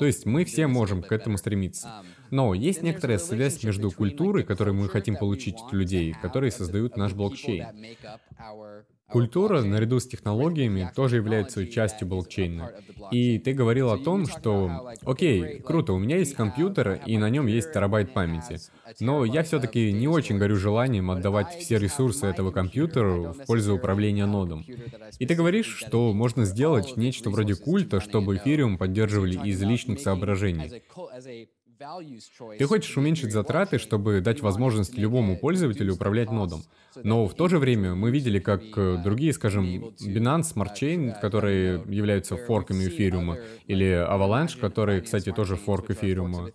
То 0.00 0.04
есть 0.04 0.26
мы 0.26 0.44
все 0.44 0.66
можем 0.66 1.02
к 1.02 1.12
этому 1.12 1.38
стремиться. 1.38 2.02
Но 2.30 2.52
есть 2.52 2.82
некоторая 2.82 3.18
связь 3.18 3.62
между 3.62 3.92
культурой, 3.92 4.42
которую 4.42 4.74
мы 4.74 4.88
хотим 4.88 5.16
получить 5.16 5.56
от 5.60 5.72
людей, 5.72 6.14
которые 6.20 6.50
создают 6.50 6.96
наш 6.96 7.12
блокчейн. 7.12 7.66
Культура, 9.12 9.62
наряду 9.62 10.00
с 10.00 10.06
технологиями, 10.06 10.90
тоже 10.96 11.16
является 11.16 11.66
частью 11.66 12.08
блокчейна. 12.08 12.72
И 13.10 13.38
ты 13.38 13.52
говорил 13.52 13.90
о 13.90 13.98
том, 13.98 14.26
что, 14.26 14.90
окей, 15.04 15.60
круто, 15.60 15.92
у 15.92 15.98
меня 15.98 16.16
есть 16.16 16.34
компьютер, 16.34 17.00
и 17.04 17.18
на 17.18 17.28
нем 17.28 17.46
есть 17.46 17.72
терабайт 17.72 18.14
памяти. 18.14 18.58
Но 19.00 19.24
я 19.24 19.42
все-таки 19.42 19.92
не 19.92 20.08
очень 20.08 20.38
горю 20.38 20.56
желанием 20.56 21.10
отдавать 21.10 21.54
все 21.58 21.78
ресурсы 21.78 22.26
этого 22.26 22.50
компьютера 22.50 23.32
в 23.32 23.44
пользу 23.46 23.74
управления 23.74 24.26
нодом. 24.26 24.64
И 25.18 25.26
ты 25.26 25.34
говоришь, 25.34 25.76
что 25.76 26.12
можно 26.12 26.44
сделать 26.44 26.96
нечто 26.96 27.28
вроде 27.30 27.54
культа, 27.54 28.00
чтобы 28.00 28.36
эфириум 28.36 28.78
поддерживали 28.78 29.38
из 29.46 29.60
личных 29.62 30.00
соображений. 30.00 30.82
Ты 32.58 32.64
хочешь 32.66 32.96
уменьшить 32.96 33.32
затраты, 33.32 33.78
чтобы 33.78 34.20
дать 34.20 34.40
возможность 34.40 34.96
любому 34.96 35.36
пользователю 35.36 35.94
управлять 35.94 36.30
нодом. 36.30 36.62
Но 37.02 37.26
в 37.26 37.34
то 37.34 37.48
же 37.48 37.58
время 37.58 37.94
мы 37.94 38.10
видели, 38.10 38.38
как 38.38 38.62
э, 38.76 39.00
другие, 39.02 39.32
скажем, 39.32 39.64
Binance 40.00 40.54
Smart 40.54 40.74
Chain, 40.74 41.20
которые 41.20 41.82
являются 41.88 42.36
форками 42.36 42.86
эфириума, 42.86 43.38
или 43.66 43.86
Avalanche, 43.86 44.58
которые, 44.60 45.00
кстати, 45.00 45.32
тоже 45.32 45.56
форк 45.56 45.90
эфириума, 45.90 46.50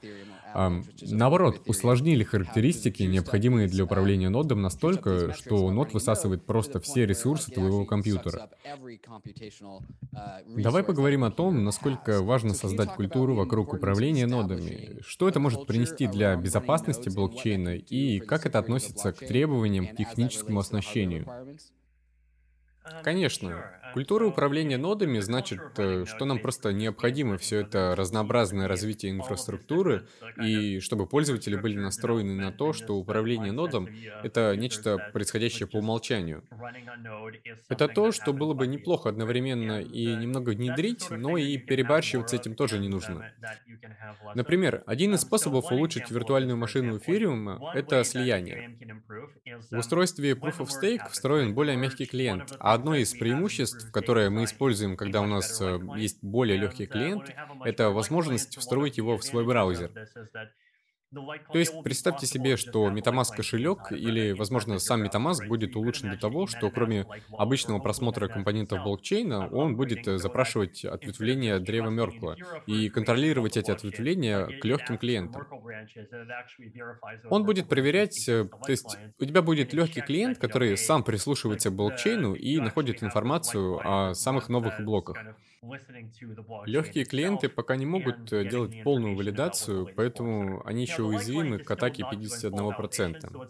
наоборот, 0.54 1.62
усложнили 1.66 2.24
характеристики, 2.24 3.04
необходимые 3.04 3.68
для 3.68 3.84
управления 3.86 4.30
нодом 4.30 4.62
настолько, 4.62 5.32
что 5.34 5.70
нод 5.72 5.94
высасывает 5.94 6.46
просто 6.46 6.80
все 6.80 7.06
ресурсы 7.06 7.52
твоего 7.52 7.86
компьютера. 7.86 8.44
Давай 10.56 10.84
поговорим 10.84 11.24
о 11.24 11.32
том, 11.32 11.64
насколько 11.64 12.22
важно 12.22 12.54
создать 12.54 12.94
культуру 12.94 13.36
вокруг 13.36 13.74
управления 13.74 14.26
нодами, 14.28 14.98
что 15.02 15.28
это 15.28 15.40
может 15.40 15.66
принести 15.66 16.08
для 16.08 16.36
безопасности 16.36 17.10
блокчейна 17.10 17.76
и 17.76 18.20
как 18.20 18.46
это 18.46 18.60
относится 18.60 19.14
к 19.14 19.24
требованиям 19.24 19.88
к 19.88 19.94
техническому 19.94 20.60
оснащению. 20.60 21.30
Конечно. 23.02 23.66
Культура 23.94 24.26
управления 24.26 24.78
нодами 24.78 25.20
значит, 25.20 25.62
э, 25.78 26.06
что 26.06 26.26
нам 26.26 26.40
просто 26.40 26.74
необходимо 26.74 27.38
все 27.38 27.62
это 27.62 27.96
разнообразное 27.96 28.68
развитие 28.68 29.12
инфраструктуры, 29.12 30.08
и 30.42 30.80
чтобы 30.80 31.08
пользователи 31.08 31.56
были 31.56 31.78
настроены 31.78 32.36
на 32.36 32.52
то, 32.52 32.74
что 32.74 32.96
управление 32.96 33.52
нодом— 33.52 33.88
это 34.24 34.56
нечто 34.56 34.98
происходящее 35.14 35.68
по 35.68 35.78
умолчанию. 35.78 36.44
Это 37.70 37.88
то, 37.88 38.12
что 38.12 38.34
было 38.34 38.54
бы 38.54 38.68
неплохо 38.68 39.10
одновременно 39.10 39.82
и 39.82 40.16
немного 40.16 40.52
внедрить, 40.52 41.10
но 41.10 41.38
и 41.38 41.58
перебарщивать 41.58 42.30
с 42.30 42.34
этим 42.34 42.56
тоже 42.56 42.80
не 42.80 42.90
нужно. 42.90 43.32
Например, 44.36 44.84
один 44.86 45.14
из 45.16 45.22
способов 45.22 45.72
улучшить 45.72 46.10
виртуальную 46.12 46.58
машину 46.58 46.98
эфириума— 46.98 47.72
это 47.74 48.04
слияние. 48.04 48.78
В 49.72 49.78
устройстве 49.78 50.32
Proof 50.34 50.60
of 50.60 50.70
Stake 50.70 51.10
встроен 51.10 51.54
более 51.54 51.78
мягкий 51.78 52.06
клиент, 52.06 52.56
а 52.60 52.74
одно 52.74 52.96
из 52.96 53.14
преимуществ, 53.14 53.77
которое 53.92 54.30
мы 54.30 54.46
используем, 54.46 54.98
когда 54.98 55.22
у 55.22 55.28
нас 55.28 55.60
э, 55.62 55.80
есть 55.96 56.24
более 56.24 56.58
легкий 56.58 56.88
клиент, 56.88 57.30
это 57.64 57.90
возможность 57.92 58.58
встроить 58.58 58.98
его 58.98 59.18
в 59.18 59.24
свой 59.24 59.46
браузер. 59.46 59.92
То 61.14 61.58
есть 61.58 61.74
представьте 61.84 62.26
себе, 62.26 62.58
что 62.58 62.90
MetaMask 62.90 63.36
кошелек 63.36 63.92
или, 63.92 64.34
возможно, 64.34 64.78
сам 64.78 65.04
MetaMask 65.04 65.48
будет 65.48 65.76
улучшен 65.78 66.12
до 66.12 66.18
того, 66.18 66.48
что 66.48 66.70
кроме 66.70 67.06
обычного 67.32 67.80
просмотра 67.80 68.28
компонентов 68.28 68.84
блокчейна, 68.84 69.48
он 69.48 69.78
будет 69.78 70.06
э, 70.08 70.18
запрашивать 70.18 70.84
ответвления 70.84 71.60
древа 71.60 71.90
Меркла 71.90 72.36
и 72.66 72.90
контролировать 72.90 73.56
эти 73.56 73.72
ответвления 73.72 74.48
к 74.60 74.66
легким 74.66 74.98
клиентам. 74.98 75.48
Он 77.30 77.46
будет 77.46 77.70
проверять, 77.70 78.28
э, 78.28 78.46
то 78.46 78.72
есть 78.72 78.98
у 79.20 79.26
тебя 79.26 79.42
будет 79.42 79.74
легкий 79.74 80.02
клиент, 80.02 80.38
который 80.40 80.76
сам 80.78 81.04
прислушивается 81.04 81.70
к 81.70 81.76
блокчейну 81.76 82.34
и 82.34 82.60
находит 82.60 83.02
информацию 83.02 83.80
о 83.82 84.14
самых 84.14 84.50
новых 84.50 84.82
блоках. 84.82 85.18
Легкие 86.66 87.06
клиенты 87.06 87.50
пока 87.50 87.76
не 87.76 87.86
могут 87.86 88.32
э, 88.32 88.48
делать 88.48 88.84
полную 88.84 89.16
валидацию, 89.16 89.90
поэтому 89.96 90.62
они 90.66 90.84
еще 90.84 91.04
уязвимы 91.04 91.58
к 91.60 91.70
атаке 91.72 92.04
51%. 92.04 93.48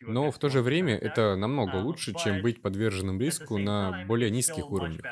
Но 0.00 0.30
в 0.30 0.38
то 0.38 0.48
же 0.48 0.60
время 0.60 0.96
это 0.96 1.36
намного 1.36 1.76
лучше, 1.76 2.14
чем 2.14 2.42
быть 2.42 2.60
подверженным 2.60 3.20
риску 3.20 3.58
на 3.58 4.04
более 4.06 4.30
низких 4.30 4.70
уровнях. 4.70 5.04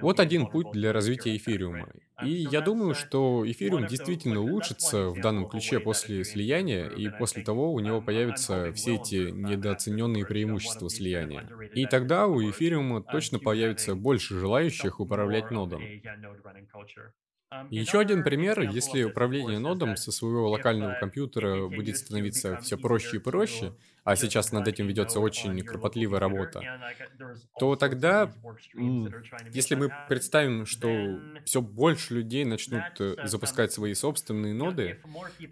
Вот 0.00 0.20
один 0.20 0.46
путь 0.46 0.70
для 0.72 0.92
развития 0.92 1.36
эфириума. 1.36 1.88
И 2.22 2.46
я 2.50 2.60
думаю, 2.60 2.94
что 2.94 3.42
эфириум 3.50 3.86
действительно 3.86 4.40
улучшится 4.40 5.08
в 5.08 5.20
данном 5.20 5.48
ключе 5.48 5.80
после 5.80 6.24
слияния, 6.24 6.88
и 6.88 7.08
после 7.08 7.42
того 7.42 7.72
у 7.72 7.80
него 7.80 8.00
появятся 8.00 8.72
все 8.74 8.96
эти 8.96 9.30
недооцененные 9.30 10.24
преимущества 10.26 10.88
слияния. 10.88 11.48
И 11.74 11.86
тогда 11.86 12.26
у 12.26 12.40
эфириума 12.48 13.02
точно 13.02 13.38
появится 13.38 13.94
больше 13.94 14.38
желающих 14.38 15.00
управлять 15.00 15.21
нодом. 15.50 15.82
Еще 17.70 18.00
один 18.00 18.22
пример, 18.24 18.60
если 18.60 19.02
управление 19.04 19.58
нодом 19.58 19.96
со 19.96 20.10
своего 20.10 20.48
локального 20.48 20.94
компьютера 20.98 21.68
будет 21.68 21.98
становиться 21.98 22.56
все 22.58 22.78
проще 22.78 23.16
и 23.16 23.20
проще, 23.20 23.74
а 24.04 24.16
сейчас 24.16 24.52
над 24.52 24.66
этим 24.66 24.86
ведется 24.86 25.20
очень 25.20 25.60
кропотливая 25.60 26.18
работа, 26.18 26.60
то 27.58 27.76
тогда, 27.76 28.32
если 29.52 29.74
мы 29.74 29.92
представим, 30.08 30.66
что 30.66 31.20
все 31.44 31.60
больше 31.60 32.14
людей 32.14 32.44
начнут 32.44 32.82
э, 32.98 33.16
запускать 33.24 33.72
свои 33.72 33.94
собственные 33.94 34.54
ноды, 34.54 35.00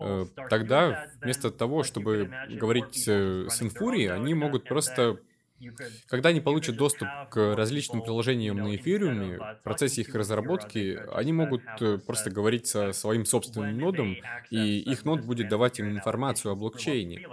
э, 0.01 0.26
тогда 0.48 1.06
вместо 1.20 1.51
того, 1.51 1.84
чтобы 1.84 2.30
говорить 2.48 3.05
э, 3.06 3.47
с 3.48 3.62
Инфурией, 3.62 4.10
они 4.10 4.34
могут 4.34 4.64
просто 4.64 5.20
когда 6.07 6.31
они 6.31 6.41
получат 6.41 6.77
доступ 6.77 7.09
к 7.31 7.55
различным 7.55 8.03
приложениям 8.03 8.57
на 8.57 8.74
эфириуме, 8.77 9.39
в 9.39 9.62
процессе 9.62 10.03
их 10.03 10.15
разработки, 10.15 10.99
они 11.12 11.32
могут 11.32 11.62
э, 11.81 11.99
просто 11.99 12.31
говорить 12.31 12.66
со 12.66 12.93
своим 12.93 13.24
собственным 13.24 13.78
нодом, 13.78 14.16
и 14.51 14.78
их 14.78 15.05
нод 15.05 15.20
будет 15.23 15.49
давать 15.49 15.78
им 15.78 15.91
информацию 15.91 16.53
о 16.53 16.55
блокчейне. 16.57 17.27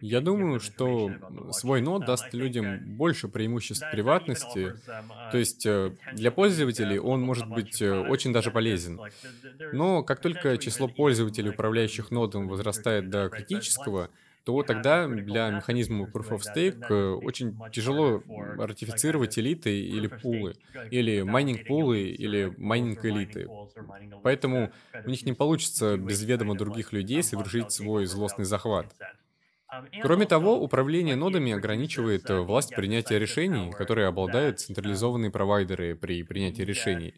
Я 0.00 0.20
думаю, 0.20 0.60
что 0.60 1.10
свой 1.50 1.80
нод 1.80 2.04
даст 2.06 2.32
людям 2.32 2.96
больше 2.96 3.28
преимуществ 3.28 3.84
приватности, 3.90 4.74
то 5.32 5.38
есть 5.38 5.66
э, 5.66 5.96
для 6.12 6.30
пользователей 6.30 6.98
он 6.98 7.22
может 7.22 7.48
быть 7.48 7.82
э, 7.82 7.90
очень 7.90 8.32
даже 8.32 8.50
полезен. 8.50 9.00
Но 9.72 10.04
как 10.04 10.20
только 10.20 10.58
число 10.58 10.86
пользователей, 10.86 11.50
управляющих 11.50 12.10
нодом, 12.10 12.48
возрастает 12.48 13.10
до 13.10 13.28
критического, 13.30 14.10
то 14.44 14.62
тогда 14.62 15.08
для 15.08 15.50
механизма 15.50 16.04
Proof 16.06 16.30
of 16.30 16.40
Stake 16.40 16.80
э, 16.88 17.12
очень 17.14 17.62
тяжело 17.70 18.24
ратифицировать 18.56 19.38
элиты 19.38 19.80
или 19.80 20.06
пулы, 20.08 20.56
или 20.90 21.22
майнинг 21.22 21.64
пулы, 21.64 22.02
или 22.10 22.52
майнинг 22.56 23.04
элиты. 23.04 23.52
Поэтому 24.22 24.72
у 25.04 25.10
них 25.10 25.24
не 25.26 25.32
получится 25.32 25.96
без 25.96 26.22
ведома 26.22 26.56
других 26.56 26.92
людей 26.92 27.22
совершить 27.22 27.72
свой 27.72 28.06
злостный 28.06 28.44
захват. 28.44 28.94
Кроме 30.02 30.26
того, 30.26 30.60
управление 30.60 31.16
нодами 31.16 31.52
ограничивает 31.52 32.28
э, 32.28 32.40
власть 32.40 32.74
принятия 32.74 33.18
решений, 33.18 33.70
которые 33.70 34.06
обладают 34.06 34.60
централизованные 34.60 35.30
провайдеры 35.30 35.94
при 35.94 36.22
принятии 36.22 36.62
решений. 36.62 37.14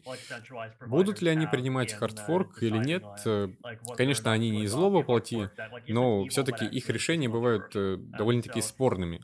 Будут 0.85 1.21
ли 1.21 1.29
они 1.29 1.47
принимать 1.47 1.93
хардфорк 1.93 2.63
или 2.63 2.77
нет? 2.77 3.03
Э, 3.25 3.49
конечно, 3.97 4.31
они 4.31 4.51
не 4.51 4.63
из 4.63 4.71
злого 4.71 5.03
плоти, 5.03 5.49
но 5.87 6.25
все-таки 6.27 6.65
их 6.65 6.89
решения 6.89 7.27
бывают 7.27 7.75
э, 7.75 7.97
довольно-таки 7.97 8.61
спорными. 8.61 9.21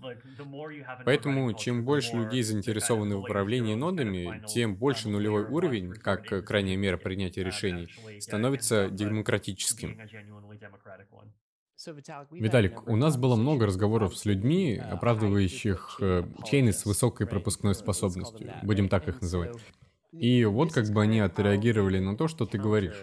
Поэтому, 1.06 1.54
чем 1.54 1.86
больше 1.86 2.16
людей 2.16 2.44
заинтересованы 2.44 3.16
в 3.16 3.20
управлении 3.22 3.76
нодами, 3.76 4.44
тем 4.48 4.76
больше 4.76 5.08
нулевой 5.08 5.44
уровень, 5.46 5.94
как 5.94 6.46
крайняя 6.46 6.76
мера 6.76 6.98
принятия 6.98 7.44
решений, 7.44 7.88
становится 8.20 8.90
демократическим. 8.90 9.98
Виталик, 12.32 12.88
у 12.88 12.96
нас 12.96 13.18
было 13.18 13.36
много 13.36 13.66
разговоров 13.66 14.16
с 14.16 14.26
людьми, 14.26 14.78
оправдывающих 14.78 15.98
э, 16.00 16.24
чейны 16.46 16.74
с 16.74 16.86
высокой 16.86 17.26
пропускной 17.28 17.74
способностью, 17.76 18.52
будем 18.64 18.88
так 18.90 19.08
их 19.08 19.22
называть. 19.22 19.58
И 20.12 20.44
вот 20.44 20.74
как 20.74 20.90
бы 20.90 21.02
они 21.02 21.22
отреагировали 21.22 22.00
на 22.00 22.18
то, 22.18 22.28
что 22.28 22.46
ты 22.46 22.58
говоришь. 22.58 23.02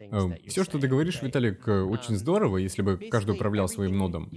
Э, 0.00 0.30
Все, 0.46 0.64
что 0.64 0.78
ты 0.78 0.88
говоришь, 0.88 1.20
Виталик, 1.20 1.68
э, 1.68 1.82
очень 1.82 2.16
здорово, 2.16 2.56
если 2.56 2.80
бы 2.82 2.96
каждый 3.10 3.34
управлял 3.34 3.68
своим 3.68 3.98
нодом. 3.98 4.30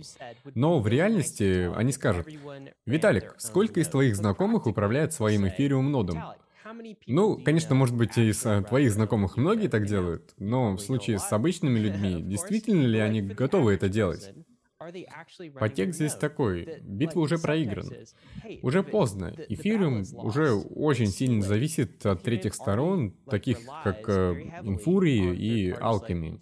Но 0.53 0.79
в 0.79 0.87
реальности 0.87 1.73
они 1.73 1.93
скажут, 1.93 2.27
Виталик, 2.85 3.35
сколько 3.37 3.79
из 3.79 3.87
твоих 3.87 4.15
знакомых 4.17 4.67
управляет 4.67 5.13
своим 5.13 5.47
эфириум 5.47 5.89
нодом? 5.89 6.21
Ну, 7.07 7.37
конечно, 7.43 7.75
может 7.75 7.95
быть, 7.95 8.17
из 8.17 8.45
э, 8.45 8.63
твоих 8.67 8.91
знакомых 8.91 9.37
многие 9.37 9.67
так 9.67 9.85
делают, 9.85 10.33
но 10.37 10.73
в 10.73 10.79
случае 10.79 11.19
с 11.19 11.31
обычными 11.31 11.79
людьми, 11.79 12.21
действительно 12.21 12.85
ли 12.85 12.99
они 12.99 13.21
готовы 13.21 13.73
это 13.73 13.89
делать? 13.89 14.33
Подтекст 15.59 15.99
здесь 15.99 16.15
такой, 16.15 16.79
битва 16.81 17.21
уже 17.21 17.37
проиграна. 17.37 17.91
Уже 18.63 18.81
поздно. 18.81 19.31
Эфириум 19.47 20.03
уже 20.13 20.53
очень 20.53 21.07
сильно 21.07 21.43
зависит 21.43 22.03
от 22.05 22.23
третьих 22.23 22.55
сторон, 22.55 23.11
таких 23.29 23.59
как 23.83 24.09
э, 24.09 24.33
Инфурии 24.63 25.35
и 25.35 25.71
Alchemy, 25.71 26.39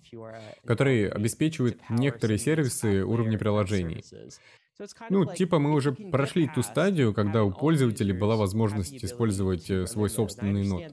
которые 0.66 1.10
обеспечивают 1.10 1.82
некоторые 1.90 2.38
сервисы 2.38 3.04
уровня 3.04 3.38
приложений. 3.38 4.06
Ну, 5.10 5.26
типа 5.26 5.60
мы 5.60 5.74
уже 5.74 5.92
прошли 5.92 6.50
ту 6.54 6.62
стадию, 6.62 7.14
когда 7.14 7.44
у 7.44 7.52
пользователей 7.52 8.14
была 8.14 8.36
возможность 8.36 9.04
использовать 9.04 9.70
э, 9.70 9.86
свой 9.88 10.10
собственный 10.10 10.66
нод. 10.66 10.84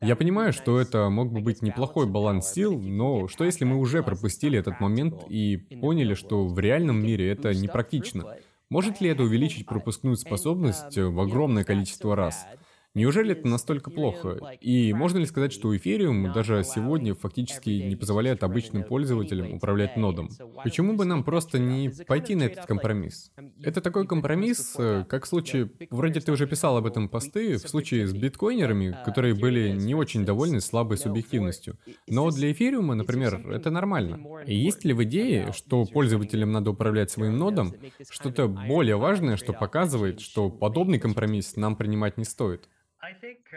Я 0.00 0.16
понимаю, 0.16 0.52
что 0.52 0.80
это 0.80 1.08
мог 1.08 1.32
бы 1.32 1.40
быть 1.40 1.62
неплохой 1.62 2.06
баланс 2.06 2.52
сил, 2.52 2.78
но 2.80 3.28
что 3.28 3.44
если 3.44 3.64
мы 3.64 3.78
уже 3.78 4.02
пропустили 4.02 4.58
этот 4.58 4.80
момент 4.80 5.24
и 5.28 5.56
поняли, 5.80 6.14
что 6.14 6.46
в 6.46 6.58
реальном 6.58 7.02
мире 7.02 7.30
это 7.30 7.52
непрактично? 7.52 8.36
Может 8.70 9.00
ли 9.00 9.10
это 9.10 9.24
увеличить 9.24 9.66
пропускную 9.66 10.16
способность 10.16 10.96
в 10.96 11.20
огромное 11.20 11.64
количество 11.64 12.16
раз? 12.16 12.46
Неужели 12.94 13.32
это 13.32 13.48
настолько 13.48 13.90
плохо? 13.90 14.38
И 14.60 14.92
можно 14.92 15.18
ли 15.18 15.24
сказать, 15.24 15.52
что 15.52 15.74
Ethereum 15.74 16.32
даже 16.34 16.62
сегодня 16.62 17.14
фактически 17.14 17.70
не 17.70 17.96
позволяет 17.96 18.42
обычным 18.44 18.84
пользователям 18.84 19.54
управлять 19.54 19.96
нодом? 19.96 20.28
Почему 20.62 20.94
бы 20.94 21.06
нам 21.06 21.24
просто 21.24 21.58
не 21.58 21.90
пойти 22.06 22.34
на 22.34 22.42
этот 22.44 22.66
компромисс? 22.66 23.32
Это 23.62 23.80
такой 23.80 24.06
компромисс, 24.06 24.74
э, 24.78 25.04
как 25.08 25.24
в 25.24 25.28
случае, 25.28 25.70
вроде 25.90 26.20
ты 26.20 26.32
уже 26.32 26.46
писал 26.46 26.76
об 26.76 26.86
этом 26.86 27.08
посты, 27.08 27.56
в 27.56 27.66
случае 27.66 28.06
с 28.06 28.12
биткоинерами, 28.12 28.94
которые 29.06 29.34
были 29.34 29.70
не 29.70 29.94
очень 29.94 30.26
довольны 30.26 30.60
слабой 30.60 30.98
субъективностью. 30.98 31.78
Но 32.06 32.30
для 32.30 32.52
эфириума, 32.52 32.94
например, 32.94 33.40
это 33.50 33.70
нормально. 33.70 34.20
И 34.46 34.54
есть 34.54 34.84
ли 34.84 34.92
в 34.92 35.02
идее, 35.04 35.52
что 35.52 35.86
пользователям 35.86 36.52
надо 36.52 36.70
управлять 36.70 37.10
своим 37.10 37.38
нодом, 37.38 37.74
что-то 38.10 38.48
более 38.48 38.96
важное, 38.96 39.38
что 39.38 39.54
показывает, 39.54 40.20
что 40.20 40.50
подобный 40.50 40.98
компромисс 40.98 41.56
нам 41.56 41.76
принимать 41.76 42.18
не 42.18 42.24
стоит? 42.24 42.68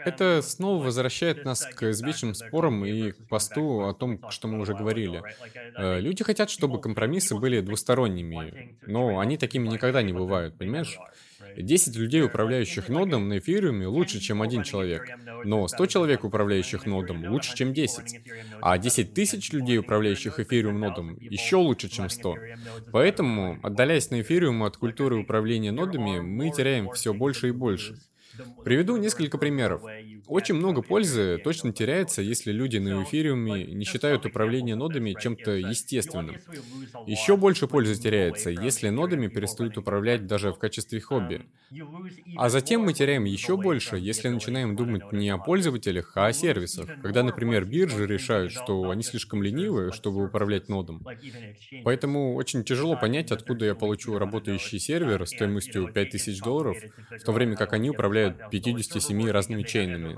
Это 0.04 0.42
снова 0.42 0.84
возвращает 0.84 1.44
нас 1.44 1.64
к 1.64 1.90
извечным 1.90 2.34
спорам 2.34 2.84
и 2.84 3.12
к 3.12 3.28
посту 3.28 3.82
о 3.82 3.94
том, 3.94 4.20
что 4.30 4.48
мы 4.48 4.60
уже 4.60 4.74
говорили. 4.74 5.22
Э, 5.76 6.00
люди 6.00 6.24
хотят, 6.24 6.50
чтобы 6.50 6.80
компромиссы 6.80 7.34
были 7.34 7.60
двусторонними, 7.60 8.78
но 8.86 9.18
они 9.18 9.36
такими 9.38 9.68
никогда 9.68 10.02
не 10.02 10.12
бывают, 10.12 10.58
понимаешь? 10.58 10.98
10 11.56 11.96
людей, 11.96 12.22
управляющих 12.22 12.88
нодом 12.88 13.28
на 13.28 13.38
эфириуме, 13.38 13.86
лучше, 13.86 14.20
чем 14.20 14.42
один 14.42 14.62
человек. 14.62 15.08
Но 15.44 15.68
100 15.68 15.86
человек, 15.86 16.24
управляющих 16.24 16.86
нодом, 16.86 17.26
лучше, 17.30 17.54
чем 17.54 17.72
10. 17.72 18.20
А 18.60 18.78
10 18.78 19.14
тысяч 19.14 19.52
людей, 19.52 19.78
управляющих 19.78 20.38
эфириум 20.38 20.80
нодом, 20.80 21.16
еще 21.18 21.56
лучше, 21.56 21.88
чем 21.88 22.08
100. 22.08 22.36
Поэтому, 22.92 23.58
отдаляясь 23.62 24.10
на 24.10 24.20
эфириум 24.20 24.62
от 24.62 24.76
культуры 24.76 25.16
управления 25.16 25.72
нодами, 25.72 26.20
мы 26.20 26.50
теряем 26.50 26.90
все 26.90 27.14
больше 27.14 27.48
и 27.48 27.52
больше. 27.52 27.96
Приведу 28.64 28.96
несколько 28.96 29.38
примеров. 29.38 29.82
Очень 30.26 30.56
много 30.56 30.82
пользы 30.82 31.38
точно 31.42 31.72
теряется, 31.72 32.22
если 32.22 32.50
люди 32.52 32.78
на 32.78 33.02
эфириуме 33.04 33.64
не 33.64 33.84
считают 33.84 34.26
управление 34.26 34.74
нодами 34.74 35.16
чем-то 35.18 35.52
естественным. 35.52 36.36
Еще 37.06 37.36
больше 37.36 37.66
пользы 37.68 37.94
теряется, 38.00 38.50
если 38.50 38.88
нодами 38.88 39.28
перестают 39.28 39.78
управлять 39.78 40.26
даже 40.26 40.52
в 40.52 40.58
качестве 40.58 41.00
хобби. 41.00 41.46
А 42.36 42.48
затем 42.48 42.82
мы 42.82 42.92
теряем 42.92 43.24
еще 43.24 43.56
больше, 43.56 43.96
если 43.96 44.28
начинаем 44.28 44.76
думать 44.76 45.12
не 45.12 45.28
о 45.30 45.38
пользователях, 45.38 46.12
а 46.16 46.26
о 46.26 46.32
сервисах. 46.32 46.88
Когда, 47.02 47.22
например, 47.22 47.64
биржи 47.64 48.06
решают, 48.06 48.52
что 48.52 48.90
они 48.90 49.02
слишком 49.02 49.42
ленивы, 49.42 49.92
чтобы 49.92 50.24
управлять 50.24 50.68
нодом. 50.68 51.04
Поэтому 51.84 52.34
очень 52.34 52.64
тяжело 52.64 52.96
понять, 52.96 53.30
откуда 53.30 53.66
я 53.66 53.74
получу 53.74 54.18
работающий 54.18 54.78
сервер 54.78 55.26
стоимостью 55.26 55.92
5000 55.92 56.40
долларов, 56.40 56.76
в 57.10 57.22
то 57.22 57.32
время 57.32 57.56
как 57.56 57.72
они 57.72 57.90
управляют 57.90 58.50
57 58.50 59.30
разными 59.30 59.62
чейнами. 59.62 60.15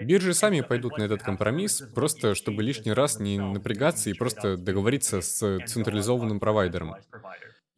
Биржи 0.00 0.34
сами 0.34 0.60
пойдут 0.60 0.96
на 0.96 1.02
этот 1.02 1.22
компромисс, 1.22 1.82
просто 1.94 2.34
чтобы 2.34 2.62
лишний 2.62 2.92
раз 2.92 3.18
не 3.18 3.38
напрягаться 3.38 4.10
и 4.10 4.14
просто 4.14 4.56
договориться 4.56 5.20
с 5.20 5.60
централизованным 5.66 6.40
провайдером. 6.40 6.96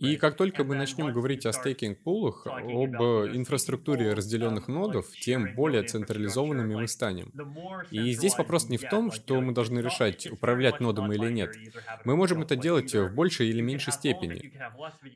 И 0.00 0.16
как 0.16 0.36
только 0.36 0.64
мы 0.64 0.74
начнем 0.74 1.12
говорить 1.12 1.44
о 1.44 1.52
стейкинг-пулах, 1.52 2.46
об 2.46 3.02
инфраструктуре 3.36 4.14
разделенных 4.14 4.66
нодов, 4.66 5.06
тем 5.20 5.54
более 5.54 5.82
централизованными 5.82 6.74
мы 6.74 6.88
станем. 6.88 7.32
И 7.90 8.12
здесь 8.12 8.36
вопрос 8.38 8.68
не 8.68 8.78
в 8.78 8.88
том, 8.88 9.12
что 9.12 9.40
мы 9.40 9.52
должны 9.52 9.80
решать, 9.80 10.26
управлять 10.30 10.80
нодом 10.80 11.12
или 11.12 11.30
нет. 11.30 11.54
Мы 12.04 12.16
можем 12.16 12.42
это 12.42 12.56
делать 12.56 12.94
в 12.94 13.14
большей 13.14 13.50
или 13.50 13.60
меньшей 13.60 13.92
степени. 13.92 14.52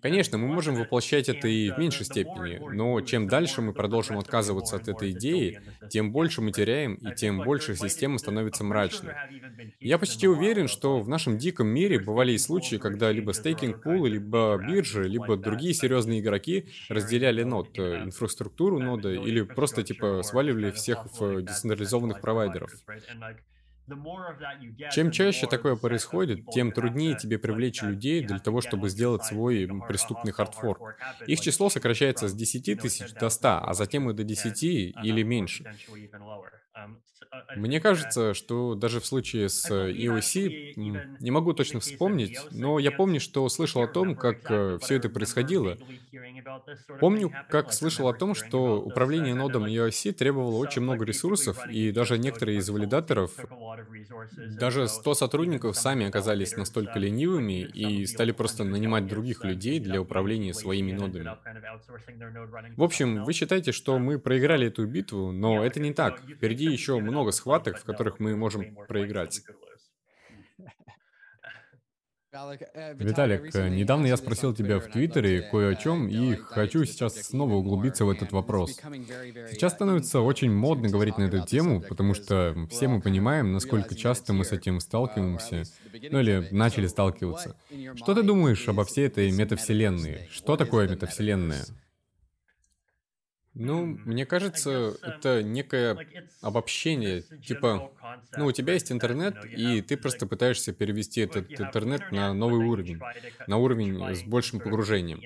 Конечно, 0.03 0.37
мы 0.37 0.49
можем 0.49 0.75
воплощать 0.75 1.29
это 1.31 1.49
и 1.49 1.71
в 1.71 1.79
меньшей 1.79 2.05
степени, 2.05 2.61
но 2.75 3.01
чем 3.01 3.27
дальше 3.27 3.63
мы 3.63 3.73
продолжим 3.73 4.19
отказываться 4.19 4.77
от 4.77 4.89
этой 4.89 5.13
идеи, 5.13 5.63
тем 5.89 6.13
больше 6.13 6.43
мы 6.43 6.53
теряем, 6.53 6.97
и 6.97 7.15
тем 7.15 7.41
больше 7.41 7.75
система 7.75 8.19
становится 8.19 8.65
мрачной. 8.65 9.15
Я 9.81 9.99
почти 9.99 10.29
уверен, 10.29 10.69
что 10.69 11.01
в 11.01 11.09
нашем 11.09 11.39
диком 11.39 11.69
мире 11.69 11.99
бывали 11.99 12.33
и 12.33 12.39
случаи, 12.39 12.77
когда 12.77 13.11
либо 13.11 13.33
стейкинг-пул, 13.33 14.05
либо 14.05 14.57
биржи, 14.75 15.05
либо 15.05 15.37
другие 15.37 15.75
серьезные 15.75 16.21
игроки 16.21 16.69
разделяли 16.89 17.43
нод, 17.43 17.79
э, 17.79 18.03
инфраструктуру 18.03 18.79
нода 18.81 19.13
или 19.13 19.43
просто 19.43 19.83
типа 19.83 20.23
сваливали 20.23 20.71
всех 20.71 21.07
в 21.19 21.43
децентрализованных 21.43 22.21
провайдеров. 22.21 22.71
Чем 24.93 25.11
чаще 25.11 25.47
такое 25.47 25.77
происходит, 25.77 26.47
тем 26.51 26.73
труднее 26.73 27.17
тебе 27.17 27.39
привлечь 27.39 27.83
людей 27.83 28.25
для 28.25 28.39
того, 28.39 28.63
чтобы 28.63 28.89
сделать 28.89 29.25
свой 29.25 29.69
преступный 29.87 30.33
хардфорк. 30.33 30.97
Их 31.27 31.41
число 31.41 31.69
сокращается 31.69 32.29
с 32.29 32.35
10 32.35 32.81
тысяч 32.81 33.13
до 33.13 33.29
100, 33.29 33.61
а 33.63 33.75
затем 33.75 34.09
и 34.09 34.15
до 34.15 34.25
10 34.25 34.63
или 34.63 35.23
меньше. 35.23 35.65
Мне 37.57 37.81
кажется, 37.81 38.35
что 38.35 38.75
даже 38.75 39.01
в 39.01 39.07
случае 39.07 39.49
с 39.49 39.71
EOC, 39.71 40.75
не 41.21 41.31
могу 41.31 41.53
точно 41.53 41.81
вспомнить, 41.81 42.39
но 42.51 42.79
я 42.79 42.91
помню, 42.91 43.21
что 43.21 43.49
слышал 43.49 43.83
о 43.83 43.89
том, 43.89 44.15
как 44.15 44.51
э, 44.51 44.79
все 44.81 44.97
это 44.97 45.09
происходило. 45.09 45.77
Помню, 47.01 47.33
как 47.49 47.73
слышал 47.73 48.09
о 48.09 48.15
том, 48.15 48.35
что 48.35 48.81
управление 48.81 49.35
нодом 49.35 49.67
EOC 49.67 50.13
требовало 50.13 50.59
очень 50.59 50.83
много 50.83 51.05
ресурсов, 51.05 51.67
и 51.67 51.93
даже 51.93 52.19
некоторые 52.19 52.59
из 52.59 52.69
валидаторов, 52.69 53.33
даже 54.59 54.89
100 54.89 55.15
сотрудников 55.15 55.77
сами 55.77 56.07
оказались 56.07 56.57
настолько 56.57 56.99
ленивыми 56.99 57.63
и 57.63 58.07
стали 58.07 58.33
просто 58.33 58.65
нанимать 58.65 59.07
других 59.07 59.45
людей 59.45 59.81
для 59.81 60.01
управления 60.01 60.55
своими 60.55 60.93
нодами. 60.93 61.31
В 62.77 62.83
общем, 62.83 63.25
вы 63.25 63.33
считаете, 63.33 63.73
что 63.73 63.99
мы 63.99 64.19
проиграли 64.19 64.69
эту 64.69 64.87
битву, 64.87 65.33
но 65.33 65.65
это 65.65 65.81
не 65.81 65.93
так. 65.93 66.21
Впереди 66.37 66.64
еще 66.65 66.99
много 67.01 67.33
схваток, 67.33 67.79
в 67.79 67.85
которых 67.85 68.21
мы 68.21 68.37
можем 68.37 68.75
проиграть. 68.89 69.43
Виталик, 72.95 73.55
э, 73.55 73.69
недавно 73.69 74.07
я 74.07 74.17
спросил 74.17 74.53
тебя 74.53 74.81
в 74.81 74.87
Твиттере 74.89 75.43
кое 75.43 75.71
о 75.71 75.75
чем 75.77 76.09
и 76.09 76.35
хочу 76.35 76.85
сейчас 76.85 77.15
снова 77.15 77.55
углубиться 77.55 78.05
в 78.05 78.11
этот 78.11 78.33
вопрос. 78.33 78.73
Сейчас 78.73 79.73
становится 79.73 80.21
очень 80.21 80.51
модно 80.51 80.89
говорить 80.89 81.17
на 81.17 81.25
эту 81.25 81.47
тему, 81.47 81.81
потому 81.81 82.13
что 82.13 82.57
все 82.71 82.89
мы 82.89 83.01
понимаем, 83.01 83.53
насколько 83.53 83.95
часто 83.95 84.33
мы 84.33 84.45
с 84.45 84.51
этим 84.51 84.81
сталкиваемся, 84.81 85.63
ну 86.11 86.19
или 86.19 86.49
начали 86.51 86.89
сталкиваться. 86.89 87.57
Что 87.95 88.15
ты 88.15 88.25
думаешь 88.25 88.69
обо 88.69 88.85
всей 88.85 89.07
этой 89.07 89.31
метавселенной? 89.31 90.29
Что 90.33 90.57
такое 90.57 90.89
метавселенная? 90.89 91.63
Ну, 93.55 93.87
мне 94.05 94.27
кажется, 94.27 94.99
это 95.03 95.43
некое 95.43 96.03
обобщение. 96.41 97.25
Типа, 97.45 97.89
ну, 98.37 98.47
у 98.47 98.53
тебя 98.53 98.75
есть 98.75 98.91
интернет, 98.93 99.45
и 99.45 99.81
ты 99.83 99.97
просто 99.97 100.27
пытаешься 100.27 100.73
перевести 100.73 101.21
этот 101.21 101.61
интернет 101.61 102.13
на 102.13 102.33
новый 102.33 102.65
уровень, 102.67 103.01
на 103.47 103.57
уровень 103.59 104.15
с 104.15 104.23
большим 104.23 104.61
погружением. 104.61 105.21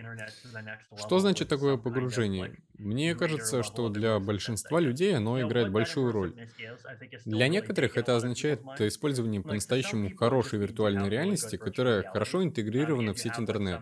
Что 0.97 1.19
значит 1.19 1.49
такое 1.49 1.77
погружение? 1.77 2.57
Мне 2.79 3.17
кажется, 3.17 3.65
что 3.65 3.89
для 3.89 4.21
большинства 4.21 4.79
людей 4.79 5.17
оно 5.17 5.41
играет 5.41 5.73
большую 5.73 6.13
роль. 6.13 6.35
Для 7.25 7.49
некоторых 7.49 7.97
это 7.97 8.17
означает 8.17 8.61
использование 8.79 9.41
по-настоящему 9.41 10.15
хорошей 10.17 10.61
виртуальной 10.61 11.09
реальности, 11.09 11.57
которая 11.57 12.03
хорошо 12.03 12.43
интегрирована 12.43 13.15
в 13.15 13.19
сеть 13.19 13.39
интернет. 13.39 13.81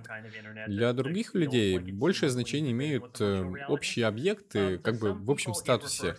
Для 0.66 0.92
других 0.92 1.34
людей 1.34 1.78
большее 1.78 2.30
значение 2.30 2.72
имеют 2.72 3.20
э, 3.20 3.44
общие 3.68 4.06
объекты, 4.06 4.78
как 4.78 4.98
бы 4.98 5.12
в 5.12 5.30
общем 5.30 5.54
статусе. 5.54 6.16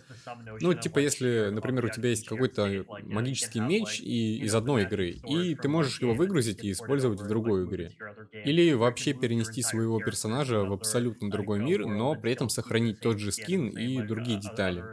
Ну, 0.60 0.74
типа, 0.74 0.98
если, 1.00 1.50
например, 1.50 1.86
у 1.86 1.88
тебя 1.88 2.10
есть 2.10 2.26
какой-то 2.26 2.77
магический 3.06 3.60
меч 3.60 4.00
и, 4.00 4.38
из 4.44 4.54
одной 4.54 4.84
игры, 4.84 5.10
и 5.10 5.54
ты 5.56 5.68
можешь 5.68 6.00
его 6.00 6.14
выгрузить 6.14 6.62
и 6.64 6.70
использовать 6.72 7.20
в 7.20 7.26
другой 7.26 7.66
игре. 7.66 7.94
Или 8.42 8.72
вообще 8.72 9.14
перенести 9.14 9.62
своего 9.62 10.00
персонажа 10.00 10.64
в 10.64 10.72
абсолютно 10.72 11.30
другой 11.30 11.60
мир, 11.60 11.86
но 11.86 12.16
при 12.16 12.32
этом 12.32 12.48
сохранить 12.48 13.00
тот 13.00 13.18
же 13.18 13.32
скин 13.32 13.68
и 13.68 14.02
другие 14.02 14.38
детали. 14.38 14.88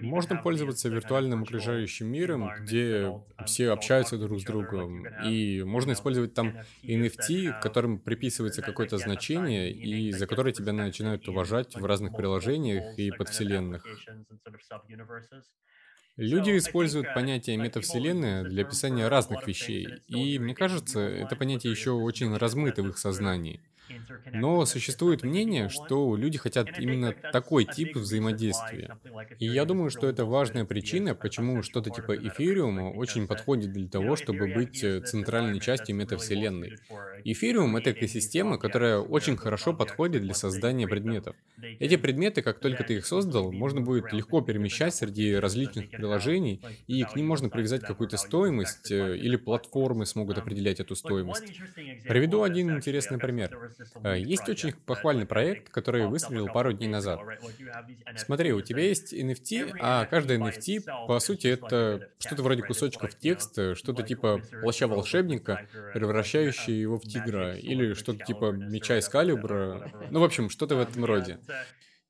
Можно 0.00 0.36
пользоваться 0.36 0.88
виртуальным 0.88 1.42
окружающим 1.42 2.06
миром, 2.06 2.50
где 2.58 3.12
все 3.44 3.70
общаются 3.70 4.18
друг 4.18 4.40
с 4.40 4.44
другом, 4.44 5.06
и 5.06 5.62
можно 5.62 5.92
использовать 5.92 6.34
там 6.34 6.56
NFT, 6.82 7.52
которым 7.52 8.00
приписывается 8.00 8.62
какое-то 8.62 8.98
значение, 8.98 9.72
и 9.72 10.12
за 10.12 10.26
которое 10.26 10.52
тебя 10.52 10.72
начинают 10.72 11.28
уважать 11.28 11.76
в 11.76 11.84
разных 11.84 12.14
приложениях 12.14 12.98
и 12.98 13.10
подвселенных. 13.12 13.94
Люди 16.16 16.56
используют 16.56 17.12
понятие 17.12 17.56
метавселенная 17.56 18.44
для 18.44 18.62
описания 18.62 19.08
разных 19.08 19.46
вещей, 19.46 20.02
и 20.06 20.38
мне 20.38 20.54
кажется, 20.54 21.00
это 21.00 21.36
понятие 21.36 21.70
еще 21.72 21.90
очень 21.92 22.36
размыто 22.36 22.82
в 22.82 22.88
их 22.88 22.98
сознании. 22.98 23.62
Но 24.32 24.64
существует 24.64 25.22
мнение, 25.22 25.68
что 25.68 26.16
люди 26.16 26.38
хотят 26.38 26.78
именно 26.78 27.12
такой 27.32 27.64
тип 27.64 27.96
взаимодействия. 27.96 28.96
И 29.38 29.46
я 29.46 29.64
думаю, 29.64 29.90
что 29.90 30.08
это 30.08 30.24
важная 30.24 30.64
причина, 30.64 31.14
почему 31.14 31.62
что-то 31.62 31.90
типа 31.90 32.16
эфириума 32.16 32.90
очень 32.90 33.26
подходит 33.26 33.72
для 33.72 33.88
того, 33.88 34.16
чтобы 34.16 34.46
быть 34.48 34.82
э, 34.82 35.00
центральной 35.00 35.60
частью 35.60 35.96
метавселенной. 35.96 36.78
Эфириум— 37.24 37.76
это 37.78 37.92
экосистема, 37.92 38.58
которая 38.58 38.98
очень 38.98 39.36
хорошо 39.36 39.72
подходит 39.74 40.22
для 40.22 40.34
создания 40.34 40.88
предметов. 40.88 41.36
Эти 41.78 41.96
предметы, 41.96 42.42
как 42.42 42.60
только 42.60 42.84
ты 42.84 42.96
их 42.96 43.06
создал, 43.06 43.52
можно 43.52 43.80
будет 43.80 44.12
легко 44.12 44.40
перемещать 44.40 44.94
среди 44.94 45.34
различных 45.34 45.90
приложений, 45.90 46.60
и 46.86 47.02
к 47.04 47.16
ним 47.16 47.26
можно 47.26 47.48
привязать 47.48 47.82
какую-то 47.82 48.16
стоимость, 48.16 48.90
или 48.90 49.36
платформы 49.36 50.06
смогут 50.06 50.38
определять 50.38 50.80
эту 50.80 50.94
стоимость. 50.96 51.44
Приведу 52.08 52.42
один 52.42 52.76
интересный 52.76 53.18
пример. 53.18 53.73
Э, 54.02 54.18
есть 54.18 54.48
очень 54.48 54.72
похвальный 54.72 55.26
проект, 55.26 55.68
который 55.70 56.06
выстрелил 56.06 56.48
пару 56.48 56.72
дней 56.72 56.88
назад. 56.88 57.20
Смотри, 58.16 58.52
у 58.52 58.60
тебя 58.60 58.82
есть 58.82 59.12
NFT, 59.12 59.76
а 59.80 60.06
каждый 60.06 60.38
NFT, 60.38 61.06
по 61.06 61.18
сути, 61.20 61.48
это 61.48 62.10
что-то 62.18 62.42
вроде 62.42 62.62
кусочков 62.62 63.14
текста, 63.16 63.74
что-то 63.74 64.02
типа 64.02 64.40
плаща 64.60 64.86
волшебника, 64.86 65.66
превращающий 65.92 66.80
его 66.80 66.98
в 66.98 67.02
тигра, 67.02 67.56
или 67.56 67.94
что-то 67.94 68.24
типа 68.24 68.52
меча 68.52 68.98
из 68.98 69.08
калибра. 69.08 69.90
Ну, 70.10 70.20
в 70.20 70.24
общем, 70.24 70.50
что-то 70.50 70.76
в 70.76 70.80
этом 70.80 71.04
роде. 71.04 71.38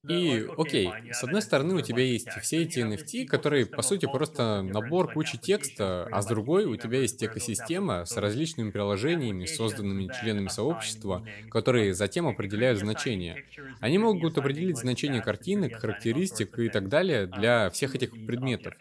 И, 0.09 0.47
окей, 0.57 0.91
с 1.13 1.25
одной 1.25 1.41
стороны 1.43 1.75
у 1.75 1.81
тебя 1.81 2.03
есть 2.03 2.29
все 2.43 2.63
эти 2.63 2.81
NFT, 2.81 3.27
которые, 3.27 3.67
по 3.67 3.83
сути, 3.83 4.07
просто 4.07 4.63
набор 4.63 5.13
кучи 5.13 5.39
текста, 5.39 6.07
а 6.11 6.21
с 6.21 6.27
другой 6.27 6.67
у 6.67 6.77
тебя 6.77 7.01
есть 7.01 7.23
экосистема 7.25 8.05
с 8.05 8.17
различными 8.17 8.71
приложениями, 8.71 9.47
созданными 9.47 10.11
членами 10.21 10.49
сообщества, 10.49 11.27
которые 11.51 11.95
затем 11.95 12.27
определяют 12.27 12.79
значения. 12.79 13.45
Они 13.81 13.99
могут 13.99 14.37
определить 14.37 14.79
значение 14.79 15.23
картинок, 15.23 15.77
характеристик 15.77 16.59
и 16.59 16.69
так 16.69 16.89
далее 16.89 17.27
для 17.27 17.71
всех 17.71 17.95
этих 17.95 18.11
предметов. 18.27 18.75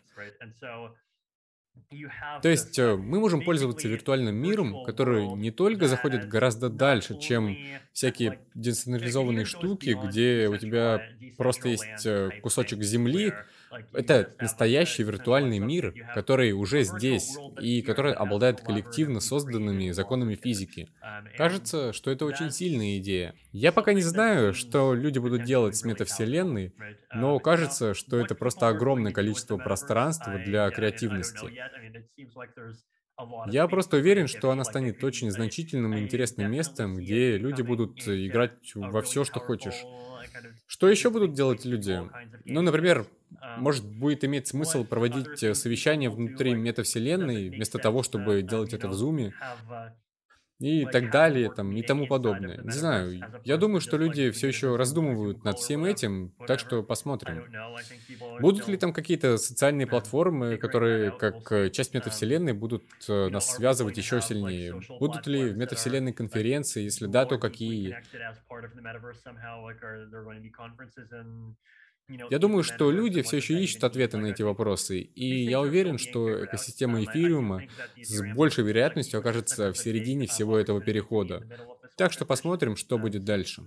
То 2.42 2.50
есть 2.50 2.78
э, 2.80 2.96
мы 2.96 3.20
можем 3.20 3.44
пользоваться 3.44 3.88
виртуальным 3.88 4.36
миром, 4.36 4.84
который 4.84 5.28
не 5.28 5.52
только 5.52 5.88
заходит 5.88 6.28
гораздо 6.28 6.70
дальше, 6.70 7.20
чем 7.20 7.56
всякие 7.92 8.40
децентрализованные 8.56 9.46
штуки, 9.46 9.98
где 10.04 10.48
у 10.48 10.58
тебя 10.58 11.02
просто 11.38 11.70
есть 11.70 12.06
э, 12.06 12.32
кусочек 12.42 12.82
земли, 12.82 13.34
это 13.94 14.36
настоящий 14.40 15.04
виртуальный 15.04 15.60
мир, 15.60 15.94
который 16.14 16.52
уже 16.52 16.84
здесь 16.84 17.38
и 17.60 17.82
который 17.82 18.14
обладает 18.14 18.62
коллективно 18.62 19.20
созданными 19.20 19.92
законами 19.92 20.36
физики. 20.36 20.90
Кажется, 21.38 21.94
что 21.94 22.12
это 22.12 22.26
очень 22.26 22.52
сильная 22.52 22.98
идея. 22.98 23.36
Я 23.52 23.72
пока 23.72 23.94
не 23.94 24.02
знаю, 24.02 24.54
что 24.54 24.94
люди 24.94 25.20
будут 25.20 25.44
делать 25.44 25.76
с 25.76 25.84
метавселенной, 25.84 26.74
но 27.14 27.40
кажется, 27.40 27.94
что 27.94 28.18
это 28.18 28.36
просто 28.36 28.68
огромное 28.68 29.12
количество 29.12 29.58
пространства 29.58 30.38
для 30.38 30.70
креативности. 30.70 31.48
Я 33.48 33.68
просто 33.68 33.98
уверен, 33.98 34.28
что 34.28 34.50
она 34.50 34.64
станет 34.64 35.04
очень 35.04 35.30
значительным 35.30 35.94
и 35.94 36.00
интересным 36.00 36.52
местом, 36.52 36.96
где 36.96 37.38
люди 37.38 37.62
будут 37.62 38.08
играть 38.08 38.72
во 38.74 39.02
все, 39.02 39.24
что 39.24 39.40
хочешь. 39.40 39.84
Что 40.66 40.90
еще 40.90 41.10
будут 41.10 41.34
делать 41.34 41.66
люди? 41.66 42.02
Ну, 42.46 42.62
например, 42.62 43.08
может, 43.58 43.86
будет 43.86 44.24
иметь 44.24 44.48
смысл 44.48 44.84
проводить 44.84 45.44
э, 45.44 45.54
совещание 45.54 46.10
внутри 46.10 46.54
метавселенной, 46.56 47.50
вместо 47.50 47.80
того, 47.80 48.04
чтобы 48.04 48.42
делать 48.42 48.74
это 48.74 48.88
в 48.88 48.94
зуме, 48.94 49.34
и 50.60 50.86
так 50.88 51.10
далее, 51.10 51.50
там, 51.50 51.76
и 51.76 51.84
тому 51.84 52.08
подобное. 52.08 52.60
Не 52.64 52.76
знаю, 52.78 53.26
я 53.44 53.58
думаю, 53.58 53.82
что 53.82 53.98
люди 53.98 54.32
все 54.32 54.48
еще 54.48 54.76
раздумывают 54.76 55.44
над 55.44 55.60
всем 55.60 55.86
этим, 55.86 56.34
так 56.46 56.60
что 56.60 56.84
посмотрим. 56.84 57.46
Будут 58.38 58.68
ли 58.68 58.78
там 58.78 58.94
какие-то 58.94 59.38
социальные 59.38 59.88
платформы, 59.88 60.58
которые, 60.58 61.12
как 61.12 61.52
часть 61.72 61.94
метавселенной, 61.94 62.54
будут 62.54 62.86
нас 63.08 63.52
связывать 63.54 63.98
еще 63.98 64.22
сильнее? 64.22 64.84
Будут 65.00 65.28
ли 65.28 65.50
в 65.52 65.58
метавселенной 65.58 66.14
конференции? 66.14 66.84
Если 66.84 67.08
да, 67.08 67.26
то 67.26 67.40
какие? 67.40 67.98
Я 72.30 72.40
думаю, 72.40 72.64
что 72.64 72.92
люди 72.92 73.22
все 73.22 73.38
еще 73.38 73.62
ищут 73.62 73.84
ответы 73.84 74.18
на 74.18 74.28
эти 74.28 74.42
вопросы, 74.42 75.00
и 75.00 75.44
я 75.46 75.62
уверен, 75.62 75.98
что 75.98 76.46
экосистема 76.46 77.04
эфириума 77.04 77.64
с 78.02 78.22
большей 78.36 78.64
вероятностью 78.64 79.20
окажется 79.20 79.72
в 79.72 79.78
середине 79.78 80.28
всего 80.28 80.58
этого 80.58 80.82
перехода. 80.82 81.44
Так 81.96 82.12
что 82.12 82.26
посмотрим, 82.26 82.76
что 82.76 82.98
будет 82.98 83.24
дальше. 83.24 83.64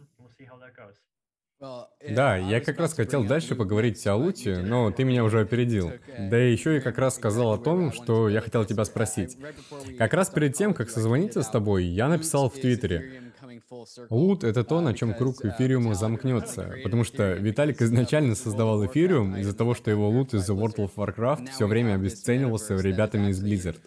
Да, 1.58 2.36
я 2.36 2.60
как 2.60 2.78
раз 2.78 2.92
хотел 2.92 3.24
дальше 3.24 3.54
поговорить 3.54 4.06
о 4.06 4.16
Луте, 4.16 4.58
но 4.58 4.90
ты 4.90 5.04
меня 5.04 5.24
уже 5.24 5.40
опередил. 5.40 5.90
Да 6.18 6.42
и 6.42 6.52
еще 6.52 6.76
и 6.76 6.80
как 6.80 6.98
раз 6.98 7.16
сказал 7.16 7.54
о 7.54 7.58
том, 7.58 7.92
что 7.92 8.28
я 8.28 8.42
хотел 8.42 8.64
тебя 8.66 8.84
спросить. 8.84 9.38
Как 9.96 10.12
раз 10.12 10.28
перед 10.28 10.54
тем, 10.54 10.74
как 10.74 10.90
созвониться 10.90 11.42
с 11.42 11.48
тобой, 11.48 11.84
я 11.84 12.08
написал 12.08 12.50
в 12.50 12.54
Твиттере, 12.54 13.25
Лут— 14.10 14.44
это 14.44 14.62
то, 14.62 14.80
на 14.80 14.94
чем 14.94 15.12
круг 15.14 15.44
эфириума 15.44 15.94
замкнется, 15.94 16.72
потому 16.84 17.02
что 17.02 17.32
Виталик 17.32 17.82
изначально 17.82 18.34
создавал 18.36 18.86
эфириум 18.86 19.36
из-за 19.36 19.56
того, 19.56 19.74
что 19.74 19.90
его 19.90 20.08
лут 20.08 20.34
из 20.34 20.48
World 20.48 20.76
of 20.76 20.90
Warcraft 20.94 21.50
все 21.50 21.66
время 21.66 21.94
обесценивался 21.94 22.76
ребятами 22.76 23.30
из 23.30 23.42
Blizzard. 23.42 23.78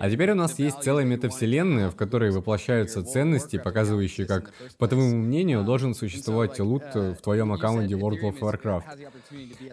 А 0.00 0.10
теперь 0.10 0.32
у 0.32 0.34
нас 0.34 0.58
есть 0.58 0.82
целая 0.82 1.04
метавселенная, 1.04 1.90
в 1.90 1.96
которой 1.96 2.30
воплощаются 2.30 3.02
ценности, 3.02 3.56
показывающие, 3.58 4.26
как, 4.26 4.52
по 4.78 4.88
твоему 4.88 5.16
мнению, 5.16 5.64
должен 5.64 5.94
существовать 5.94 6.58
лут 6.60 6.82
в 6.94 7.16
твоем 7.16 7.52
аккаунте 7.52 7.94
World 7.94 8.22
of 8.22 8.38
Warcraft. 8.40 8.82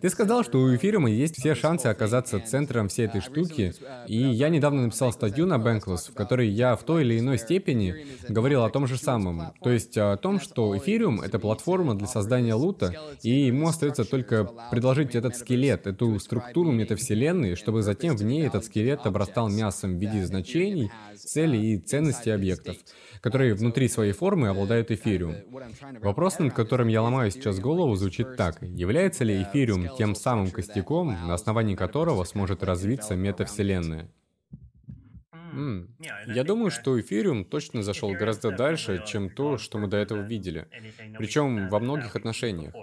Ты 0.02 0.10
сказал, 0.10 0.44
что 0.44 0.60
у 0.60 0.76
эфириума 0.76 1.10
есть 1.10 1.38
все 1.38 1.56
шансы 1.56 1.88
оказаться 1.88 2.40
центром 2.40 2.88
всей 2.88 3.06
этой 3.06 3.22
штуки, 3.22 3.73
и 4.07 4.18
я 4.18 4.49
недавно 4.49 4.84
написал 4.84 5.11
статью 5.11 5.45
на 5.45 5.56
Bankless, 5.56 6.11
в 6.11 6.14
которой 6.14 6.48
я 6.48 6.76
в 6.76 6.84
той 6.84 7.03
или 7.03 7.19
иной 7.19 7.38
степени 7.38 8.06
говорил 8.30 8.64
о 8.64 8.69
том 8.69 8.88
же 8.88 8.98
самом. 8.98 9.53
То 9.61 9.72
есть 9.72 9.98
о 9.98 10.18
том, 10.18 10.40
что 10.40 10.77
эфириум— 10.77 11.22
это 11.23 11.40
платформа 11.40 11.95
для 11.95 12.07
создания 12.07 12.53
лута, 12.53 12.94
и 13.22 13.30
ему 13.48 13.68
остается 13.68 14.06
только 14.06 14.49
предложить 14.72 15.15
этот 15.15 15.35
скелет, 15.35 15.88
эту 15.88 16.19
структуру 16.19 16.72
метавселенной, 16.72 17.56
чтобы 17.56 17.81
затем 17.81 18.15
в 18.15 18.23
ней 18.23 18.45
этот 18.45 18.65
скелет 18.65 19.06
обрастал 19.06 19.49
мясом 19.49 19.98
виде 20.03 20.25
значений, 20.25 20.91
целей 21.15 21.73
и 21.73 21.77
ценностей 21.77 22.31
объектов, 22.31 22.77
которые 23.21 23.53
внутри 23.53 23.88
своей 23.88 24.11
формы 24.11 24.49
обладают 24.49 24.91
эфириум. 24.91 25.35
Вопрос, 26.01 26.39
над 26.39 26.53
которым 26.53 26.88
я 26.88 27.01
ломаю 27.01 27.31
сейчас 27.31 27.59
голову, 27.59 27.95
звучит 27.95 28.35
так. 28.35 28.61
Является 28.61 29.23
ли 29.23 29.41
эфириум 29.41 29.89
тем 29.97 30.15
самым 30.15 30.51
костяком, 30.51 31.13
на 31.27 31.34
основании 31.34 31.75
которого 31.75 32.23
сможет 32.23 32.63
развиться 32.63 33.15
метавселенная? 33.15 34.09
Mm. 35.53 35.88
Я 36.27 36.43
думаю, 36.43 36.71
что 36.71 36.99
эфириум 36.99 37.45
точно 37.45 37.84
зашел 37.84 38.11
гораздо 38.13 38.51
дальше, 38.51 39.03
чем 39.05 39.30
то, 39.30 39.57
что 39.57 39.77
мы 39.77 39.88
до 39.88 39.97
этого 39.97 40.21
видели. 40.21 40.67
Причем 41.17 41.69
во 41.69 41.80
многих 41.80 42.15
отношениях. 42.15 42.73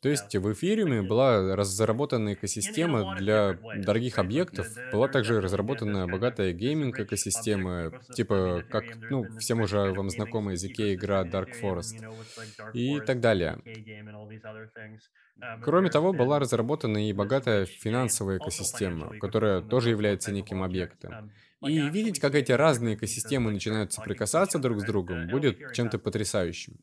То 0.00 0.08
есть 0.08 0.34
в 0.34 0.52
эфириуме 0.52 1.02
была 1.02 1.54
разработана 1.54 2.32
экосистема 2.32 3.16
для 3.16 3.58
дорогих 3.76 4.18
объектов, 4.18 4.68
была 4.92 5.08
также 5.08 5.40
разработана 5.40 6.06
богатая 6.08 6.52
гейминг-экосистема, 6.52 7.92
типа 8.14 8.64
как, 8.70 8.84
ну, 9.10 9.26
всем 9.38 9.60
уже 9.60 9.92
вам 9.92 10.08
знакомая 10.10 10.54
языке 10.54 10.94
игра 10.94 11.22
Dark 11.24 11.50
Forest 11.60 12.02
и 12.72 13.00
так 13.00 13.20
далее. 13.20 13.60
Кроме 15.62 15.90
того, 15.90 16.12
была 16.12 16.38
разработана 16.38 17.08
и 17.08 17.12
богатая 17.12 17.66
финансовая 17.66 18.38
экосистема, 18.38 19.18
которая 19.18 19.62
тоже 19.62 19.90
является 19.90 20.32
неким 20.32 20.62
объектом. 20.62 21.18
И 21.62 21.88
видеть, 21.90 22.18
как 22.20 22.34
эти 22.34 22.52
разные 22.52 22.94
экосистемы 22.94 23.50
начинают 23.50 23.92
соприкасаться 23.92 24.58
друг 24.58 24.80
с 24.80 24.84
другом, 24.84 25.28
будет 25.28 25.72
чем-то 25.72 25.98
потрясающим. 25.98 26.78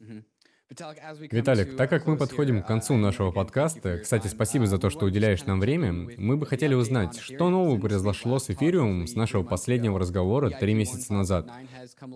Виталик, 0.69 1.77
так 1.77 1.89
как 1.89 2.05
мы 2.07 2.17
подходим 2.17 2.61
к 2.61 2.67
концу 2.67 2.97
нашего 2.97 3.31
подкаста, 3.31 3.99
кстати, 3.99 4.27
спасибо 4.27 4.67
за 4.67 4.77
то, 4.77 4.89
что 4.89 5.05
уделяешь 5.05 5.45
нам 5.45 5.61
время, 5.61 5.93
мы 6.17 6.35
бы 6.35 6.45
хотели 6.45 6.73
узнать, 6.73 7.17
что 7.17 7.49
нового 7.49 7.79
произошло 7.79 8.37
с 8.37 8.49
эфириумом 8.49 9.07
с 9.07 9.15
нашего 9.15 9.43
последнего 9.43 9.97
разговора 9.97 10.49
три 10.49 10.73
месяца 10.73 11.13
назад. 11.13 11.49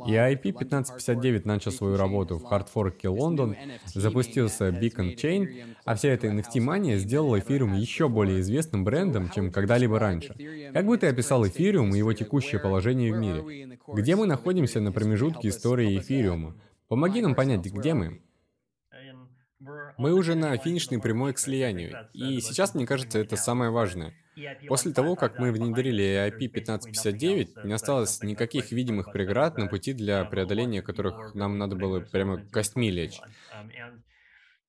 И 0.05 0.11
IP1559 0.11 1.43
начал 1.45 1.71
свою 1.71 1.95
работу 1.95 2.39
в 2.39 2.43
хардфорке 2.43 3.07
Лондон, 3.07 3.55
запустился 3.85 4.67
Beacon 4.67 5.15
Chain, 5.15 5.75
а 5.85 5.95
вся 5.95 6.09
эта 6.09 6.27
NFT-мания 6.27 6.97
сделала 6.97 7.39
эфириум 7.39 7.73
еще 7.73 8.09
более 8.09 8.41
известным 8.41 8.83
брендом, 8.83 9.31
чем 9.33 9.51
когда-либо 9.51 9.97
раньше. 9.97 10.35
Как 10.73 10.85
бы 10.85 10.97
ты 10.97 11.07
описал 11.07 11.47
эфириум 11.47 11.95
и 11.95 11.97
его 11.97 12.11
текущее 12.11 12.59
положение 12.59 13.13
в 13.13 13.17
мире? 13.17 13.79
Где 13.87 14.17
мы 14.17 14.27
находимся 14.27 14.81
на 14.81 14.91
промежутке 14.91 15.47
истории 15.47 15.97
эфириума? 15.97 16.53
Помоги 16.89 17.21
нам 17.21 17.33
понять, 17.33 17.61
где 17.61 17.93
мы. 17.93 18.19
Мы 20.01 20.13
уже 20.13 20.33
на 20.33 20.57
финишной 20.57 20.99
прямой 20.99 21.31
к 21.31 21.37
слиянию, 21.37 22.09
и 22.11 22.41
сейчас, 22.41 22.73
мне 22.73 22.87
кажется, 22.87 23.19
это 23.19 23.35
самое 23.35 23.69
важное. 23.69 24.15
После 24.67 24.93
того, 24.93 25.15
как 25.15 25.37
мы 25.37 25.51
внедрили 25.51 26.03
IP 26.27 26.49
1559, 26.49 27.65
не 27.65 27.73
осталось 27.73 28.23
никаких 28.23 28.71
видимых 28.71 29.11
преград 29.11 29.59
на 29.59 29.67
пути 29.67 29.93
для 29.93 30.25
преодоления 30.25 30.81
которых 30.81 31.35
нам 31.35 31.59
надо 31.59 31.75
было 31.75 31.99
прямо 31.99 32.43
костьми 32.47 32.89
лечь. 32.89 33.19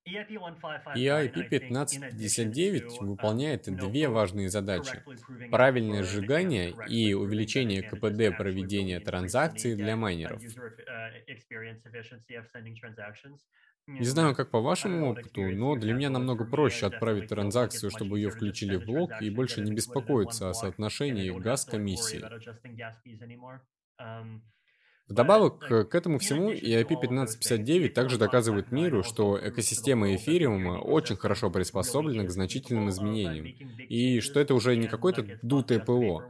И 0.04 1.06
IP 1.06 1.46
1559 1.46 3.00
выполняет 3.00 3.74
две 3.74 4.08
важные 4.08 4.50
задачи. 4.50 5.02
Правильное 5.50 6.02
сжигание 6.02 6.74
и 6.88 7.14
увеличение 7.14 7.82
КПД 7.82 8.36
проведения 8.36 9.00
транзакций 9.00 9.76
для 9.76 9.96
майнеров. 9.96 10.42
Не 13.86 14.06
знаю, 14.06 14.34
как 14.34 14.50
по 14.50 14.60
вашему 14.60 15.10
опыту, 15.10 15.50
но 15.50 15.74
для 15.76 15.92
меня 15.92 16.08
намного 16.08 16.44
проще 16.44 16.86
отправить 16.86 17.28
транзакцию, 17.28 17.90
чтобы 17.90 18.18
ее 18.18 18.30
включили 18.30 18.76
в 18.76 18.84
блок, 18.84 19.20
и 19.20 19.28
больше 19.30 19.60
не 19.60 19.72
беспокоиться 19.72 20.48
о 20.48 20.54
соотношении 20.54 21.30
газ-комиссии. 21.30 22.30
Вдобавок 25.08 25.58
к 25.58 25.94
этому 25.94 26.18
всему, 26.18 26.52
и 26.52 26.72
IP1559 26.72 27.90
также 27.90 28.18
доказывает 28.18 28.70
миру, 28.70 29.02
что 29.02 29.38
экосистема 29.42 30.14
эфириума 30.14 30.78
очень 30.80 31.16
хорошо 31.16 31.50
приспособлена 31.50 32.24
к 32.24 32.30
значительным 32.30 32.88
изменениям, 32.88 33.52
и 33.88 34.20
что 34.20 34.40
это 34.40 34.54
уже 34.54 34.76
не 34.76 34.86
какое-то 34.86 35.26
дутое 35.42 35.80
ПО. 35.80 36.24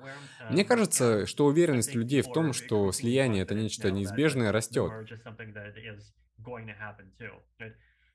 Мне 0.49 0.65
кажется, 0.65 1.27
что 1.27 1.47
уверенность 1.47 1.95
людей 1.95 2.23
в 2.23 2.29
том, 2.29 2.53
что 2.53 2.91
слияние— 2.93 3.43
это 3.45 3.55
нечто 3.55 3.91
неизбежное, 3.91 4.53
растет. 4.53 4.97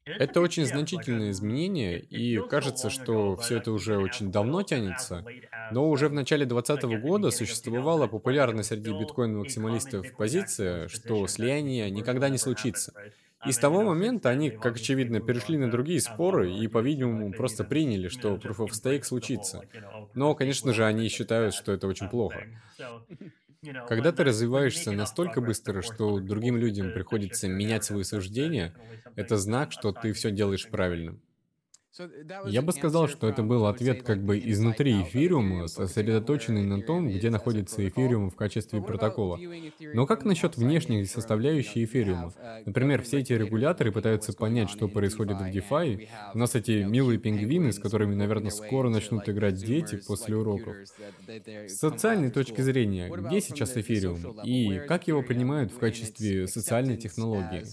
Это 0.05 0.39
очень 0.39 0.65
значительное 0.65 1.31
изменение, 1.31 1.99
и 1.99 2.39
кажется, 2.47 2.89
что 2.89 3.35
все 3.35 3.57
это 3.57 3.71
уже 3.71 3.97
очень 3.97 4.31
давно 4.31 4.63
тянется, 4.63 5.25
но 5.71 5.89
уже 5.89 6.07
в 6.07 6.13
начале 6.13 6.45
2020 6.45 7.01
года 7.01 7.29
существовала 7.31 8.07
популярна 8.07 8.63
среди 8.63 8.91
биткоин-максималистов 8.91 10.15
позиция, 10.15 10.87
что 10.87 11.27
слияние 11.27 11.89
никогда 11.91 12.29
не 12.29 12.37
случится. 12.37 12.93
И 13.45 13.51
с 13.51 13.57
того 13.57 13.83
момента 13.83 14.29
они, 14.29 14.49
как 14.49 14.77
очевидно, 14.77 15.19
перешли 15.19 15.57
на 15.57 15.69
другие 15.69 16.01
споры 16.01 16.51
и, 16.51 16.67
по-видимому, 16.67 17.31
просто 17.31 17.63
приняли, 17.63 18.07
что 18.07 18.35
Proof 18.35 18.67
of 18.67 18.69
Stake 18.69 19.03
случится. 19.03 19.61
Но, 20.15 20.33
конечно 20.33 20.73
же, 20.73 20.85
они 20.85 21.07
считают, 21.07 21.53
что 21.53 21.71
это 21.71 21.87
очень 21.87 22.09
плохо. 22.09 22.47
Когда 23.85 24.11
ты 24.11 24.23
развиваешься 24.23 24.91
настолько 24.91 25.41
быстро, 25.41 25.81
что 25.81 26.19
другим 26.19 26.57
людям 26.57 26.91
приходится 26.91 27.47
менять 27.47 27.84
свои 27.84 28.03
суждения, 28.03 28.75
это 29.15 29.38
знак, 29.38 29.71
что 29.71 29.91
ты 29.91 30.13
все 30.13 30.31
делаешь 30.31 30.69
правильно. 30.69 31.19
Я 32.45 32.61
бы 32.61 32.71
сказал, 32.71 33.07
что 33.07 33.27
это 33.27 33.43
был 33.43 33.65
ответ 33.65 34.03
как 34.03 34.23
бы 34.23 34.37
изнутри 34.39 35.01
эфириума, 35.01 35.67
сосредоточенный 35.67 36.63
на 36.63 36.81
том, 36.81 37.07
где 37.09 37.29
находится 37.29 37.87
эфириум 37.87 38.29
в 38.29 38.35
качестве 38.35 38.81
протокола. 38.81 39.39
Но 39.93 40.05
как 40.05 40.25
насчет 40.25 40.57
внешней 40.57 41.05
составляющей 41.05 41.83
эфириума? 41.85 42.33
Например, 42.65 43.01
все 43.01 43.19
эти 43.19 43.33
регуляторы 43.33 43.91
пытаются 43.91 44.33
понять, 44.33 44.69
что 44.69 44.87
происходит 44.87 45.37
в 45.37 45.45
DeFi. 45.45 46.07
У 46.33 46.37
нас 46.37 46.55
эти 46.55 46.83
милые 46.83 47.19
пингвины, 47.19 47.71
с 47.71 47.79
которыми, 47.79 48.15
наверное, 48.15 48.51
скоро 48.51 48.89
начнут 48.89 49.27
играть 49.29 49.55
дети 49.55 49.97
после 50.07 50.35
уроков. 50.35 50.75
С 51.27 51.77
социальной 51.77 52.31
точки 52.31 52.61
зрения, 52.61 53.09
где 53.09 53.41
сейчас 53.41 53.75
эфириум? 53.77 54.39
И 54.41 54.79
как 54.87 55.07
его 55.07 55.21
принимают 55.21 55.71
в 55.71 55.79
качестве 55.79 56.47
социальной 56.47 56.97
технологии? 56.97 57.65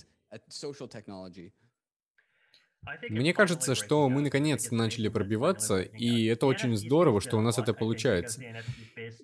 Мне 3.09 3.33
кажется, 3.33 3.75
что 3.75 4.09
мы 4.09 4.21
наконец-то 4.21 4.75
начали 4.75 5.09
пробиваться, 5.09 5.81
и 5.81 6.27
это 6.27 6.47
очень 6.47 6.77
здорово, 6.77 7.21
что 7.21 7.39
у 7.39 7.41
нас 7.41 7.59
это 7.59 7.75
получается. 7.75 8.43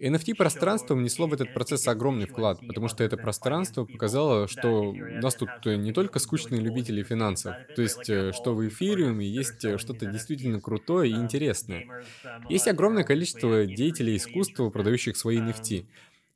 NFT-пространство 0.00 0.94
внесло 0.94 1.26
в 1.26 1.34
этот 1.34 1.52
процесс 1.54 1.86
огромный 1.88 2.26
вклад, 2.26 2.60
потому 2.66 2.88
что 2.88 3.04
это 3.04 3.16
пространство 3.16 3.84
показало, 3.84 4.48
что 4.48 4.90
у 4.90 4.94
нас 4.94 5.34
тут 5.34 5.50
не 5.64 5.92
только 5.92 6.18
скучные 6.18 6.60
любители 6.60 7.02
финансов, 7.02 7.56
то 7.74 7.82
есть, 7.82 8.08
э, 8.08 8.32
что 8.32 8.54
в 8.54 8.66
эфириуме 8.66 9.26
есть 9.26 9.64
э, 9.64 9.78
что-то 9.78 10.06
действительно 10.06 10.60
крутое 10.60 11.10
и 11.10 11.14
интересное. 11.14 12.04
Есть 12.48 12.68
огромное 12.68 13.04
количество 13.04 13.66
деятелей 13.66 14.16
искусства, 14.16 14.70
продающих 14.70 15.16
свои 15.16 15.38
NFT. 15.38 15.86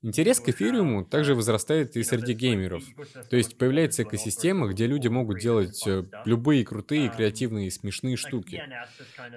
Интерес 0.05 0.39
к 0.39 0.51
эфириуму 0.51 1.03
также 1.03 1.35
возрастает 1.35 1.97
и 1.97 2.03
среди 2.03 2.35
геймеров. 2.35 2.85
То 3.31 3.39
есть 3.39 3.57
появляется 3.57 4.03
экосистема, 4.03 4.69
где 4.69 4.87
люди 4.87 5.09
могут 5.09 5.39
делать 5.39 5.83
э, 5.87 6.05
любые 6.27 6.63
крутые, 6.63 7.09
креативные, 7.09 7.71
смешные 7.71 8.17
штуки. 8.17 8.63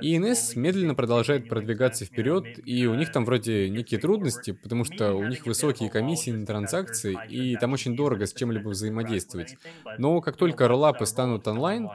И 0.01 0.17
NS 0.17 0.59
медленно 0.59 0.93
продолжает 0.93 1.47
продвигаться 1.47 2.03
вперед, 2.03 2.59
и 2.65 2.85
у 2.85 2.95
них 2.95 3.13
там 3.13 3.23
вроде 3.23 3.69
некие 3.69 3.97
трудности, 3.97 4.51
потому 4.51 4.83
что 4.83 5.13
у 5.13 5.23
них 5.23 5.45
высокие 5.45 5.89
комиссии 5.89 6.31
на 6.31 6.45
транзакции, 6.45 7.17
и 7.29 7.55
там 7.55 7.71
очень 7.71 7.95
дорого 7.95 8.25
с 8.25 8.33
чем-либо 8.33 8.67
взаимодействовать. 8.67 9.55
Но 9.97 10.19
как 10.19 10.35
только 10.35 10.67
роллапы 10.67 11.05
станут 11.05 11.47
онлайн, 11.47 11.87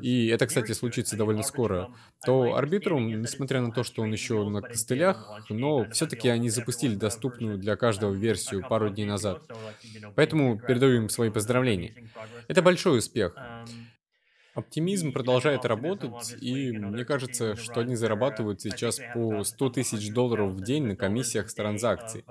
и 0.00 0.28
это, 0.28 0.46
кстати, 0.46 0.70
случится 0.70 1.16
довольно 1.16 1.42
скоро, 1.42 1.88
то 2.24 2.56
Arbitrum, 2.56 3.00
несмотря 3.00 3.60
на 3.60 3.72
то, 3.72 3.82
что 3.82 4.02
он 4.02 4.12
еще 4.12 4.48
на 4.48 4.62
костылях, 4.62 5.28
но 5.48 5.90
все-таки 5.90 6.28
они 6.28 6.48
запустили 6.48 6.94
доступную 6.94 7.58
для 7.58 7.74
каждого 7.74 8.19
версию 8.20 8.64
пару 8.68 8.90
дней 8.90 9.06
назад. 9.06 9.42
Поэтому 10.14 10.58
передаю 10.60 10.96
им 11.02 11.08
свои 11.08 11.30
поздравления. 11.30 11.94
Это 12.48 12.62
большой 12.62 12.98
успех. 12.98 13.36
Оптимизм 14.54 15.12
продолжает 15.12 15.64
работать, 15.64 16.34
и 16.40 16.72
мне 16.72 17.04
кажется, 17.04 17.54
что 17.54 17.80
они 17.80 17.94
зарабатывают 17.94 18.60
сейчас 18.60 19.00
по 19.14 19.44
100 19.44 19.70
тысяч 19.70 20.12
долларов 20.12 20.50
в 20.50 20.62
день 20.62 20.84
на 20.84 20.96
комиссиях 20.96 21.50
с 21.50 21.54
транзакций. 21.54 22.24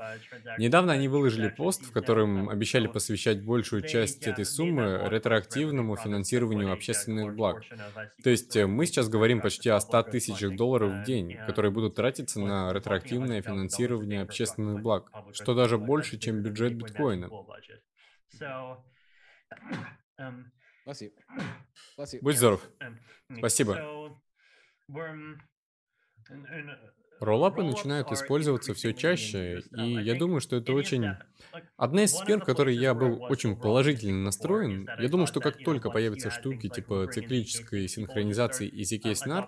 Недавно 0.57 0.93
они 0.93 1.07
выложили 1.07 1.47
пост, 1.49 1.85
в 1.85 1.91
котором 1.91 2.49
обещали 2.49 2.87
посвящать 2.87 3.41
большую 3.43 3.83
часть 3.83 4.27
этой 4.27 4.45
суммы 4.45 4.99
ретроактивному 5.09 5.95
финансированию 5.95 6.73
общественных 6.73 7.35
благ. 7.35 7.63
То 8.23 8.29
есть 8.29 8.55
э, 8.55 8.67
мы 8.67 8.85
сейчас 8.85 9.07
говорим 9.07 9.41
почти 9.41 9.69
о 9.69 9.79
100 9.79 10.03
тысячах 10.03 10.55
долларов 10.55 10.91
в 10.91 11.03
день, 11.03 11.37
которые 11.45 11.71
будут 11.71 11.95
тратиться 11.95 12.39
на 12.39 12.73
ретроактивное 12.73 13.41
финансирование 13.41 14.21
общественных 14.21 14.81
благ, 14.81 15.09
что 15.31 15.53
даже 15.53 15.77
больше, 15.77 16.17
чем 16.17 16.41
бюджет 16.41 16.75
биткоина. 16.75 17.29
Будь 22.21 22.37
здоров. 22.37 22.69
Спасибо. 23.37 23.73
Роллапы 27.19 27.63
начинают 27.63 28.11
использоваться 28.11 28.73
все 28.73 28.93
чаще, 28.93 29.63
и 29.75 29.93
я 30.01 30.15
думаю, 30.15 30.41
что 30.41 30.55
это 30.55 30.73
очень... 30.73 31.05
Одна 31.77 32.03
из 32.03 32.11
сфер, 32.13 32.41
в 32.41 32.45
которой 32.45 32.75
я 32.75 32.93
был 32.93 33.23
очень 33.23 33.55
положительно 33.55 34.25
настроен, 34.25 34.87
я 34.99 35.09
думал, 35.09 35.25
что 35.25 35.39
как 35.39 35.57
только 35.57 35.89
появятся 35.89 36.29
штуки 36.29 36.69
типа 36.69 37.07
циклической 37.11 37.87
синхронизации 37.87 38.67
и 38.67 38.83
ZK 38.83 39.13
Snark, 39.13 39.47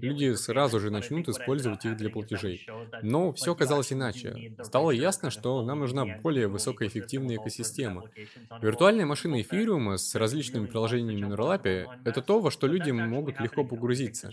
люди 0.00 0.34
сразу 0.34 0.80
же 0.80 0.90
начнут 0.90 1.28
использовать 1.28 1.84
их 1.84 1.96
для 1.96 2.10
платежей. 2.10 2.66
Но 3.02 3.32
все 3.32 3.52
оказалось 3.52 3.92
иначе. 3.92 4.54
Стало 4.62 4.90
ясно, 4.90 5.30
что 5.30 5.62
нам 5.62 5.80
нужна 5.80 6.04
более 6.22 6.48
высокоэффективная 6.48 7.36
экосистема. 7.36 8.04
Виртуальная 8.62 9.06
машина 9.06 9.40
эфириума 9.40 9.96
с 9.96 10.14
различными 10.14 10.66
приложениями 10.66 11.26
на 11.26 11.36
роллапе— 11.36 11.86
это 12.04 12.22
то, 12.22 12.40
во 12.40 12.50
что 12.50 12.66
люди 12.66 12.90
могут 12.90 13.40
легко 13.40 13.64
погрузиться. 13.64 14.30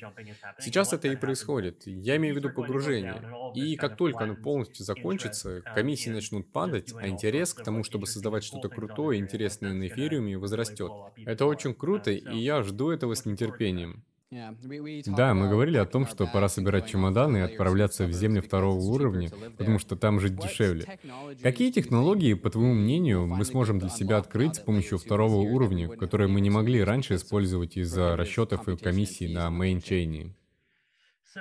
Сейчас 0.59 0.93
это 0.93 1.07
и 1.07 1.15
происходит. 1.15 1.83
Я 1.85 2.17
имею 2.17 2.35
в 2.35 2.37
виду 2.37 2.49
погрузиться 2.49 2.76
погружение. 2.77 3.21
И 3.55 3.75
как 3.75 3.97
только 3.97 4.23
оно 4.23 4.35
полностью 4.35 4.85
закончится, 4.85 5.61
комиссии 5.61 6.09
начнут 6.09 6.51
падать, 6.51 6.93
а 6.95 7.07
интерес 7.07 7.53
к 7.53 7.63
тому, 7.63 7.83
чтобы 7.83 8.07
создавать 8.07 8.43
что-то 8.43 8.69
крутое 8.69 9.19
и 9.19 9.21
интересное 9.21 9.73
на 9.73 9.87
эфириуме 9.87 10.37
возрастет. 10.37 10.91
Это 11.25 11.45
очень 11.45 11.73
круто, 11.73 12.11
и 12.11 12.37
я 12.37 12.63
жду 12.63 12.89
этого 12.89 13.15
с 13.15 13.25
нетерпением. 13.25 14.03
Да, 14.29 15.33
мы 15.33 15.47
говорили 15.47 15.77
о 15.77 15.85
том, 15.85 16.05
что 16.05 16.27
пора 16.27 16.49
собирать 16.49 16.87
чемоданы 16.87 17.37
и 17.37 17.41
отправляться 17.41 18.05
в 18.05 18.11
земли 18.11 18.41
второго 18.41 18.77
уровня, 18.77 19.29
потому 19.57 19.79
что 19.79 19.95
там 19.95 20.19
жить 20.19 20.35
дешевле. 20.35 20.99
Какие 21.41 21.71
технологии, 21.71 22.33
по 22.33 22.49
твоему 22.49 22.73
мнению, 22.73 23.25
мы 23.25 23.45
сможем 23.45 23.79
для 23.79 23.87
себя 23.87 24.17
открыть 24.17 24.57
с 24.57 24.59
помощью 24.59 24.97
второго 24.97 25.37
уровня, 25.37 25.87
которые 25.87 26.27
мы 26.27 26.41
не 26.41 26.49
могли 26.49 26.83
раньше 26.83 27.15
использовать 27.15 27.77
из-за 27.77 28.17
расчетов 28.17 28.67
и 28.67 28.75
комиссий 28.75 29.33
на 29.33 29.49
мейнчейне? 29.49 30.35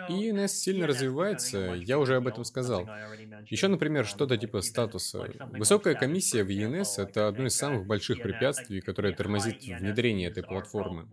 И 0.08 0.30
ENS 0.30 0.48
сильно 0.48 0.86
развивается, 0.86 1.74
я 1.74 1.98
уже 1.98 2.16
об 2.16 2.26
этом 2.26 2.44
сказал. 2.44 2.88
Еще, 3.48 3.68
например, 3.68 4.04
что-то 4.04 4.36
типа 4.36 4.60
статуса. 4.60 5.26
Высокая 5.52 5.94
комиссия 5.94 6.44
в 6.44 6.48
ENS— 6.48 6.86
это 6.98 7.28
одно 7.28 7.46
из 7.46 7.56
самых 7.56 7.86
больших 7.86 8.22
препятствий, 8.22 8.80
которое 8.80 9.14
тормозит 9.14 9.62
внедрение 9.62 10.28
этой 10.28 10.42
платформы. 10.42 11.08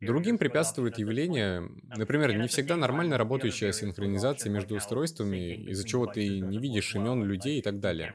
Другим 0.00 0.38
препятствует 0.38 0.98
явление, 0.98 1.68
например, 1.96 2.36
не 2.36 2.48
всегда 2.48 2.76
нормально 2.76 3.18
работающая 3.18 3.72
синхронизация 3.72 4.50
между 4.50 4.76
устройствами, 4.76 5.54
из-за 5.70 5.86
чего 5.86 6.06
ты 6.06 6.40
не 6.40 6.58
видишь 6.58 6.94
имен 6.94 7.24
людей 7.24 7.58
и 7.58 7.62
так 7.62 7.80
далее. 7.80 8.14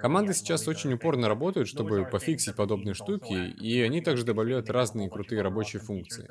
Команды 0.00 0.34
сейчас 0.34 0.66
очень 0.66 0.92
упорно 0.94 1.28
работают, 1.28 1.68
чтобы 1.68 2.06
пофиксить 2.06 2.56
подобные 2.56 2.94
штуки, 2.94 3.50
и 3.50 3.80
они 3.80 4.00
также 4.00 4.24
добавляют 4.24 4.70
разные 4.70 5.10
крутые 5.10 5.42
рабочие 5.42 5.80
функции. 5.82 6.28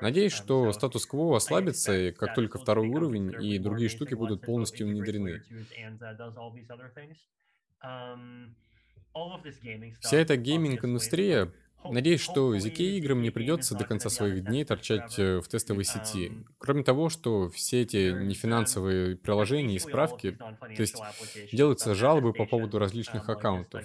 Надеюсь, 0.00 0.32
что 0.32 0.72
статус-кво 0.72 1.36
ослабится, 1.36 1.83
как 2.16 2.34
только 2.34 2.58
второй 2.58 2.88
уровень 2.88 3.34
и 3.42 3.58
другие 3.58 3.88
штуки 3.88 4.14
будут 4.14 4.42
полностью 4.42 4.86
внедрены. 4.86 5.42
Вся 10.00 10.16
эта 10.16 10.36
гейминг-индустрия 10.36 11.52
Надеюсь, 11.90 12.22
что 12.22 12.56
ZK 12.56 12.96
играм 12.96 13.20
не 13.20 13.30
придется 13.30 13.76
до 13.76 13.84
конца 13.84 14.08
своих 14.08 14.44
дней 14.44 14.64
торчать 14.64 15.18
э, 15.18 15.40
в 15.40 15.48
тестовой 15.48 15.84
сети. 15.84 16.32
Кроме 16.58 16.82
того, 16.82 17.10
что 17.10 17.50
все 17.50 17.82
эти 17.82 18.10
нефинансовые 18.10 19.16
приложения 19.16 19.76
и 19.76 19.78
справки, 19.78 20.32
то 20.32 20.80
есть 20.80 20.96
делаются 21.52 21.94
жалобы 21.94 22.32
по 22.32 22.46
поводу 22.46 22.78
различных 22.78 23.28
аккаунтов. 23.28 23.84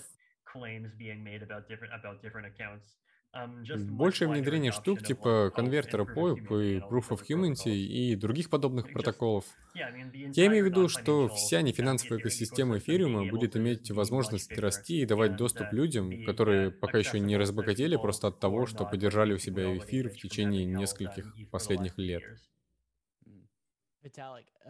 Большее 3.32 4.28
внедрение 4.28 4.72
штук 4.72 5.04
типа 5.04 5.52
конвертера 5.56 6.04
POIP 6.04 6.48
и 6.66 6.80
Proof 6.80 7.10
of 7.10 7.22
Humanity 7.30 7.70
и 7.70 8.16
других 8.16 8.50
подобных 8.50 8.92
протоколов. 8.92 9.46
Я 9.76 10.48
имею 10.48 10.64
в 10.64 10.68
виду, 10.68 10.90
что 10.90 11.28
вся 11.28 11.62
нефинансовая 11.62 12.20
экосистема 12.20 12.80
эфириума 12.80 13.26
будет 13.30 13.56
иметь 13.56 13.92
возможность 13.92 14.58
расти 14.58 15.02
и 15.02 15.06
давать 15.06 15.36
доступ 15.36 15.72
людям, 15.72 16.24
которые 16.26 16.72
пока 16.72 16.98
еще 16.98 17.20
не 17.20 17.38
разбогатели 17.38 17.96
просто 17.98 18.28
от 18.30 18.40
того, 18.40 18.66
что 18.66 18.86
поддержали 18.86 19.34
у 19.34 19.38
себя 19.38 19.78
эфир 19.78 20.10
в 20.10 20.18
течение 20.18 20.66
нескольких 20.66 21.36
последних 21.52 21.98
лет. 21.98 22.24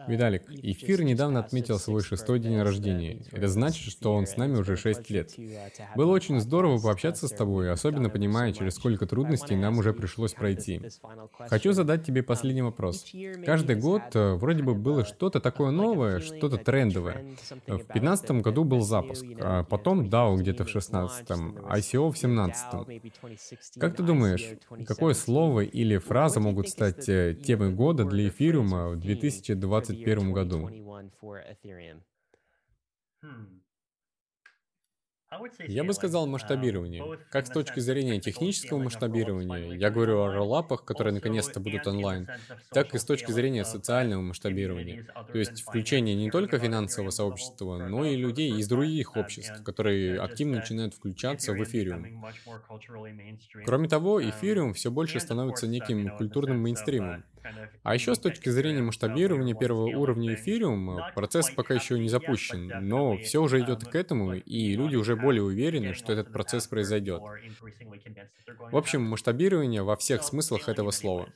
Виталик, 0.07 0.49
uh, 0.49 0.59
эфир 0.63 1.03
недавно 1.03 1.39
отметил 1.39 1.77
свой 1.77 2.01
шестой 2.01 2.39
день 2.39 2.61
рождения. 2.61 3.21
Это 3.31 3.47
значит, 3.47 3.91
что 3.91 4.13
он 4.13 4.25
с 4.25 4.37
нами 4.37 4.57
уже 4.57 4.77
шесть 4.77 5.09
лет. 5.09 5.37
Uh, 5.37 5.69
Было 5.95 6.11
очень 6.11 6.39
здорово 6.39 6.79
пообщаться 6.79 7.27
с 7.27 7.31
тобой, 7.31 7.71
особенно 7.71 8.09
понимая, 8.09 8.53
через 8.53 8.75
сколько 8.75 9.05
трудностей 9.05 9.55
нам 9.55 9.77
уже 9.77 9.93
пришлось 9.93 10.33
пройти. 10.33 10.81
Хочу 11.49 11.73
задать 11.73 12.05
тебе 12.05 12.23
последний 12.23 12.61
вопрос. 12.61 13.05
Каждый 13.45 13.75
год 13.75 14.03
э, 14.13 14.33
вроде 14.35 14.63
бы 14.63 14.73
было 14.73 15.05
что-то 15.05 15.39
такое 15.39 15.71
новое, 15.71 16.19
что-то 16.19 16.57
трендовое. 16.57 17.35
В 17.67 17.67
2015 17.67 18.31
году 18.31 18.63
был 18.63 18.81
запуск, 18.81 19.25
а 19.39 19.63
потом 19.63 20.07
DAO 20.07 20.37
где-то 20.37 20.65
в 20.65 20.69
16 20.69 21.29
ICO 21.29 22.11
в 22.11 22.17
17 22.17 22.65
Как 23.79 23.95
ты 23.95 24.03
думаешь, 24.03 24.57
какое 24.85 25.13
слово 25.13 25.61
или 25.61 25.97
фраза 25.97 26.39
могут 26.39 26.69
стать 26.69 27.09
э, 27.09 27.35
темой 27.35 27.71
года 27.71 28.05
для 28.05 28.29
эфириума 28.29 28.89
в 28.89 28.99
2020 28.99 29.28
2021 29.35 30.33
году. 30.33 30.69
Я 35.67 35.83
бы 35.83 35.93
сказал 35.93 36.25
um, 36.25 36.31
масштабирование. 36.31 37.19
Как 37.29 37.45
с 37.45 37.51
точки 37.51 37.79
зрения 37.79 38.19
технического 38.19 38.79
масштабирования, 38.79 39.75
я 39.75 39.91
говорю 39.91 40.21
о 40.21 40.31
роллапах, 40.31 40.83
которые 40.85 41.13
наконец-то 41.13 41.59
будут 41.59 41.85
онлайн, 41.85 42.27
так 42.71 42.95
и 42.95 42.97
с 42.97 43.05
точки 43.05 43.31
зрения 43.31 43.63
социального 43.63 44.21
масштабирования. 44.21 45.05
То 45.31 45.37
есть 45.37 45.61
включение 45.61 46.15
не 46.15 46.31
только 46.31 46.57
финансового 46.57 47.11
сообщества, 47.11 47.77
но 47.77 48.05
и 48.05 48.15
людей 48.15 48.57
из 48.57 48.67
других 48.67 49.15
обществ, 49.15 49.63
которые 49.63 50.19
активно 50.19 50.57
начинают 50.57 50.95
включаться 50.95 51.53
в 51.53 51.63
эфириум. 51.63 52.25
Кроме 53.65 53.87
того, 53.87 54.19
um, 54.19 54.29
эфириум 54.31 54.73
все 54.73 54.89
больше 54.89 55.19
становится 55.19 55.67
неким 55.67 56.09
культурным 56.17 56.59
мейнстримом. 56.59 57.23
А 57.83 57.93
еще 57.93 58.15
с 58.15 58.19
точки 58.19 58.49
зрения 58.49 58.81
масштабирования 58.81 59.55
первого 59.55 59.87
уровня 59.87 60.33
эфириума, 60.33 61.11
процесс 61.15 61.49
пока 61.49 61.73
еще 61.73 61.99
не 61.99 62.09
запущен, 62.09 62.71
но 62.87 63.17
все 63.17 63.41
уже 63.41 63.61
идет 63.61 63.85
к 63.85 63.95
этому, 63.95 64.33
и 64.33 64.75
люди 64.75 64.95
уже 64.95 65.15
более 65.15 65.43
уверены, 65.43 65.93
что 65.93 66.13
этот 66.13 66.31
процесс 66.31 66.67
произойдет. 66.67 67.21
В 68.71 68.77
общем, 68.77 69.01
масштабирование 69.03 69.83
во 69.83 69.95
всех 69.95 70.23
смыслах 70.23 70.69
этого 70.69 70.91
слова. 70.91 71.29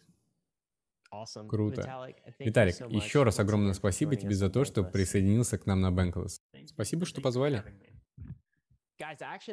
Круто. 1.47 2.07
Виталик, 2.39 2.75
еще 2.89 3.23
раз 3.23 3.39
огромное 3.39 3.73
спасибо 3.73 4.15
тебе 4.15 4.33
за 4.33 4.49
то, 4.49 4.65
что 4.65 4.83
присоединился 4.83 5.57
к 5.57 5.65
нам 5.65 5.81
на 5.81 5.91
Bankless. 5.91 6.39
Спасибо, 6.65 7.05
что 7.05 7.21
позвали. 7.21 7.63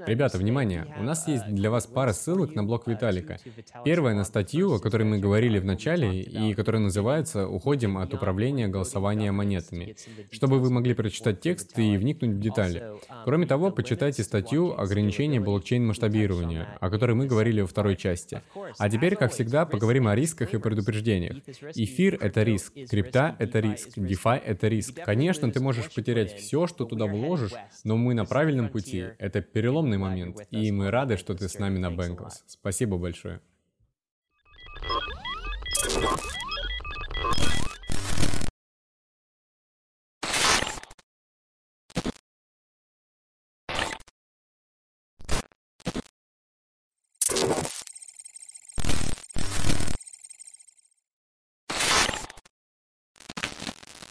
Ребята, 0.07 0.37
внимание, 0.37 0.87
у 0.99 1.03
нас 1.03 1.27
есть 1.27 1.47
для 1.47 1.71
вас 1.71 1.87
пара 1.87 2.13
ссылок 2.13 2.55
на 2.55 2.63
блог 2.63 2.87
Виталика. 2.87 3.39
Первая 3.87 4.15
на 4.15 4.25
статью, 4.25 4.75
о 4.75 4.79
которой 4.79 5.05
мы 5.05 5.19
говорили 5.19 5.59
в 5.59 5.65
начале, 5.65 6.21
и 6.21 6.53
которая 6.53 6.83
называется 6.83 7.49
«Уходим 7.49 7.97
от 7.97 8.13
управления 8.13 8.69
голосования 8.69 9.33
монетами», 9.33 9.97
чтобы 10.31 10.59
вы 10.59 10.71
могли 10.71 10.93
прочитать 10.93 11.41
текст 11.41 11.79
и 11.79 11.97
вникнуть 11.97 12.33
в 12.33 12.41
детали. 12.41 12.83
Кроме 13.25 13.47
того, 13.47 13.71
почитайте 13.71 14.25
статью 14.25 14.79
«Ограничение 14.79 15.41
блокчейн-масштабирования», 15.41 16.77
о 16.79 16.91
которой 16.91 17.13
мы 17.13 17.27
говорили 17.27 17.63
во 17.63 17.67
второй 17.67 17.97
части. 17.97 18.43
А 18.79 18.91
теперь, 18.91 19.17
как 19.17 19.33
всегда, 19.33 19.65
поговорим 19.65 20.07
о 20.07 20.15
рисках 20.15 20.53
и 20.53 20.59
предупреждениях. 20.59 21.39
Эфир— 21.75 22.19
это 22.21 22.43
риск, 22.43 22.75
крипта— 22.91 23.37
это 23.39 23.61
риск, 23.61 23.97
DeFi— 23.97 24.39
это 24.45 24.69
риск. 24.69 25.01
Конечно, 25.03 25.51
ты 25.51 25.61
можешь 25.61 25.91
потерять 25.91 26.35
все, 26.37 26.67
что 26.67 26.85
туда 26.85 27.07
вложишь, 27.07 27.53
но 27.85 27.97
мы 27.97 28.13
на 28.13 28.27
правильном 28.27 28.69
пути. 28.69 29.07
Это 29.19 29.30
это 29.31 29.43
переломный 29.43 29.97
момент, 29.97 30.41
и 30.51 30.73
мы 30.73 30.91
рады, 30.91 31.17
что 31.17 31.37
ты 31.37 31.49
с 31.49 31.57
нами 31.57 31.79
на 31.79 31.93
Бэнклс. 31.93 32.43
Спасибо 32.49 32.99
большое. 32.99 33.41